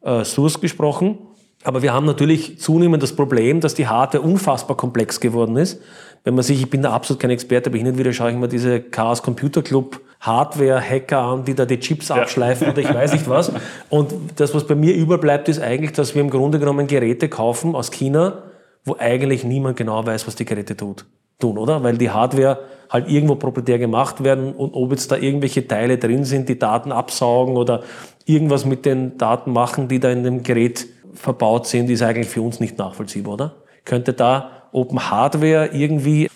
äh, 0.01 0.23
Source 0.23 0.61
gesprochen. 0.61 1.17
Aber 1.63 1.81
wir 1.81 1.93
haben 1.93 2.05
natürlich 2.05 2.59
zunehmend 2.59 3.01
das 3.01 3.15
Problem, 3.15 3.61
dass 3.61 3.73
die 3.73 3.87
Hardware 3.87 4.23
unfassbar 4.23 4.75
komplex 4.75 5.19
geworden 5.19 5.55
ist. 5.55 5.81
Wenn 6.25 6.35
man 6.35 6.43
sich, 6.43 6.61
ich 6.61 6.69
bin 6.69 6.81
da 6.81 6.91
absolut 6.91 7.21
kein 7.21 7.31
Experte, 7.31 7.69
und 7.69 7.97
wieder 7.97 8.13
schaue 8.13 8.31
ich 8.31 8.37
mir 8.37 8.49
diese 8.49 8.81
Chaos 8.81 9.23
Computer 9.23 9.61
Club 9.61 10.01
Hardware-Hacker 10.23 11.19
an, 11.19 11.43
die 11.43 11.53
da 11.53 11.65
die 11.65 11.79
Chips 11.79 12.07
ja. 12.07 12.15
abschleifen 12.15 12.69
oder 12.69 12.79
ich 12.79 12.93
weiß 12.93 13.11
nicht 13.11 13.29
was. 13.29 13.51
Und 13.89 14.13
das, 14.37 14.55
was 14.55 14.65
bei 14.65 14.75
mir 14.75 14.95
überbleibt, 14.95 15.49
ist 15.49 15.59
eigentlich, 15.61 15.91
dass 15.91 16.15
wir 16.15 16.21
im 16.21 16.29
Grunde 16.29 16.59
genommen 16.59 16.87
Geräte 16.87 17.27
kaufen 17.27 17.75
aus 17.75 17.91
China, 17.91 18.43
wo 18.85 18.95
eigentlich 18.97 19.43
niemand 19.43 19.75
genau 19.75 20.05
weiß, 20.05 20.25
was 20.25 20.35
die 20.35 20.45
Geräte 20.45 20.77
tut, 20.77 21.05
tun, 21.39 21.57
oder? 21.57 21.83
Weil 21.83 21.97
die 21.97 22.09
Hardware 22.09 22.59
halt 22.89 23.09
irgendwo 23.09 23.35
proprietär 23.35 23.79
gemacht 23.79 24.23
werden 24.23 24.53
und 24.53 24.73
ob 24.73 24.91
jetzt 24.91 25.11
da 25.11 25.17
irgendwelche 25.17 25.67
Teile 25.67 25.97
drin 25.97 26.23
sind, 26.23 26.47
die 26.47 26.57
Daten 26.57 26.93
absaugen 26.93 27.57
oder 27.57 27.81
irgendwas 28.25 28.65
mit 28.65 28.85
den 28.85 29.17
Daten 29.17 29.51
machen, 29.51 29.89
die 29.89 29.99
da 29.99 30.09
in 30.09 30.23
dem 30.23 30.43
Gerät 30.43 30.87
verbaut 31.13 31.67
sind, 31.67 31.89
ist 31.89 32.01
eigentlich 32.01 32.29
für 32.29 32.41
uns 32.41 32.61
nicht 32.61 32.77
nachvollziehbar, 32.77 33.33
oder? 33.33 33.55
Könnte 33.83 34.13
da 34.13 34.51
Open 34.71 35.11
Hardware 35.11 35.71
irgendwie 35.73 36.29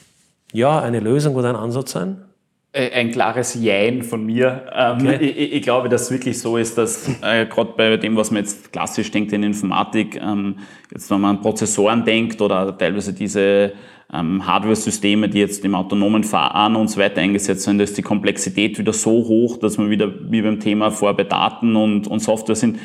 ja, 0.52 0.82
eine 0.82 1.00
Lösung 1.00 1.36
oder 1.36 1.50
ein 1.50 1.56
Ansatz 1.56 1.92
sein? 1.92 2.27
Äh, 2.78 2.92
ein 2.92 3.12
klares 3.12 3.56
Jein 3.56 4.04
von 4.04 4.24
mir. 4.24 4.66
Ähm, 4.72 5.08
okay. 5.08 5.16
ich, 5.16 5.54
ich, 5.54 5.62
glaube, 5.64 5.90
dass 5.90 6.04
es 6.04 6.12
wirklich 6.12 6.40
so 6.40 6.58
ist, 6.58 6.78
dass 6.78 7.10
äh, 7.24 7.48
gerade 7.48 7.74
bei 7.76 7.98
dem, 7.98 8.16
was 8.16 8.30
man 8.30 8.44
jetzt 8.44 8.72
klassisch 8.72 9.10
denkt 9.10 9.34
in 9.34 9.42
Informatik, 9.42 10.22
ähm, 10.22 10.60
jetzt 10.92 11.10
wenn 11.10 11.22
man 11.22 11.38
an 11.38 11.42
Prozessoren 11.42 12.06
denkt 12.06 12.40
oder 12.40 12.78
teilweise 12.78 13.14
diese 13.14 13.74
ähm, 14.14 14.46
Hardware-Systeme, 14.46 15.28
die 15.28 15.40
jetzt 15.40 15.66
im 15.66 15.74
autonomen 15.74 16.24
Fahren 16.24 16.76
und 16.76 16.90
so 16.90 17.00
weiter 17.00 17.20
eingesetzt 17.20 17.64
sind, 17.64 17.80
ist 17.80 17.98
die 17.98 18.04
Komplexität 18.04 18.78
wieder 18.78 18.94
so 18.94 19.12
hoch, 19.12 19.58
dass 19.58 19.80
man 19.80 19.90
wieder 19.90 20.14
wie 20.32 20.44
beim 20.44 20.60
Thema 20.60 20.92
vor 20.92 21.18
bei 21.18 21.24
Daten 21.24 21.76
und, 21.76 22.08
und 22.08 22.20
Software 22.20 22.56
sind, 22.56 22.78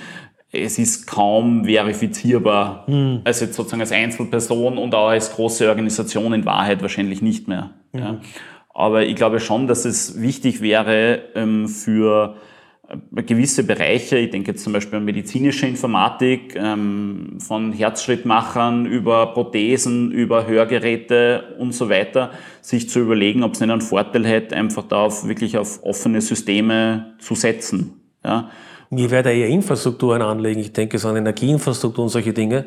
es 0.55 0.79
ist 0.79 1.07
kaum 1.07 1.65
verifizierbar, 1.65 2.85
mhm. 2.87 3.21
als 3.25 3.41
jetzt 3.41 3.55
sozusagen 3.55 3.81
als 3.81 3.93
Einzelperson 3.93 4.79
und 4.79 4.95
auch 4.95 5.09
als 5.09 5.33
große 5.35 5.69
Organisation 5.69 6.33
in 6.33 6.45
Wahrheit 6.45 6.81
wahrscheinlich 6.83 7.21
nicht 7.21 7.47
mehr. 7.47 7.71
Mhm. 7.93 7.99
Ja. 7.99 8.21
Aber 8.75 9.05
ich 9.05 9.17
glaube 9.17 9.41
schon, 9.41 9.67
dass 9.67 9.85
es 9.85 10.21
wichtig 10.21 10.61
wäre 10.61 11.23
ähm, 11.35 11.69
für 11.69 12.37
äh, 12.89 13.23
gewisse 13.23 13.65
Bereiche, 13.65 14.17
ich 14.19 14.31
denke 14.31 14.53
jetzt 14.53 14.65
zum 14.65 14.73
Beispiel 14.73 14.99
an 14.99 15.05
medizinische 15.05 15.67
Informatik, 15.67 16.57
ähm, 16.57 17.39
von 17.39 17.73
Herzschrittmachern 17.73 18.87
über 18.87 19.35
Prothesen, 19.35 20.11
über 20.11 20.47
Hörgeräte 20.47 21.55
und 21.59 21.75
so 21.75 21.91
weiter, 21.91 22.31
sich 22.63 22.89
zu 22.89 23.01
überlegen, 23.01 23.43
ob 23.43 23.53
es 23.55 23.61
nicht 23.61 23.71
einen 23.71 23.83
Vorteil 23.83 24.27
hätte, 24.27 24.57
einfach 24.57 24.85
da 24.85 25.03
auf, 25.03 25.29
wirklich 25.29 25.59
auf 25.59 25.83
offene 25.83 26.21
Systeme 26.21 27.15
zu 27.19 27.35
setzen. 27.35 28.01
Ja. 28.25 28.51
Mir 28.89 29.11
wäre 29.11 29.23
da 29.23 29.31
eher 29.31 29.49
Infrastrukturen 29.49 30.21
anlegen. 30.21 30.61
Ich 30.61 30.73
denke 30.73 30.99
so 30.99 31.09
an 31.09 31.17
Energieinfrastruktur 31.17 32.05
und 32.05 32.11
solche 32.11 32.33
Dinge, 32.33 32.67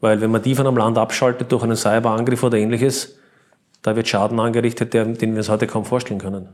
weil 0.00 0.20
wenn 0.20 0.30
man 0.30 0.42
die 0.42 0.54
von 0.54 0.66
einem 0.66 0.76
Land 0.76 0.98
abschaltet 0.98 1.50
durch 1.52 1.62
einen 1.62 1.76
Cyberangriff 1.76 2.42
oder 2.42 2.58
ähnliches, 2.58 3.19
da 3.82 3.96
wird 3.96 4.08
Schaden 4.08 4.38
angerichtet, 4.40 4.94
den 4.94 5.18
wir 5.20 5.36
uns 5.36 5.48
heute 5.48 5.66
kaum 5.66 5.84
vorstellen 5.84 6.20
können. 6.20 6.48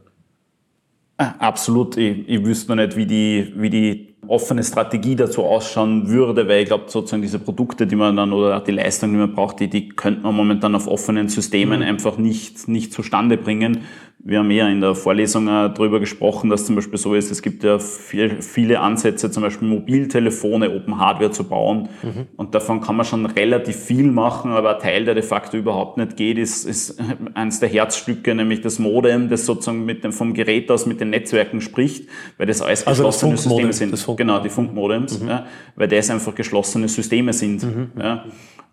Ah, 1.18 1.34
absolut. 1.38 1.96
Ich, 1.96 2.28
ich 2.28 2.44
wüsste 2.44 2.74
noch 2.74 2.76
nicht, 2.76 2.96
wie 2.96 3.06
die, 3.06 3.52
wie 3.56 3.70
die 3.70 4.15
offene 4.28 4.62
Strategie 4.62 5.16
dazu 5.16 5.44
ausschauen 5.44 6.08
würde, 6.08 6.48
weil 6.48 6.62
ich 6.62 6.66
glaube, 6.66 6.84
sozusagen 6.88 7.22
diese 7.22 7.38
Produkte, 7.38 7.86
die 7.86 7.96
man 7.96 8.16
dann 8.16 8.32
oder 8.32 8.60
die 8.60 8.72
Leistungen, 8.72 9.14
die 9.14 9.18
man 9.18 9.34
braucht, 9.34 9.60
die, 9.60 9.68
die 9.68 9.88
könnte 9.88 10.22
man 10.22 10.34
momentan 10.34 10.74
auf 10.74 10.86
offenen 10.86 11.28
Systemen 11.28 11.80
mhm. 11.80 11.86
einfach 11.86 12.18
nicht, 12.18 12.68
nicht 12.68 12.92
zustande 12.92 13.36
bringen. 13.36 13.82
Wir 14.28 14.40
haben 14.40 14.50
ja 14.50 14.68
in 14.68 14.80
der 14.80 14.96
Vorlesung 14.96 15.46
darüber 15.46 16.00
gesprochen, 16.00 16.50
dass 16.50 16.66
zum 16.66 16.74
Beispiel 16.74 16.98
so 16.98 17.14
ist, 17.14 17.30
es 17.30 17.42
gibt 17.42 17.62
ja 17.62 17.78
viel, 17.78 18.42
viele 18.42 18.80
Ansätze, 18.80 19.30
zum 19.30 19.44
Beispiel 19.44 19.68
Mobiltelefone, 19.68 20.74
Open 20.74 20.98
Hardware 20.98 21.30
zu 21.30 21.44
bauen. 21.44 21.88
Mhm. 22.02 22.26
Und 22.36 22.52
davon 22.52 22.80
kann 22.80 22.96
man 22.96 23.06
schon 23.06 23.24
relativ 23.26 23.76
viel 23.76 24.10
machen, 24.10 24.50
aber 24.50 24.76
ein 24.76 24.82
Teil, 24.82 25.04
der 25.04 25.14
de 25.14 25.22
facto 25.22 25.56
überhaupt 25.56 25.96
nicht 25.96 26.16
geht, 26.16 26.38
ist, 26.38 26.64
ist 26.64 26.98
eines 27.34 27.60
der 27.60 27.68
Herzstücke, 27.68 28.34
nämlich 28.34 28.62
das 28.62 28.80
Modem, 28.80 29.28
das 29.28 29.46
sozusagen 29.46 29.84
mit 29.84 30.02
dem, 30.02 30.12
vom 30.12 30.34
Gerät 30.34 30.72
aus 30.72 30.86
mit 30.86 31.00
den 31.00 31.10
Netzwerken 31.10 31.60
spricht, 31.60 32.08
weil 32.36 32.48
das 32.48 32.62
alles 32.62 32.84
also 32.84 33.04
geschlossene 33.04 33.36
Systeme 33.36 33.72
sind. 33.72 33.92
Genau, 34.16 34.40
die 34.40 34.48
Funkmodems, 34.48 35.20
mhm. 35.20 35.28
ja, 35.28 35.46
weil 35.74 35.88
das 35.88 36.10
einfach 36.10 36.34
geschlossene 36.34 36.88
Systeme 36.88 37.32
sind. 37.32 37.62
Mhm. 37.62 37.90
Ja. 37.98 38.24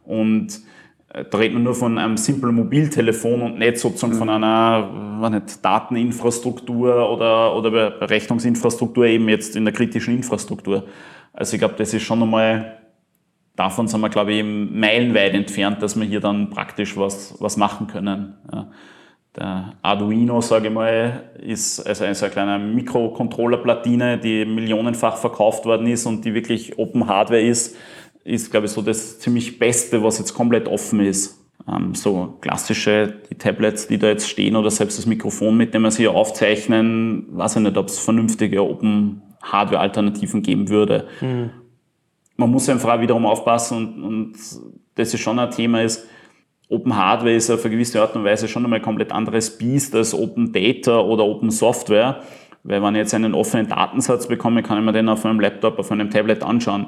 Und 0.05 0.61
äh, 1.09 1.25
da 1.29 1.37
redet 1.37 1.53
man 1.53 1.63
nur 1.63 1.75
von 1.75 1.97
einem 1.97 2.17
simplen 2.17 2.55
Mobiltelefon 2.55 3.41
und 3.41 3.59
nicht 3.59 3.77
sozusagen 3.77 4.13
mhm. 4.13 4.17
von 4.17 4.29
einer 4.29 5.29
nicht, 5.29 5.63
Dateninfrastruktur 5.63 7.09
oder, 7.09 7.55
oder 7.55 7.91
Berechnungsinfrastruktur 7.91 9.05
eben 9.05 9.29
jetzt 9.29 9.55
in 9.55 9.65
der 9.65 9.73
kritischen 9.73 10.15
Infrastruktur. 10.15 10.85
Also 11.33 11.53
ich 11.55 11.59
glaube, 11.59 11.75
das 11.77 11.93
ist 11.93 12.03
schon 12.03 12.21
einmal 12.21 12.79
davon 13.55 13.87
sind 13.87 14.01
wir, 14.01 14.09
glaube 14.09 14.33
ich, 14.33 14.43
meilenweit 14.43 15.33
entfernt, 15.33 15.81
dass 15.81 15.99
wir 15.99 16.05
hier 16.05 16.19
dann 16.19 16.49
praktisch 16.49 16.97
was, 16.97 17.35
was 17.39 17.57
machen 17.57 17.87
können. 17.87 18.35
Ja. 18.51 18.67
Der 19.35 19.73
Arduino, 19.81 20.41
sage 20.41 20.67
ich 20.67 20.73
mal, 20.73 21.23
ist 21.41 21.79
also 21.79 22.03
eine, 22.03 22.13
so 22.13 22.25
eine 22.25 22.33
kleine 22.33 22.59
Mikrocontroller-Platine, 22.59 24.19
die 24.19 24.45
millionenfach 24.45 25.17
verkauft 25.17 25.65
worden 25.65 25.87
ist 25.87 26.05
und 26.05 26.23
die 26.23 26.35
wirklich 26.35 26.77
Open 26.77 27.07
Hardware 27.07 27.41
ist, 27.41 27.75
ist, 28.23 28.51
glaube 28.51 28.67
ich, 28.67 28.71
so 28.71 28.81
das 28.81 29.19
ziemlich 29.19 29.57
Beste, 29.57 30.03
was 30.03 30.19
jetzt 30.19 30.33
komplett 30.33 30.67
offen 30.67 30.99
ist. 30.99 31.39
Ähm, 31.67 31.95
so 31.95 32.37
klassische, 32.41 33.21
die 33.29 33.35
Tablets, 33.35 33.87
die 33.87 33.97
da 33.97 34.07
jetzt 34.07 34.29
stehen 34.29 34.55
oder 34.55 34.69
selbst 34.69 34.97
das 34.97 35.05
Mikrofon, 35.07 35.57
mit 35.57 35.73
dem 35.73 35.81
wir 35.81 35.91
sie 35.91 36.07
aufzeichnen, 36.07 37.25
weiß 37.31 37.55
ich 37.55 37.61
nicht, 37.63 37.77
ob 37.77 37.87
es 37.87 37.99
vernünftige 37.99 38.63
Open 38.63 39.21
Hardware-Alternativen 39.41 40.43
geben 40.43 40.69
würde. 40.69 41.07
Mhm. 41.21 41.49
Man 42.35 42.51
muss 42.51 42.69
einfach 42.69 42.95
auch 42.95 43.01
wiederum 43.01 43.25
aufpassen 43.25 43.77
und, 43.77 44.03
und 44.03 44.33
das 44.95 45.13
ist 45.13 45.21
schon 45.21 45.39
ein 45.39 45.51
Thema 45.51 45.81
ist, 45.81 46.07
Open 46.73 46.95
Hardware 46.95 47.35
ist 47.35 47.51
auf 47.51 47.63
eine 47.63 47.73
gewisse 47.73 48.01
Art 48.01 48.15
und 48.15 48.23
Weise 48.23 48.47
schon 48.47 48.63
einmal 48.63 48.79
ein 48.79 48.83
komplett 48.83 49.11
anderes 49.11 49.57
Biest 49.57 49.95
als 49.95 50.13
Open 50.13 50.51
Data 50.51 50.99
oder 50.99 51.23
Open 51.23 51.51
Software. 51.51 52.21
Weil 52.63 52.81
wenn 52.81 52.95
ich 52.95 52.99
jetzt 52.99 53.13
einen 53.13 53.33
offenen 53.33 53.67
Datensatz 53.67 54.27
bekomme, 54.27 54.63
kann 54.63 54.79
ich 54.79 54.83
mir 54.83 54.93
den 54.93 55.09
auf 55.09 55.25
einem 55.25 55.39
Laptop, 55.39 55.77
auf 55.79 55.91
einem 55.91 56.09
Tablet 56.09 56.43
anschauen. 56.43 56.87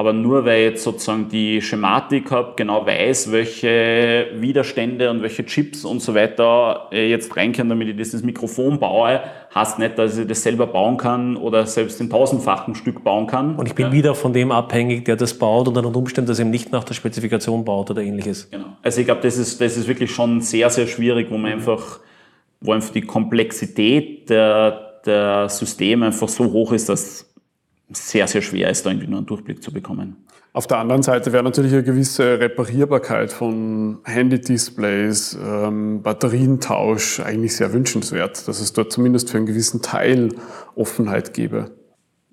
Aber 0.00 0.12
nur 0.12 0.44
weil 0.44 0.60
ich 0.60 0.70
jetzt 0.70 0.84
sozusagen 0.84 1.28
die 1.28 1.60
Schematik 1.60 2.30
habe, 2.30 2.52
genau 2.54 2.86
weiß, 2.86 3.32
welche 3.32 4.28
Widerstände 4.36 5.10
und 5.10 5.22
welche 5.22 5.44
Chips 5.44 5.84
und 5.84 6.00
so 6.00 6.14
weiter 6.14 6.86
jetzt 6.92 7.36
rein 7.36 7.52
können, 7.52 7.68
damit 7.68 7.88
ich 7.88 7.96
dieses 7.96 8.22
Mikrofon 8.22 8.78
baue, 8.78 9.20
heißt 9.52 9.80
nicht, 9.80 9.98
dass 9.98 10.16
ich 10.16 10.28
das 10.28 10.44
selber 10.44 10.68
bauen 10.68 10.98
kann 10.98 11.36
oder 11.36 11.66
selbst 11.66 12.00
in 12.00 12.08
tausendfachen 12.08 12.76
Stück 12.76 13.02
bauen 13.02 13.26
kann. 13.26 13.56
Und 13.56 13.66
ich 13.66 13.74
bin 13.74 13.86
ja. 13.86 13.92
wieder 13.92 14.14
von 14.14 14.32
dem 14.32 14.52
abhängig, 14.52 15.04
der 15.04 15.16
das 15.16 15.34
baut 15.34 15.66
und 15.66 15.74
dann 15.74 15.84
unter 15.84 15.98
Umständen 15.98 16.28
das 16.28 16.38
eben 16.38 16.50
nicht 16.50 16.70
nach 16.70 16.84
der 16.84 16.94
Spezifikation 16.94 17.64
baut 17.64 17.90
oder 17.90 18.00
ähnliches. 18.00 18.48
Genau. 18.52 18.66
Also 18.84 19.00
ich 19.00 19.06
glaube, 19.08 19.22
das 19.22 19.36
ist, 19.36 19.60
das 19.60 19.76
ist 19.76 19.88
wirklich 19.88 20.12
schon 20.12 20.42
sehr, 20.42 20.70
sehr 20.70 20.86
schwierig, 20.86 21.26
wo 21.28 21.38
man 21.38 21.50
einfach, 21.50 21.98
wo 22.60 22.70
einfach 22.70 22.92
die 22.92 23.02
Komplexität 23.02 24.30
der, 24.30 25.00
der 25.04 25.48
Systeme 25.48 26.06
einfach 26.06 26.28
so 26.28 26.44
hoch 26.52 26.70
ist, 26.70 26.88
dass 26.88 27.28
sehr, 27.90 28.26
sehr 28.26 28.42
schwer 28.42 28.70
ist, 28.70 28.84
da 28.84 28.90
irgendwie 28.90 29.06
nur 29.06 29.18
einen 29.18 29.26
Durchblick 29.26 29.62
zu 29.62 29.72
bekommen. 29.72 30.16
Auf 30.52 30.66
der 30.66 30.78
anderen 30.78 31.02
Seite 31.02 31.32
wäre 31.32 31.44
natürlich 31.44 31.72
eine 31.72 31.84
gewisse 31.84 32.40
Reparierbarkeit 32.40 33.32
von 33.32 33.98
Handy-Displays, 34.04 35.38
ähm, 35.40 36.02
Batterientausch 36.02 37.20
eigentlich 37.20 37.54
sehr 37.54 37.72
wünschenswert, 37.72 38.48
dass 38.48 38.60
es 38.60 38.72
dort 38.72 38.90
zumindest 38.92 39.30
für 39.30 39.36
einen 39.36 39.46
gewissen 39.46 39.82
Teil 39.82 40.30
Offenheit 40.74 41.34
gäbe. 41.34 41.70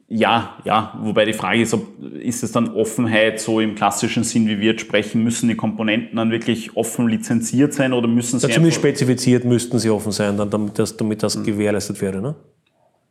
Ja, 0.08 0.58
ja, 0.64 1.00
wobei 1.02 1.26
die 1.26 1.34
Frage 1.34 1.62
ist, 1.62 1.74
ob, 1.74 1.88
ist 2.20 2.44
es 2.44 2.52
dann 2.52 2.70
Offenheit 2.76 3.40
so 3.40 3.60
im 3.60 3.74
klassischen 3.74 4.24
Sinn, 4.24 4.48
wie 4.48 4.60
wir 4.60 4.72
jetzt 4.72 4.82
sprechen, 4.82 5.24
müssen 5.24 5.50
die 5.50 5.56
Komponenten 5.56 6.18
dann 6.18 6.30
wirklich 6.30 6.78
offen 6.78 7.08
lizenziert 7.08 7.74
sein 7.74 7.92
oder 7.92 8.08
müssen 8.08 8.40
sie. 8.40 8.48
Ja, 8.48 8.54
zumindest 8.54 8.80
spezifiziert 8.80 9.46
müssten 9.46 9.80
sie 9.80 9.90
offen 9.90 10.12
sein, 10.12 10.38
dann, 10.38 10.52
damit 10.52 10.78
das, 10.78 10.96
damit 10.96 11.24
das 11.24 11.38
mhm. 11.38 11.44
gewährleistet 11.44 12.02
wäre, 12.02 12.22
ne? 12.22 12.36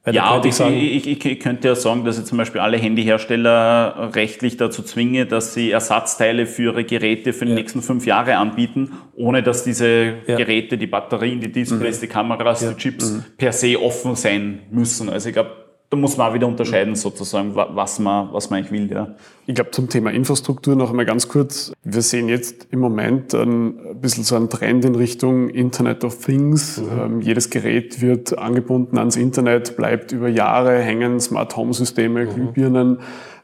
Weil 0.05 0.15
ja, 0.15 0.39
ich, 0.45 0.61
ich, 0.61 1.07
ich, 1.07 1.25
ich, 1.25 1.41
könnte 1.41 1.69
ja 1.69 1.75
sagen, 1.75 2.05
dass 2.05 2.19
ich 2.19 2.27
zum 2.27 2.37
Beispiel 2.37 2.61
alle 2.61 2.77
Handyhersteller 2.77 4.11
rechtlich 4.15 4.59
dazu 4.59 4.83
zwinge, 4.83 5.25
dass 5.25 5.55
sie 5.55 5.71
Ersatzteile 5.71 6.45
für 6.45 6.65
ihre 6.65 6.85
Geräte 6.85 7.33
für 7.33 7.47
die 7.47 7.53
ja. 7.53 7.57
nächsten 7.57 7.81
fünf 7.81 8.05
Jahre 8.05 8.37
anbieten, 8.37 8.93
ohne 9.15 9.43
dass 9.43 9.65
diese 9.65 10.17
ja. 10.27 10.37
Geräte, 10.37 10.77
die 10.77 10.87
Batterien, 10.87 11.41
die 11.41 11.51
Displays, 11.51 11.97
mhm. 11.97 12.01
die 12.03 12.07
Kameras, 12.09 12.61
ja. 12.61 12.73
die 12.73 12.77
Chips 12.77 13.13
mhm. 13.13 13.25
per 13.39 13.53
se 13.53 13.81
offen 13.81 14.15
sein 14.15 14.61
müssen. 14.71 15.09
Also 15.09 15.31
ich 15.31 15.35
glaube, 15.35 15.64
da 15.95 16.01
muss 16.01 16.17
man 16.17 16.31
auch 16.31 16.35
wieder 16.35 16.49
unterscheiden 16.49 16.97
sozusagen, 16.97 17.55
was 17.55 17.99
man, 17.99 18.33
was 18.33 18.51
man 18.51 18.59
eigentlich 18.59 18.73
will. 18.73 18.91
Ja. 18.91 19.15
Ich 19.47 19.55
glaube, 19.55 19.71
zum 19.71 19.89
Thema 19.89 20.11
Infrastruktur 20.11 20.75
noch 20.75 20.91
einmal 20.91 21.05
ganz 21.05 21.29
kurz. 21.29 21.73
Wir 21.85 22.03
sehen 22.03 22.29
jetzt 22.29 22.67
im 22.71 22.81
Moment 22.81 23.33
ein 23.35 24.01
bisschen 24.01 24.25
so 24.25 24.35
einen 24.35 24.51
Trend 24.51 24.85
in 24.85 24.97
Richtung 24.97 25.49
Internet 25.51 26.03
of 26.05 26.19
Things. 26.19 26.81
Mhm. 26.81 27.01
Ähm, 27.01 27.21
jedes 27.21 27.51
Gerät 27.51 28.01
wird 28.03 28.37
angebunden 28.37 28.99
ans 28.99 29.17
Internet, 29.17 29.77
bleibt 29.77 30.11
über 30.13 30.29
Jahre 30.29 30.79
hängen, 30.81 31.21
Smart 31.21 31.57
Home 31.57 31.73
Systeme, 31.73 32.25
mhm. 32.25 32.31
Glühbirnen, 32.31 32.99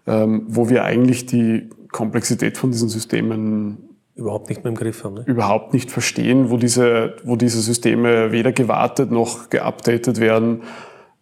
ähm, 0.07 0.47
wo 0.49 0.69
wir 0.69 0.85
eigentlich 0.85 1.27
die 1.27 1.71
Komplexität 1.93 2.59
von 2.59 2.73
diesen 2.73 2.89
Systemen 2.89 3.79
überhaupt 4.17 4.49
nicht 4.49 4.65
mehr 4.65 4.71
im 4.71 4.77
Griff 4.77 5.05
haben. 5.05 5.15
Ne? 5.15 5.25
Überhaupt 5.27 5.73
nicht 5.73 5.91
verstehen, 5.91 6.51
wo 6.51 6.57
diese, 6.57 7.15
wo 7.25 7.37
diese 7.37 7.61
Systeme 7.61 8.33
weder 8.33 8.53
gewartet 8.53 9.11
noch 9.13 9.51
geupdatet 9.51 10.19
werden 10.19 10.63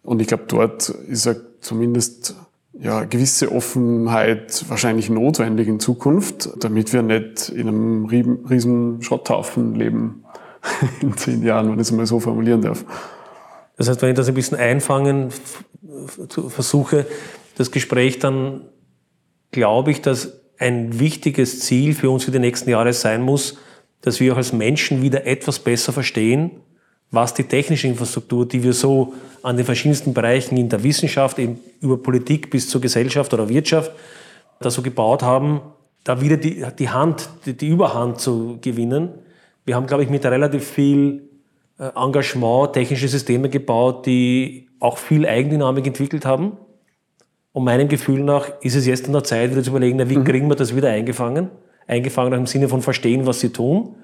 und 0.09 0.23
ich 0.23 0.27
glaube, 0.27 0.45
dort 0.47 0.89
ist 0.89 1.27
ja 1.27 1.35
zumindest 1.61 2.33
ja, 2.73 3.03
gewisse 3.03 3.51
Offenheit 3.51 4.65
wahrscheinlich 4.67 5.11
notwendig 5.11 5.67
in 5.67 5.79
Zukunft, 5.79 6.49
damit 6.63 6.93
wir 6.93 7.03
nicht 7.03 7.49
in 7.49 7.67
einem 7.67 8.05
riesen 8.05 9.03
Schrotthaufen 9.03 9.75
leben 9.75 10.23
in 11.01 11.15
zehn 11.15 11.43
Jahren, 11.43 11.67
wenn 11.67 11.75
ich 11.75 11.81
es 11.81 11.91
mal 11.91 12.07
so 12.07 12.19
formulieren 12.19 12.63
darf. 12.63 12.85
Das 13.77 13.87
heißt, 13.87 14.01
wenn 14.01 14.09
ich 14.09 14.15
das 14.15 14.27
ein 14.27 14.33
bisschen 14.33 14.57
einfangen 14.57 15.29
versuche, 16.07 17.05
das 17.55 17.69
Gespräch, 17.69 18.17
dann 18.17 18.61
glaube 19.51 19.91
ich, 19.91 20.01
dass 20.01 20.41
ein 20.57 20.99
wichtiges 20.99 21.59
Ziel 21.59 21.93
für 21.93 22.09
uns 22.09 22.23
für 22.23 22.31
die 22.31 22.39
nächsten 22.39 22.71
Jahre 22.71 22.93
sein 22.93 23.21
muss, 23.21 23.59
dass 24.01 24.19
wir 24.19 24.33
auch 24.33 24.37
als 24.37 24.53
Menschen 24.53 25.03
wieder 25.03 25.27
etwas 25.27 25.59
besser 25.59 25.93
verstehen, 25.93 26.61
was 27.11 27.33
die 27.33 27.43
technische 27.43 27.87
Infrastruktur, 27.87 28.47
die 28.47 28.63
wir 28.63 28.73
so 28.73 29.13
an 29.41 29.57
den 29.57 29.65
verschiedensten 29.65 30.13
Bereichen 30.13 30.57
in 30.57 30.69
der 30.69 30.83
Wissenschaft, 30.83 31.39
eben 31.39 31.59
über 31.81 31.97
Politik 31.97 32.49
bis 32.49 32.69
zur 32.69 32.81
Gesellschaft 32.81 33.33
oder 33.33 33.49
Wirtschaft, 33.49 33.91
da 34.59 34.69
so 34.69 34.81
gebaut 34.81 35.23
haben, 35.23 35.61
da 36.03 36.21
wieder 36.21 36.37
die, 36.37 36.63
die 36.77 36.89
Hand, 36.89 37.29
die, 37.45 37.53
die 37.53 37.67
Überhand 37.67 38.19
zu 38.19 38.59
gewinnen. 38.61 39.09
Wir 39.65 39.75
haben, 39.75 39.87
glaube 39.87 40.03
ich, 40.03 40.09
mit 40.09 40.25
relativ 40.25 40.67
viel 40.67 41.29
äh, 41.79 41.89
Engagement 41.95 42.73
technische 42.73 43.07
Systeme 43.07 43.49
gebaut, 43.49 44.05
die 44.05 44.67
auch 44.79 44.97
viel 44.97 45.25
Eigendynamik 45.25 45.87
entwickelt 45.87 46.25
haben. 46.25 46.57
Und 47.51 47.63
meinem 47.63 47.87
Gefühl 47.87 48.23
nach 48.23 48.49
ist 48.61 48.75
es 48.75 48.85
jetzt 48.85 49.07
an 49.07 49.13
der 49.13 49.23
Zeit, 49.23 49.51
wieder 49.51 49.63
zu 49.63 49.71
überlegen, 49.71 50.09
wie 50.09 50.17
mhm. 50.17 50.23
kriegen 50.23 50.47
wir 50.47 50.55
das 50.55 50.75
wieder 50.75 50.89
eingefangen? 50.89 51.49
Eingefangen 51.87 52.33
im 52.33 52.45
Sinne 52.45 52.69
von 52.69 52.81
verstehen, 52.81 53.25
was 53.25 53.39
sie 53.39 53.49
tun 53.49 53.95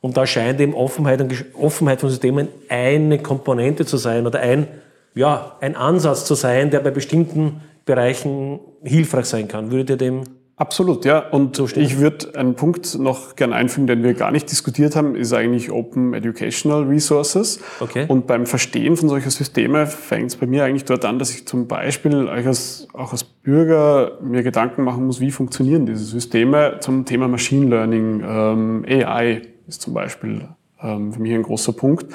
und 0.00 0.16
da 0.16 0.26
scheint 0.26 0.60
eben 0.60 0.74
Offenheit, 0.74 1.24
Offenheit 1.54 2.00
von 2.00 2.10
Systemen 2.10 2.48
eine 2.68 3.18
Komponente 3.18 3.84
zu 3.84 3.96
sein 3.96 4.26
oder 4.26 4.40
ein, 4.40 4.66
ja, 5.14 5.56
ein 5.60 5.76
Ansatz 5.76 6.24
zu 6.24 6.34
sein, 6.34 6.70
der 6.70 6.80
bei 6.80 6.90
bestimmten 6.90 7.60
Bereichen 7.84 8.60
hilfreich 8.82 9.26
sein 9.26 9.48
kann. 9.48 9.70
Würdet 9.70 9.90
ihr 9.90 9.96
dem 9.96 10.24
Absolut, 10.60 11.06
ja. 11.06 11.20
Und 11.20 11.56
so 11.56 11.66
ich 11.74 12.00
würde 12.00 12.34
einen 12.38 12.54
Punkt 12.54 12.98
noch 12.98 13.34
gerne 13.34 13.54
einfügen, 13.54 13.86
den 13.86 14.02
wir 14.02 14.12
gar 14.12 14.30
nicht 14.30 14.50
diskutiert 14.50 14.94
haben, 14.94 15.16
ist 15.16 15.32
eigentlich 15.32 15.70
Open 15.70 16.12
Educational 16.12 16.82
Resources. 16.82 17.60
Okay. 17.80 18.04
Und 18.06 18.26
beim 18.26 18.44
Verstehen 18.44 18.94
von 18.98 19.08
solcher 19.08 19.30
Systeme 19.30 19.86
fängt 19.86 20.32
es 20.32 20.36
bei 20.36 20.46
mir 20.46 20.64
eigentlich 20.64 20.84
dort 20.84 21.06
an, 21.06 21.18
dass 21.18 21.30
ich 21.30 21.46
zum 21.46 21.66
Beispiel 21.66 22.28
als, 22.28 22.88
auch 22.92 23.12
als 23.12 23.24
Bürger 23.24 24.18
mir 24.22 24.42
Gedanken 24.42 24.84
machen 24.84 25.06
muss, 25.06 25.18
wie 25.18 25.30
funktionieren 25.30 25.86
diese 25.86 26.04
Systeme 26.04 26.76
zum 26.80 27.06
Thema 27.06 27.26
Machine 27.26 27.70
Learning, 27.70 28.22
ähm, 28.22 28.84
AI 28.86 29.40
ist 29.70 29.82
zum 29.82 29.94
Beispiel 29.94 30.48
ähm, 30.82 31.12
für 31.12 31.20
mich 31.20 31.32
ein 31.32 31.42
großer 31.42 31.72
Punkt, 31.72 32.06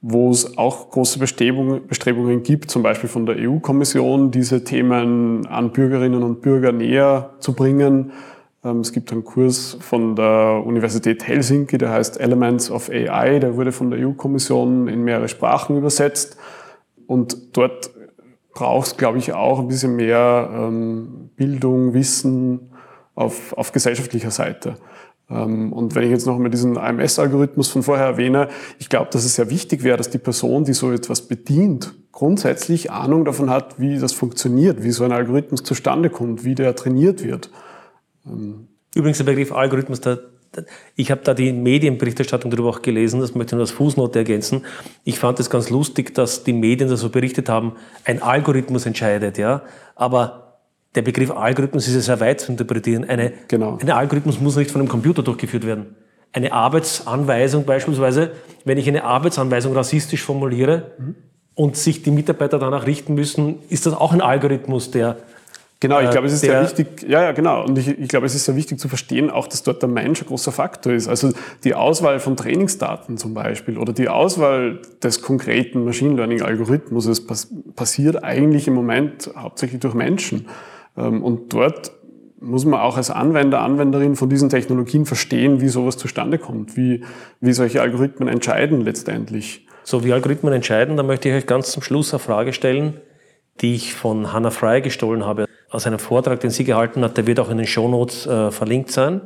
wo 0.00 0.30
es 0.30 0.56
auch 0.56 0.90
große 0.90 1.18
Bestrebungen, 1.18 1.86
Bestrebungen 1.86 2.42
gibt, 2.42 2.70
zum 2.70 2.82
Beispiel 2.82 3.08
von 3.08 3.26
der 3.26 3.36
EU-Kommission, 3.38 4.30
diese 4.30 4.64
Themen 4.64 5.46
an 5.46 5.72
Bürgerinnen 5.72 6.22
und 6.22 6.42
Bürger 6.42 6.72
näher 6.72 7.30
zu 7.40 7.52
bringen. 7.52 8.12
Ähm, 8.64 8.80
es 8.80 8.92
gibt 8.92 9.12
einen 9.12 9.24
Kurs 9.24 9.76
von 9.80 10.16
der 10.16 10.62
Universität 10.64 11.26
Helsinki, 11.26 11.76
der 11.78 11.90
heißt 11.90 12.20
Elements 12.20 12.70
of 12.70 12.88
AI, 12.88 13.38
der 13.38 13.56
wurde 13.56 13.72
von 13.72 13.90
der 13.90 14.06
EU-Kommission 14.06 14.88
in 14.88 15.02
mehrere 15.02 15.28
Sprachen 15.28 15.76
übersetzt. 15.76 16.36
Und 17.06 17.56
dort 17.56 17.90
braucht 18.54 18.86
es, 18.86 18.96
glaube 18.96 19.18
ich, 19.18 19.32
auch 19.32 19.58
ein 19.58 19.68
bisschen 19.68 19.96
mehr 19.96 20.50
ähm, 20.52 21.30
Bildung, 21.36 21.94
Wissen 21.94 22.70
auf, 23.14 23.52
auf 23.54 23.72
gesellschaftlicher 23.72 24.30
Seite. 24.30 24.76
Ähm, 25.30 25.72
und 25.72 25.94
wenn 25.94 26.04
ich 26.04 26.10
jetzt 26.10 26.26
noch 26.26 26.38
mal 26.38 26.48
diesen 26.48 26.78
AMS-Algorithmus 26.78 27.68
von 27.68 27.82
vorher 27.82 28.06
erwähne, 28.06 28.48
ich 28.78 28.88
glaube, 28.88 29.10
dass 29.10 29.24
es 29.24 29.34
sehr 29.34 29.50
wichtig 29.50 29.82
wäre, 29.82 29.96
dass 29.96 30.10
die 30.10 30.18
Person, 30.18 30.64
die 30.64 30.72
so 30.72 30.92
etwas 30.92 31.22
bedient, 31.22 31.94
grundsätzlich 32.12 32.90
Ahnung 32.90 33.24
davon 33.24 33.50
hat, 33.50 33.80
wie 33.80 33.98
das 33.98 34.12
funktioniert, 34.12 34.82
wie 34.82 34.90
so 34.90 35.04
ein 35.04 35.12
Algorithmus 35.12 35.62
zustande 35.62 36.10
kommt, 36.10 36.44
wie 36.44 36.54
der 36.54 36.74
trainiert 36.76 37.24
wird. 37.24 37.50
Ähm, 38.26 38.68
Übrigens 38.94 39.18
der 39.18 39.24
Begriff 39.24 39.52
Algorithmus, 39.52 40.00
der, 40.00 40.20
ich 40.96 41.10
habe 41.10 41.22
da 41.24 41.32
die 41.32 41.52
Medienberichterstattung 41.52 42.50
darüber 42.50 42.68
auch 42.68 42.82
gelesen, 42.82 43.20
das 43.20 43.34
möchte 43.34 43.54
ich 43.54 43.56
nur 43.56 43.62
als 43.62 43.70
Fußnote 43.70 44.18
ergänzen. 44.18 44.64
Ich 45.04 45.18
fand 45.18 45.40
es 45.40 45.48
ganz 45.48 45.70
lustig, 45.70 46.14
dass 46.14 46.44
die 46.44 46.52
Medien 46.52 46.90
da 46.90 46.96
so 46.96 47.08
berichtet 47.08 47.48
haben, 47.48 47.72
ein 48.04 48.20
Algorithmus 48.20 48.84
entscheidet, 48.84 49.38
ja. 49.38 49.62
Aber 49.94 50.51
der 50.94 51.02
Begriff 51.02 51.30
Algorithmus 51.30 51.88
ist 51.88 51.94
ja 51.94 52.00
sehr 52.00 52.20
weit 52.20 52.40
zu 52.40 52.52
interpretieren. 52.52 53.04
Eine, 53.08 53.32
genau. 53.48 53.78
Ein 53.80 53.90
Algorithmus 53.90 54.40
muss 54.40 54.56
nicht 54.56 54.70
von 54.70 54.80
einem 54.80 54.88
Computer 54.88 55.22
durchgeführt 55.22 55.66
werden. 55.66 55.96
Eine 56.32 56.52
Arbeitsanweisung 56.52 57.64
beispielsweise, 57.64 58.32
wenn 58.64 58.78
ich 58.78 58.88
eine 58.88 59.04
Arbeitsanweisung 59.04 59.74
rassistisch 59.74 60.22
formuliere 60.22 60.92
mhm. 60.98 61.14
und 61.54 61.76
sich 61.76 62.02
die 62.02 62.10
Mitarbeiter 62.10 62.58
danach 62.58 62.86
richten 62.86 63.14
müssen, 63.14 63.58
ist 63.68 63.86
das 63.86 63.94
auch 63.94 64.12
ein 64.12 64.20
Algorithmus, 64.20 64.90
der 64.90 65.16
Genau, 65.82 65.98
ich 65.98 66.10
Äh, 66.10 66.12
glaube, 66.12 66.28
es 66.28 66.34
ist 66.34 66.42
sehr 66.42 66.62
wichtig, 66.62 67.04
ja, 67.08 67.24
ja, 67.24 67.32
genau. 67.32 67.64
Und 67.64 67.76
ich, 67.76 67.88
ich 67.88 68.08
glaube, 68.08 68.24
es 68.24 68.36
ist 68.36 68.44
sehr 68.44 68.54
wichtig 68.54 68.78
zu 68.78 68.88
verstehen, 68.88 69.30
auch, 69.30 69.48
dass 69.48 69.64
dort 69.64 69.82
der 69.82 69.88
Mensch 69.88 70.22
ein 70.22 70.28
großer 70.28 70.52
Faktor 70.52 70.92
ist. 70.92 71.08
Also 71.08 71.32
die 71.64 71.74
Auswahl 71.74 72.20
von 72.20 72.36
Trainingsdaten 72.36 73.18
zum 73.18 73.34
Beispiel 73.34 73.76
oder 73.76 73.92
die 73.92 74.08
Auswahl 74.08 74.78
des 75.02 75.22
konkreten 75.22 75.84
Machine 75.84 76.14
Learning 76.14 76.40
Algorithmus, 76.40 77.26
passiert 77.74 78.22
eigentlich 78.22 78.68
im 78.68 78.74
Moment 78.74 79.28
hauptsächlich 79.36 79.80
durch 79.80 79.94
Menschen. 79.94 80.46
Ähm, 80.96 81.22
Und 81.22 81.52
dort 81.52 81.92
muss 82.40 82.64
man 82.64 82.80
auch 82.80 82.96
als 82.96 83.10
Anwender, 83.10 83.60
Anwenderin 83.60 84.16
von 84.16 84.28
diesen 84.28 84.48
Technologien 84.48 85.06
verstehen, 85.06 85.60
wie 85.60 85.68
sowas 85.68 85.96
zustande 85.96 86.38
kommt, 86.38 86.76
wie, 86.76 87.04
wie 87.40 87.52
solche 87.52 87.80
Algorithmen 87.80 88.28
entscheiden 88.28 88.80
letztendlich. 88.80 89.66
So 89.84 90.04
wie 90.04 90.12
Algorithmen 90.12 90.52
entscheiden, 90.52 90.96
da 90.96 91.02
möchte 91.02 91.28
ich 91.28 91.34
euch 91.34 91.46
ganz 91.46 91.70
zum 91.70 91.82
Schluss 91.82 92.12
eine 92.12 92.18
Frage 92.18 92.52
stellen, 92.52 92.94
die 93.60 93.74
ich 93.74 93.94
von 93.94 94.32
Hannah 94.32 94.50
Fry 94.50 94.80
gestohlen 94.80 95.24
habe. 95.24 95.46
Aus 95.70 95.86
einem 95.86 95.98
Vortrag, 95.98 96.40
den 96.40 96.50
sie 96.50 96.64
gehalten 96.64 97.02
hat, 97.02 97.16
der 97.16 97.26
wird 97.26 97.40
auch 97.40 97.50
in 97.50 97.58
den 97.58 97.66
Shownotes 97.66 98.26
äh, 98.26 98.50
verlinkt 98.50 98.90
sein. 98.90 99.20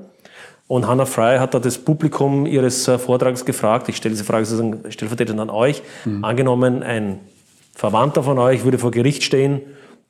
Und 0.68 0.86
Hannah 0.86 1.06
Fry 1.06 1.38
hat 1.38 1.54
da 1.54 1.58
das 1.58 1.78
Publikum 1.78 2.44
ihres 2.46 2.86
äh, 2.86 2.98
Vortrags 2.98 3.44
gefragt, 3.44 3.88
ich 3.88 3.96
stelle 3.96 4.12
diese 4.12 4.24
Frage 4.24 4.44
sozusagen 4.44 4.90
stellvertretend 4.90 5.40
an 5.40 5.50
euch, 5.50 5.82
angenommen, 6.22 6.82
ein 6.82 7.20
Verwandter 7.74 8.22
von 8.22 8.38
euch 8.38 8.64
würde 8.64 8.78
vor 8.78 8.90
Gericht 8.90 9.22
stehen 9.22 9.60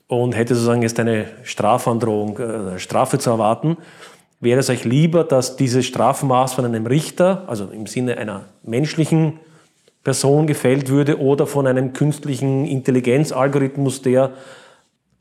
und 0.09 0.37
hätte 0.37 0.55
sozusagen 0.55 0.83
jetzt 0.83 0.99
eine 1.01 1.27
Strafandrohung, 1.43 2.39
äh, 2.39 2.79
Strafe 2.79 3.19
zu 3.19 3.31
erwarten. 3.31 3.77
Wäre 4.41 4.61
es 4.61 4.71
euch 4.71 4.85
lieber, 4.85 5.25
dass 5.25 5.57
dieses 5.57 5.87
Strafmaß 5.87 6.55
von 6.55 6.65
einem 6.65 6.87
Richter, 6.87 7.45
also 7.47 7.67
im 7.67 7.87
Sinne 7.87 8.19
einer 8.19 8.45
menschlichen 8.63 9.41
Person 10.05 10.47
gefällt 10.47 10.89
würde 10.89 11.19
oder 11.19 11.47
von 11.47 11.67
einem 11.67 11.93
künstlichen 11.93 12.65
Intelligenzalgorithmus, 12.65 14.03
der 14.03 14.33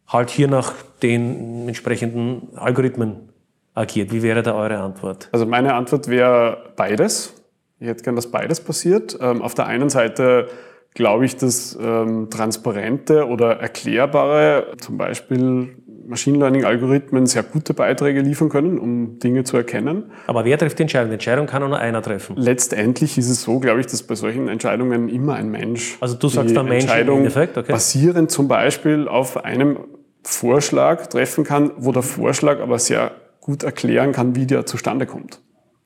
halt 0.08 0.30
hier 0.30 0.48
nach 0.48 0.74
den 1.02 1.68
entsprechenden 1.68 2.50
Algorithmen 2.56 3.30
agiert. 3.74 4.12
Wie 4.12 4.22
wäre 4.22 4.44
da 4.44 4.54
eure 4.54 4.78
Antwort? 4.78 5.30
Also 5.32 5.46
meine 5.46 5.74
Antwort 5.74 6.08
wäre 6.08 6.74
beides. 6.76 7.34
Ich 7.80 7.88
hätte 7.88 8.04
gern, 8.04 8.16
dass 8.16 8.30
beides 8.30 8.62
passiert. 8.62 9.18
Ähm, 9.20 9.42
auf 9.42 9.56
der 9.56 9.66
einen 9.66 9.90
Seite 9.90 10.48
glaube 10.96 11.26
ich, 11.26 11.36
dass 11.36 11.78
ähm, 11.80 12.30
transparente 12.32 13.28
oder 13.28 13.60
erklärbare, 13.60 14.72
zum 14.80 14.98
Beispiel 14.98 15.76
Machine 16.08 16.38
Learning-Algorithmen, 16.38 17.26
sehr 17.26 17.44
gute 17.44 17.74
Beiträge 17.74 18.22
liefern 18.22 18.50
können, 18.50 18.80
um 18.80 19.20
Dinge 19.20 19.44
zu 19.44 19.58
erkennen. 19.58 20.12
Aber 20.28 20.46
wer 20.46 20.58
trifft 20.58 20.80
die 20.80 20.84
Entscheidung? 20.84 21.10
Die 21.10 21.16
Entscheidung 21.16 21.48
kann 21.48 21.68
nur 21.68 21.78
einer 21.78 22.02
treffen. 22.02 22.38
Letztendlich 22.38 23.18
ist 23.18 23.30
es 23.30 23.42
so, 23.42 23.60
glaube 23.60 23.82
ich, 23.82 23.88
dass 23.88 24.04
bei 24.04 24.16
solchen 24.16 24.48
Entscheidungen 24.48 25.10
immer 25.10 25.36
ein 25.36 25.50
Mensch. 25.50 25.98
Also 26.00 26.16
du 26.16 26.30
sagst 26.30 26.52
die 26.52 26.58
ein 26.58 26.66
Mensch 26.66 26.86
im 26.86 26.90
Entscheidung 26.90 27.18
Endeffekt, 27.20 27.58
okay. 27.58 27.72
basierend 27.72 28.32
zum 28.32 28.48
Beispiel 28.48 29.08
auf 29.08 29.44
einem 29.44 29.80
Vorschlag 30.24 31.08
treffen 31.08 31.44
kann, 31.44 31.72
wo 31.78 31.92
der 31.92 32.04
Vorschlag 32.04 32.62
aber 32.62 32.80
sehr 32.80 33.12
gut 33.42 33.64
erklären 33.64 34.12
kann, 34.12 34.36
wie 34.36 34.46
der 34.46 34.66
zustande 34.66 35.06
kommt. 35.06 35.42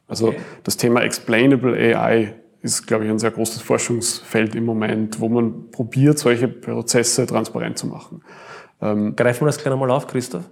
Also 0.07 0.33
das 0.63 0.77
Thema 0.77 1.01
Explainable 1.01 1.75
AI 1.75 2.33
ist, 2.61 2.87
glaube 2.87 3.05
ich, 3.05 3.09
ein 3.09 3.19
sehr 3.19 3.31
großes 3.31 3.61
Forschungsfeld 3.61 4.55
im 4.55 4.65
Moment, 4.65 5.19
wo 5.19 5.29
man 5.29 5.71
probiert, 5.71 6.19
solche 6.19 6.47
Prozesse 6.47 7.25
transparent 7.25 7.77
zu 7.77 7.87
machen. 7.87 8.21
Greifen 8.79 9.41
wir 9.41 9.45
das 9.47 9.57
gleich 9.57 9.73
einmal 9.73 9.91
auf, 9.91 10.07
Christoph? 10.07 10.49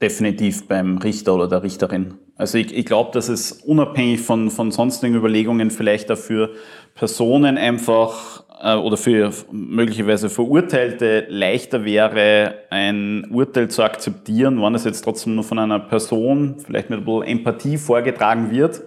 Definitiv 0.00 0.68
beim 0.68 0.98
Richter 0.98 1.34
oder 1.34 1.48
der 1.48 1.62
Richterin. 1.62 2.14
Also 2.36 2.56
ich, 2.56 2.72
ich 2.76 2.86
glaube, 2.86 3.10
dass 3.12 3.28
es 3.28 3.52
unabhängig 3.52 4.20
von, 4.20 4.50
von 4.50 4.70
sonstigen 4.70 5.16
Überlegungen 5.16 5.70
vielleicht 5.70 6.08
dafür 6.08 6.50
Personen 6.94 7.58
einfach 7.58 8.44
äh, 8.62 8.76
oder 8.76 8.96
für 8.96 9.32
möglicherweise 9.50 10.30
Verurteilte 10.30 11.26
leichter 11.28 11.84
wäre, 11.84 12.54
ein 12.70 13.26
Urteil 13.30 13.68
zu 13.68 13.82
akzeptieren, 13.82 14.62
wenn 14.62 14.74
es 14.74 14.84
jetzt 14.84 15.02
trotzdem 15.02 15.34
nur 15.34 15.44
von 15.44 15.58
einer 15.58 15.80
Person, 15.80 16.56
vielleicht 16.64 16.90
mit 16.90 17.00
ein 17.00 17.04
bisschen 17.04 17.22
Empathie 17.24 17.76
vorgetragen 17.76 18.52
wird, 18.52 18.82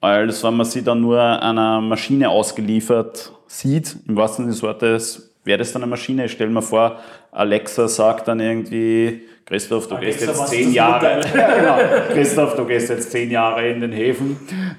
als 0.00 0.44
wenn 0.44 0.56
man 0.56 0.66
sie 0.66 0.82
dann 0.82 1.00
nur 1.00 1.20
einer 1.20 1.80
Maschine 1.80 2.30
ausgeliefert 2.30 3.32
sieht, 3.46 3.96
im 4.06 4.16
wahrsten 4.16 4.44
Sinne 4.44 4.54
des 4.54 4.62
Wortes, 4.62 5.34
wäre 5.44 5.58
das 5.58 5.72
dann 5.72 5.82
eine 5.82 5.90
Maschine? 5.90 6.26
Ich 6.26 6.32
stelle 6.32 6.50
mir 6.50 6.62
vor, 6.62 6.98
Alexa 7.32 7.88
sagt 7.88 8.28
dann 8.28 8.40
irgendwie, 8.40 9.22
Christoph, 9.46 9.88
du 9.88 9.96
gehst 9.96 10.22
Alexa, 10.22 10.26
jetzt 10.26 10.40
was 10.40 10.50
zehn 10.50 10.72
Jahre, 10.72 11.20
genau. 11.32 11.78
Christoph, 12.12 12.54
du 12.54 12.66
gehst 12.66 12.90
jetzt 12.90 13.10
zehn 13.10 13.30
Jahre 13.30 13.68
in 13.68 13.80
den 13.80 13.92
Häfen. 13.92 14.36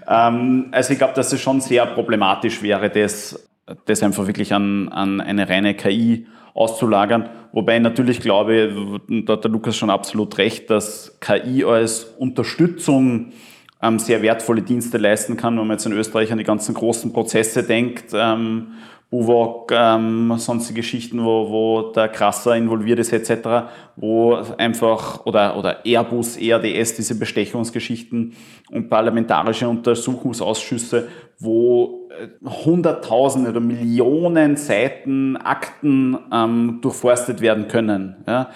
Ähm, 0.07 0.67
also 0.71 0.93
ich 0.93 0.99
glaube, 0.99 1.13
dass 1.15 1.33
es 1.33 1.41
schon 1.41 1.59
sehr 1.59 1.85
problematisch 1.87 2.61
wäre, 2.61 2.89
das, 2.89 3.49
das 3.85 4.03
einfach 4.03 4.27
wirklich 4.27 4.53
an, 4.53 4.89
an 4.89 5.21
eine 5.21 5.49
reine 5.49 5.73
KI 5.73 6.27
auszulagern. 6.53 7.29
Wobei 7.51 7.77
ich 7.77 7.81
natürlich 7.81 8.21
glaube, 8.21 9.01
da 9.09 9.33
hat 9.33 9.43
der 9.43 9.51
Lukas 9.51 9.75
schon 9.75 9.89
absolut 9.89 10.37
recht, 10.37 10.69
dass 10.69 11.17
KI 11.19 11.63
als 11.63 12.03
Unterstützung 12.03 13.31
sehr 13.97 14.21
wertvolle 14.21 14.61
Dienste 14.61 14.97
leisten 14.97 15.37
kann, 15.37 15.57
wenn 15.57 15.67
man 15.67 15.77
jetzt 15.77 15.85
in 15.85 15.93
Österreich 15.93 16.31
an 16.31 16.37
die 16.37 16.43
ganzen 16.43 16.73
großen 16.73 17.13
Prozesse 17.13 17.63
denkt, 17.63 18.11
ähm, 18.13 18.73
Buwok, 19.09 19.71
ähm, 19.71 20.33
sonstige 20.37 20.81
Geschichten, 20.81 21.23
wo, 21.23 21.49
wo 21.49 21.91
der 21.93 22.09
Krasser 22.09 22.55
involviert 22.55 22.99
ist 22.99 23.11
etc., 23.11 23.71
wo 23.95 24.35
einfach, 24.57 25.25
oder, 25.25 25.57
oder 25.57 25.83
Airbus, 25.83 26.37
ERDS, 26.37 26.95
diese 26.95 27.17
Bestechungsgeschichten 27.17 28.33
und 28.69 28.89
parlamentarische 28.89 29.67
Untersuchungsausschüsse, 29.67 31.07
wo 31.39 32.07
äh, 32.11 32.27
Hunderttausende 32.65 33.49
oder 33.49 33.61
Millionen 33.61 34.57
Seiten 34.57 35.37
Akten 35.37 36.15
ähm, 36.31 36.77
durchforstet 36.81 37.41
werden 37.41 37.67
können. 37.67 38.17
Ja 38.27 38.51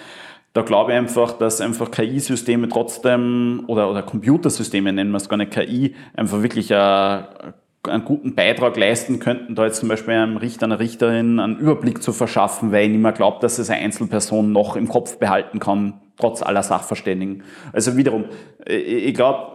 da 0.54 0.62
glaube 0.62 0.92
ich 0.92 0.98
einfach, 0.98 1.32
dass 1.32 1.60
einfach 1.60 1.90
KI-Systeme 1.90 2.68
trotzdem 2.68 3.64
oder, 3.66 3.90
oder 3.90 4.02
Computersysteme, 4.02 4.92
nennen 4.92 5.10
wir 5.10 5.16
es 5.18 5.28
gar 5.28 5.36
nicht 5.36 5.50
KI, 5.50 5.94
einfach 6.14 6.42
wirklich 6.42 6.70
äh, 6.70 6.74
einen 6.74 8.04
guten 8.04 8.36
Beitrag 8.36 8.76
leisten 8.76 9.18
könnten, 9.18 9.56
da 9.56 9.66
jetzt 9.66 9.80
zum 9.80 9.88
Beispiel 9.88 10.14
einem 10.14 10.36
Richter, 10.36 10.66
einer 10.66 10.78
Richterin 10.78 11.40
einen 11.40 11.58
Überblick 11.58 12.02
zu 12.02 12.12
verschaffen, 12.12 12.70
weil 12.70 12.84
ich 12.84 12.90
nicht 12.92 13.00
mehr 13.00 13.12
glaube, 13.12 13.38
dass 13.40 13.58
es 13.58 13.68
eine 13.68 13.82
Einzelperson 13.82 14.52
noch 14.52 14.76
im 14.76 14.88
Kopf 14.88 15.18
behalten 15.18 15.58
kann, 15.58 16.00
trotz 16.18 16.40
aller 16.40 16.62
Sachverständigen. 16.62 17.42
Also 17.72 17.96
wiederum, 17.96 18.26
äh, 18.64 18.76
ich 18.76 19.14
glaube, 19.14 19.54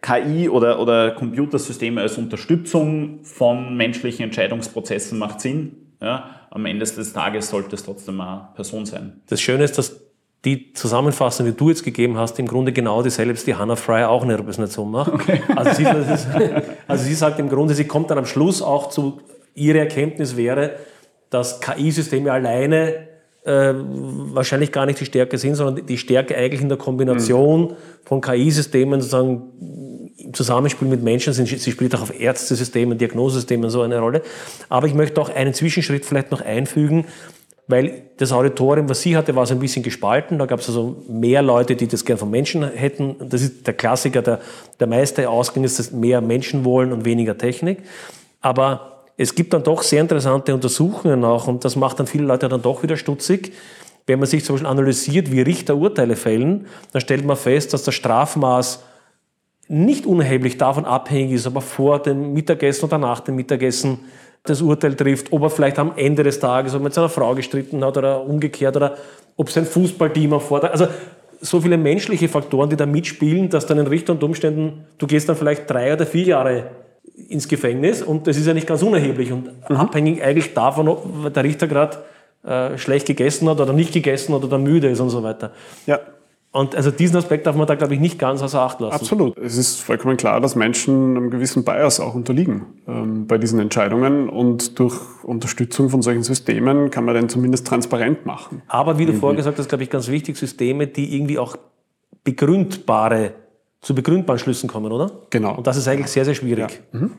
KI 0.00 0.48
oder, 0.48 0.80
oder 0.80 1.10
Computersysteme 1.12 2.00
als 2.00 2.16
Unterstützung 2.16 3.20
von 3.22 3.76
menschlichen 3.76 4.24
Entscheidungsprozessen 4.24 5.18
macht 5.18 5.42
Sinn. 5.42 5.76
Ja, 6.00 6.46
am 6.50 6.66
Ende 6.66 6.84
des 6.84 7.12
Tages 7.12 7.50
sollte 7.50 7.76
es 7.76 7.84
trotzdem 7.84 8.20
eine 8.20 8.48
Person 8.56 8.86
sein. 8.86 9.20
Das 9.28 9.40
Schöne 9.40 9.62
ist, 9.62 9.78
dass 9.78 10.11
die 10.44 10.72
Zusammenfassung, 10.72 11.46
die 11.46 11.52
du 11.52 11.68
jetzt 11.68 11.84
gegeben 11.84 12.18
hast, 12.18 12.38
im 12.38 12.48
Grunde 12.48 12.72
genau 12.72 13.02
die 13.02 13.10
selbst 13.10 13.46
die 13.46 13.54
Hannah 13.54 13.76
Fry 13.76 14.04
auch 14.04 14.24
eine 14.24 14.38
Repräsentation 14.38 14.90
macht. 14.90 15.12
Also, 15.54 15.72
sie, 15.74 15.84
ist, 15.84 16.26
also 16.88 17.04
sie 17.04 17.14
sagt 17.14 17.38
im 17.38 17.48
Grunde, 17.48 17.74
sie 17.74 17.84
kommt 17.84 18.10
dann 18.10 18.18
am 18.18 18.26
Schluss 18.26 18.60
auch 18.60 18.88
zu, 18.88 19.20
ihre 19.54 19.78
Erkenntnis 19.78 20.36
wäre, 20.36 20.76
dass 21.30 21.60
KI-Systeme 21.60 22.32
alleine 22.32 23.08
äh, 23.44 23.72
wahrscheinlich 23.74 24.72
gar 24.72 24.86
nicht 24.86 25.00
die 25.00 25.04
Stärke 25.04 25.38
sind, 25.38 25.54
sondern 25.54 25.86
die 25.86 25.98
Stärke 25.98 26.36
eigentlich 26.36 26.60
in 26.60 26.68
der 26.68 26.78
Kombination 26.78 27.76
von 28.04 28.20
KI-Systemen 28.20 29.00
sozusagen 29.00 29.42
im 30.18 30.34
Zusammenspiel 30.34 30.88
mit 30.88 31.02
Menschen 31.02 31.32
sind. 31.32 31.48
Sie 31.48 31.70
spielt 31.70 31.94
auch 31.94 32.02
auf 32.02 32.18
Ärztesystemen, 32.18 32.98
Diagnosesystemen 32.98 33.70
so 33.70 33.82
eine 33.82 33.98
Rolle. 33.98 34.22
Aber 34.68 34.86
ich 34.86 34.94
möchte 34.94 35.20
auch 35.20 35.28
einen 35.28 35.54
Zwischenschritt 35.54 36.04
vielleicht 36.04 36.30
noch 36.30 36.40
einfügen, 36.40 37.06
weil 37.72 38.02
das 38.18 38.32
Auditorium, 38.32 38.88
was 38.90 39.00
sie 39.00 39.16
hatte, 39.16 39.34
war 39.34 39.46
so 39.46 39.54
ein 39.54 39.58
bisschen 39.58 39.82
gespalten. 39.82 40.38
Da 40.38 40.44
gab 40.44 40.60
es 40.60 40.68
also 40.68 41.02
mehr 41.08 41.40
Leute, 41.40 41.74
die 41.74 41.88
das 41.88 42.04
gern 42.04 42.18
von 42.18 42.30
Menschen 42.30 42.62
hätten. 42.62 43.16
Das 43.30 43.40
ist 43.40 43.66
der 43.66 43.72
Klassiker, 43.72 44.20
der, 44.20 44.40
der 44.78 44.86
meiste 44.86 45.28
Ausgang 45.28 45.64
ist, 45.64 45.78
dass 45.78 45.90
mehr 45.90 46.20
Menschen 46.20 46.66
wollen 46.66 46.92
und 46.92 47.06
weniger 47.06 47.38
Technik. 47.38 47.78
Aber 48.42 49.04
es 49.16 49.34
gibt 49.34 49.54
dann 49.54 49.62
doch 49.62 49.82
sehr 49.82 50.02
interessante 50.02 50.52
Untersuchungen 50.52 51.24
auch 51.24 51.48
und 51.48 51.64
das 51.64 51.74
macht 51.74 51.98
dann 51.98 52.06
viele 52.06 52.24
Leute 52.24 52.48
dann 52.50 52.60
doch 52.60 52.82
wieder 52.82 52.98
stutzig. 52.98 53.54
Wenn 54.06 54.18
man 54.18 54.28
sich 54.28 54.44
zum 54.44 54.56
Beispiel 54.56 54.68
analysiert, 54.68 55.32
wie 55.32 55.40
Richter 55.40 55.76
Urteile 55.76 56.16
fällen, 56.16 56.66
dann 56.92 57.00
stellt 57.00 57.24
man 57.24 57.36
fest, 57.36 57.72
dass 57.72 57.84
das 57.84 57.94
Strafmaß 57.94 58.82
nicht 59.68 60.04
unerheblich 60.04 60.58
davon 60.58 60.84
abhängig 60.84 61.32
ist, 61.32 61.46
ob 61.46 61.54
er 61.54 61.60
vor 61.62 62.02
dem 62.02 62.34
Mittagessen 62.34 62.84
oder 62.84 62.98
nach 62.98 63.20
dem 63.20 63.36
Mittagessen 63.36 64.00
das 64.44 64.60
Urteil 64.60 64.94
trifft, 64.94 65.32
ob 65.32 65.42
er 65.42 65.50
vielleicht 65.50 65.78
am 65.78 65.92
Ende 65.96 66.22
des 66.22 66.40
Tages 66.40 66.74
ob 66.74 66.82
mit 66.82 66.94
seiner 66.94 67.08
Frau 67.08 67.34
gestritten 67.34 67.84
hat 67.84 67.96
oder 67.96 68.24
umgekehrt 68.24 68.76
oder 68.76 68.96
ob 69.36 69.50
sein 69.50 69.64
Fußballteam 69.64 70.32
erfordert. 70.32 70.72
Also 70.72 70.88
so 71.40 71.60
viele 71.60 71.76
menschliche 71.76 72.28
Faktoren, 72.28 72.70
die 72.70 72.76
da 72.76 72.86
mitspielen, 72.86 73.50
dass 73.50 73.66
dann 73.66 73.78
ein 73.78 73.86
Richter 73.86 74.12
unter 74.12 74.26
Umständen, 74.26 74.84
du 74.98 75.06
gehst 75.06 75.28
dann 75.28 75.36
vielleicht 75.36 75.68
drei 75.68 75.92
oder 75.92 76.06
vier 76.06 76.24
Jahre 76.24 76.70
ins 77.28 77.48
Gefängnis 77.48 78.02
und 78.02 78.26
das 78.26 78.36
ist 78.36 78.46
ja 78.46 78.54
nicht 78.54 78.66
ganz 78.66 78.82
unerheblich 78.82 79.32
und 79.32 79.50
abhängig 79.68 80.22
eigentlich 80.22 80.54
davon, 80.54 80.88
ob 80.88 81.32
der 81.32 81.44
Richter 81.44 81.66
gerade 81.66 81.98
äh, 82.44 82.78
schlecht 82.78 83.06
gegessen 83.06 83.48
hat 83.48 83.60
oder 83.60 83.72
nicht 83.72 83.92
gegessen 83.92 84.34
hat 84.34 84.44
oder 84.44 84.58
müde 84.58 84.88
ist 84.88 85.00
und 85.00 85.10
so 85.10 85.22
weiter. 85.22 85.52
Ja. 85.86 86.00
Und 86.52 86.76
also 86.76 86.90
diesen 86.90 87.16
Aspekt 87.16 87.46
darf 87.46 87.56
man 87.56 87.66
da, 87.66 87.74
glaube 87.76 87.94
ich, 87.94 88.00
nicht 88.00 88.18
ganz 88.18 88.42
außer 88.42 88.60
Acht 88.60 88.78
lassen. 88.78 88.94
Absolut. 88.94 89.38
Es 89.38 89.56
ist 89.56 89.80
vollkommen 89.80 90.18
klar, 90.18 90.38
dass 90.38 90.54
Menschen 90.54 91.16
einem 91.16 91.30
gewissen 91.30 91.64
Bias 91.64 91.98
auch 91.98 92.14
unterliegen 92.14 92.66
ähm, 92.86 93.26
bei 93.26 93.38
diesen 93.38 93.58
Entscheidungen. 93.58 94.28
Und 94.28 94.78
durch 94.78 95.00
Unterstützung 95.24 95.88
von 95.88 96.02
solchen 96.02 96.22
Systemen 96.22 96.90
kann 96.90 97.06
man 97.06 97.14
den 97.14 97.30
zumindest 97.30 97.66
transparent 97.66 98.26
machen. 98.26 98.60
Aber 98.68 98.98
wie 98.98 99.06
du 99.06 99.14
vorher 99.14 99.36
gesagt 99.36 99.58
hast, 99.58 99.68
glaube 99.68 99.82
ich, 99.84 99.88
ganz 99.88 100.08
wichtig, 100.08 100.36
Systeme, 100.36 100.86
die 100.86 101.16
irgendwie 101.16 101.38
auch 101.38 101.56
begründbare, 102.22 103.32
zu 103.80 103.94
begründbaren 103.94 104.38
Schlüssen 104.38 104.68
kommen, 104.68 104.92
oder? 104.92 105.10
Genau. 105.30 105.56
Und 105.56 105.66
das 105.66 105.78
ist 105.78 105.88
eigentlich 105.88 106.08
sehr, 106.08 106.26
sehr 106.26 106.34
schwierig. 106.34 106.82
Ja, 106.92 107.00
mhm. 107.00 107.10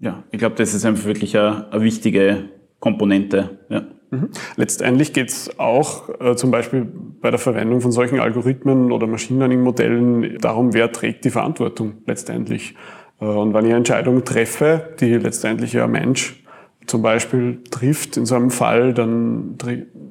ja 0.00 0.22
ich 0.30 0.38
glaube, 0.38 0.54
das 0.54 0.72
ist 0.72 0.84
einfach 0.84 1.04
wirklich 1.04 1.36
eine, 1.36 1.72
eine 1.72 1.82
wichtige 1.82 2.44
Komponente. 2.78 3.58
Ja. 3.70 3.82
Mhm. 4.10 4.30
Letztendlich 4.56 5.12
geht 5.12 5.30
es 5.30 5.58
auch 5.58 6.08
äh, 6.20 6.34
zum 6.34 6.50
Beispiel 6.50 6.86
bei 7.20 7.30
der 7.30 7.38
Verwendung 7.38 7.80
von 7.80 7.92
solchen 7.92 8.18
Algorithmen 8.18 8.92
oder 8.92 9.06
Machine 9.06 9.38
Learning-Modellen 9.38 10.38
darum, 10.38 10.74
wer 10.74 10.90
trägt 10.92 11.24
die 11.24 11.30
Verantwortung 11.30 11.98
letztendlich. 12.06 12.74
Äh, 13.20 13.24
und 13.24 13.54
wenn 13.54 13.64
ich 13.64 13.70
eine 13.70 13.78
Entscheidung 13.78 14.24
treffe, 14.24 14.94
die 15.00 15.14
letztendlich 15.14 15.72
ja 15.72 15.84
ein 15.84 15.92
Mensch 15.92 16.42
zum 16.86 17.02
Beispiel 17.02 17.62
trifft 17.70 18.16
in 18.16 18.26
so 18.26 18.34
einem 18.34 18.50
Fall, 18.50 18.92
dann 18.94 19.56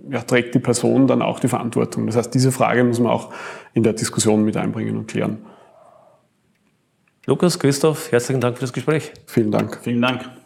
ja, 0.09 0.21
trägt 0.21 0.55
die 0.55 0.59
Person 0.59 1.07
dann 1.07 1.21
auch 1.21 1.41
die 1.41 1.49
Verantwortung. 1.49 2.05
Das 2.05 2.15
heißt, 2.15 2.33
diese 2.33 2.53
Frage 2.53 2.83
muss 2.85 2.99
man 2.99 3.11
auch 3.11 3.33
in 3.73 3.83
der 3.83 3.93
Diskussion 3.93 4.45
mit 4.45 4.55
einbringen 4.55 4.95
und 4.95 5.07
klären. 5.07 5.39
Lukas, 7.25 7.59
Christoph, 7.59 8.11
herzlichen 8.11 8.39
Dank 8.39 8.55
für 8.55 8.61
das 8.61 8.73
Gespräch. 8.73 9.11
Vielen 9.25 9.51
Dank. 9.51 9.79
Vielen 9.83 10.01
Dank. 10.01 10.38